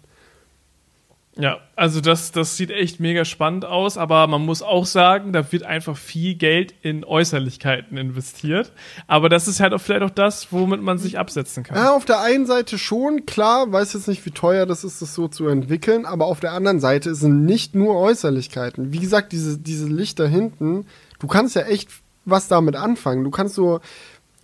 Ja, 1.37 1.59
also 1.75 1.99
das, 1.99 2.31
das 2.31 2.55
sieht 2.55 2.71
echt 2.71 3.01
mega 3.01 3.25
spannend 3.25 3.65
aus, 3.65 3.97
aber 3.97 4.25
man 4.27 4.45
muss 4.45 4.61
auch 4.61 4.85
sagen, 4.85 5.33
da 5.33 5.51
wird 5.51 5.63
einfach 5.63 5.97
viel 5.97 6.35
Geld 6.35 6.73
in 6.81 7.03
Äußerlichkeiten 7.03 7.97
investiert. 7.97 8.71
Aber 9.07 9.27
das 9.27 9.49
ist 9.49 9.59
halt 9.59 9.73
auch 9.73 9.81
vielleicht 9.81 10.03
auch 10.03 10.09
das, 10.09 10.53
womit 10.53 10.81
man 10.81 10.97
sich 10.97 11.19
absetzen 11.19 11.63
kann. 11.63 11.75
Ja, 11.75 11.93
auf 11.93 12.05
der 12.05 12.21
einen 12.21 12.45
Seite 12.45 12.77
schon, 12.77 13.25
klar, 13.25 13.69
weiß 13.69 13.93
jetzt 13.93 14.07
nicht, 14.07 14.25
wie 14.25 14.31
teuer 14.31 14.65
das 14.65 14.85
ist, 14.85 15.01
das 15.01 15.13
so 15.13 15.27
zu 15.27 15.47
entwickeln, 15.47 16.05
aber 16.05 16.27
auf 16.27 16.39
der 16.39 16.53
anderen 16.53 16.79
Seite 16.79 17.13
sind 17.15 17.43
nicht 17.43 17.75
nur 17.75 17.97
Äußerlichkeiten. 17.97 18.93
Wie 18.93 18.99
gesagt, 18.99 19.33
diese, 19.33 19.57
diese 19.57 19.87
Lichter 19.87 20.29
hinten, 20.29 20.85
du 21.19 21.27
kannst 21.27 21.57
ja 21.57 21.63
echt 21.63 21.89
was 22.23 22.47
damit 22.47 22.75
anfangen. 22.77 23.23
Du 23.23 23.29
kannst 23.29 23.55
so 23.55 23.81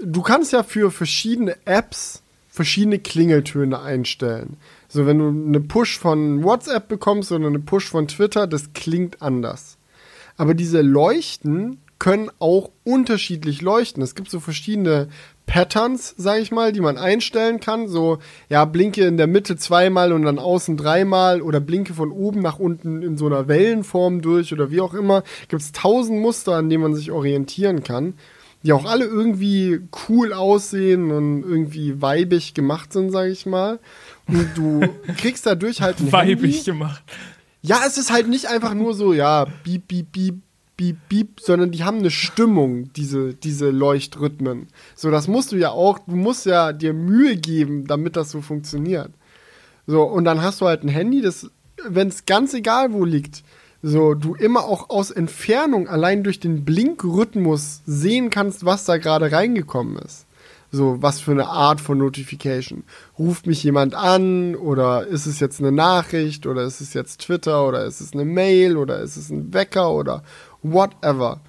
du 0.03 0.21
kannst 0.21 0.53
ja 0.53 0.63
für 0.63 0.91
verschiedene 0.91 1.55
Apps 1.65 2.21
verschiedene 2.51 2.99
Klingeltöne 2.99 3.79
einstellen. 3.79 4.57
So, 4.89 5.05
wenn 5.05 5.19
du 5.19 5.29
eine 5.29 5.61
Push 5.61 5.97
von 5.97 6.43
WhatsApp 6.43 6.89
bekommst 6.89 7.31
oder 7.31 7.47
eine 7.47 7.59
Push 7.59 7.87
von 7.89 8.09
Twitter, 8.09 8.45
das 8.45 8.73
klingt 8.73 9.21
anders. 9.21 9.77
Aber 10.35 10.53
diese 10.53 10.81
Leuchten 10.81 11.79
können 11.97 12.29
auch 12.39 12.71
unterschiedlich 12.83 13.61
leuchten. 13.61 14.03
Es 14.03 14.15
gibt 14.15 14.29
so 14.29 14.39
verschiedene 14.39 15.07
Patterns, 15.45 16.15
sag 16.17 16.39
ich 16.41 16.51
mal, 16.51 16.71
die 16.71 16.81
man 16.81 16.97
einstellen 16.97 17.59
kann. 17.59 17.87
So, 17.87 18.17
ja, 18.49 18.65
blinke 18.65 19.05
in 19.05 19.17
der 19.17 19.27
Mitte 19.27 19.55
zweimal 19.55 20.11
und 20.11 20.23
dann 20.23 20.39
außen 20.39 20.77
dreimal 20.77 21.41
oder 21.41 21.59
blinke 21.59 21.93
von 21.93 22.11
oben 22.11 22.41
nach 22.41 22.59
unten 22.59 23.01
in 23.01 23.17
so 23.17 23.27
einer 23.27 23.47
Wellenform 23.47 24.21
durch 24.21 24.51
oder 24.51 24.71
wie 24.71 24.81
auch 24.81 24.93
immer. 24.93 25.23
Gibt 25.47 25.61
es 25.61 25.71
tausend 25.71 26.19
Muster, 26.19 26.55
an 26.55 26.69
denen 26.69 26.83
man 26.83 26.95
sich 26.95 27.11
orientieren 27.11 27.83
kann, 27.83 28.15
die 28.63 28.73
auch 28.73 28.85
alle 28.85 29.05
irgendwie 29.05 29.81
cool 30.07 30.33
aussehen 30.33 31.11
und 31.11 31.43
irgendwie 31.43 32.01
weibig 32.01 32.53
gemacht 32.53 32.93
sind, 32.93 33.11
sag 33.11 33.29
ich 33.29 33.45
mal. 33.45 33.79
Und 34.27 34.49
du 34.55 34.81
kriegst 35.17 35.45
dadurch 35.45 35.81
halt 35.81 35.99
ein 35.99 36.11
Weibig 36.11 36.57
Handy. 36.57 36.63
gemacht. 36.63 37.03
Ja, 37.61 37.81
es 37.85 37.97
ist 37.97 38.11
halt 38.11 38.27
nicht 38.27 38.47
einfach 38.47 38.73
nur 38.73 38.93
so, 38.93 39.13
ja, 39.13 39.45
beep, 39.63 39.87
beep, 39.87 40.11
beep, 40.11 40.35
beep, 40.77 40.97
beep, 41.09 41.39
sondern 41.39 41.71
die 41.71 41.83
haben 41.83 41.99
eine 41.99 42.11
Stimmung, 42.11 42.91
diese, 42.93 43.33
diese 43.33 43.69
Leuchtrhythmen. 43.69 44.67
So, 44.95 45.11
das 45.11 45.27
musst 45.27 45.51
du 45.51 45.57
ja 45.57 45.69
auch, 45.69 45.99
du 45.99 46.15
musst 46.15 46.45
ja 46.45 46.73
dir 46.73 46.93
Mühe 46.93 47.37
geben, 47.37 47.85
damit 47.85 48.15
das 48.15 48.31
so 48.31 48.41
funktioniert. 48.41 49.11
So, 49.85 50.03
und 50.03 50.23
dann 50.25 50.41
hast 50.41 50.61
du 50.61 50.67
halt 50.67 50.83
ein 50.83 50.89
Handy, 50.89 51.21
das, 51.21 51.49
wenn 51.87 52.07
es 52.07 52.25
ganz 52.25 52.53
egal 52.53 52.93
wo 52.93 53.05
liegt, 53.05 53.43
so, 53.83 54.13
du 54.13 54.35
immer 54.35 54.65
auch 54.65 54.89
aus 54.89 55.09
Entfernung 55.09 55.87
allein 55.87 56.23
durch 56.23 56.39
den 56.39 56.63
Blinkrhythmus 56.65 57.81
sehen 57.85 58.29
kannst, 58.29 58.63
was 58.63 58.85
da 58.85 58.97
gerade 58.97 59.31
reingekommen 59.31 59.97
ist. 59.97 60.27
So, 60.73 61.01
was 61.01 61.19
für 61.19 61.31
eine 61.31 61.47
Art 61.47 61.81
von 61.81 61.97
Notification. 61.97 62.83
Ruft 63.19 63.45
mich 63.45 63.61
jemand 63.63 63.93
an 63.93 64.55
oder 64.55 65.05
ist 65.05 65.25
es 65.25 65.39
jetzt 65.41 65.59
eine 65.59 65.71
Nachricht 65.71 66.45
oder 66.45 66.63
ist 66.63 66.79
es 66.79 66.93
jetzt 66.93 67.21
Twitter 67.21 67.67
oder 67.67 67.83
ist 67.85 67.99
es 67.99 68.13
eine 68.13 68.23
Mail 68.23 68.77
oder 68.77 68.99
ist 68.99 69.17
es 69.17 69.29
ein 69.29 69.53
Wecker 69.53 69.91
oder 69.91 70.23
whatever. 70.61 71.41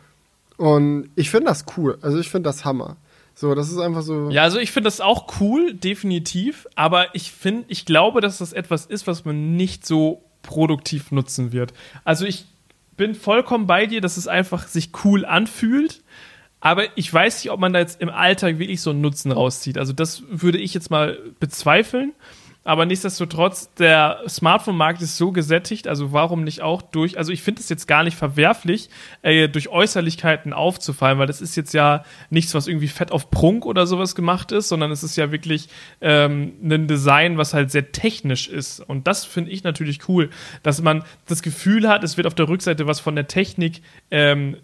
Und 0.57 1.11
ich 1.15 1.31
finde 1.31 1.47
das 1.47 1.67
cool. 1.77 1.99
Also 2.03 2.19
ich 2.19 2.31
finde 2.31 2.49
das 2.49 2.65
Hammer. 2.65 2.97
So, 3.35 3.55
das 3.55 3.71
ist 3.71 3.79
einfach 3.79 4.03
so. 4.03 4.31
Ja, 4.31 4.43
also 4.43 4.59
ich 4.59 4.73
finde 4.73 4.89
das 4.89 5.01
auch 5.01 5.41
cool, 5.41 5.75
definitiv. 5.75 6.67
Aber 6.75 7.15
ich 7.15 7.31
finde, 7.33 7.65
ich 7.69 7.85
glaube, 7.85 8.21
dass 8.21 8.39
das 8.39 8.53
etwas 8.53 8.87
ist, 8.87 9.07
was 9.07 9.25
man 9.25 9.57
nicht 9.57 9.87
so 9.87 10.23
produktiv 10.43 11.11
nutzen 11.13 11.53
wird. 11.53 11.73
Also 12.05 12.25
ich 12.25 12.47
bin 12.97 13.15
vollkommen 13.15 13.67
bei 13.67 13.87
dir, 13.87 14.01
dass 14.01 14.17
es 14.17 14.29
einfach 14.29 14.69
sich 14.69 14.91
cool 15.05 15.25
anfühlt. 15.25 16.03
Aber 16.61 16.85
ich 16.97 17.13
weiß 17.13 17.43
nicht, 17.43 17.51
ob 17.51 17.59
man 17.59 17.73
da 17.73 17.81
jetzt 17.81 18.01
im 18.01 18.09
Alltag 18.09 18.61
wirklich 18.61 18.81
so 18.81 18.91
einen 18.91 19.01
Nutzen 19.01 19.33
rauszieht. 19.33 19.79
Also 19.79 19.93
das 19.93 20.23
würde 20.29 20.59
ich 20.59 20.75
jetzt 20.75 20.91
mal 20.91 21.19
bezweifeln. 21.41 22.13
Aber 22.65 22.87
nichtsdestotrotz, 22.87 23.75
der 23.75 24.21
Smartphone-Markt 24.29 25.03
ist 25.03 25.17
so 25.17 25.33
gesättigt, 25.33 25.89
also 25.89 26.13
warum 26.13 26.45
nicht 26.45 26.63
auch 26.63 26.81
durch, 26.81 27.19
also 27.19 27.33
ich 27.33 27.43
finde 27.43 27.61
es 27.61 27.69
jetzt 27.69 27.89
gar 27.89 28.05
nicht 28.05 28.17
verwerflich, 28.17 28.89
äh, 29.23 29.49
durch 29.49 29.69
Äußerlichkeiten 29.69 30.53
aufzufallen, 30.53 31.19
weil 31.19 31.27
das 31.27 31.41
ist 31.41 31.57
jetzt 31.57 31.75
ja 31.75 32.05
nichts, 32.31 32.55
was 32.55 32.69
irgendwie 32.69 32.89
fett 32.89 33.11
auf 33.11 33.31
Prunk 33.31 33.67
oder 33.67 33.87
sowas 33.87 34.15
gemacht 34.15 34.53
ist, 34.53 34.69
sondern 34.69 34.93
es 34.93 35.03
ist 35.03 35.17
ja 35.17 35.33
wirklich 35.33 35.69
ähm, 36.01 36.53
ein 36.63 36.87
Design, 36.87 37.37
was 37.37 37.53
halt 37.53 37.73
sehr 37.73 37.91
technisch 37.91 38.49
ist. 38.49 38.79
Und 38.81 39.09
das 39.09 39.25
finde 39.25 39.51
ich 39.51 39.65
natürlich 39.65 40.09
cool, 40.09 40.31
dass 40.63 40.81
man 40.81 41.03
das 41.27 41.43
Gefühl 41.43 41.89
hat, 41.89 42.05
es 42.05 42.17
wird 42.17 42.29
auf 42.29 42.35
der 42.35 42.49
Rückseite 42.49 42.87
was 42.87 43.01
von 43.01 43.17
der 43.17 43.27
Technik 43.27 43.83
ähm, 44.13 44.57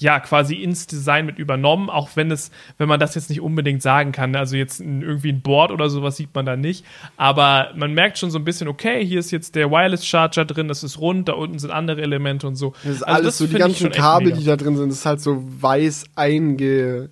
ja 0.00 0.20
quasi 0.20 0.54
ins 0.54 0.86
Design 0.86 1.26
mit 1.26 1.38
übernommen, 1.38 1.90
auch 1.90 2.10
wenn 2.14 2.30
es, 2.30 2.50
wenn 2.78 2.88
man 2.88 3.00
das 3.00 3.14
jetzt 3.14 3.28
nicht 3.28 3.40
unbedingt 3.40 3.82
sagen 3.82 4.12
kann. 4.12 4.34
Also 4.36 4.56
jetzt 4.56 4.80
irgendwie 4.80 5.32
ein 5.32 5.42
Board 5.42 5.70
oder 5.70 5.90
sowas 5.90 6.16
sieht 6.16 6.34
man 6.34 6.46
da 6.46 6.56
nicht. 6.56 6.84
Aber 7.16 7.72
man 7.76 7.92
merkt 7.94 8.18
schon 8.18 8.30
so 8.30 8.38
ein 8.38 8.44
bisschen, 8.44 8.68
okay, 8.68 9.04
hier 9.04 9.18
ist 9.18 9.30
jetzt 9.30 9.54
der 9.54 9.70
Wireless 9.70 10.06
Charger 10.06 10.44
drin, 10.44 10.68
das 10.68 10.84
ist 10.84 10.98
rund, 10.98 11.28
da 11.28 11.32
unten 11.34 11.58
sind 11.58 11.70
andere 11.70 12.00
Elemente 12.00 12.46
und 12.46 12.56
so. 12.56 12.74
Das 12.84 12.96
ist 12.96 13.02
also 13.02 13.14
alles 13.14 13.26
das 13.26 13.38
so, 13.38 13.46
die 13.46 13.54
ganzen 13.54 13.90
Kabel, 13.90 14.32
die 14.32 14.44
da 14.44 14.56
drin 14.56 14.76
sind, 14.76 14.90
ist 14.90 15.04
halt 15.04 15.20
so 15.20 15.42
weiß 15.60 16.04
einge 16.14 17.10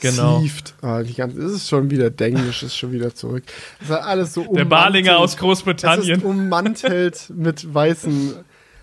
Genau. 0.00 0.44
Ah, 0.80 1.02
die 1.02 1.14
ganze, 1.14 1.40
das 1.40 1.52
ist 1.52 1.68
schon 1.68 1.90
wieder 1.90 2.08
Denglisch, 2.10 2.62
ist 2.62 2.76
schon 2.76 2.92
wieder 2.92 3.14
zurück. 3.14 3.42
Das 3.80 3.88
ist 3.88 3.94
halt 3.96 4.04
alles 4.04 4.34
so 4.34 4.44
Der 4.54 4.64
Barlinger 4.64 5.18
aus 5.18 5.36
Großbritannien. 5.36 6.08
Das 6.08 6.18
ist 6.18 6.24
ummantelt 6.24 7.32
mit 7.34 7.74
weißen 7.74 8.34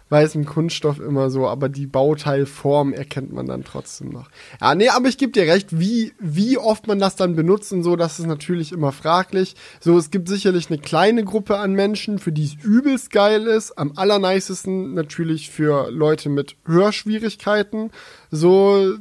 weißem 0.09 0.45
Kunststoff 0.45 0.99
immer 0.99 1.29
so, 1.29 1.47
aber 1.47 1.67
die 1.67 1.87
Bauteilform 1.87 2.93
erkennt 2.93 3.33
man 3.33 3.47
dann 3.47 3.63
trotzdem 3.63 4.09
noch. 4.09 4.29
Ja, 4.61 4.75
nee, 4.75 4.89
aber 4.89 5.07
ich 5.07 5.17
gebe 5.17 5.31
dir 5.31 5.51
recht, 5.51 5.79
wie, 5.79 6.13
wie 6.19 6.57
oft 6.57 6.87
man 6.87 6.99
das 6.99 7.15
dann 7.15 7.35
benutzt 7.35 7.73
und 7.73 7.83
so, 7.83 7.95
das 7.95 8.19
ist 8.19 8.27
natürlich 8.27 8.71
immer 8.71 8.91
fraglich. 8.91 9.55
So, 9.79 9.97
es 9.97 10.11
gibt 10.11 10.27
sicherlich 10.27 10.69
eine 10.69 10.77
kleine 10.77 11.23
Gruppe 11.23 11.57
an 11.57 11.73
Menschen, 11.73 12.19
für 12.19 12.31
die 12.31 12.45
es 12.45 12.63
übelst 12.63 13.11
geil 13.11 13.47
ist. 13.47 13.77
Am 13.77 13.93
allernicesten 13.95 14.93
natürlich 14.93 15.49
für 15.49 15.89
Leute 15.89 16.29
mit 16.29 16.55
Hörschwierigkeiten. 16.65 17.91
So, 18.29 18.97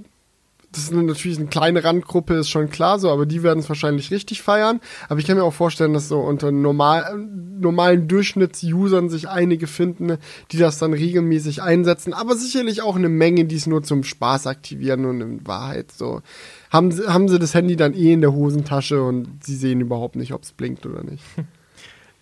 das 0.74 0.84
ist 0.84 0.92
natürlich 0.92 1.38
eine 1.38 1.46
kleine 1.46 1.84
Randgruppe, 1.84 2.34
ist 2.34 2.50
schon 2.50 2.68
klar 2.68 2.98
so, 2.98 3.10
aber 3.10 3.26
die 3.26 3.44
werden 3.44 3.60
es 3.60 3.68
wahrscheinlich 3.68 4.10
richtig 4.10 4.42
feiern. 4.42 4.80
Aber 5.08 5.20
ich 5.20 5.26
kann 5.26 5.36
mir 5.36 5.44
auch 5.44 5.54
vorstellen, 5.54 5.92
dass 5.92 6.08
so 6.08 6.18
unter 6.18 6.50
normal, 6.50 7.16
normalen 7.16 8.08
Durchschnittsusern 8.08 9.08
sich 9.08 9.28
einige 9.28 9.68
finden, 9.68 10.18
die 10.50 10.58
das 10.58 10.78
dann 10.78 10.92
regelmäßig 10.92 11.62
einsetzen. 11.62 12.12
Aber 12.12 12.34
sicherlich 12.34 12.82
auch 12.82 12.96
eine 12.96 13.08
Menge, 13.08 13.44
die 13.44 13.54
es 13.54 13.68
nur 13.68 13.84
zum 13.84 14.02
Spaß 14.02 14.48
aktivieren 14.48 15.04
und 15.04 15.20
in 15.20 15.46
Wahrheit 15.46 15.92
so 15.92 16.22
haben, 16.70 16.92
haben 17.06 17.28
sie 17.28 17.38
das 17.38 17.54
Handy 17.54 17.76
dann 17.76 17.94
eh 17.94 18.12
in 18.12 18.20
der 18.20 18.32
Hosentasche 18.32 19.00
und 19.00 19.44
sie 19.44 19.54
sehen 19.54 19.80
überhaupt 19.80 20.16
nicht, 20.16 20.32
ob 20.32 20.42
es 20.42 20.50
blinkt 20.50 20.86
oder 20.86 21.04
nicht. 21.04 21.22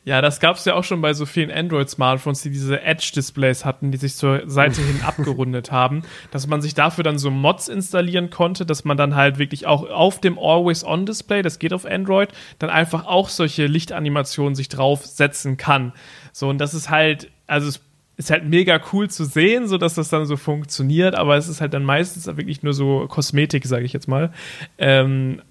Ja, 0.04 0.20
das 0.20 0.40
gab 0.40 0.56
es 0.56 0.64
ja 0.64 0.74
auch 0.74 0.82
schon 0.82 1.00
bei 1.00 1.14
so 1.14 1.26
vielen 1.26 1.52
Android-Smartphones, 1.52 2.42
die 2.42 2.50
diese 2.50 2.82
Edge-Displays 2.82 3.64
hatten, 3.64 3.92
die 3.92 3.98
sich 3.98 4.16
zur 4.16 4.42
Seite 4.50 4.82
hin 4.82 5.00
abgerundet 5.06 5.70
haben, 5.70 6.02
dass 6.32 6.48
man 6.48 6.60
sich 6.60 6.74
dafür 6.74 7.04
dann 7.04 7.18
so 7.18 7.30
Mods 7.30 7.68
installieren 7.68 8.30
konnte, 8.30 8.66
dass 8.66 8.84
man 8.84 8.96
dann 8.96 9.14
halt 9.14 9.38
wirklich 9.38 9.66
auch 9.66 9.88
auf 9.88 10.20
dem 10.20 10.40
Always-On-Display, 10.40 11.42
das 11.42 11.60
geht 11.60 11.72
auf 11.72 11.86
Android, 11.86 12.30
dann 12.58 12.68
einfach 12.68 13.06
auch 13.06 13.28
solche 13.28 13.66
Lichtanimationen 13.66 14.56
sich 14.56 14.68
draufsetzen 14.68 15.56
kann. 15.56 15.92
So, 16.32 16.48
und 16.48 16.58
das 16.58 16.74
ist 16.74 16.90
halt, 16.90 17.30
also 17.46 17.68
es 17.68 17.80
ist 18.16 18.30
halt 18.30 18.44
mega 18.44 18.80
cool 18.92 19.08
zu 19.08 19.24
sehen, 19.24 19.68
so 19.68 19.78
dass 19.78 19.94
das 19.94 20.08
dann 20.08 20.26
so 20.26 20.36
funktioniert, 20.36 21.14
aber 21.14 21.36
es 21.36 21.46
ist 21.46 21.60
halt 21.60 21.74
dann 21.74 21.84
meistens 21.84 22.26
wirklich 22.26 22.64
nur 22.64 22.74
so 22.74 23.06
Kosmetik, 23.06 23.66
sage 23.66 23.84
ich 23.84 23.92
jetzt 23.92 24.08
mal. 24.08 24.32
Ähm, 24.78 25.42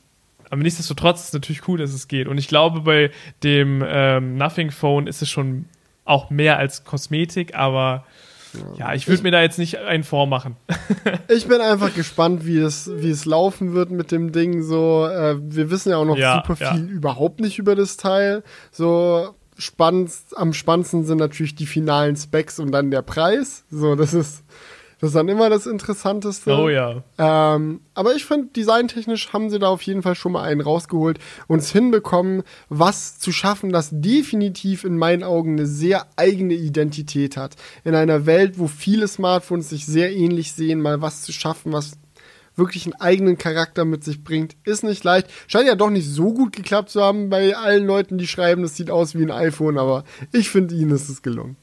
aber 0.51 0.61
nichtsdestotrotz 0.61 1.21
ist 1.21 1.27
es 1.27 1.33
natürlich 1.33 1.67
cool, 1.67 1.79
dass 1.79 1.93
es 1.93 2.07
geht. 2.07 2.27
Und 2.27 2.37
ich 2.37 2.47
glaube, 2.47 2.81
bei 2.81 3.11
dem 3.41 3.83
ähm, 3.87 4.35
Nothing 4.35 4.69
Phone 4.69 5.07
ist 5.07 5.21
es 5.21 5.29
schon 5.29 5.65
auch 6.05 6.29
mehr 6.29 6.57
als 6.57 6.83
Kosmetik, 6.83 7.55
aber 7.55 8.05
ja, 8.77 8.93
ich 8.93 9.07
würde 9.07 9.23
mir 9.23 9.31
da 9.31 9.41
jetzt 9.41 9.57
nicht 9.57 9.77
einen 9.77 10.03
vormachen. 10.03 10.57
ich 11.29 11.47
bin 11.47 11.61
einfach 11.61 11.93
gespannt, 11.95 12.45
wie 12.45 12.57
es, 12.57 12.91
wie 12.93 13.09
es 13.09 13.23
laufen 13.23 13.73
wird 13.73 13.91
mit 13.91 14.11
dem 14.11 14.33
Ding. 14.33 14.61
So, 14.61 15.07
äh, 15.07 15.37
wir 15.39 15.71
wissen 15.71 15.89
ja 15.89 15.97
auch 15.97 16.05
noch 16.05 16.17
ja, 16.17 16.35
super 16.35 16.57
viel 16.57 16.85
ja. 16.85 16.91
überhaupt 16.91 17.39
nicht 17.39 17.59
über 17.59 17.75
das 17.75 17.95
Teil. 17.95 18.43
So, 18.71 19.33
spannend, 19.57 20.11
am 20.35 20.51
spannendsten 20.51 21.05
sind 21.05 21.19
natürlich 21.19 21.55
die 21.55 21.65
finalen 21.65 22.17
Specs 22.17 22.59
und 22.59 22.71
dann 22.71 22.91
der 22.91 23.03
Preis. 23.03 23.63
So, 23.71 23.95
das 23.95 24.13
ist 24.13 24.43
das 25.01 25.09
ist 25.09 25.15
dann 25.15 25.29
immer 25.29 25.49
das 25.49 25.65
Interessanteste. 25.65 26.55
Oh 26.55 26.69
ja. 26.69 27.03
Ähm, 27.17 27.81
aber 27.95 28.15
ich 28.15 28.23
finde, 28.23 28.49
designtechnisch 28.55 29.33
haben 29.33 29.49
sie 29.49 29.57
da 29.57 29.67
auf 29.67 29.81
jeden 29.81 30.03
Fall 30.03 30.13
schon 30.13 30.31
mal 30.31 30.43
einen 30.43 30.61
rausgeholt 30.61 31.17
und 31.47 31.57
es 31.57 31.71
hinbekommen, 31.71 32.43
was 32.69 33.17
zu 33.17 33.31
schaffen, 33.31 33.71
das 33.71 33.89
definitiv 33.91 34.83
in 34.83 34.99
meinen 34.99 35.23
Augen 35.23 35.53
eine 35.53 35.65
sehr 35.65 36.05
eigene 36.17 36.53
Identität 36.53 37.35
hat. 37.35 37.55
In 37.83 37.95
einer 37.95 38.27
Welt, 38.27 38.59
wo 38.59 38.67
viele 38.67 39.07
Smartphones 39.07 39.69
sich 39.69 39.87
sehr 39.87 40.15
ähnlich 40.15 40.53
sehen, 40.53 40.79
mal 40.79 41.01
was 41.01 41.23
zu 41.23 41.33
schaffen, 41.33 41.73
was 41.73 41.93
wirklich 42.55 42.85
einen 42.85 43.01
eigenen 43.01 43.39
Charakter 43.39 43.85
mit 43.85 44.03
sich 44.03 44.23
bringt, 44.23 44.55
ist 44.65 44.83
nicht 44.83 45.03
leicht. 45.03 45.31
Scheint 45.47 45.67
ja 45.67 45.73
doch 45.75 45.89
nicht 45.89 46.07
so 46.07 46.31
gut 46.31 46.55
geklappt 46.55 46.91
zu 46.91 47.01
haben 47.01 47.31
bei 47.31 47.55
allen 47.55 47.87
Leuten, 47.87 48.19
die 48.19 48.27
schreiben, 48.27 48.61
das 48.61 48.75
sieht 48.75 48.91
aus 48.91 49.15
wie 49.15 49.23
ein 49.23 49.31
iPhone, 49.31 49.79
aber 49.79 50.03
ich 50.31 50.51
finde, 50.51 50.75
ihnen 50.75 50.91
ist 50.91 51.09
es 51.09 51.23
gelungen. 51.23 51.57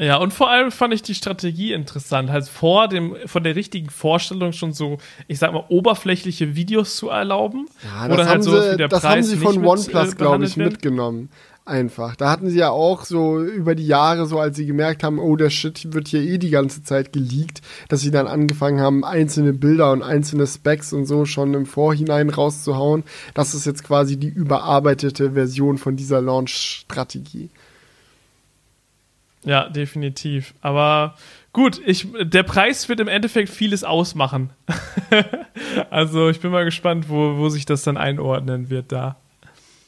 Ja, 0.00 0.16
und 0.16 0.32
vor 0.32 0.50
allem 0.50 0.72
fand 0.72 0.94
ich 0.94 1.02
die 1.02 1.14
Strategie 1.14 1.74
interessant, 1.74 2.30
halt 2.30 2.48
vor 2.48 2.88
dem, 2.88 3.16
von 3.26 3.44
der 3.44 3.54
richtigen 3.54 3.90
Vorstellung 3.90 4.52
schon 4.52 4.72
so, 4.72 4.96
ich 5.28 5.38
sag 5.38 5.52
mal, 5.52 5.64
oberflächliche 5.68 6.56
Videos 6.56 6.96
zu 6.96 7.10
erlauben. 7.10 7.66
Ja, 7.84 8.08
das, 8.08 8.16
halt 8.16 8.28
haben, 8.28 8.42
sie, 8.42 8.88
das 8.88 9.04
haben 9.04 9.22
sie 9.22 9.36
von 9.36 9.62
OnePlus, 9.62 10.14
äh, 10.14 10.16
glaube 10.16 10.44
ich, 10.46 10.56
wird. 10.56 10.72
mitgenommen. 10.72 11.28
Einfach. 11.66 12.16
Da 12.16 12.30
hatten 12.30 12.48
sie 12.48 12.58
ja 12.58 12.70
auch 12.70 13.04
so 13.04 13.40
über 13.42 13.74
die 13.74 13.86
Jahre, 13.86 14.24
so 14.24 14.38
als 14.38 14.56
sie 14.56 14.64
gemerkt 14.64 15.04
haben, 15.04 15.18
oh, 15.18 15.36
der 15.36 15.50
Shit 15.50 15.92
wird 15.92 16.08
hier 16.08 16.22
eh 16.22 16.38
die 16.38 16.48
ganze 16.48 16.82
Zeit 16.82 17.12
geleakt, 17.12 17.60
dass 17.90 18.00
sie 18.00 18.10
dann 18.10 18.26
angefangen 18.26 18.80
haben, 18.80 19.04
einzelne 19.04 19.52
Bilder 19.52 19.92
und 19.92 20.02
einzelne 20.02 20.46
Specs 20.46 20.94
und 20.94 21.04
so 21.04 21.26
schon 21.26 21.52
im 21.52 21.66
Vorhinein 21.66 22.30
rauszuhauen. 22.30 23.04
Das 23.34 23.54
ist 23.54 23.66
jetzt 23.66 23.84
quasi 23.84 24.16
die 24.16 24.28
überarbeitete 24.28 25.32
Version 25.32 25.76
von 25.76 25.94
dieser 25.94 26.22
Launch-Strategie. 26.22 27.50
Ja, 29.44 29.68
definitiv. 29.68 30.54
Aber 30.60 31.14
gut, 31.52 31.80
ich, 31.84 32.08
der 32.20 32.42
Preis 32.42 32.88
wird 32.88 33.00
im 33.00 33.08
Endeffekt 33.08 33.48
vieles 33.48 33.84
ausmachen. 33.84 34.50
also 35.90 36.28
ich 36.28 36.40
bin 36.40 36.50
mal 36.50 36.64
gespannt, 36.64 37.08
wo, 37.08 37.38
wo 37.38 37.48
sich 37.48 37.64
das 37.64 37.82
dann 37.82 37.96
einordnen 37.96 38.70
wird 38.70 38.92
da. 38.92 39.16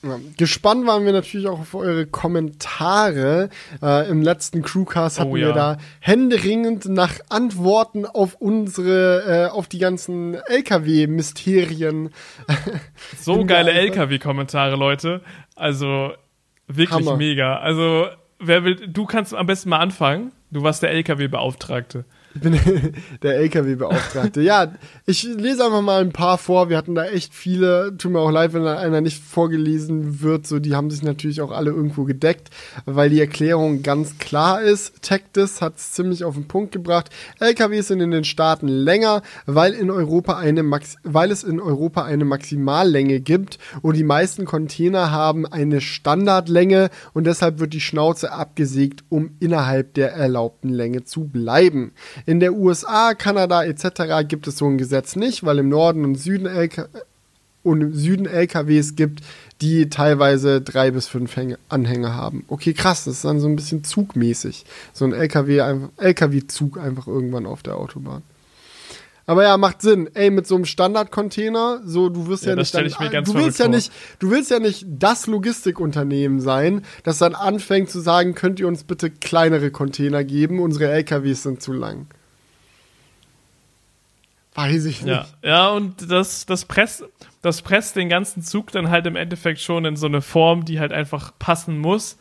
Ja, 0.04 0.18
gespannt 0.36 0.84
waren 0.86 1.04
wir 1.04 1.12
natürlich 1.12 1.46
auch 1.46 1.60
auf 1.60 1.74
eure 1.74 2.06
Kommentare. 2.06 3.50
Äh, 3.80 4.10
Im 4.10 4.20
letzten 4.20 4.62
Crewcast 4.62 5.20
hatten 5.20 5.30
oh, 5.30 5.36
ja. 5.36 5.48
wir 5.48 5.52
da 5.52 5.78
händeringend 6.00 6.86
nach 6.86 7.14
Antworten 7.28 8.04
auf 8.04 8.34
unsere, 8.40 9.46
äh, 9.46 9.50
auf 9.50 9.68
die 9.68 9.78
ganzen 9.78 10.34
LKW-Mysterien. 10.34 12.10
So 13.20 13.44
geile 13.46 13.70
LKW-Kommentare, 13.70 14.74
Leute. 14.74 15.20
Also 15.54 16.10
wirklich 16.66 17.06
Hammer. 17.06 17.16
mega. 17.16 17.58
Also 17.58 18.08
wer 18.42 18.64
will, 18.64 18.74
du 18.88 19.06
kannst 19.06 19.34
am 19.34 19.46
besten 19.46 19.70
mal 19.70 19.78
anfangen. 19.78 20.32
Du 20.50 20.62
warst 20.62 20.82
der 20.82 20.90
LKW-Beauftragte. 20.90 22.04
Ich 22.34 22.40
bin 22.40 22.58
der 23.22 23.36
LKW-Beauftragte. 23.36 24.40
ja, 24.40 24.72
ich 25.06 25.24
lese 25.24 25.64
einfach 25.64 25.82
mal 25.82 26.00
ein 26.00 26.12
paar 26.12 26.38
vor. 26.38 26.68
Wir 26.68 26.76
hatten 26.76 26.94
da 26.94 27.04
echt 27.04 27.34
viele. 27.34 27.96
Tut 27.96 28.12
mir 28.12 28.20
auch 28.20 28.30
leid, 28.30 28.54
wenn 28.54 28.64
da 28.64 28.78
einer 28.78 29.00
nicht 29.00 29.22
vorgelesen 29.22 30.22
wird. 30.22 30.46
So, 30.46 30.58
die 30.58 30.74
haben 30.74 30.90
sich 30.90 31.02
natürlich 31.02 31.40
auch 31.40 31.50
alle 31.50 31.70
irgendwo 31.70 32.04
gedeckt, 32.04 32.50
weil 32.84 33.10
die 33.10 33.20
Erklärung 33.20 33.82
ganz 33.82 34.18
klar 34.18 34.62
ist. 34.62 35.02
Tactis 35.02 35.60
hat 35.60 35.76
es 35.76 35.92
ziemlich 35.92 36.24
auf 36.24 36.34
den 36.34 36.48
Punkt 36.48 36.72
gebracht. 36.72 37.10
LKWs 37.40 37.88
sind 37.88 38.00
in 38.00 38.10
den 38.10 38.24
Staaten 38.24 38.68
länger, 38.68 39.22
weil 39.46 39.72
in 39.72 39.90
Europa 39.90 40.36
eine 40.36 40.62
Max 40.62 40.96
weil 41.02 41.30
es 41.30 41.44
in 41.44 41.60
Europa 41.60 42.04
eine 42.04 42.24
Maximallänge 42.24 43.20
gibt 43.20 43.58
und 43.82 43.96
die 43.96 44.04
meisten 44.04 44.44
Container 44.44 45.10
haben 45.10 45.46
eine 45.46 45.80
Standardlänge 45.80 46.90
und 47.12 47.24
deshalb 47.26 47.58
wird 47.58 47.72
die 47.72 47.80
Schnauze 47.80 48.32
abgesägt, 48.32 49.04
um 49.08 49.36
innerhalb 49.40 49.94
der 49.94 50.12
erlaubten 50.12 50.68
Länge 50.68 51.04
zu 51.04 51.24
bleiben. 51.24 51.92
In 52.26 52.40
der 52.40 52.54
USA, 52.54 53.14
Kanada 53.14 53.64
etc. 53.64 54.26
gibt 54.26 54.46
es 54.46 54.58
so 54.58 54.66
ein 54.66 54.78
Gesetz 54.78 55.16
nicht, 55.16 55.44
weil 55.44 55.58
im 55.58 55.68
Norden 55.68 56.04
und 56.04 56.16
Süden, 56.16 56.46
LK 56.46 56.88
und 57.62 57.94
Süden 57.94 58.26
LKWs 58.26 58.96
gibt, 58.96 59.20
die 59.60 59.88
teilweise 59.88 60.60
drei 60.60 60.90
bis 60.90 61.06
fünf 61.06 61.36
Häng 61.36 61.56
Anhänger 61.68 62.14
haben. 62.14 62.44
Okay, 62.48 62.72
krass, 62.72 63.04
das 63.04 63.14
ist 63.16 63.24
dann 63.24 63.40
so 63.40 63.46
ein 63.46 63.56
bisschen 63.56 63.84
zugmäßig. 63.84 64.64
So 64.92 65.04
ein 65.04 65.12
LKW, 65.12 65.78
LKW-Zug 65.96 66.78
einfach 66.78 67.06
irgendwann 67.06 67.46
auf 67.46 67.62
der 67.62 67.76
Autobahn. 67.76 68.22
Aber 69.26 69.44
ja, 69.44 69.56
macht 69.56 69.82
Sinn. 69.82 70.10
Ey, 70.14 70.30
mit 70.30 70.46
so 70.46 70.56
einem 70.56 70.64
Standardcontainer, 70.64 71.80
so 71.84 72.08
du 72.08 72.26
wirst 72.26 72.44
ja, 72.44 72.50
ja 72.50 72.56
nicht 72.56 72.74
dann, 72.74 73.24
du 73.24 73.34
willst 73.34 73.58
ja 73.58 73.66
vor. 73.66 73.74
nicht, 73.74 73.92
du 74.18 74.30
willst 74.30 74.50
ja 74.50 74.58
nicht 74.58 74.84
das 74.88 75.26
Logistikunternehmen 75.26 76.40
sein, 76.40 76.84
das 77.04 77.18
dann 77.18 77.34
anfängt 77.34 77.90
zu 77.90 78.00
sagen, 78.00 78.34
könnt 78.34 78.58
ihr 78.58 78.66
uns 78.66 78.84
bitte 78.84 79.10
kleinere 79.10 79.70
Container 79.70 80.24
geben, 80.24 80.60
unsere 80.60 80.90
LKWs 80.90 81.44
sind 81.44 81.62
zu 81.62 81.72
lang. 81.72 82.06
Weiß 84.54 84.84
ich 84.84 85.02
nicht. 85.02 85.14
Ja, 85.14 85.26
ja 85.42 85.68
und 85.70 86.10
das, 86.10 86.44
das 86.44 86.66
presst, 86.66 87.04
das 87.40 87.62
presst 87.62 87.96
den 87.96 88.08
ganzen 88.08 88.42
Zug 88.42 88.70
dann 88.72 88.90
halt 88.90 89.06
im 89.06 89.16
Endeffekt 89.16 89.60
schon 89.60 89.84
in 89.84 89.96
so 89.96 90.06
eine 90.06 90.20
Form, 90.20 90.64
die 90.64 90.78
halt 90.78 90.92
einfach 90.92 91.32
passen 91.38 91.78
muss. 91.78 92.18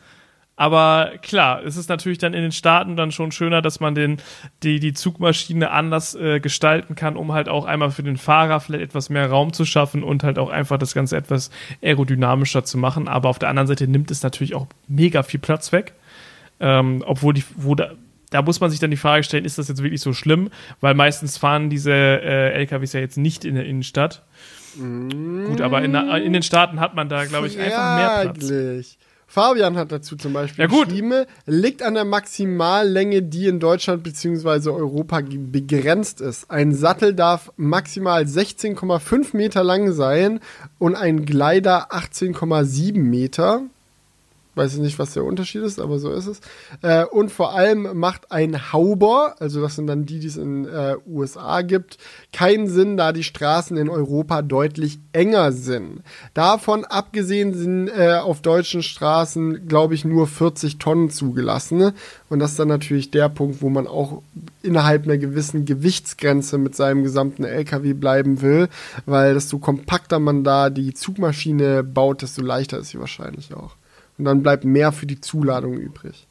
Aber 0.62 1.14
klar, 1.22 1.64
es 1.64 1.76
ist 1.76 1.88
natürlich 1.88 2.18
dann 2.18 2.34
in 2.34 2.42
den 2.42 2.52
Staaten 2.52 2.94
dann 2.94 3.10
schon 3.10 3.32
schöner, 3.32 3.62
dass 3.62 3.80
man 3.80 3.96
den, 3.96 4.18
die, 4.62 4.78
die 4.78 4.92
Zugmaschine 4.92 5.72
anders 5.72 6.14
äh, 6.14 6.38
gestalten 6.38 6.94
kann, 6.94 7.16
um 7.16 7.32
halt 7.32 7.48
auch 7.48 7.64
einmal 7.64 7.90
für 7.90 8.04
den 8.04 8.16
Fahrer 8.16 8.60
vielleicht 8.60 8.84
etwas 8.84 9.10
mehr 9.10 9.28
Raum 9.28 9.52
zu 9.52 9.64
schaffen 9.64 10.04
und 10.04 10.22
halt 10.22 10.38
auch 10.38 10.50
einfach 10.50 10.78
das 10.78 10.94
Ganze 10.94 11.16
etwas 11.16 11.50
aerodynamischer 11.82 12.62
zu 12.62 12.78
machen. 12.78 13.08
Aber 13.08 13.28
auf 13.28 13.40
der 13.40 13.48
anderen 13.48 13.66
Seite 13.66 13.88
nimmt 13.88 14.12
es 14.12 14.22
natürlich 14.22 14.54
auch 14.54 14.68
mega 14.86 15.24
viel 15.24 15.40
Platz 15.40 15.72
weg. 15.72 15.94
Ähm, 16.60 17.02
obwohl 17.04 17.34
die, 17.34 17.42
wo 17.56 17.74
da, 17.74 17.90
da 18.30 18.42
muss 18.42 18.60
man 18.60 18.70
sich 18.70 18.78
dann 18.78 18.92
die 18.92 18.96
Frage 18.96 19.24
stellen, 19.24 19.44
ist 19.44 19.58
das 19.58 19.66
jetzt 19.66 19.82
wirklich 19.82 20.00
so 20.00 20.12
schlimm? 20.12 20.48
Weil 20.80 20.94
meistens 20.94 21.38
fahren 21.38 21.70
diese 21.70 21.90
äh, 21.92 22.52
LKWs 22.52 22.92
ja 22.92 23.00
jetzt 23.00 23.18
nicht 23.18 23.44
in 23.44 23.56
der 23.56 23.66
Innenstadt. 23.66 24.22
Mm. 24.76 25.46
Gut, 25.46 25.60
aber 25.60 25.82
in, 25.82 25.92
in, 25.96 26.32
den 26.32 26.44
Staaten 26.44 26.78
hat 26.78 26.94
man 26.94 27.08
da, 27.08 27.24
glaube 27.24 27.48
ich, 27.48 27.58
einfach 27.58 27.96
mehr 27.96 28.30
Platz. 28.30 28.96
Fabian 29.32 29.78
hat 29.78 29.90
dazu 29.90 30.14
zum 30.14 30.34
Beispiel 30.34 30.64
ja, 30.64 30.68
gut. 30.68 30.88
geschrieben, 30.88 31.24
liegt 31.46 31.82
an 31.82 31.94
der 31.94 32.04
Maximallänge, 32.04 33.22
die 33.22 33.46
in 33.46 33.60
Deutschland 33.60 34.02
bzw. 34.02 34.68
Europa 34.68 35.22
begrenzt 35.22 36.20
ist. 36.20 36.50
Ein 36.50 36.74
Sattel 36.74 37.14
darf 37.14 37.50
maximal 37.56 38.24
16,5 38.24 39.34
Meter 39.34 39.64
lang 39.64 39.92
sein 39.92 40.40
und 40.78 40.96
ein 40.96 41.24
Gleiter 41.24 41.94
18,7 41.94 42.98
Meter. 42.98 43.62
Weiß 44.54 44.74
ich 44.74 44.80
nicht, 44.80 44.98
was 44.98 45.14
der 45.14 45.24
Unterschied 45.24 45.62
ist, 45.62 45.80
aber 45.80 45.98
so 45.98 46.12
ist 46.12 46.26
es. 46.26 46.40
Äh, 46.82 47.06
und 47.06 47.32
vor 47.32 47.54
allem 47.54 47.98
macht 47.98 48.30
ein 48.30 48.70
Hauber, 48.72 49.36
also 49.38 49.62
das 49.62 49.76
sind 49.76 49.86
dann 49.86 50.04
die, 50.04 50.18
die 50.18 50.26
es 50.26 50.36
in 50.36 50.66
äh, 50.66 50.96
USA 51.06 51.62
gibt, 51.62 51.96
keinen 52.34 52.68
Sinn, 52.68 52.98
da 52.98 53.12
die 53.12 53.24
Straßen 53.24 53.78
in 53.78 53.88
Europa 53.88 54.42
deutlich 54.42 54.98
enger 55.14 55.52
sind. 55.52 56.02
Davon 56.34 56.84
abgesehen 56.84 57.54
sind 57.54 57.88
äh, 57.88 58.16
auf 58.16 58.42
deutschen 58.42 58.82
Straßen, 58.82 59.68
glaube 59.68 59.94
ich, 59.94 60.04
nur 60.04 60.26
40 60.26 60.76
Tonnen 60.76 61.08
zugelassen. 61.08 61.92
Und 62.28 62.38
das 62.38 62.50
ist 62.50 62.58
dann 62.58 62.68
natürlich 62.68 63.10
der 63.10 63.30
Punkt, 63.30 63.62
wo 63.62 63.70
man 63.70 63.86
auch 63.86 64.20
innerhalb 64.62 65.04
einer 65.04 65.16
gewissen 65.16 65.64
Gewichtsgrenze 65.64 66.58
mit 66.58 66.76
seinem 66.76 67.04
gesamten 67.04 67.44
LKW 67.44 67.94
bleiben 67.94 68.42
will, 68.42 68.68
weil 69.06 69.32
desto 69.32 69.58
kompakter 69.58 70.18
man 70.18 70.44
da 70.44 70.68
die 70.68 70.92
Zugmaschine 70.92 71.82
baut, 71.82 72.20
desto 72.20 72.42
leichter 72.42 72.78
ist 72.78 72.90
sie 72.90 73.00
wahrscheinlich 73.00 73.54
auch. 73.54 73.76
Und 74.18 74.24
dann 74.24 74.42
bleibt 74.42 74.64
mehr 74.64 74.92
für 74.92 75.06
die 75.06 75.20
Zuladung 75.20 75.74
übrig. 75.74 76.26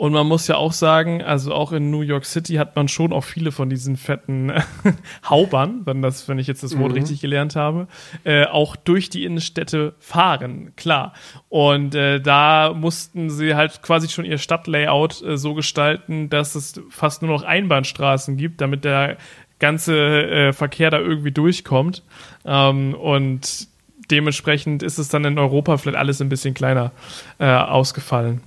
Und 0.00 0.14
man 0.14 0.26
muss 0.26 0.46
ja 0.46 0.56
auch 0.56 0.72
sagen, 0.72 1.22
also 1.22 1.52
auch 1.52 1.72
in 1.72 1.90
New 1.90 2.00
York 2.00 2.24
City 2.24 2.54
hat 2.54 2.74
man 2.74 2.88
schon 2.88 3.12
auch 3.12 3.22
viele 3.22 3.52
von 3.52 3.68
diesen 3.68 3.98
fetten 3.98 4.50
Haubern, 5.28 5.82
wenn, 5.84 6.00
das, 6.00 6.26
wenn 6.26 6.38
ich 6.38 6.46
jetzt 6.46 6.62
das 6.62 6.78
Wort 6.78 6.92
mhm. 6.92 6.96
richtig 6.96 7.20
gelernt 7.20 7.54
habe, 7.54 7.86
äh, 8.24 8.46
auch 8.46 8.76
durch 8.76 9.10
die 9.10 9.26
Innenstädte 9.26 9.92
fahren, 9.98 10.72
klar. 10.74 11.12
Und 11.50 11.94
äh, 11.94 12.18
da 12.18 12.72
mussten 12.72 13.28
sie 13.28 13.54
halt 13.54 13.82
quasi 13.82 14.08
schon 14.08 14.24
ihr 14.24 14.38
Stadtlayout 14.38 15.20
äh, 15.20 15.36
so 15.36 15.52
gestalten, 15.52 16.30
dass 16.30 16.54
es 16.54 16.80
fast 16.88 17.20
nur 17.20 17.30
noch 17.30 17.42
Einbahnstraßen 17.42 18.38
gibt, 18.38 18.62
damit 18.62 18.84
der 18.84 19.18
ganze 19.58 19.98
äh, 19.98 20.52
Verkehr 20.54 20.90
da 20.90 20.98
irgendwie 20.98 21.32
durchkommt. 21.32 22.02
Ähm, 22.46 22.94
und 22.94 23.68
dementsprechend 24.10 24.82
ist 24.82 24.98
es 24.98 25.08
dann 25.08 25.24
in 25.24 25.38
Europa 25.38 25.76
vielleicht 25.76 25.98
alles 25.98 26.20
ein 26.20 26.28
bisschen 26.28 26.54
kleiner 26.54 26.92
äh, 27.38 27.46
ausgefallen 27.46 28.40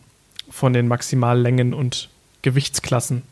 von 0.50 0.74
den 0.74 0.88
Maximallängen 0.88 1.74
und 1.74 2.10
Gewichtsklassen. 2.42 3.24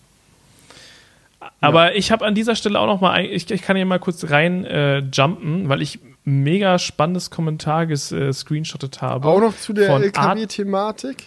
Aber 1.59 1.91
ja. 1.91 1.97
ich 1.97 2.11
habe 2.11 2.25
an 2.25 2.35
dieser 2.35 2.55
Stelle 2.55 2.79
auch 2.79 2.87
noch 2.87 3.01
mal, 3.01 3.23
ich, 3.23 3.49
ich 3.49 3.61
kann 3.61 3.75
hier 3.75 3.85
mal 3.85 3.99
kurz 3.99 4.29
rein 4.29 4.65
äh, 4.65 4.99
jumpen, 4.99 5.69
weil 5.69 5.81
ich 5.81 5.99
mega 6.23 6.79
spannendes 6.79 7.29
Kommentar 7.29 7.85
gescreenshottet 7.85 8.97
äh, 8.97 9.01
habe. 9.01 9.27
Auch 9.27 9.39
noch 9.39 9.55
zu 9.55 9.73
der 9.73 9.89
LKW-Thematik? 9.89 11.23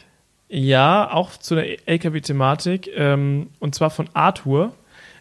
Ja, 0.48 1.10
auch 1.12 1.30
zu 1.32 1.54
der 1.54 1.88
LKW-Thematik. 1.88 2.90
Ähm, 2.94 3.48
und 3.60 3.74
zwar 3.74 3.90
von 3.90 4.08
Arthur, 4.14 4.72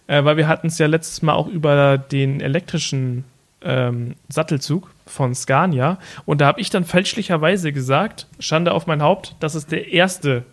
äh, 0.08 0.24
weil 0.24 0.38
wir 0.38 0.48
hatten 0.48 0.68
es 0.68 0.78
ja 0.78 0.88
letztes 0.88 1.22
Mal 1.22 1.34
auch 1.34 1.48
über 1.48 1.98
den 1.98 2.42
elektrischen 2.42 3.26
ähm, 3.64 4.16
Sattelzug 4.30 4.90
von 5.06 5.36
Scania. 5.36 6.00
Und 6.26 6.42
da 6.42 6.48
habe 6.48 6.62
ich 6.62 6.70
dann 6.70 6.86
fälschlicherweise 6.86 7.74
gesagt, 7.74 8.28
Schande 8.40 8.72
auf 8.74 8.88
mein 8.88 9.02
Haupt, 9.02 9.36
dass 9.40 9.56
es 9.56 9.66
der 9.66 9.92
erste 9.92 10.44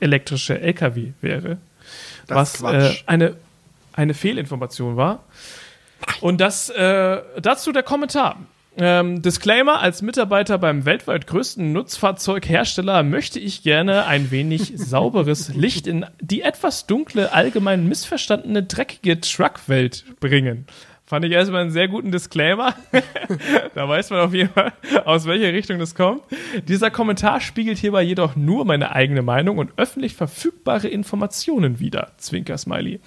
elektrische 0.00 0.60
LKW 0.60 1.12
wäre. 1.20 1.58
Das 2.26 2.62
was 2.62 2.74
äh, 2.74 2.94
eine, 3.06 3.36
eine 3.92 4.14
Fehlinformation 4.14 4.96
war. 4.96 5.24
Und 6.20 6.40
das 6.40 6.70
äh, 6.70 7.22
dazu 7.40 7.72
der 7.72 7.82
Kommentar. 7.82 8.38
Ähm, 8.76 9.22
Disclaimer: 9.22 9.80
Als 9.80 10.02
Mitarbeiter 10.02 10.58
beim 10.58 10.84
weltweit 10.84 11.26
größten 11.26 11.72
Nutzfahrzeughersteller 11.72 13.02
möchte 13.04 13.38
ich 13.38 13.62
gerne 13.62 14.06
ein 14.06 14.30
wenig 14.30 14.72
sauberes 14.76 15.54
Licht 15.54 15.86
in 15.86 16.04
die 16.20 16.42
etwas 16.42 16.86
dunkle, 16.86 17.32
allgemein 17.32 17.88
missverstandene, 17.88 18.64
dreckige 18.64 19.20
Truckwelt 19.20 20.04
bringen. 20.18 20.66
Fand 21.14 21.24
ich 21.26 21.30
erstmal 21.30 21.60
einen 21.60 21.70
sehr 21.70 21.86
guten 21.86 22.10
Disclaimer. 22.10 22.74
da 23.76 23.88
weiß 23.88 24.10
man 24.10 24.18
auf 24.18 24.34
jeden 24.34 24.48
Fall, 24.48 24.72
aus 25.04 25.26
welcher 25.26 25.52
Richtung 25.52 25.78
das 25.78 25.94
kommt. 25.94 26.22
Dieser 26.66 26.90
Kommentar 26.90 27.40
spiegelt 27.40 27.78
hierbei 27.78 28.02
jedoch 28.02 28.34
nur 28.34 28.64
meine 28.64 28.96
eigene 28.96 29.22
Meinung 29.22 29.58
und 29.58 29.70
öffentlich 29.76 30.16
verfügbare 30.16 30.88
Informationen 30.88 31.78
wider. 31.78 32.10
Zwinker 32.16 32.58
Smiley. 32.58 32.98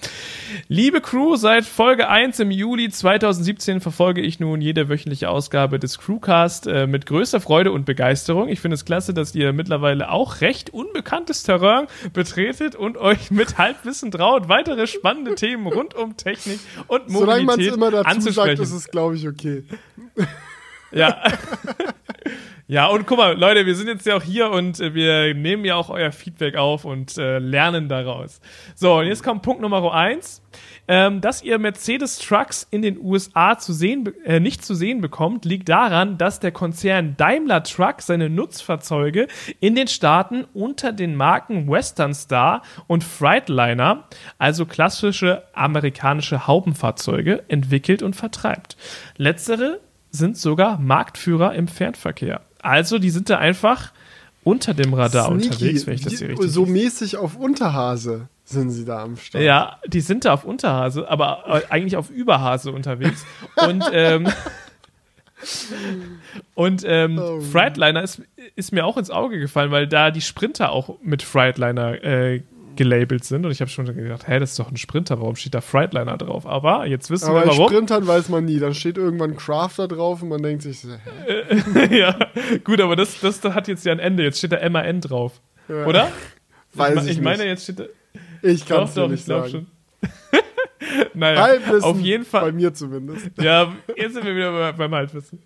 Liebe 0.68 1.02
Crew, 1.02 1.36
seit 1.36 1.66
Folge 1.66 2.08
1 2.08 2.40
im 2.40 2.50
Juli 2.50 2.88
2017 2.88 3.82
verfolge 3.82 4.22
ich 4.22 4.40
nun 4.40 4.62
jede 4.62 4.88
wöchentliche 4.88 5.28
Ausgabe 5.28 5.78
des 5.78 5.98
Crewcast 5.98 6.66
äh, 6.66 6.86
mit 6.86 7.04
größter 7.04 7.42
Freude 7.42 7.72
und 7.72 7.84
Begeisterung. 7.84 8.48
Ich 8.48 8.60
finde 8.60 8.76
es 8.76 8.86
klasse, 8.86 9.12
dass 9.12 9.34
ihr 9.34 9.52
mittlerweile 9.52 10.10
auch 10.10 10.40
recht 10.40 10.70
unbekanntes 10.70 11.42
Terrain 11.42 11.88
betretet 12.14 12.74
und 12.74 12.96
euch 12.96 13.30
mit 13.30 13.58
Halbwissen 13.58 14.10
traut, 14.10 14.48
weitere 14.48 14.86
spannende 14.86 15.34
Themen 15.34 15.66
rund 15.66 15.94
um 15.94 16.16
Technik 16.16 16.60
und 16.86 17.10
Mobilität 17.10 17.74
immer 17.74 17.97
dazu 18.02 18.30
sagt, 18.30 18.58
ist 18.58 18.72
es, 18.72 18.88
glaube 18.88 19.16
ich, 19.16 19.26
okay. 19.28 19.64
Ja. 20.90 21.22
ja, 22.68 22.86
und 22.86 23.06
guck 23.06 23.18
mal, 23.18 23.38
Leute, 23.38 23.66
wir 23.66 23.74
sind 23.74 23.88
jetzt 23.88 24.06
ja 24.06 24.16
auch 24.16 24.22
hier 24.22 24.50
und 24.50 24.80
äh, 24.80 24.94
wir 24.94 25.34
nehmen 25.34 25.64
ja 25.64 25.76
auch 25.76 25.90
euer 25.90 26.12
Feedback 26.12 26.56
auf 26.56 26.84
und 26.84 27.18
äh, 27.18 27.38
lernen 27.38 27.88
daraus. 27.88 28.40
So, 28.74 28.98
und 28.98 29.06
jetzt 29.06 29.22
kommt 29.22 29.42
Punkt 29.42 29.60
Nummer 29.60 29.92
eins. 29.92 30.42
Ähm, 30.90 31.20
dass 31.20 31.42
ihr 31.42 31.58
Mercedes-Trucks 31.58 32.66
in 32.70 32.80
den 32.80 32.98
USA 32.98 33.58
zu 33.58 33.74
sehen, 33.74 34.10
äh, 34.24 34.40
nicht 34.40 34.64
zu 34.64 34.74
sehen 34.74 35.02
bekommt, 35.02 35.44
liegt 35.44 35.68
daran, 35.68 36.16
dass 36.16 36.40
der 36.40 36.50
Konzern 36.50 37.14
Daimler 37.18 37.62
Truck 37.62 38.00
seine 38.00 38.30
Nutzfahrzeuge 38.30 39.28
in 39.60 39.74
den 39.74 39.86
Staaten 39.86 40.46
unter 40.54 40.92
den 40.92 41.14
Marken 41.14 41.68
Western 41.68 42.14
Star 42.14 42.62
und 42.86 43.04
Freightliner, 43.04 44.04
also 44.38 44.64
klassische 44.64 45.42
amerikanische 45.52 46.46
Haubenfahrzeuge, 46.46 47.44
entwickelt 47.48 48.02
und 48.02 48.16
vertreibt. 48.16 48.78
Letztere 49.18 49.80
sind 50.10 50.36
sogar 50.36 50.78
Marktführer 50.78 51.54
im 51.54 51.68
Fernverkehr. 51.68 52.40
Also 52.60 52.98
die 52.98 53.10
sind 53.10 53.30
da 53.30 53.38
einfach 53.38 53.92
unter 54.44 54.74
dem 54.74 54.94
Radar 54.94 55.26
Sneaky. 55.26 55.48
unterwegs, 55.48 55.86
wenn 55.86 55.94
ich 55.94 56.02
das 56.02 56.18
hier 56.18 56.30
richtig 56.30 56.50
So 56.50 56.66
mäßig 56.66 57.16
auf 57.16 57.36
Unterhase 57.36 58.28
sind 58.44 58.70
sie 58.70 58.84
da 58.84 59.02
am 59.02 59.16
Start. 59.16 59.44
Ja, 59.44 59.78
die 59.86 60.00
sind 60.00 60.24
da 60.24 60.32
auf 60.32 60.44
Unterhase, 60.44 61.08
aber 61.08 61.62
eigentlich 61.70 61.96
auf 61.96 62.08
Überhase 62.08 62.72
unterwegs. 62.72 63.26
Und, 63.56 63.84
ähm, 63.92 64.28
und 66.54 66.82
ähm, 66.84 67.18
oh. 67.18 67.40
Freightliner 67.40 68.02
ist, 68.02 68.22
ist 68.56 68.72
mir 68.72 68.84
auch 68.84 68.96
ins 68.96 69.10
Auge 69.10 69.38
gefallen, 69.38 69.70
weil 69.70 69.86
da 69.86 70.10
die 70.10 70.20
Sprinter 70.20 70.72
auch 70.72 70.98
mit 71.00 71.22
Freightliner 71.22 72.02
äh, 72.02 72.42
gelabelt 72.78 73.24
sind. 73.24 73.44
Und 73.44 73.50
ich 73.50 73.60
habe 73.60 73.70
schon 73.70 73.84
gedacht, 73.84 74.28
hä, 74.28 74.38
das 74.38 74.52
ist 74.52 74.58
doch 74.58 74.70
ein 74.70 74.76
Sprinter, 74.76 75.20
warum 75.20 75.36
steht 75.36 75.52
da 75.52 75.60
Freightliner 75.60 76.16
drauf? 76.16 76.46
Aber 76.46 76.86
jetzt 76.86 77.10
wissen 77.10 77.28
Aber 77.28 77.40
wir 77.40 77.46
warum. 77.48 77.66
Bei 77.66 77.74
Sprintern 77.74 78.06
weiß 78.06 78.28
man 78.28 78.44
nie. 78.44 78.60
Dann 78.60 78.72
steht 78.72 78.96
irgendwann 78.96 79.36
Crafter 79.36 79.88
drauf 79.88 80.22
und 80.22 80.28
man 80.28 80.42
denkt 80.42 80.62
sich, 80.62 80.84
hä? 80.84 81.98
ja, 81.98 82.16
gut, 82.64 82.80
aber 82.80 82.96
das, 82.96 83.20
das, 83.20 83.42
hat 83.42 83.68
jetzt 83.68 83.84
ja 83.84 83.92
ein 83.92 83.98
Ende. 83.98 84.22
Jetzt 84.22 84.38
steht 84.38 84.52
da 84.52 84.68
MAN 84.70 85.00
drauf. 85.00 85.40
Ja. 85.68 85.86
Oder? 85.86 86.12
Weiß 86.72 87.02
ich, 87.02 87.10
ich, 87.10 87.18
ich 87.18 87.20
meine, 87.20 87.44
jetzt 87.44 87.64
steht 87.64 87.80
da. 87.80 87.84
Ich 88.42 88.64
kann 88.64 88.84
es 88.84 88.94
nicht 88.94 89.24
sagen. 89.24 89.50
Schon. 89.50 89.66
naja, 91.14 91.40
Halbwissen, 91.40 91.84
auf 91.84 92.00
jeden 92.00 92.24
Fall. 92.24 92.42
Bei 92.46 92.52
mir 92.52 92.72
zumindest. 92.74 93.30
Ja, 93.40 93.72
jetzt 93.96 94.14
sind 94.14 94.24
wir 94.24 94.34
wieder 94.34 94.72
beim 94.72 94.94
Halbwissen. 94.94 95.38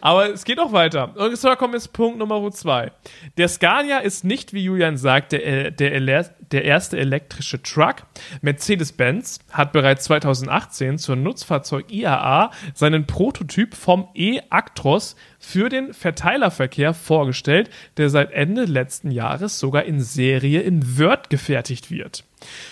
Aber 0.00 0.30
es 0.30 0.44
geht 0.44 0.58
auch 0.58 0.72
weiter. 0.72 1.14
Und 1.16 1.36
zwar 1.36 1.56
kommt 1.56 1.74
jetzt 1.74 1.92
Punkt 1.92 2.18
Nummer 2.18 2.50
zwei. 2.50 2.92
Der 3.36 3.48
Scania 3.48 3.98
ist 3.98 4.24
nicht, 4.24 4.52
wie 4.52 4.64
Julian 4.64 4.96
sagt, 4.96 5.32
der, 5.32 5.70
der, 5.70 6.00
der 6.00 6.64
erste 6.64 6.98
elektrische 6.98 7.62
Truck. 7.62 8.02
Mercedes-Benz 8.42 9.40
hat 9.50 9.72
bereits 9.72 10.04
2018 10.04 10.98
zur 10.98 11.16
Nutzfahrzeug 11.16 11.90
IAA 11.90 12.50
seinen 12.74 13.06
Prototyp 13.06 13.74
vom 13.74 14.08
E-Actros 14.14 15.16
für 15.38 15.68
den 15.68 15.94
Verteilerverkehr 15.94 16.94
vorgestellt, 16.94 17.70
der 17.96 18.10
seit 18.10 18.32
Ende 18.32 18.64
letzten 18.64 19.10
Jahres 19.10 19.58
sogar 19.58 19.84
in 19.84 20.00
Serie 20.00 20.60
in 20.60 20.98
Word 20.98 21.30
gefertigt 21.30 21.90
wird. 21.90 22.24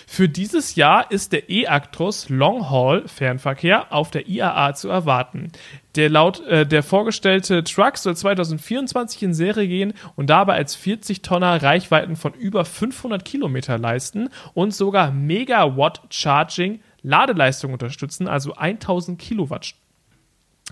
Für 0.07 0.27
dieses 0.27 0.75
Jahr 0.75 1.11
ist 1.11 1.31
der 1.31 1.49
E-Actros 1.49 2.29
Long 2.29 2.69
Haul 2.69 3.07
Fernverkehr 3.07 3.91
auf 3.93 4.11
der 4.11 4.27
IAA 4.27 4.73
zu 4.75 4.89
erwarten. 4.89 5.51
Der, 5.95 6.09
laut, 6.09 6.45
äh, 6.47 6.65
der 6.65 6.83
vorgestellte 6.83 7.63
Truck 7.63 7.97
soll 7.97 8.15
2024 8.15 9.23
in 9.23 9.33
Serie 9.33 9.67
gehen 9.67 9.93
und 10.15 10.29
dabei 10.29 10.55
als 10.55 10.75
40 10.75 11.21
Tonner 11.21 11.61
Reichweiten 11.61 12.15
von 12.15 12.33
über 12.33 12.65
500 12.65 13.23
Kilometer 13.25 13.77
leisten 13.77 14.29
und 14.53 14.73
sogar 14.73 15.11
Megawatt 15.11 16.01
Charging 16.09 16.81
Ladeleistung 17.01 17.73
unterstützen, 17.73 18.27
also 18.27 18.53
1000 18.55 19.19
Kilowatt 19.19 19.73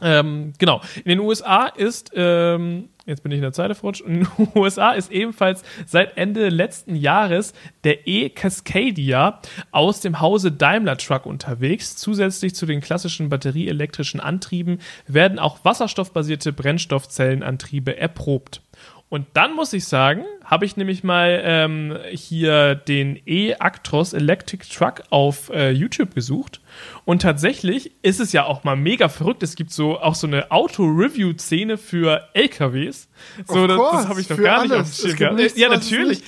ähm, 0.02 0.53
genau. 0.57 0.82
In 1.03 1.10
den 1.10 1.19
USA 1.19 1.68
ist, 1.68 2.11
ähm, 2.14 2.90
jetzt 3.07 3.23
bin 3.23 3.31
ich 3.31 3.38
in 3.38 3.41
der 3.41 3.53
Zeile 3.53 3.73
verrutscht, 3.73 4.01
in 4.01 4.19
den 4.19 4.27
USA 4.55 4.91
ist 4.91 5.11
ebenfalls 5.11 5.63
seit 5.85 6.17
Ende 6.17 6.49
letzten 6.49 6.95
Jahres 6.95 7.53
der 7.84 8.07
E-Cascadia 8.07 9.41
aus 9.71 10.01
dem 10.01 10.19
Hause 10.19 10.51
Daimler 10.51 10.97
Truck 10.97 11.25
unterwegs. 11.25 11.95
Zusätzlich 11.95 12.53
zu 12.53 12.65
den 12.65 12.81
klassischen 12.81 13.29
batterieelektrischen 13.29 14.19
Antrieben 14.19 14.79
werden 15.07 15.39
auch 15.39 15.63
wasserstoffbasierte 15.63 16.53
Brennstoffzellenantriebe 16.53 17.97
erprobt. 17.97 18.61
Und 19.09 19.25
dann 19.34 19.53
muss 19.53 19.71
ich 19.71 19.85
sagen, 19.85 20.25
habe 20.43 20.65
ich 20.65 20.75
nämlich 20.75 21.01
mal 21.01 21.41
ähm, 21.43 21.97
hier 22.11 22.75
den 22.75 23.17
E-Actros 23.25 24.11
Electric 24.11 24.65
Truck 24.69 25.03
auf 25.11 25.49
äh, 25.49 25.71
YouTube 25.71 26.13
gesucht. 26.13 26.59
Und 27.05 27.21
tatsächlich 27.21 27.93
ist 28.01 28.19
es 28.19 28.34
ja 28.34 28.43
auch 28.43 28.65
mal 28.65 28.75
mega 28.75 29.07
verrückt. 29.07 29.43
Es 29.43 29.55
gibt 29.55 29.71
so 29.71 29.97
auch 29.97 30.15
so 30.15 30.27
eine 30.27 30.51
Auto-Review-Szene 30.51 31.77
für 31.77 32.27
LKWs. 32.34 33.07
So, 33.45 33.65
das, 33.65 33.77
das 33.77 34.07
habe 34.09 34.19
ich 34.19 34.29
noch 34.29 34.38
gar 34.38 34.59
alles. 34.59 34.71
nicht 34.71 34.79
auf 34.81 35.11
dem 35.11 35.17
Schirm 35.17 35.38
Ja, 35.55 35.69
natürlich 35.69 36.23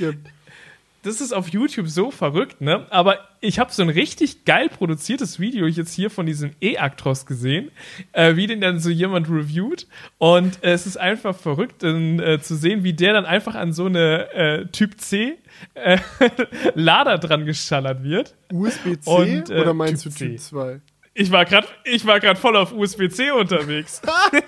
das 1.04 1.22
ist 1.22 1.34
auf 1.34 1.50
YouTube 1.50 1.88
so 1.88 2.12
verrückt, 2.12 2.62
ne? 2.62 2.86
Aber 2.90 3.20
ich 3.42 3.60
habe 3.60 3.72
so 3.72 3.82
ein 3.82 3.90
richtig 3.90 4.44
geil 4.46 4.70
produziertes 4.70 5.40
Video 5.40 5.66
jetzt 5.66 5.94
hier 5.94 6.10
von 6.10 6.26
diesem 6.26 6.52
E-Actros 6.62 7.26
gesehen, 7.26 7.72
äh, 8.12 8.36
wie 8.36 8.48
den 8.48 8.60
dann 8.60 8.80
so 8.80 8.90
jemand 8.90 9.30
reviewt. 9.30 9.88
Und 10.18 10.64
äh, 10.64 10.72
es 10.72 10.86
ist 10.86 10.98
einfach 10.98 11.36
verrückt 11.36 11.84
äh, 11.84 12.40
zu 12.42 12.56
sehen, 12.56 12.84
wie 12.84 12.94
der 12.94 13.14
dann 13.14 13.26
einfach 13.26 13.56
an 13.56 13.72
so 13.72 13.86
eine 13.86 14.34
äh, 14.34 14.66
Typ 14.68 15.00
C 15.00 15.38
äh, 15.74 16.00
Lader 16.76 17.18
dran 17.18 17.46
geschallert 17.46 18.04
wird. 18.04 18.36
USB-C 18.52 19.44
äh, 19.50 19.62
oder 19.62 19.74
meinst 19.74 20.04
typ 20.04 20.16
du 20.18 20.26
Typ 20.26 20.40
2? 20.40 20.82
Ich 21.14 21.32
war 21.32 21.46
gerade 21.46 21.68
ich 21.84 22.06
war 22.06 22.20
gerade 22.20 22.40
voll 22.40 22.56
auf 22.56 22.72
USB-C 22.72 23.32
unterwegs. 23.32 24.02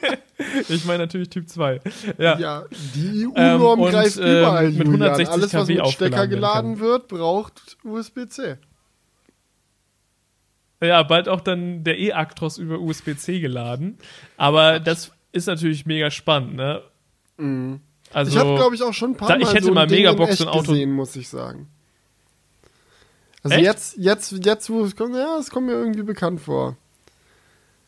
ich 0.70 0.86
meine 0.86 1.00
natürlich 1.00 1.30
Typ 1.30 1.50
2. 1.50 1.82
Ja, 2.18 2.38
ja 2.40 2.64
die 2.96 3.28
EU-Norm 3.28 3.80
ähm, 3.80 3.86
greift 3.90 4.18
ähm, 4.18 4.24
überall. 4.24 4.72
Mit 4.72 4.88
160 4.88 4.88
Julian. 4.88 5.32
Alles, 5.32 5.54
was 5.54 5.68
mit 5.68 5.88
Stecker 5.88 6.28
geladen 6.28 6.80
wird, 6.80 7.08
braucht 7.08 7.78
USB-C. 7.84 8.58
Ja, 10.84 11.04
bald 11.04 11.30
auch 11.30 11.42
dann 11.42 11.84
der 11.84 12.00
E-Actros 12.00 12.58
über 12.58 12.80
USB-C 12.80 13.40
geladen. 13.40 13.98
Aber 14.38 14.80
das 14.80 15.12
ist 15.32 15.48
natürlich 15.48 15.86
mega 15.86 16.10
spannend, 16.10 16.56
ne? 16.56 16.82
Mhm. 17.38 17.82
Also, 18.14 18.32
ich 18.32 18.38
habe, 18.38 18.56
glaube 18.56 18.76
ich, 18.76 18.84
auch 18.84 18.94
schon 18.94 19.12
ein 19.12 19.18
paar 19.18 19.30
Mal 19.30 19.42
ich 19.42 19.54
hätte 19.54 19.66
so 19.66 19.74
mal 19.74 19.88
mega 19.88 20.12
Bock, 20.14 20.32
so 20.32 20.44
ein 20.44 20.50
Auto 20.50 20.72
gesehen, 20.72 20.92
muss 20.92 21.16
ich 21.16 21.30
sagen. 21.30 21.70
Also 23.44 23.56
Echt? 23.56 23.66
jetzt, 23.66 23.98
jetzt, 23.98 24.46
jetzt, 24.46 24.70
wo 24.70 24.84
es 24.84 24.96
kommt, 24.96 25.16
ja, 25.16 25.38
es 25.40 25.50
kommt 25.50 25.68
mir 25.68 25.74
irgendwie 25.74 26.04
bekannt 26.04 26.42
vor. 26.42 26.76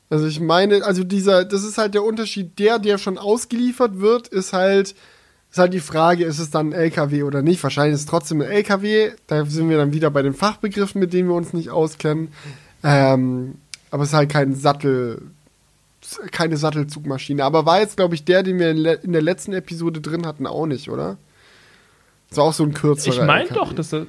Also 0.10 0.28
ich 0.28 0.40
meine, 0.40 0.84
also 0.84 1.04
dieser, 1.04 1.46
das 1.46 1.64
ist 1.64 1.78
halt 1.78 1.94
der 1.94 2.04
Unterschied. 2.04 2.60
Der, 2.60 2.80
der 2.80 2.98
schon 2.98 3.18
ausgeliefert 3.18 4.00
wird, 4.00 4.28
ist 4.28 4.54
halt, 4.54 4.96
ist 5.52 5.58
halt 5.58 5.74
die 5.74 5.80
Frage, 5.80 6.26
ist 6.26 6.40
es 6.40 6.50
dann 6.50 6.70
ein 6.70 6.74
LKW 6.74 7.24
oder 7.24 7.42
nicht? 7.42 7.62
Wahrscheinlich 7.64 7.96
ist 7.96 8.02
es 8.02 8.06
trotzdem 8.08 8.42
ein 8.42 8.50
LKW. 8.50 9.12
Da 9.28 9.46
sind 9.46 9.70
wir 9.70 9.78
dann 9.78 9.94
wieder 9.94 10.10
bei 10.10 10.22
den 10.22 10.34
Fachbegriffen, 10.34 11.00
mit 11.00 11.14
denen 11.14 11.30
wir 11.30 11.36
uns 11.36 11.54
nicht 11.54 11.70
auskennen. 11.70 12.30
Ähm, 12.84 13.56
aber 13.92 14.04
es 14.04 14.10
ist 14.10 14.16
halt 14.16 14.32
kein 14.32 14.56
Sattel, 14.56 15.22
keine 16.32 16.58
Sattelzugmaschine. 16.58 17.44
Aber 17.44 17.66
war 17.66 17.80
jetzt, 17.80 17.98
glaube 17.98 18.16
ich, 18.16 18.26
der, 18.26 18.44
den 18.44 18.60
wir 18.60 18.72
in 19.04 19.14
der 19.14 19.22
letzten 19.22 19.54
Episode 19.54 20.02
drin 20.02 20.26
hatten, 20.26 20.48
auch 20.48 20.66
nicht, 20.66 20.90
oder? 20.90 21.18
Das 22.30 22.40
war 22.40 22.46
auch 22.46 22.54
so 22.54 22.64
ein 22.64 22.74
kürzerer. 22.74 23.14
Ich 23.14 23.22
meine 23.22 23.50
doch, 23.50 23.74
dass 23.74 23.94
er 23.94 24.08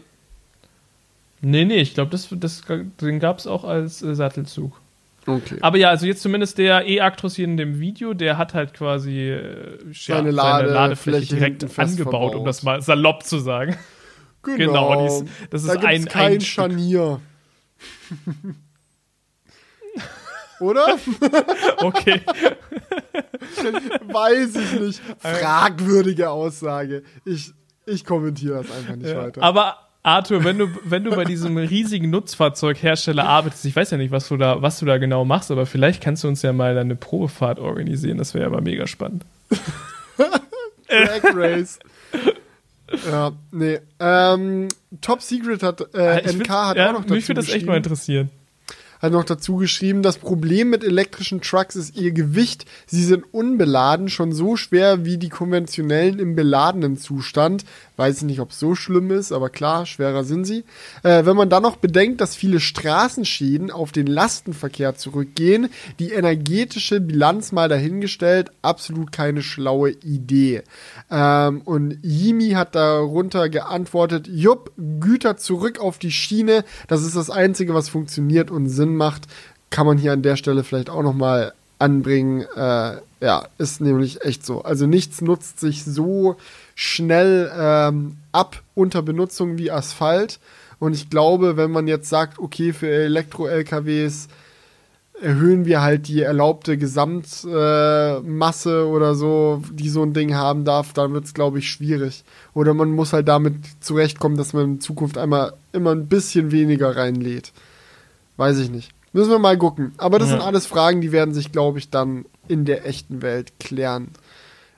Nee, 1.44 1.64
nee, 1.64 1.80
ich 1.80 1.94
glaube, 1.94 2.10
das, 2.10 2.28
das, 2.30 2.62
den 3.00 3.20
gab 3.20 3.38
es 3.38 3.46
auch 3.46 3.64
als 3.64 4.02
äh, 4.02 4.14
Sattelzug. 4.14 4.80
Okay. 5.26 5.58
Aber 5.60 5.78
ja, 5.78 5.90
also 5.90 6.06
jetzt 6.06 6.22
zumindest 6.22 6.58
der 6.58 6.86
E-Actros 6.86 7.36
hier 7.36 7.44
in 7.44 7.56
dem 7.56 7.80
Video, 7.80 8.14
der 8.14 8.38
hat 8.38 8.54
halt 8.54 8.74
quasi 8.74 9.30
äh, 9.30 9.78
seine, 9.92 10.30
ja, 10.30 10.34
Lade, 10.34 10.66
seine 10.66 10.74
Ladefläche 10.74 11.34
direkt 11.34 11.64
angebaut, 11.64 11.96
verbaut. 11.96 12.34
um 12.34 12.44
das 12.44 12.62
mal 12.62 12.82
salopp 12.82 13.24
zu 13.24 13.38
sagen. 13.38 13.76
Genau, 14.44 14.90
genau 14.90 15.06
ist, 15.06 15.24
das 15.48 15.64
da 15.64 15.72
ist 15.72 15.84
ein, 15.86 16.04
kein 16.04 16.32
ein 16.32 16.40
Scharnier. 16.42 17.18
Oder? 20.60 20.98
okay. 21.78 22.20
Weiß 24.12 24.54
ich 24.54 24.80
nicht. 24.80 25.00
Fragwürdige 25.18 26.28
Aussage. 26.28 27.04
Ich, 27.24 27.54
ich 27.86 28.04
kommentiere 28.04 28.62
das 28.62 28.70
einfach 28.70 28.96
nicht 28.96 29.08
ja. 29.08 29.16
weiter. 29.16 29.42
Aber 29.42 29.83
Arthur, 30.04 30.44
wenn 30.44 30.58
du, 30.58 30.68
wenn 30.84 31.02
du 31.02 31.10
bei 31.12 31.24
diesem 31.24 31.56
riesigen 31.56 32.10
Nutzfahrzeughersteller 32.10 33.24
arbeitest, 33.24 33.64
ich 33.64 33.74
weiß 33.74 33.90
ja 33.90 33.96
nicht, 33.96 34.10
was 34.10 34.28
du 34.28 34.36
da, 34.36 34.60
was 34.60 34.78
du 34.78 34.84
da 34.84 34.98
genau 34.98 35.24
machst, 35.24 35.50
aber 35.50 35.64
vielleicht 35.64 36.02
kannst 36.02 36.22
du 36.24 36.28
uns 36.28 36.42
ja 36.42 36.52
mal 36.52 36.76
eine 36.76 36.94
Probefahrt 36.94 37.58
organisieren. 37.58 38.18
Das 38.18 38.34
wäre 38.34 38.44
ja 38.44 38.50
mal 38.50 38.60
mega 38.60 38.86
spannend. 38.86 39.24
Drag 40.88 41.34
Race. 41.34 41.78
ja, 43.10 43.32
nee. 43.50 43.80
Ähm, 43.98 44.68
Top 45.00 45.22
Secret 45.22 45.62
hat, 45.62 45.80
äh, 45.94 46.18
NK 46.18 46.28
find, 46.28 46.50
hat 46.50 46.76
ja, 46.76 46.88
auch 46.90 46.92
noch 46.92 47.02
dazu 47.04 47.14
Mich 47.14 47.28
würde 47.28 47.40
das 47.40 47.50
echt 47.50 47.64
mal 47.64 47.78
interessieren. 47.78 48.28
hat 49.00 49.10
noch 49.10 49.24
dazu 49.24 49.56
geschrieben, 49.56 50.02
das 50.02 50.18
Problem 50.18 50.68
mit 50.68 50.84
elektrischen 50.84 51.40
Trucks 51.40 51.76
ist 51.76 51.96
ihr 51.96 52.12
Gewicht. 52.12 52.66
Sie 52.84 53.04
sind 53.04 53.24
unbeladen, 53.32 54.10
schon 54.10 54.32
so 54.32 54.56
schwer 54.56 55.06
wie 55.06 55.16
die 55.16 55.30
konventionellen 55.30 56.18
im 56.18 56.36
beladenen 56.36 56.98
Zustand. 56.98 57.64
Weiß 57.96 58.22
nicht, 58.22 58.40
ob 58.40 58.50
es 58.50 58.58
so 58.58 58.74
schlimm 58.74 59.12
ist, 59.12 59.30
aber 59.30 59.50
klar, 59.50 59.86
schwerer 59.86 60.24
sind 60.24 60.44
sie. 60.44 60.64
Äh, 61.04 61.24
wenn 61.26 61.36
man 61.36 61.48
dann 61.48 61.62
noch 61.62 61.76
bedenkt, 61.76 62.20
dass 62.20 62.34
viele 62.34 62.58
Straßenschäden 62.58 63.70
auf 63.70 63.92
den 63.92 64.08
Lastenverkehr 64.08 64.96
zurückgehen, 64.96 65.68
die 66.00 66.10
energetische 66.10 67.00
Bilanz 67.00 67.52
mal 67.52 67.68
dahingestellt, 67.68 68.50
absolut 68.62 69.12
keine 69.12 69.42
schlaue 69.42 69.90
Idee. 69.90 70.62
Ähm, 71.08 71.60
und 71.64 71.98
Yimi 72.02 72.50
hat 72.50 72.74
darunter 72.74 73.48
geantwortet, 73.48 74.26
jupp, 74.26 74.72
Güter 74.98 75.36
zurück 75.36 75.78
auf 75.78 75.98
die 75.98 76.10
Schiene, 76.10 76.64
das 76.88 77.04
ist 77.04 77.14
das 77.14 77.30
Einzige, 77.30 77.74
was 77.74 77.88
funktioniert 77.88 78.50
und 78.50 78.68
Sinn 78.68 78.96
macht. 78.96 79.28
Kann 79.70 79.86
man 79.86 79.98
hier 79.98 80.12
an 80.12 80.22
der 80.22 80.34
Stelle 80.34 80.64
vielleicht 80.64 80.90
auch 80.90 81.02
nochmal 81.02 81.52
anbringen. 81.78 82.44
Äh, 82.56 82.96
ja, 83.20 83.46
ist 83.58 83.80
nämlich 83.80 84.22
echt 84.22 84.44
so. 84.44 84.62
Also 84.62 84.86
nichts 84.86 85.20
nutzt 85.20 85.60
sich 85.60 85.84
so 85.84 86.36
schnell 86.74 87.50
ähm, 87.56 88.16
ab 88.32 88.62
unter 88.74 89.02
Benutzung 89.02 89.58
wie 89.58 89.70
Asphalt. 89.70 90.40
Und 90.78 90.94
ich 90.94 91.10
glaube, 91.10 91.56
wenn 91.56 91.70
man 91.70 91.86
jetzt 91.86 92.08
sagt, 92.08 92.38
okay, 92.38 92.72
für 92.72 92.88
Elektro-LKWs 92.88 94.28
erhöhen 95.22 95.64
wir 95.64 95.80
halt 95.80 96.08
die 96.08 96.22
erlaubte 96.22 96.76
Gesamtmasse 96.76 98.80
äh, 98.80 98.82
oder 98.82 99.14
so, 99.14 99.62
die 99.72 99.88
so 99.88 100.02
ein 100.02 100.12
Ding 100.12 100.34
haben 100.34 100.64
darf, 100.64 100.92
dann 100.92 101.12
wird 101.12 101.24
es, 101.24 101.34
glaube 101.34 101.60
ich, 101.60 101.70
schwierig. 101.70 102.24
Oder 102.52 102.74
man 102.74 102.90
muss 102.90 103.12
halt 103.12 103.28
damit 103.28 103.54
zurechtkommen, 103.80 104.36
dass 104.36 104.52
man 104.52 104.64
in 104.64 104.80
Zukunft 104.80 105.16
einmal 105.16 105.52
immer 105.72 105.92
ein 105.92 106.08
bisschen 106.08 106.50
weniger 106.50 106.96
reinlädt. 106.96 107.52
Weiß 108.36 108.58
ich 108.58 108.70
nicht. 108.70 108.90
Müssen 109.12 109.30
wir 109.30 109.38
mal 109.38 109.56
gucken. 109.56 109.92
Aber 109.96 110.18
das 110.18 110.30
ja. 110.30 110.36
sind 110.36 110.44
alles 110.44 110.66
Fragen, 110.66 111.00
die 111.00 111.12
werden 111.12 111.32
sich, 111.32 111.52
glaube 111.52 111.78
ich, 111.78 111.90
dann 111.90 112.24
in 112.48 112.64
der 112.64 112.84
echten 112.84 113.22
Welt 113.22 113.52
klären 113.60 114.08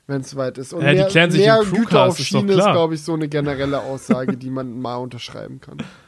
wenn 0.06 0.20
es 0.20 0.30
soweit 0.30 0.58
ist. 0.58 0.72
Und 0.72 0.82
ja, 0.82 0.92
mehr, 0.92 1.04
die 1.04 1.10
klären 1.10 1.30
sich 1.30 1.40
mehr 1.40 1.60
im 1.60 1.72
Güter 1.72 2.04
auf 2.04 2.18
Schiene 2.18 2.52
ist, 2.52 2.58
ist 2.58 2.64
glaube 2.64 2.94
ich, 2.94 3.02
so 3.02 3.14
eine 3.14 3.28
generelle 3.28 3.80
Aussage, 3.80 4.36
die 4.36 4.50
man 4.50 4.80
mal 4.80 4.96
unterschreiben 4.96 5.60
kann. 5.60 5.78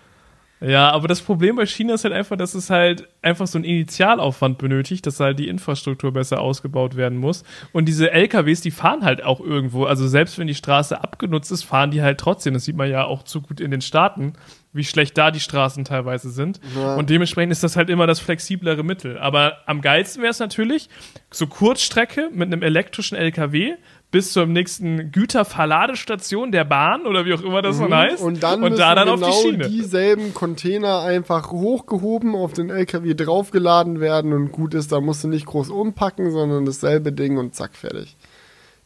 Ja, 0.61 0.91
aber 0.91 1.07
das 1.07 1.21
Problem 1.21 1.57
bei 1.57 1.67
China 1.67 1.95
ist 1.95 2.05
halt 2.05 2.15
einfach, 2.15 2.37
dass 2.37 2.55
es 2.55 2.69
halt 2.69 3.09
einfach 3.23 3.47
so 3.47 3.59
einen 3.59 3.65
Initialaufwand 3.65 4.59
benötigt, 4.59 5.07
dass 5.07 5.21
halt 5.21 5.39
die 5.39 5.49
Infrastruktur 5.49 6.13
besser 6.13 6.41
ausgebaut 6.41 6.97
werden 6.97 7.19
muss. 7.19 7.45
Und 7.73 7.87
diese 7.87 8.11
LKWs, 8.11 8.61
die 8.61 8.71
fahren 8.71 9.05
halt 9.05 9.23
auch 9.23 9.41
irgendwo. 9.41 9.85
Also 9.85 10.09
selbst 10.09 10.39
wenn 10.39 10.49
die 10.49 10.55
Straße 10.55 11.01
abgenutzt 11.01 11.53
ist, 11.53 11.63
fahren 11.63 11.91
die 11.91 12.03
halt 12.03 12.19
trotzdem. 12.19 12.55
Das 12.55 12.65
sieht 12.65 12.77
man 12.77 12.91
ja 12.91 13.05
auch 13.05 13.23
zu 13.23 13.41
gut 13.41 13.61
in 13.61 13.71
den 13.71 13.81
Staaten, 13.81 14.33
wie 14.73 14.85
schlecht 14.85 15.17
da 15.17 15.31
die 15.31 15.41
Straßen 15.41 15.85
teilweise 15.85 16.31
sind. 16.31 16.61
Ja. 16.77 16.97
Und 16.97 17.09
dementsprechend 17.09 17.53
ist 17.53 17.63
das 17.63 17.77
halt 17.77 17.89
immer 17.89 18.07
das 18.07 18.19
flexiblere 18.19 18.83
Mittel. 18.83 19.19
Aber 19.19 19.59
am 19.67 19.81
geilsten 19.81 20.23
wäre 20.23 20.33
es 20.33 20.41
natürlich, 20.41 20.89
so 21.31 21.47
Kurzstrecke 21.47 22.31
mit 22.33 22.49
einem 22.49 22.63
elektrischen 22.63 23.17
LKW, 23.17 23.75
bis 24.11 24.33
zur 24.33 24.47
nächsten 24.47 25.13
Güterverladestation 25.13 26.51
der 26.51 26.65
Bahn 26.65 27.07
oder 27.07 27.27
wie 27.27 27.35
auch 27.35 27.43
immer 27.43 27.61
das 27.61 27.79
mhm. 27.79 27.95
heißt. 27.95 28.23
Und 28.23 28.43
dann, 28.43 28.63
und 28.63 28.79
da 28.79 28.95
dann 28.95 29.09
genau 29.09 29.27
auf 29.27 29.37
die 29.37 29.43
genau 29.43 29.53
Schiene. 29.53 29.69
dieselben 29.69 30.35
Container 30.35 31.01
einfach 31.01 31.51
hochgehoben, 31.51 32.35
auf 32.35 32.53
den 32.53 32.71
LKW 32.71 33.15
draufgeladen 33.15 34.01
werden 34.01 34.33
und 34.33 34.51
gut 34.53 34.75
ist, 34.75 34.93
da 34.93 35.01
musst 35.01 35.25
du 35.25 35.29
nicht 35.29 35.47
groß 35.47 35.71
umpacken, 35.71 36.31
sondern 36.31 36.65
dasselbe 36.65 37.13
Ding 37.13 37.37
und 37.37 37.55
zack, 37.55 37.75
fertig. 37.75 38.17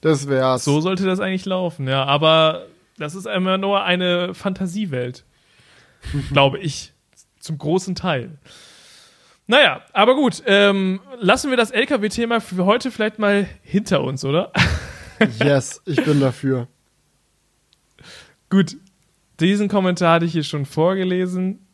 Das 0.00 0.28
wär's. 0.28 0.64
So 0.64 0.80
sollte 0.80 1.04
das 1.04 1.20
eigentlich 1.20 1.44
laufen, 1.44 1.86
ja. 1.86 2.04
Aber 2.04 2.66
das 2.98 3.14
ist 3.14 3.26
immer 3.26 3.58
nur 3.58 3.84
eine 3.84 4.34
Fantasiewelt. 4.34 5.24
glaube 6.32 6.58
ich. 6.58 6.92
Zum 7.40 7.58
großen 7.58 7.94
Teil. 7.94 8.38
Naja, 9.48 9.82
aber 9.92 10.14
gut, 10.14 10.42
ähm, 10.46 11.00
lassen 11.18 11.50
wir 11.50 11.56
das 11.56 11.72
LKW-Thema 11.72 12.40
für 12.40 12.64
heute 12.64 12.92
vielleicht 12.92 13.18
mal 13.18 13.48
hinter 13.62 14.02
uns, 14.02 14.24
oder? 14.24 14.52
Yes, 15.42 15.80
ich 15.86 16.02
bin 16.04 16.20
dafür. 16.20 16.68
Gut, 18.50 18.76
diesen 19.40 19.68
Kommentar 19.68 20.14
hatte 20.14 20.26
ich 20.26 20.32
hier 20.32 20.44
schon 20.44 20.66
vorgelesen. 20.66 21.66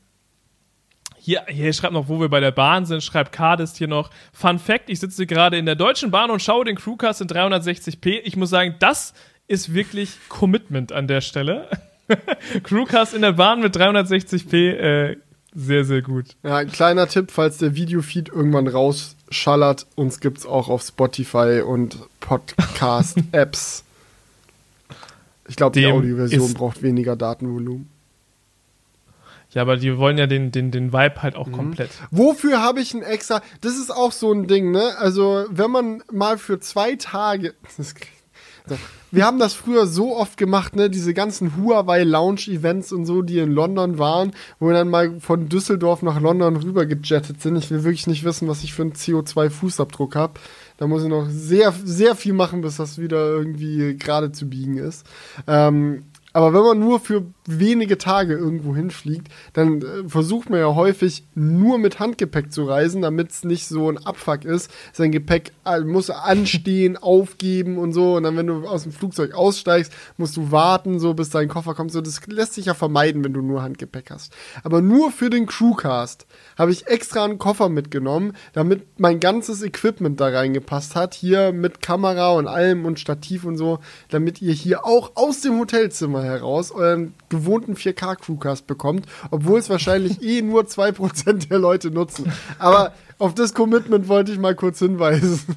Hier, 1.16 1.44
hier 1.48 1.72
schreibt 1.72 1.92
noch, 1.92 2.08
wo 2.08 2.20
wir 2.20 2.28
bei 2.28 2.40
der 2.40 2.52
Bahn 2.52 2.86
sind, 2.86 3.02
schreibt 3.02 3.32
Cardist 3.32 3.76
hier 3.76 3.88
noch. 3.88 4.10
Fun 4.32 4.58
Fact: 4.58 4.88
Ich 4.88 5.00
sitze 5.00 5.26
gerade 5.26 5.58
in 5.58 5.66
der 5.66 5.74
Deutschen 5.74 6.10
Bahn 6.10 6.30
und 6.30 6.40
schaue 6.40 6.64
den 6.64 6.76
Crewcast 6.76 7.20
in 7.20 7.28
360p. 7.28 8.20
Ich 8.24 8.36
muss 8.36 8.50
sagen, 8.50 8.76
das 8.78 9.12
ist 9.46 9.74
wirklich 9.74 10.12
Commitment 10.28 10.92
an 10.92 11.08
der 11.08 11.20
Stelle. 11.20 11.68
Crewcast 12.62 13.14
in 13.14 13.22
der 13.22 13.32
Bahn 13.32 13.60
mit 13.60 13.76
360p, 13.76 14.54
äh, 14.54 15.16
sehr, 15.54 15.84
sehr 15.84 16.02
gut. 16.02 16.36
Ja, 16.42 16.56
ein 16.56 16.70
kleiner 16.70 17.08
Tipp, 17.08 17.30
falls 17.30 17.58
der 17.58 17.74
Videofeed 17.74 18.28
irgendwann 18.28 18.66
rausschallert, 19.28 19.86
uns 19.94 20.20
gibt 20.20 20.38
es 20.38 20.46
auch 20.46 20.68
auf 20.68 20.82
Spotify 20.82 21.62
und 21.66 21.98
Podcast-Apps. 22.20 23.84
Ich 25.48 25.56
glaube, 25.56 25.78
die 25.78 25.86
Audioversion 25.86 26.54
braucht 26.54 26.82
weniger 26.82 27.16
Datenvolumen. 27.16 27.88
Ja, 29.52 29.62
aber 29.62 29.78
die 29.78 29.96
wollen 29.96 30.18
ja 30.18 30.26
den, 30.26 30.52
den, 30.52 30.70
den 30.70 30.92
Vibe 30.92 31.22
halt 31.22 31.34
auch 31.34 31.46
mhm. 31.46 31.52
komplett. 31.52 31.90
Wofür 32.10 32.60
habe 32.60 32.80
ich 32.80 32.92
ein 32.92 33.02
extra? 33.02 33.40
Das 33.62 33.78
ist 33.78 33.90
auch 33.90 34.12
so 34.12 34.30
ein 34.30 34.46
Ding, 34.46 34.72
ne? 34.72 34.98
Also, 34.98 35.46
wenn 35.48 35.70
man 35.70 36.02
mal 36.12 36.36
für 36.36 36.60
zwei 36.60 36.96
Tage. 36.96 37.54
wir 39.10 39.24
haben 39.24 39.38
das 39.38 39.54
früher 39.54 39.86
so 39.86 40.16
oft 40.16 40.36
gemacht, 40.36 40.76
ne? 40.76 40.90
Diese 40.90 41.14
ganzen 41.14 41.56
Huawei 41.56 42.02
Lounge 42.02 42.48
Events 42.48 42.92
und 42.92 43.06
so, 43.06 43.22
die 43.22 43.38
in 43.38 43.52
London 43.52 43.98
waren, 43.98 44.32
wo 44.58 44.66
wir 44.66 44.74
dann 44.74 44.90
mal 44.90 45.18
von 45.20 45.48
Düsseldorf 45.48 46.02
nach 46.02 46.20
London 46.20 46.56
rüber 46.56 46.86
gejettet 46.86 47.40
sind. 47.40 47.56
Ich 47.56 47.70
will 47.70 47.84
wirklich 47.84 48.06
nicht 48.06 48.24
wissen, 48.24 48.48
was 48.48 48.62
ich 48.64 48.74
für 48.74 48.82
einen 48.82 48.92
CO2-Fußabdruck 48.92 50.14
habe. 50.14 50.34
Da 50.76 50.86
muss 50.86 51.02
ich 51.02 51.08
noch 51.08 51.26
sehr, 51.28 51.72
sehr 51.84 52.14
viel 52.14 52.34
machen, 52.34 52.60
bis 52.60 52.76
das 52.76 52.98
wieder 52.98 53.30
irgendwie 53.30 53.96
gerade 53.96 54.30
zu 54.30 54.48
biegen 54.48 54.76
ist. 54.76 55.06
Ähm, 55.46 56.04
aber 56.32 56.52
wenn 56.52 56.62
man 56.62 56.78
nur 56.78 57.00
für 57.00 57.26
wenige 57.46 57.96
Tage 57.96 58.34
irgendwo 58.34 58.76
hinfliegt, 58.76 59.28
dann 59.54 59.80
äh, 59.80 60.08
versucht 60.08 60.50
man 60.50 60.60
ja 60.60 60.74
häufig 60.74 61.26
nur 61.34 61.78
mit 61.78 62.00
Handgepäck 62.00 62.52
zu 62.52 62.64
reisen, 62.64 63.00
damit 63.00 63.30
es 63.30 63.44
nicht 63.44 63.66
so 63.66 63.90
ein 63.90 63.98
Abfuck 63.98 64.44
ist. 64.44 64.70
Sein 64.92 65.10
Gepäck 65.10 65.52
äh, 65.64 65.80
muss 65.80 66.10
anstehen, 66.10 66.96
aufgeben 67.00 67.78
und 67.78 67.92
so. 67.92 68.16
Und 68.16 68.24
dann, 68.24 68.36
wenn 68.36 68.46
du 68.46 68.66
aus 68.66 68.82
dem 68.82 68.92
Flugzeug 68.92 69.34
aussteigst, 69.34 69.92
musst 70.18 70.36
du 70.36 70.52
warten, 70.52 71.00
so 71.00 71.14
bis 71.14 71.30
dein 71.30 71.48
Koffer 71.48 71.74
kommt. 71.74 71.92
So, 71.92 72.02
das 72.02 72.20
lässt 72.26 72.54
sich 72.54 72.66
ja 72.66 72.74
vermeiden, 72.74 73.24
wenn 73.24 73.32
du 73.32 73.40
nur 73.40 73.62
Handgepäck 73.62 74.10
hast. 74.10 74.32
Aber 74.62 74.82
nur 74.82 75.10
für 75.10 75.30
den 75.30 75.46
Crewcast 75.46 76.26
habe 76.58 76.72
ich 76.72 76.88
extra 76.88 77.24
einen 77.24 77.38
Koffer 77.38 77.68
mitgenommen, 77.68 78.34
damit 78.52 78.98
mein 78.98 79.20
ganzes 79.20 79.62
Equipment 79.62 80.20
da 80.20 80.28
reingepasst 80.28 80.96
hat. 80.96 81.14
Hier 81.14 81.52
mit 81.52 81.80
Kamera 81.80 82.32
und 82.32 82.48
allem 82.48 82.84
und 82.84 82.98
Stativ 82.98 83.44
und 83.44 83.56
so, 83.56 83.78
damit 84.10 84.42
ihr 84.42 84.52
hier 84.52 84.84
auch 84.84 85.12
aus 85.14 85.40
dem 85.40 85.58
Hotelzimmer 85.58 86.24
heraus 86.24 86.72
euren 86.72 87.14
gewohnten 87.28 87.74
4K-Crewcast 87.74 88.66
bekommt, 88.66 89.06
obwohl 89.30 89.60
es 89.60 89.70
wahrscheinlich 89.78 90.20
eh 90.22 90.42
nur 90.42 90.62
2% 90.62 91.48
der 91.48 91.58
Leute 91.58 91.90
nutzen. 91.90 92.32
Aber 92.58 92.92
auf 93.18 93.34
das 93.34 93.54
Commitment 93.54 94.08
wollte 94.08 94.32
ich 94.32 94.38
mal 94.38 94.54
kurz 94.54 94.80
hinweisen. 94.80 95.40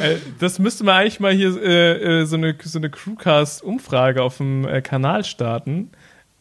Äh, 0.00 0.16
das 0.40 0.58
müsste 0.58 0.82
man 0.82 0.96
eigentlich 0.96 1.20
mal 1.20 1.32
hier 1.32 1.62
äh, 1.62 2.22
äh, 2.22 2.24
so 2.24 2.36
eine, 2.36 2.56
so 2.64 2.78
eine 2.78 2.90
Crewcast-Umfrage 2.90 4.22
auf 4.22 4.38
dem 4.38 4.66
äh, 4.66 4.80
Kanal 4.80 5.24
starten 5.24 5.90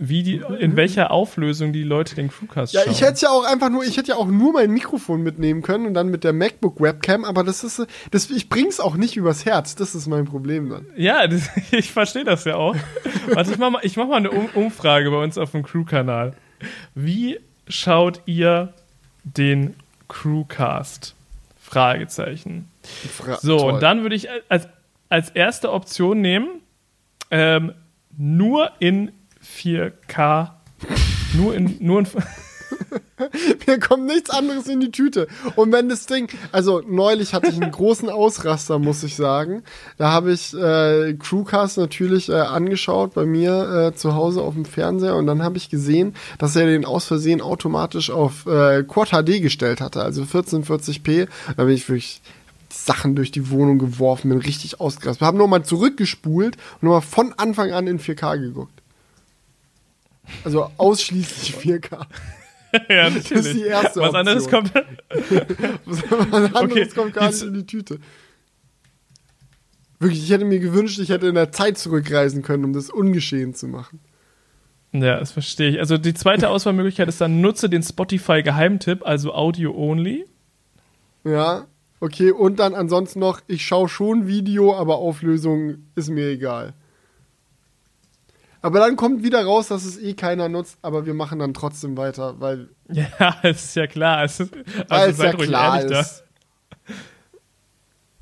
wie 0.04 0.24
die, 0.24 0.42
in 0.60 0.76
welcher 0.76 1.12
Auflösung 1.12 1.74
die 1.74 1.84
Leute 1.84 2.16
den 2.16 2.30
Crewcast 2.30 2.74
schauen. 2.74 2.84
Ja, 2.88 2.92
ich 2.92 3.02
hätte 3.02 3.22
ja 3.22 3.30
auch 3.30 3.44
einfach 3.44 3.70
nur, 3.70 3.84
ich 3.84 3.98
hätte 3.98 4.10
ja 4.10 4.16
auch 4.16 4.26
nur 4.26 4.52
mein 4.52 4.72
Mikrofon 4.72 5.22
mitnehmen 5.22 5.62
können 5.62 5.86
und 5.86 5.94
dann 5.94 6.08
mit 6.08 6.24
der 6.24 6.34
MacBook 6.34 6.82
Webcam, 6.82 7.24
aber 7.24 7.44
das 7.44 7.64
ist, 7.64 7.86
das, 8.10 8.32
ich 8.32 8.50
bring's 8.50 8.80
auch 8.80 8.96
nicht 8.96 9.16
übers 9.16 9.46
Herz, 9.46 9.76
das 9.76 9.94
ist 9.94 10.08
mein 10.08 10.26
Problem 10.26 10.70
dann. 10.72 10.88
Ja, 10.98 11.28
das, 11.28 11.52
ich 11.70 11.92
verstehe 11.92 12.24
das 12.24 12.46
ja 12.46 12.56
auch. 12.56 12.76
Warte, 13.28 13.52
ich 13.52 13.60
mach 13.60 13.70
mal, 13.70 13.82
ich 13.84 13.96
mach 13.96 14.08
mal 14.08 14.16
eine 14.16 14.32
um 14.32 14.48
Umfrage 14.56 15.12
bei 15.12 15.22
uns 15.22 15.38
auf 15.38 15.52
dem 15.52 15.62
Crew-Kanal. 15.62 16.34
Wie 16.96 17.40
schaut 17.68 18.24
ihr 18.26 18.74
den 19.24 19.76
Crewcast? 20.08 21.14
Fragezeichen. 21.60 22.72
Fra 22.84 23.38
so, 23.38 23.60
toll. 23.60 23.74
und 23.74 23.84
dann 23.84 24.02
würde 24.02 24.16
ich 24.16 24.30
als, 24.50 24.68
als 25.10 25.30
erste 25.30 25.72
Option 25.72 26.22
nehmen, 26.22 26.50
ähm, 27.30 27.74
nur 28.18 28.72
in 28.80 29.12
4K. 29.58 30.52
Nur 31.34 31.56
in. 31.56 31.78
Nur 31.80 32.00
in 32.00 32.08
Mir 33.68 33.80
kommt 33.80 34.06
nichts 34.06 34.30
anderes 34.30 34.68
in 34.68 34.80
die 34.80 34.92
Tüte. 34.92 35.28
Und 35.56 35.72
wenn 35.72 35.90
das 35.90 36.06
Ding, 36.06 36.30
also 36.52 36.82
neulich 36.88 37.34
hatte 37.34 37.48
ich 37.48 37.62
einen 37.62 37.72
großen 37.72 38.10
Ausraster, 38.10 38.80
muss 38.80 39.04
ich 39.04 39.16
sagen. 39.16 39.64
Da 39.98 40.12
habe 40.12 40.32
ich 40.32 40.54
äh, 40.54 41.14
Crewcast 41.14 41.78
natürlich 41.78 42.30
äh, 42.30 42.34
angeschaut 42.34 43.14
bei 43.14 43.26
mir 43.26 43.92
äh, 43.92 43.96
zu 43.96 44.16
Hause 44.16 44.42
auf 44.42 44.54
dem 44.54 44.66
Fernseher 44.66 45.16
und 45.16 45.28
dann 45.28 45.44
habe 45.44 45.58
ich 45.58 45.70
gesehen, 45.70 46.16
dass 46.38 46.56
er 46.56 46.66
den 46.66 46.86
aus 46.86 47.06
Versehen 47.06 47.42
automatisch 47.42 48.10
auf 48.10 48.46
äh, 48.46 48.84
Quad 48.84 49.10
HD 49.10 49.42
gestellt 49.42 49.82
hatte, 49.82 50.02
also 50.02 50.24
1440p. 50.24 51.28
Da 51.58 51.64
bin 51.64 51.74
ich 51.74 51.88
wirklich 51.88 52.22
Sachen 52.70 53.16
durch 53.16 53.32
die 53.32 53.50
Wohnung 53.50 53.80
geworfen, 53.80 54.30
bin 54.30 54.40
richtig 54.40 54.80
ausgerastet. 54.80 55.22
Wir 55.22 55.28
haben 55.28 55.38
nochmal 55.38 55.64
zurückgespult 55.64 56.56
und 56.56 56.84
nochmal 56.84 57.02
von 57.02 57.34
Anfang 57.34 57.72
an 57.72 57.88
in 57.88 58.00
4K 58.00 58.40
geguckt. 58.40 58.81
Also 60.44 60.72
ausschließlich 60.78 61.56
4K. 61.56 62.06
ja, 62.90 63.10
natürlich. 63.10 63.30
Das 63.30 63.46
ist 63.46 63.56
die 63.56 63.64
erste 63.64 64.00
Was 64.02 64.14
anderes 64.14 64.50
kommt. 64.50 64.74
Was 65.86 66.04
anderes 66.34 66.56
okay. 66.56 66.88
kommt 66.88 67.14
gar 67.14 67.28
nicht 67.28 67.42
in 67.44 67.54
die 67.54 67.66
Tüte. 67.66 68.00
Wirklich, 70.00 70.24
ich 70.24 70.32
hätte 70.32 70.46
mir 70.46 70.60
gewünscht, 70.60 71.00
ich 71.00 71.10
hätte 71.10 71.28
in 71.28 71.36
der 71.36 71.52
Zeit 71.52 71.78
zurückreisen 71.78 72.42
können, 72.42 72.66
um 72.66 72.74
das 72.74 72.90
ungeschehen 72.90 73.54
zu 73.54 73.68
machen. 73.68 74.00
Ja, 74.94 75.20
das 75.20 75.32
verstehe 75.32 75.70
ich. 75.70 75.80
Also 75.80 75.98
die 75.98 76.14
zweite 76.14 76.50
Auswahlmöglichkeit 76.50 77.08
ist 77.08 77.22
dann, 77.22 77.40
nutze 77.40 77.70
den 77.70 77.84
Spotify-Geheimtipp, 77.84 79.06
also 79.06 79.34
Audio 79.34 79.74
Only. 79.76 80.26
Ja, 81.24 81.68
okay. 82.00 82.32
Und 82.32 82.60
dann 82.60 82.74
ansonsten 82.74 83.20
noch, 83.20 83.42
ich 83.48 83.66
schaue 83.66 83.88
schon 83.88 84.28
Video, 84.28 84.76
aber 84.76 84.98
Auflösung 84.98 85.86
ist 85.96 86.10
mir 86.10 86.30
egal. 86.30 86.74
Aber 88.62 88.80
dann 88.80 88.96
kommt 88.96 89.24
wieder 89.24 89.44
raus, 89.44 89.68
dass 89.70 89.86
es 89.86 89.98
eh 89.98 90.14
keiner 90.14 90.48
nutzt, 90.48 90.78
aber 90.82 91.06
wir 91.06 91.16
machen 91.16 91.40
dann 91.40 91.54
trotzdem 91.54 91.98
weiter, 91.98 92.40
weil. 92.40 92.70
Ja, 92.92 93.38
es 93.42 93.66
ist 93.66 93.76
ja 93.76 93.88
klar. 93.88 94.24
Es 94.24 94.40
ist, 94.40 94.54
also 94.90 94.90
weil 94.90 95.10
es 95.10 95.18
ja 95.18 95.34
klar 95.34 95.82
ist. 95.84 96.24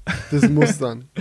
Da. 0.06 0.14
Das 0.32 0.49
muss 0.49 0.78
dann. 0.78 1.07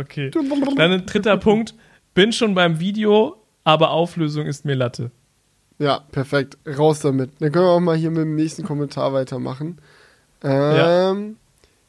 Okay. 0.00 0.30
Dann 0.30 0.92
ein 0.92 1.06
dritter 1.06 1.36
Punkt. 1.38 1.74
Bin 2.14 2.32
schon 2.32 2.54
beim 2.54 2.78
Video, 2.78 3.42
aber 3.64 3.90
Auflösung 3.90 4.46
ist 4.46 4.64
mir 4.64 4.74
Latte. 4.74 5.10
Ja, 5.80 6.04
perfekt. 6.12 6.56
Raus 6.64 7.00
damit. 7.00 7.32
Dann 7.40 7.50
können 7.50 7.64
wir 7.64 7.70
auch 7.70 7.80
mal 7.80 7.96
hier 7.96 8.10
mit 8.10 8.20
dem 8.20 8.36
nächsten 8.36 8.62
Kommentar 8.62 9.12
weitermachen. 9.12 9.80
Ähm. 10.44 11.37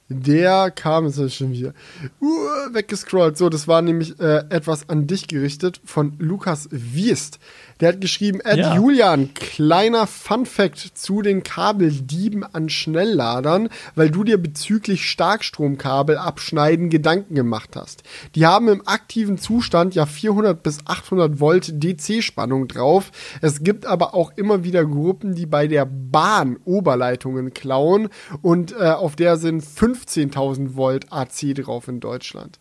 Der 0.10 0.72
kam, 0.72 1.06
jetzt 1.06 1.20
ist 1.20 1.36
schon 1.36 1.52
wieder 1.52 1.74
uh, 2.20 2.74
weggescrollt. 2.74 3.38
So, 3.38 3.48
das 3.50 3.68
war 3.68 3.84
nämlich 3.84 4.20
äh, 4.20 4.44
etwas 4.50 4.90
an 4.90 5.06
dich 5.06 5.28
gerichtet 5.28 5.80
von 5.86 6.14
Lukas 6.18 6.68
Wiest. 6.72 7.40
Der 7.80 7.90
hat 7.90 8.02
geschrieben, 8.02 8.42
Ed 8.42 8.58
ja. 8.58 8.76
Julian, 8.76 9.34
kleiner 9.34 10.06
Fun 10.06 10.46
Fact 10.46 10.80
zu 10.98 11.22
den 11.22 11.44
Kabeldieben 11.44 12.44
an 12.44 12.68
Schnellladern, 12.68 13.70
weil 13.96 14.10
du 14.10 14.26
dir 14.26 14.38
bezüglich 14.38 15.10
Starkstromkabel 15.10 16.18
abschneiden 16.18 16.90
Gedanken 16.90 17.36
gemacht 17.36 17.76
hast. 17.76 18.04
Die 18.36 18.46
haben 18.46 18.68
im 18.68 18.86
aktiven 18.86 19.38
Zustand 19.38 19.96
ja 19.96 20.06
400 20.06 20.62
bis 20.62 20.80
800 20.86 21.40
Volt 21.40 21.82
DC-Spannung 21.82 22.68
drauf. 22.68 23.12
Es 23.42 23.64
gibt 23.64 23.86
aber 23.86 24.14
auch 24.14 24.34
immer 24.36 24.64
wieder 24.66 24.86
Gruppen, 24.86 25.36
die 25.36 25.46
bei 25.46 25.68
der 25.68 25.86
Bahn 25.86 26.58
Oberleitungen 26.66 27.54
klauen 27.54 28.10
und 28.42 28.74
äh, 28.74 28.90
auf 28.90 29.16
der 29.16 29.38
sind 29.38 29.64
15.000 29.64 30.76
Volt 30.76 31.14
AC 31.14 31.56
drauf 31.56 31.88
in 31.88 32.02
Deutschland. 32.02 32.60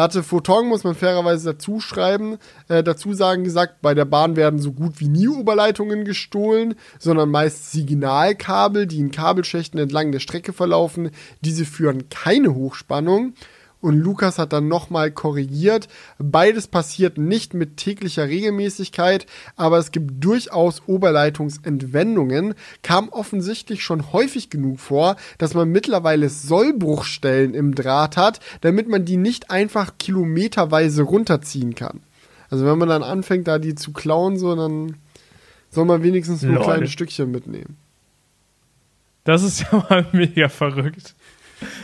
Latte 0.00 0.22
Photon 0.22 0.66
muss 0.66 0.82
man 0.82 0.94
fairerweise 0.94 1.52
dazu 1.52 1.78
schreiben, 1.78 2.38
äh, 2.68 2.82
dazu 2.82 3.12
sagen 3.12 3.44
gesagt, 3.44 3.82
bei 3.82 3.92
der 3.92 4.06
Bahn 4.06 4.34
werden 4.34 4.58
so 4.58 4.72
gut 4.72 4.98
wie 4.98 5.08
nie 5.08 5.28
Oberleitungen 5.28 6.06
gestohlen, 6.06 6.74
sondern 6.98 7.28
meist 7.28 7.70
Signalkabel, 7.72 8.86
die 8.86 8.98
in 8.98 9.10
Kabelschächten 9.10 9.78
entlang 9.78 10.10
der 10.10 10.20
Strecke 10.20 10.54
verlaufen. 10.54 11.10
Diese 11.42 11.66
führen 11.66 12.08
keine 12.08 12.54
Hochspannung 12.54 13.34
und 13.80 13.98
Lukas 13.98 14.38
hat 14.38 14.52
dann 14.52 14.68
nochmal 14.68 15.10
korrigiert. 15.10 15.88
Beides 16.18 16.68
passiert 16.68 17.16
nicht 17.16 17.54
mit 17.54 17.78
täglicher 17.78 18.28
Regelmäßigkeit, 18.28 19.26
aber 19.56 19.78
es 19.78 19.90
gibt 19.90 20.22
durchaus 20.22 20.82
Oberleitungsentwendungen. 20.86 22.54
Kam 22.82 23.08
offensichtlich 23.08 23.82
schon 23.82 24.12
häufig 24.12 24.50
genug 24.50 24.80
vor, 24.80 25.16
dass 25.38 25.54
man 25.54 25.70
mittlerweile 25.70 26.28
Sollbruchstellen 26.28 27.54
im 27.54 27.74
Draht 27.74 28.16
hat, 28.16 28.40
damit 28.60 28.88
man 28.88 29.04
die 29.04 29.16
nicht 29.16 29.50
einfach 29.50 29.94
kilometerweise 29.98 31.02
runterziehen 31.02 31.74
kann. 31.74 32.00
Also 32.50 32.66
wenn 32.66 32.78
man 32.78 32.88
dann 32.88 33.02
anfängt, 33.02 33.48
da 33.48 33.58
die 33.58 33.76
zu 33.76 33.92
klauen, 33.92 34.36
so, 34.36 34.54
dann 34.56 34.96
soll 35.70 35.86
man 35.86 36.02
wenigstens 36.02 36.42
nur 36.42 36.62
kleine 36.62 36.88
Stückchen 36.88 37.30
mitnehmen. 37.30 37.76
Das 39.24 39.42
ist 39.42 39.60
ja 39.72 39.86
mal 39.88 40.06
mega 40.12 40.48
verrückt 40.48 41.14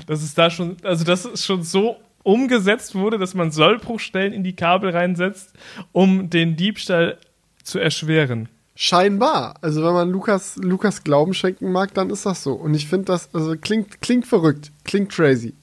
dass 0.07 0.23
es 0.23 0.35
da 0.35 0.51
schon, 0.51 0.77
also 0.83 1.05
dass 1.05 1.25
es 1.25 1.45
schon 1.45 1.63
so 1.63 1.97
umgesetzt 2.23 2.95
wurde, 2.95 3.19
dass 3.19 3.35
man 3.35 3.53
Sollbruchstellen 3.53 4.33
in 4.33 4.43
die 4.43 4.57
Kabel 4.57 4.91
reinsetzt, 4.91 5.53
um 5.93 6.29
den 6.29 6.57
Diebstahl 6.57 7.19
zu 7.63 7.79
erschweren. 7.79 8.49
Scheinbar. 8.75 9.55
Also 9.63 9.83
wenn 9.85 9.95
man 9.95 10.11
Lukas, 10.11 10.57
Lukas 10.57 11.03
Glauben 11.05 11.35
schenken 11.35 11.73
mag, 11.73 11.95
dann 11.95 12.11
ist 12.11 12.27
das 12.27 12.43
so. 12.43 12.53
Und 12.53 12.75
ich 12.75 12.89
finde 12.89 13.07
das, 13.07 13.35
also 13.35 13.57
klingt, 13.57 14.03
klingt 14.03 14.27
verrückt, 14.27 14.71
klingt 14.85 15.11
crazy. 15.11 15.55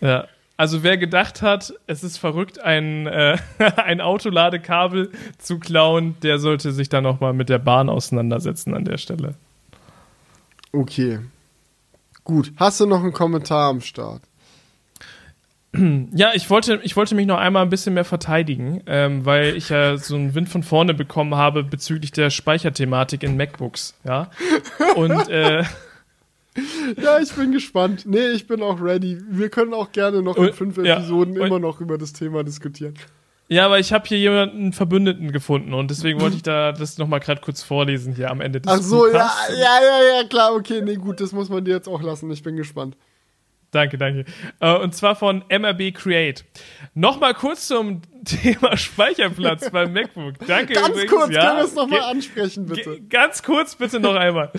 Ja. 0.00 0.26
Also 0.56 0.82
wer 0.82 0.96
gedacht 0.96 1.42
hat, 1.42 1.74
es 1.86 2.04
ist 2.04 2.18
verrückt, 2.18 2.60
ein, 2.60 3.06
äh, 3.06 3.36
ein 3.76 4.00
Autoladekabel 4.00 5.10
zu 5.38 5.58
klauen, 5.58 6.14
der 6.22 6.38
sollte 6.38 6.72
sich 6.72 6.88
dann 6.88 7.02
nochmal 7.02 7.32
mit 7.32 7.48
der 7.48 7.58
Bahn 7.58 7.88
auseinandersetzen 7.88 8.74
an 8.74 8.84
der 8.84 8.98
Stelle. 8.98 9.34
Okay. 10.72 11.18
Gut, 12.24 12.52
hast 12.56 12.80
du 12.80 12.86
noch 12.86 13.02
einen 13.02 13.12
Kommentar 13.12 13.70
am 13.70 13.80
Start? 13.80 14.22
Ja, 15.74 16.32
ich 16.34 16.50
wollte, 16.50 16.80
ich 16.82 16.96
wollte 16.96 17.14
mich 17.14 17.26
noch 17.26 17.38
einmal 17.38 17.62
ein 17.62 17.70
bisschen 17.70 17.94
mehr 17.94 18.04
verteidigen, 18.04 18.82
ähm, 18.86 19.24
weil 19.24 19.56
ich 19.56 19.70
ja 19.70 19.96
so 19.96 20.16
einen 20.16 20.34
Wind 20.34 20.50
von 20.50 20.62
vorne 20.62 20.92
bekommen 20.92 21.34
habe 21.34 21.64
bezüglich 21.64 22.12
der 22.12 22.28
Speicherthematik 22.28 23.22
in 23.22 23.38
MacBooks, 23.38 23.94
ja. 24.04 24.30
Und 24.96 25.30
äh, 25.30 25.62
ja, 27.02 27.18
ich 27.20 27.32
bin 27.32 27.52
gespannt. 27.52 28.04
Nee, 28.04 28.28
ich 28.34 28.46
bin 28.46 28.62
auch 28.62 28.82
ready. 28.82 29.18
Wir 29.30 29.48
können 29.48 29.72
auch 29.72 29.92
gerne 29.92 30.20
noch 30.20 30.36
in 30.36 30.52
fünf 30.52 30.76
Episoden 30.76 31.36
ja, 31.36 31.46
immer 31.46 31.58
noch 31.58 31.80
über 31.80 31.96
das 31.96 32.12
Thema 32.12 32.44
diskutieren. 32.44 32.94
Ja, 33.52 33.66
aber 33.66 33.78
ich 33.78 33.92
habe 33.92 34.08
hier 34.08 34.16
jemanden 34.16 34.72
Verbündeten 34.72 35.30
gefunden 35.30 35.74
und 35.74 35.90
deswegen 35.90 36.22
wollte 36.22 36.36
ich 36.36 36.42
da 36.42 36.72
das 36.72 36.96
nochmal 36.96 37.20
gerade 37.20 37.42
kurz 37.42 37.62
vorlesen 37.62 38.14
hier 38.14 38.30
am 38.30 38.40
Ende 38.40 38.62
des 38.62 38.72
Ach 38.72 38.80
so, 38.80 39.06
ja, 39.06 39.30
ja, 39.50 39.54
ja, 39.56 40.20
ja, 40.20 40.24
klar, 40.26 40.54
okay, 40.54 40.80
nee, 40.80 40.94
gut, 40.94 41.20
das 41.20 41.32
muss 41.32 41.50
man 41.50 41.62
dir 41.62 41.74
jetzt 41.74 41.86
auch 41.86 42.00
lassen. 42.00 42.30
Ich 42.30 42.42
bin 42.42 42.56
gespannt. 42.56 42.96
Danke, 43.70 43.98
danke. 43.98 44.24
Äh, 44.60 44.76
und 44.78 44.94
zwar 44.94 45.16
von 45.16 45.44
MRB 45.50 45.92
Create. 45.92 46.46
Nochmal 46.94 47.34
kurz 47.34 47.66
zum 47.66 48.00
Thema 48.24 48.74
Speicherplatz 48.78 49.70
beim 49.70 49.92
MacBook. 49.94 50.38
Danke 50.46 50.72
Ganz 50.72 50.88
übrigens. 50.88 51.12
kurz, 51.12 51.34
ja, 51.34 51.42
können 51.42 51.58
wir 51.58 51.64
es 51.64 51.74
nochmal 51.74 52.00
ansprechen, 52.00 52.64
bitte? 52.64 53.02
Ganz 53.02 53.42
kurz, 53.42 53.74
bitte 53.74 54.00
noch 54.00 54.14
einmal. 54.14 54.50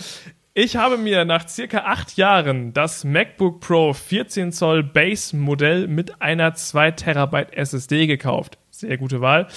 Ich 0.53 0.75
habe 0.75 0.97
mir 0.99 1.25
nach 1.25 1.47
circa 1.49 1.79
acht 1.79 2.15
Jahren 2.15 2.73
das 2.73 3.03
MacBook 3.03 3.59
Pro 3.59 3.93
14 3.93 4.51
Zoll 4.51 4.83
Base 4.83 5.35
Modell 5.35 5.87
mit 5.87 6.21
einer 6.21 6.53
2 6.53 6.91
Terabyte 6.91 7.53
SSD 7.53 8.05
gekauft. 8.05 8.59
Sehr 8.83 8.97
gute 8.97 9.21
Wahl. 9.21 9.47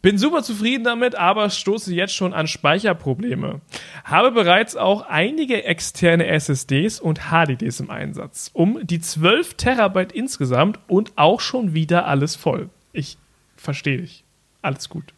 Bin 0.00 0.16
super 0.16 0.42
zufrieden 0.42 0.84
damit, 0.84 1.14
aber 1.14 1.50
stoße 1.50 1.92
jetzt 1.92 2.14
schon 2.14 2.32
an 2.32 2.46
Speicherprobleme. 2.46 3.60
Habe 4.04 4.32
bereits 4.32 4.74
auch 4.74 5.02
einige 5.02 5.64
externe 5.64 6.26
SSDs 6.26 6.98
und 6.98 7.20
HDDs 7.30 7.80
im 7.80 7.90
Einsatz. 7.90 8.50
Um 8.54 8.78
die 8.82 8.98
12 8.98 9.52
Terabyte 9.52 10.12
insgesamt 10.12 10.78
und 10.88 11.12
auch 11.16 11.40
schon 11.40 11.74
wieder 11.74 12.06
alles 12.06 12.36
voll. 12.36 12.70
Ich 12.94 13.18
verstehe 13.54 13.98
dich. 13.98 14.24
Alles 14.62 14.88
gut. 14.88 15.12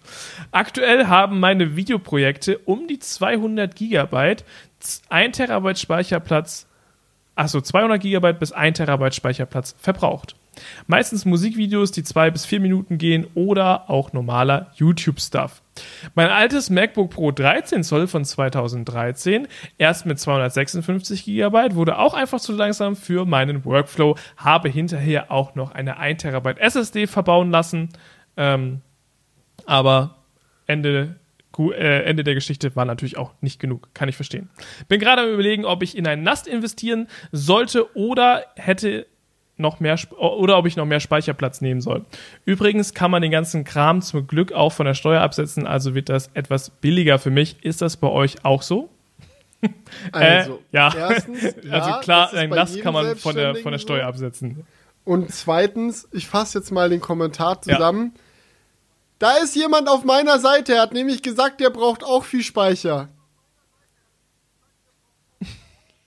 Aktuell 0.51 1.07
haben 1.07 1.39
meine 1.39 1.77
Videoprojekte 1.77 2.59
um 2.59 2.89
die 2.89 2.99
200 2.99 3.77
Gigabyte, 3.77 4.45
1 5.09 5.37
Terabyte 5.37 5.79
Speicherplatz, 5.79 6.67
achso, 7.37 7.61
200 7.61 8.01
Gigabyte 8.01 8.41
bis 8.41 8.51
1 8.51 8.79
Terabyte 8.79 9.15
Speicherplatz 9.15 9.77
verbraucht. 9.79 10.35
Meistens 10.87 11.25
Musikvideos, 11.25 11.93
die 11.93 12.03
zwei 12.03 12.31
bis 12.31 12.45
vier 12.45 12.61
Minuten 12.61 12.99
gehen 12.99 13.27
oder 13.35 13.89
auch 13.89 14.13
normaler 14.13 14.71
YouTube-Stuff. 14.75 15.63
Mein 16.15 16.29
altes 16.29 16.69
MacBook 16.69 17.11
Pro 17.11 17.31
13 17.31 17.83
Zoll 17.83 18.07
von 18.07 18.25
2013, 18.25 19.49
erst 19.79 20.05
mit 20.05 20.19
256 20.19 21.25
GB, 21.25 21.75
wurde 21.75 21.99
auch 21.99 22.15
einfach 22.15 22.41
zu 22.41 22.53
langsam 22.53 22.97
für 22.97 23.25
meinen 23.25 23.65
Workflow, 23.65 24.17
habe 24.37 24.69
hinterher 24.69 25.31
auch 25.31 25.55
noch 25.55 25.73
eine 25.73 25.97
1 25.97 26.23
TB 26.23 26.59
SSD 26.59 27.07
verbauen 27.07 27.51
lassen, 27.51 27.89
ähm, 28.37 28.83
aber 29.65 30.17
Ende 30.67 31.17
äh, 31.59 32.05
Ende 32.05 32.25
der 32.25 32.35
Geschichte 32.35 32.75
war 32.77 32.85
natürlich 32.85 33.19
auch 33.19 33.33
nicht 33.41 33.61
genug. 33.61 33.91
Kann 33.95 34.09
ich 34.09 34.17
verstehen. 34.17 34.49
Bin 34.89 35.01
gerade 35.01 35.23
am 35.23 35.29
überlegen, 35.29 35.65
ob 35.65 35.83
ich 35.83 35.97
in 35.97 36.07
ein 36.07 36.23
NAS 36.23 36.47
investieren 36.47 37.09
sollte 37.31 37.95
oder 37.97 38.45
hätte 38.57 39.07
noch 39.57 39.81
mehr 39.81 39.99
oder 40.17 40.59
ob 40.59 40.67
ich 40.67 40.77
noch 40.77 40.87
mehr 40.87 41.01
Speicherplatz 41.01 41.61
nehmen 41.61 41.81
soll. 41.81 42.05
Übrigens 42.45 42.95
kann 42.95 43.11
man 43.11 43.23
den 43.23 43.31
ganzen 43.31 43.65
Kram 43.65 44.03
zum 44.03 44.27
Glück 44.27 44.53
auch 44.53 44.73
von 44.73 44.87
der 44.87 44.95
Steuer 44.95 45.21
absetzen, 45.21 45.67
also 45.67 45.95
wird 45.95 46.09
das 46.09 46.31
etwas 46.35 46.71
billiger 46.71 47.19
für 47.19 47.31
mich. 47.31 47.57
Ist 47.63 47.83
das 47.83 47.97
bei 47.97 48.09
euch 48.09 48.45
auch 48.45 48.63
so? 48.63 48.89
Also, 50.11 50.55
äh, 50.55 50.59
ja. 50.73 50.93
Erstens, 50.93 51.43
ja, 51.63 51.73
also 51.73 52.01
klar, 52.01 52.35
ein 52.35 52.51
NAS 52.51 52.77
kann 52.81 52.93
man 52.93 53.15
von 53.15 53.37
der, 53.37 53.55
von 53.55 53.71
der 53.71 53.79
Steuer 53.79 54.09
absetzen. 54.09 54.67
Und 55.05 55.33
zweitens, 55.33 56.09
ich 56.11 56.27
fasse 56.27 56.59
jetzt 56.59 56.73
mal 56.73 56.91
den 56.91 57.01
Kommentar 57.01 57.63
zusammen. 57.63 58.13
Ja. 58.15 58.21
Da 59.19 59.37
ist 59.37 59.55
jemand 59.55 59.89
auf 59.89 60.03
meiner 60.03 60.41
Seite, 60.41 60.75
er 60.75 60.83
hat 60.83 60.93
nämlich 60.93 61.23
gesagt, 61.23 61.61
der 61.61 61.71
braucht 61.71 62.03
auch 62.03 62.25
viel 62.25 62.43
Speicher. 62.43 63.09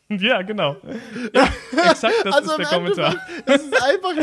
Ja, 0.20 0.42
genau. 0.44 0.78
Ja, 1.34 1.50
exakt, 1.90 2.14
das 2.24 2.36
also 2.36 2.52
ist 2.52 2.58
der 2.60 2.66
Kommentar. 2.68 3.16
Es 3.46 3.64
ist, 3.64 3.84
einfach, 3.84 4.14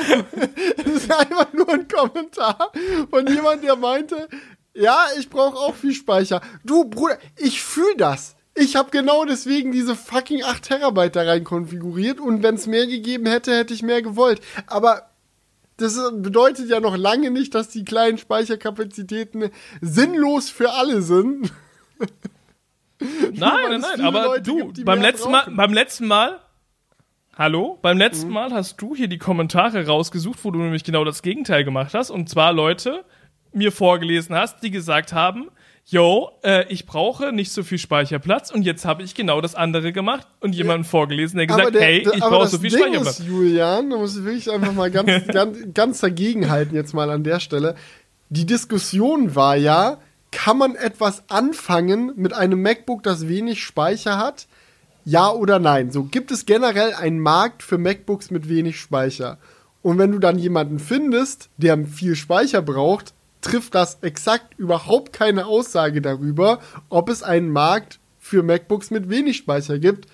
es 0.76 0.86
ist 0.86 1.12
einfach 1.12 1.52
nur 1.52 1.68
ein 1.72 1.88
Kommentar 1.88 2.72
von 3.10 3.26
jemandem, 3.26 3.62
der 3.62 3.76
meinte, 3.76 4.28
Ja, 4.74 5.06
ich 5.18 5.28
brauche 5.28 5.56
auch 5.56 5.74
viel 5.74 5.92
Speicher. 5.94 6.40
Du, 6.64 6.84
Bruder, 6.84 7.18
ich 7.36 7.62
fühle 7.62 7.96
das. 7.96 8.36
Ich 8.54 8.76
habe 8.76 8.90
genau 8.90 9.24
deswegen 9.24 9.72
diese 9.72 9.96
fucking 9.96 10.44
8 10.44 10.62
Terabyte 10.62 11.16
da 11.16 11.22
rein 11.22 11.42
konfiguriert 11.42 12.20
und 12.20 12.42
wenn 12.42 12.56
es 12.56 12.66
mehr 12.66 12.86
gegeben 12.86 13.26
hätte, 13.26 13.56
hätte 13.56 13.72
ich 13.72 13.82
mehr 13.82 14.02
gewollt. 14.02 14.40
Aber 14.66 15.10
das 15.78 15.98
bedeutet 16.12 16.68
ja 16.68 16.78
noch 16.78 16.96
lange 16.96 17.30
nicht, 17.30 17.54
dass 17.54 17.68
die 17.68 17.84
kleinen 17.84 18.18
Speicherkapazitäten 18.18 19.50
sinnlos 19.80 20.50
für 20.50 20.70
alle 20.72 21.02
sind. 21.02 21.50
nein, 23.32 23.56
nein, 23.70 23.80
nein, 23.80 24.00
aber 24.00 24.24
Leute 24.24 24.42
du, 24.42 24.72
gibt, 24.72 24.84
beim 24.84 25.00
letzten 25.00 25.30
Mal, 25.30 25.44
beim 25.50 25.72
letzten 25.72 26.06
Mal, 26.06 26.40
hallo, 27.36 27.78
beim 27.82 27.98
letzten 27.98 28.28
mhm. 28.28 28.34
Mal 28.34 28.52
hast 28.52 28.80
du 28.80 28.94
hier 28.94 29.08
die 29.08 29.18
Kommentare 29.18 29.86
rausgesucht, 29.86 30.38
wo 30.42 30.50
du 30.50 30.58
nämlich 30.58 30.84
genau 30.84 31.04
das 31.04 31.22
Gegenteil 31.22 31.64
gemacht 31.64 31.94
hast 31.94 32.10
und 32.10 32.28
zwar 32.28 32.52
Leute 32.52 33.04
mir 33.52 33.72
vorgelesen 33.72 34.34
hast, 34.34 34.62
die 34.62 34.70
gesagt 34.70 35.12
haben, 35.12 35.50
yo, 35.84 36.30
äh, 36.42 36.64
ich 36.68 36.86
brauche 36.86 37.32
nicht 37.32 37.52
so 37.52 37.62
viel 37.62 37.78
Speicherplatz 37.78 38.50
und 38.50 38.62
jetzt 38.62 38.84
habe 38.84 39.02
ich 39.02 39.14
genau 39.14 39.40
das 39.40 39.54
andere 39.54 39.92
gemacht 39.92 40.26
und 40.40 40.54
jemanden 40.54 40.84
vorgelesen, 40.84 41.38
der 41.38 41.46
gesagt, 41.46 41.74
der, 41.74 41.82
hey, 41.82 42.08
ich 42.14 42.20
brauche 42.20 42.46
so 42.46 42.58
viel 42.58 42.70
Ding 42.70 42.80
Speicherplatz. 42.80 43.20
Ist, 43.20 43.26
Julian, 43.26 43.90
da 43.90 43.96
muss 43.96 44.16
ich 44.16 44.24
wirklich 44.24 44.50
einfach 44.50 44.72
mal 44.72 44.90
ganz, 44.90 45.26
ganz, 45.32 45.58
ganz 45.74 46.00
dagegen 46.00 46.50
halten 46.50 46.74
jetzt 46.74 46.94
mal 46.94 47.10
an 47.10 47.24
der 47.24 47.40
Stelle. 47.40 47.74
Die 48.28 48.46
Diskussion 48.46 49.34
war 49.34 49.56
ja, 49.56 49.98
kann 50.32 50.58
man 50.58 50.74
etwas 50.74 51.22
anfangen 51.28 52.12
mit 52.16 52.32
einem 52.32 52.60
MacBook, 52.60 53.04
das 53.04 53.28
wenig 53.28 53.62
Speicher 53.62 54.18
hat? 54.18 54.48
Ja 55.04 55.30
oder 55.30 55.58
nein? 55.58 55.90
So 55.92 56.04
gibt 56.04 56.30
es 56.32 56.46
generell 56.46 56.94
einen 56.94 57.20
Markt 57.20 57.62
für 57.62 57.78
MacBooks 57.78 58.30
mit 58.30 58.48
wenig 58.48 58.80
Speicher. 58.80 59.38
Und 59.82 59.98
wenn 59.98 60.12
du 60.12 60.18
dann 60.18 60.38
jemanden 60.38 60.78
findest, 60.78 61.48
der 61.56 61.86
viel 61.86 62.16
Speicher 62.16 62.62
braucht, 62.62 63.14
trifft 63.40 63.74
das 63.74 63.98
exakt 64.02 64.58
überhaupt 64.58 65.12
keine 65.12 65.46
Aussage 65.46 66.00
darüber, 66.00 66.60
ob 66.88 67.08
es 67.08 67.22
einen 67.22 67.50
Markt 67.50 67.98
für 68.18 68.42
MacBooks 68.42 68.90
mit 68.90 69.10
wenig 69.10 69.36
Speicher 69.36 69.78
gibt. 69.78 70.06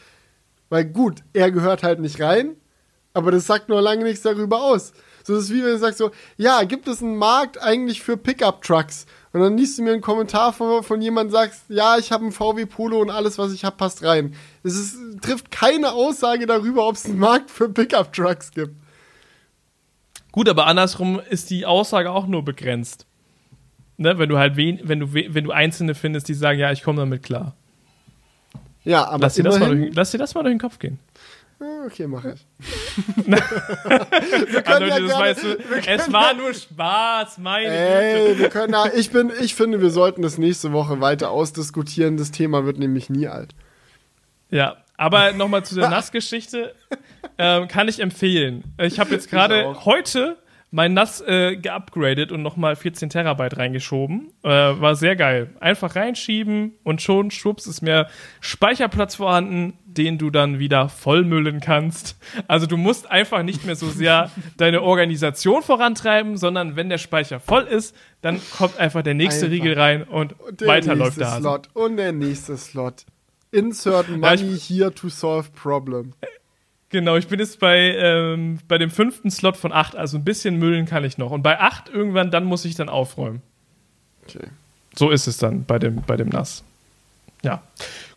Weil 0.70 0.86
gut, 0.86 1.22
er 1.34 1.50
gehört 1.50 1.82
halt 1.82 2.00
nicht 2.00 2.20
rein, 2.20 2.56
aber 3.12 3.30
das 3.30 3.46
sagt 3.46 3.68
nur 3.68 3.82
lange 3.82 4.04
nichts 4.04 4.22
darüber 4.22 4.62
aus. 4.62 4.92
So 5.22 5.36
ist 5.36 5.52
wie 5.52 5.62
wenn 5.62 5.72
du 5.72 5.78
sagst 5.78 5.98
so, 5.98 6.10
ja, 6.38 6.62
gibt 6.64 6.88
es 6.88 7.02
einen 7.02 7.16
Markt 7.16 7.60
eigentlich 7.60 8.02
für 8.02 8.16
Pickup-Trucks? 8.16 9.04
Und 9.32 9.40
dann 9.40 9.58
liest 9.58 9.78
du 9.78 9.82
mir 9.82 9.92
einen 9.92 10.00
Kommentar 10.00 10.52
von, 10.52 10.82
von 10.82 11.02
jemandem 11.02 11.32
sagst, 11.32 11.64
ja, 11.68 11.98
ich 11.98 12.12
habe 12.12 12.24
einen 12.24 12.32
VW 12.32 12.66
Polo 12.66 13.00
und 13.00 13.10
alles, 13.10 13.38
was 13.38 13.52
ich 13.52 13.64
habe, 13.64 13.76
passt 13.76 14.02
rein. 14.02 14.34
Es 14.62 14.74
ist, 14.74 14.96
trifft 15.20 15.50
keine 15.50 15.92
Aussage 15.92 16.46
darüber, 16.46 16.86
ob 16.86 16.94
es 16.96 17.04
einen 17.04 17.18
Markt 17.18 17.50
für 17.50 17.68
Pickup-Trucks 17.68 18.52
gibt. 18.52 18.74
Gut, 20.32 20.48
aber 20.48 20.66
andersrum 20.66 21.20
ist 21.28 21.50
die 21.50 21.66
Aussage 21.66 22.10
auch 22.10 22.26
nur 22.26 22.44
begrenzt 22.44 23.08
ne, 23.98 24.18
wenn 24.18 24.28
du 24.28 24.38
halt 24.38 24.56
wen, 24.56 24.80
wenn 24.82 25.00
du 25.00 25.12
wenn 25.12 25.44
du 25.44 25.50
Einzelne 25.50 25.94
findest, 25.94 26.28
die 26.28 26.34
sagen, 26.34 26.58
ja, 26.58 26.72
ich 26.72 26.82
komme 26.82 27.00
damit 27.00 27.22
klar. 27.22 27.54
Ja, 28.84 29.06
aber 29.06 29.22
lass 29.22 29.34
dir, 29.34 29.42
das 29.42 29.58
mal 29.58 29.76
durch, 29.76 29.94
lass 29.94 30.12
dir 30.12 30.18
das 30.18 30.34
mal 30.34 30.42
durch 30.42 30.54
den 30.54 30.60
Kopf 30.60 30.78
gehen. 30.78 30.98
Ah, 31.60 31.86
okay, 31.86 32.06
mach 32.06 32.24
ich. 32.24 32.46
wir 33.26 34.62
können 34.62 34.88
ja 34.88 34.98
gerne, 34.98 35.08
weißt 35.08 35.42
du, 35.42 35.58
es 35.86 36.12
war 36.12 36.34
nur 36.34 36.54
Spaß, 36.54 37.38
meine 37.38 37.66
Ey, 37.66 38.28
Güte. 38.28 38.38
wir 38.38 38.48
können 38.48 38.72
ja, 38.72 38.86
ich 38.94 39.10
bin, 39.10 39.32
ich 39.40 39.56
finde, 39.56 39.80
wir 39.80 39.90
sollten 39.90 40.22
das 40.22 40.38
nächste 40.38 40.72
Woche 40.72 41.00
weiter 41.00 41.30
ausdiskutieren. 41.30 42.16
Das 42.16 42.30
Thema 42.30 42.64
wird 42.64 42.78
nämlich 42.78 43.10
nie 43.10 43.26
alt. 43.26 43.56
Ja, 44.50 44.76
aber 44.96 45.32
nochmal 45.32 45.64
zu 45.64 45.74
der 45.74 45.88
Nassgeschichte 45.90 46.74
ähm, 47.38 47.66
kann 47.66 47.88
ich 47.88 47.98
empfehlen. 47.98 48.62
Ich 48.80 49.00
habe 49.00 49.10
jetzt 49.10 49.28
gerade 49.28 49.84
heute 49.84 50.36
mein 50.70 50.92
NAS 50.92 51.22
äh, 51.22 51.56
geupgradet 51.56 52.30
und 52.30 52.42
nochmal 52.42 52.76
14 52.76 53.08
Terabyte 53.08 53.56
reingeschoben. 53.56 54.32
Äh, 54.42 54.48
war 54.48 54.96
sehr 54.96 55.16
geil. 55.16 55.50
Einfach 55.60 55.96
reinschieben 55.96 56.74
und 56.84 57.00
schon, 57.00 57.30
schwupps, 57.30 57.66
ist 57.66 57.80
mehr 57.80 58.08
Speicherplatz 58.40 59.14
vorhanden, 59.14 59.74
den 59.86 60.18
du 60.18 60.30
dann 60.30 60.58
wieder 60.58 60.88
vollmüllen 60.88 61.60
kannst. 61.60 62.16
Also 62.48 62.66
du 62.66 62.76
musst 62.76 63.10
einfach 63.10 63.42
nicht 63.42 63.64
mehr 63.64 63.76
so 63.76 63.88
sehr 63.88 64.30
deine 64.58 64.82
Organisation 64.82 65.62
vorantreiben, 65.62 66.36
sondern 66.36 66.76
wenn 66.76 66.90
der 66.90 66.98
Speicher 66.98 67.40
voll 67.40 67.64
ist, 67.64 67.96
dann 68.20 68.40
kommt 68.56 68.78
einfach 68.78 69.02
der 69.02 69.14
nächste 69.14 69.46
einfach. 69.46 69.56
Riegel 69.56 69.78
rein 69.78 70.02
und, 70.02 70.38
und 70.38 70.66
weiter 70.66 70.94
läuft 70.94 71.18
der 71.18 71.38
Slot 71.38 71.68
Und 71.72 71.96
der 71.96 72.12
nächste 72.12 72.56
Slot. 72.56 73.06
Insert 73.50 74.10
money 74.10 74.56
ja, 74.56 74.56
here 74.56 74.94
to 74.94 75.08
solve 75.08 75.48
problem. 75.54 76.12
Genau, 76.90 77.16
ich 77.16 77.28
bin 77.28 77.38
jetzt 77.38 77.60
bei, 77.60 77.94
ähm, 77.96 78.60
bei 78.66 78.78
dem 78.78 78.90
fünften 78.90 79.30
Slot 79.30 79.56
von 79.56 79.72
acht, 79.72 79.94
also 79.94 80.16
ein 80.16 80.24
bisschen 80.24 80.56
müllen 80.56 80.86
kann 80.86 81.04
ich 81.04 81.18
noch. 81.18 81.30
Und 81.30 81.42
bei 81.42 81.60
acht 81.60 81.90
irgendwann, 81.90 82.30
dann 82.30 82.44
muss 82.44 82.64
ich 82.64 82.74
dann 82.76 82.88
aufräumen. 82.88 83.42
Okay. 84.24 84.48
So 84.96 85.10
ist 85.10 85.26
es 85.26 85.36
dann 85.36 85.64
bei 85.64 85.78
dem, 85.78 86.02
bei 86.06 86.16
dem 86.16 86.28
Nass. 86.28 86.64
Ja. 87.42 87.62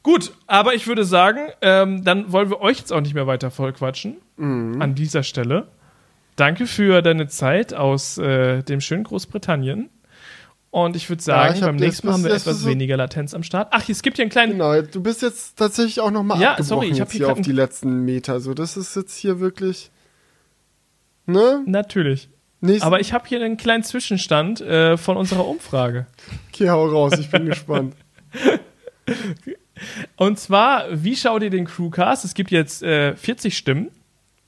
Gut, 0.04 0.32
aber 0.48 0.74
ich 0.74 0.88
würde 0.88 1.04
sagen, 1.04 1.50
ähm, 1.62 2.04
dann 2.04 2.32
wollen 2.32 2.50
wir 2.50 2.62
euch 2.62 2.80
jetzt 2.80 2.92
auch 2.92 3.02
nicht 3.02 3.14
mehr 3.14 3.28
weiter 3.28 3.52
vollquatschen. 3.52 4.18
Mhm. 4.38 4.82
An 4.82 4.96
dieser 4.96 5.24
Stelle. 5.24 5.68
Danke 6.38 6.66
für 6.66 7.02
deine 7.02 7.28
Zeit 7.28 7.74
aus 7.74 8.18
äh, 8.18 8.64
dem 8.64 8.82
schönen 8.82 9.04
Großbritannien. 9.04 9.90
Und 10.72 10.96
ich 10.96 11.10
würde 11.10 11.22
sagen, 11.22 11.60
ja, 11.60 11.66
beim 11.66 11.76
nächsten 11.76 12.08
Mal 12.08 12.14
haben 12.14 12.24
wir 12.24 12.34
etwas 12.34 12.66
weniger 12.66 12.96
Latenz 12.96 13.34
am 13.34 13.44
Start. 13.44 13.68
Ach, 13.72 13.88
es 13.90 14.02
gibt 14.02 14.16
hier 14.16 14.24
einen 14.24 14.32
kleinen. 14.32 14.54
Genau, 14.54 14.82
du 14.82 15.04
bist 15.04 15.22
jetzt 15.22 15.58
tatsächlich 15.58 16.00
auch 16.00 16.12
nochmal 16.12 16.40
ja, 16.40 16.52
abgebrochen 16.52 16.68
sorry, 16.68 16.88
ich 16.88 17.02
hab 17.02 17.12
hier, 17.12 17.26
hier 17.26 17.32
auf 17.34 17.42
die 17.42 17.52
letzten 17.52 18.06
Meter. 18.06 18.40
So, 18.40 18.54
das 18.54 18.78
ist 18.78 18.96
jetzt 18.96 19.18
hier 19.18 19.42
wirklich. 19.42 19.92
Ne? 21.26 21.62
Natürlich. 21.66 22.30
Nächsten 22.62 22.86
Aber 22.86 23.02
ich 23.02 23.12
habe 23.12 23.28
hier 23.28 23.44
einen 23.44 23.58
kleinen 23.58 23.84
Zwischenstand 23.84 24.62
äh, 24.62 24.96
von 24.96 25.18
unserer 25.18 25.48
Umfrage. 25.48 26.08
Okay, 26.54 26.70
hau 26.70 26.86
raus, 26.86 27.14
ich 27.18 27.32
bin 27.32 27.46
gespannt. 27.48 27.96
Und 30.16 30.38
zwar, 30.38 30.86
wie 30.92 31.16
schaut 31.16 31.42
ihr 31.42 31.50
den 31.50 31.66
Crewcast? 31.66 32.24
Es 32.24 32.36
gibt 32.36 32.52
jetzt 32.52 32.84
äh, 32.84 33.16
40 33.16 33.58
Stimmen. 33.58 33.90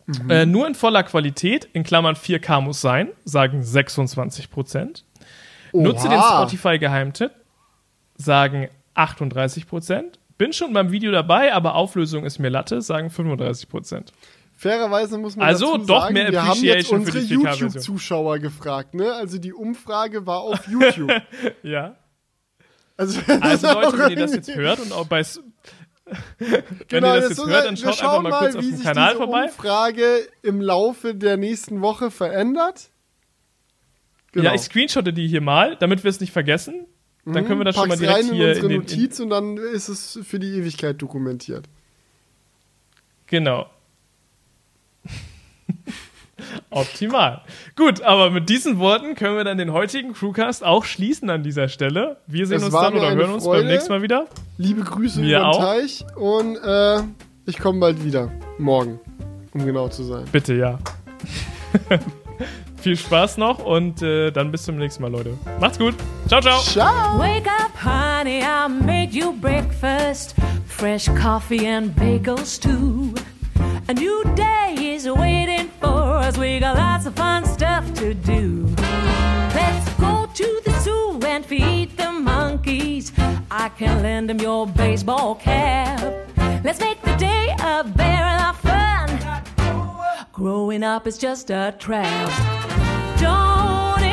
Mhm. 0.06 0.30
Äh, 0.30 0.46
nur 0.46 0.68
in 0.68 0.76
voller 0.76 1.02
Qualität, 1.04 1.68
in 1.74 1.84
Klammern 1.84 2.16
4K 2.16 2.62
muss 2.62 2.82
sein, 2.82 3.10
sagen 3.26 3.64
26 3.64 4.52
Prozent. 4.52 5.06
Nutze 5.74 6.08
den 6.08 6.22
Spotify-Geheimtipp, 6.22 7.32
sagen 8.16 8.70
38% 8.96 10.04
Bin 10.38 10.54
schon 10.54 10.74
beim 10.74 10.92
Video 10.92 11.12
dabei, 11.12 11.54
aber 11.54 11.76
Auflösung 11.76 12.26
ist 12.26 12.40
mir 12.40 12.50
Latte, 12.50 12.82
sagen 12.82 13.10
35% 13.10 14.12
Fairerweise 14.56 15.18
muss 15.18 15.36
man 15.36 15.48
also 15.48 15.74
dazu 15.74 15.88
doch 15.88 16.02
sagen, 16.04 16.14
mehr 16.14 16.32
wir 16.32 16.46
haben 16.46 16.64
jetzt 16.64 16.90
unsere 16.90 17.20
YouTube-Zuschauer 17.20 18.40
gefragt, 18.40 18.94
ne? 18.94 19.14
Also 19.14 19.38
die 19.38 19.52
Umfrage 19.52 20.26
war 20.26 20.40
auf 20.40 20.68
YouTube. 20.70 21.12
ja. 21.64 21.96
Also, 22.96 23.20
also 23.42 23.68
Leute, 23.74 23.98
wenn 23.98 24.10
ihr 24.12 24.16
das 24.16 24.36
jetzt 24.36 24.56
hört 24.56 24.80
und 24.80 24.94
auch 24.94 25.08
bei 25.08 25.24
wenn 26.38 26.64
genau, 26.88 27.16
ihr 27.16 27.22
das 27.22 27.30
jetzt 27.30 27.46
hört, 27.46 27.66
dann 27.66 27.78
schaut 27.78 28.02
einfach 28.02 28.22
mal, 28.22 28.30
mal 28.30 28.40
kurz 28.40 28.56
auf 28.56 28.62
dem 28.62 28.82
Kanal 28.82 29.16
vorbei. 29.16 29.46
Umfrage 29.46 30.28
im 30.42 30.62
Laufe 30.62 31.16
der 31.16 31.38
nächsten 31.38 31.82
Woche 31.82 32.12
verändert. 32.12 32.90
Genau. 34.34 34.50
Ja, 34.50 34.56
ich 34.56 34.62
screenshotte 34.62 35.14
die 35.14 35.28
hier 35.28 35.42
mal, 35.42 35.78
damit 35.78 36.04
wir 36.04 36.10
es 36.10 36.20
nicht 36.20 36.34
vergessen. 36.34 36.86
Dann 37.26 37.46
können 37.46 37.60
wir 37.60 37.66
das 37.66 37.76
schon 37.76 37.88
mal 37.88 37.98
direkt 37.98 38.18
rein 38.18 38.28
in 38.28 38.34
hier 38.34 38.48
unsere 38.50 38.66
in 38.66 38.72
den, 38.72 38.82
Notiz 38.82 39.20
und 39.22 39.30
dann 39.30 39.56
ist 39.58 39.88
es 39.88 40.20
für 40.24 40.40
die 40.40 40.58
Ewigkeit 40.58 41.02
dokumentiert. 41.02 41.70
Genau. 43.28 43.70
Optimal. 46.70 47.42
Gut, 47.78 48.02
aber 48.02 48.30
mit 48.30 48.50
diesen 48.50 48.78
Worten 48.78 49.16
können 49.16 49.38
wir 49.38 49.46
dann 49.46 49.58
den 49.58 49.72
heutigen 49.72 50.12
Crewcast 50.14 50.66
auch 50.66 50.84
schließen 50.84 51.30
an 51.30 51.44
dieser 51.44 51.70
Stelle. 51.70 52.18
Wir 52.28 52.46
sehen 52.46 52.58
es 52.58 52.64
uns 52.66 52.74
dann 52.74 52.94
oder 52.94 53.16
hören 53.16 53.32
uns 53.32 53.46
Freude. 53.46 53.62
beim 53.62 53.72
nächsten 53.72 53.94
Mal 53.94 54.02
wieder. 54.02 54.28
Liebe 54.58 54.82
Grüße 54.82 55.22
Mir 55.22 55.40
über 55.40 55.52
den 55.52 55.62
Teich 55.62 56.06
und 56.18 56.58
äh, 56.58 57.04
ich 57.46 57.58
komme 57.58 57.80
bald 57.80 58.04
wieder. 58.04 58.32
Morgen, 58.58 59.00
um 59.54 59.66
genau 59.66 59.88
zu 59.88 60.04
sein. 60.04 60.26
Bitte, 60.32 60.56
ja. 60.56 60.80
Viel 62.84 62.98
Spaß 62.98 63.38
noch 63.38 63.60
und 63.60 64.02
äh, 64.02 64.30
dann 64.30 64.52
bis 64.52 64.64
zum 64.64 64.76
nächsten 64.76 65.04
Mal, 65.04 65.12
Leute. 65.12 65.38
Macht's 65.62 65.80
gut. 65.80 65.96
Ciao, 66.28 66.42
ciao. 66.42 66.60
Ciao. 66.60 67.18
Wake 67.18 67.48
up, 67.48 67.72
honey, 67.82 68.42
I 68.42 68.68
made 68.68 69.14
you 69.14 69.32
breakfast. 69.32 70.36
Fresh 70.68 71.08
coffee 71.18 71.66
and 71.66 71.96
bagels 71.96 72.60
too. 72.60 73.14
A 73.88 73.94
new 73.94 74.26
day 74.36 74.96
is 74.96 75.08
waiting 75.08 75.70
for 75.80 76.18
us. 76.18 76.38
We 76.38 76.60
got 76.60 76.76
lots 76.76 77.06
of 77.06 77.16
fun 77.16 77.46
stuff 77.46 77.86
to 77.94 78.14
do. 78.14 78.68
Let's 79.56 79.90
go 79.98 80.28
to 80.34 80.62
the 80.66 80.78
zoo 80.82 81.22
and 81.26 81.46
feed 81.46 81.96
the 81.96 82.12
monkeys. 82.12 83.14
I 83.50 83.70
can 83.70 84.04
lend 84.04 84.28
them 84.30 84.40
your 84.40 84.68
baseball 84.68 85.36
cap. 85.36 86.02
Let's 86.66 86.82
make 86.82 87.02
the 87.02 87.16
day 87.16 87.56
a 87.64 87.86
Growing 90.44 90.84
up 90.84 91.08
is 91.08 91.18
just 91.18 91.52
a 91.52 91.74
trap. 91.80 92.30
Don't 93.18 94.13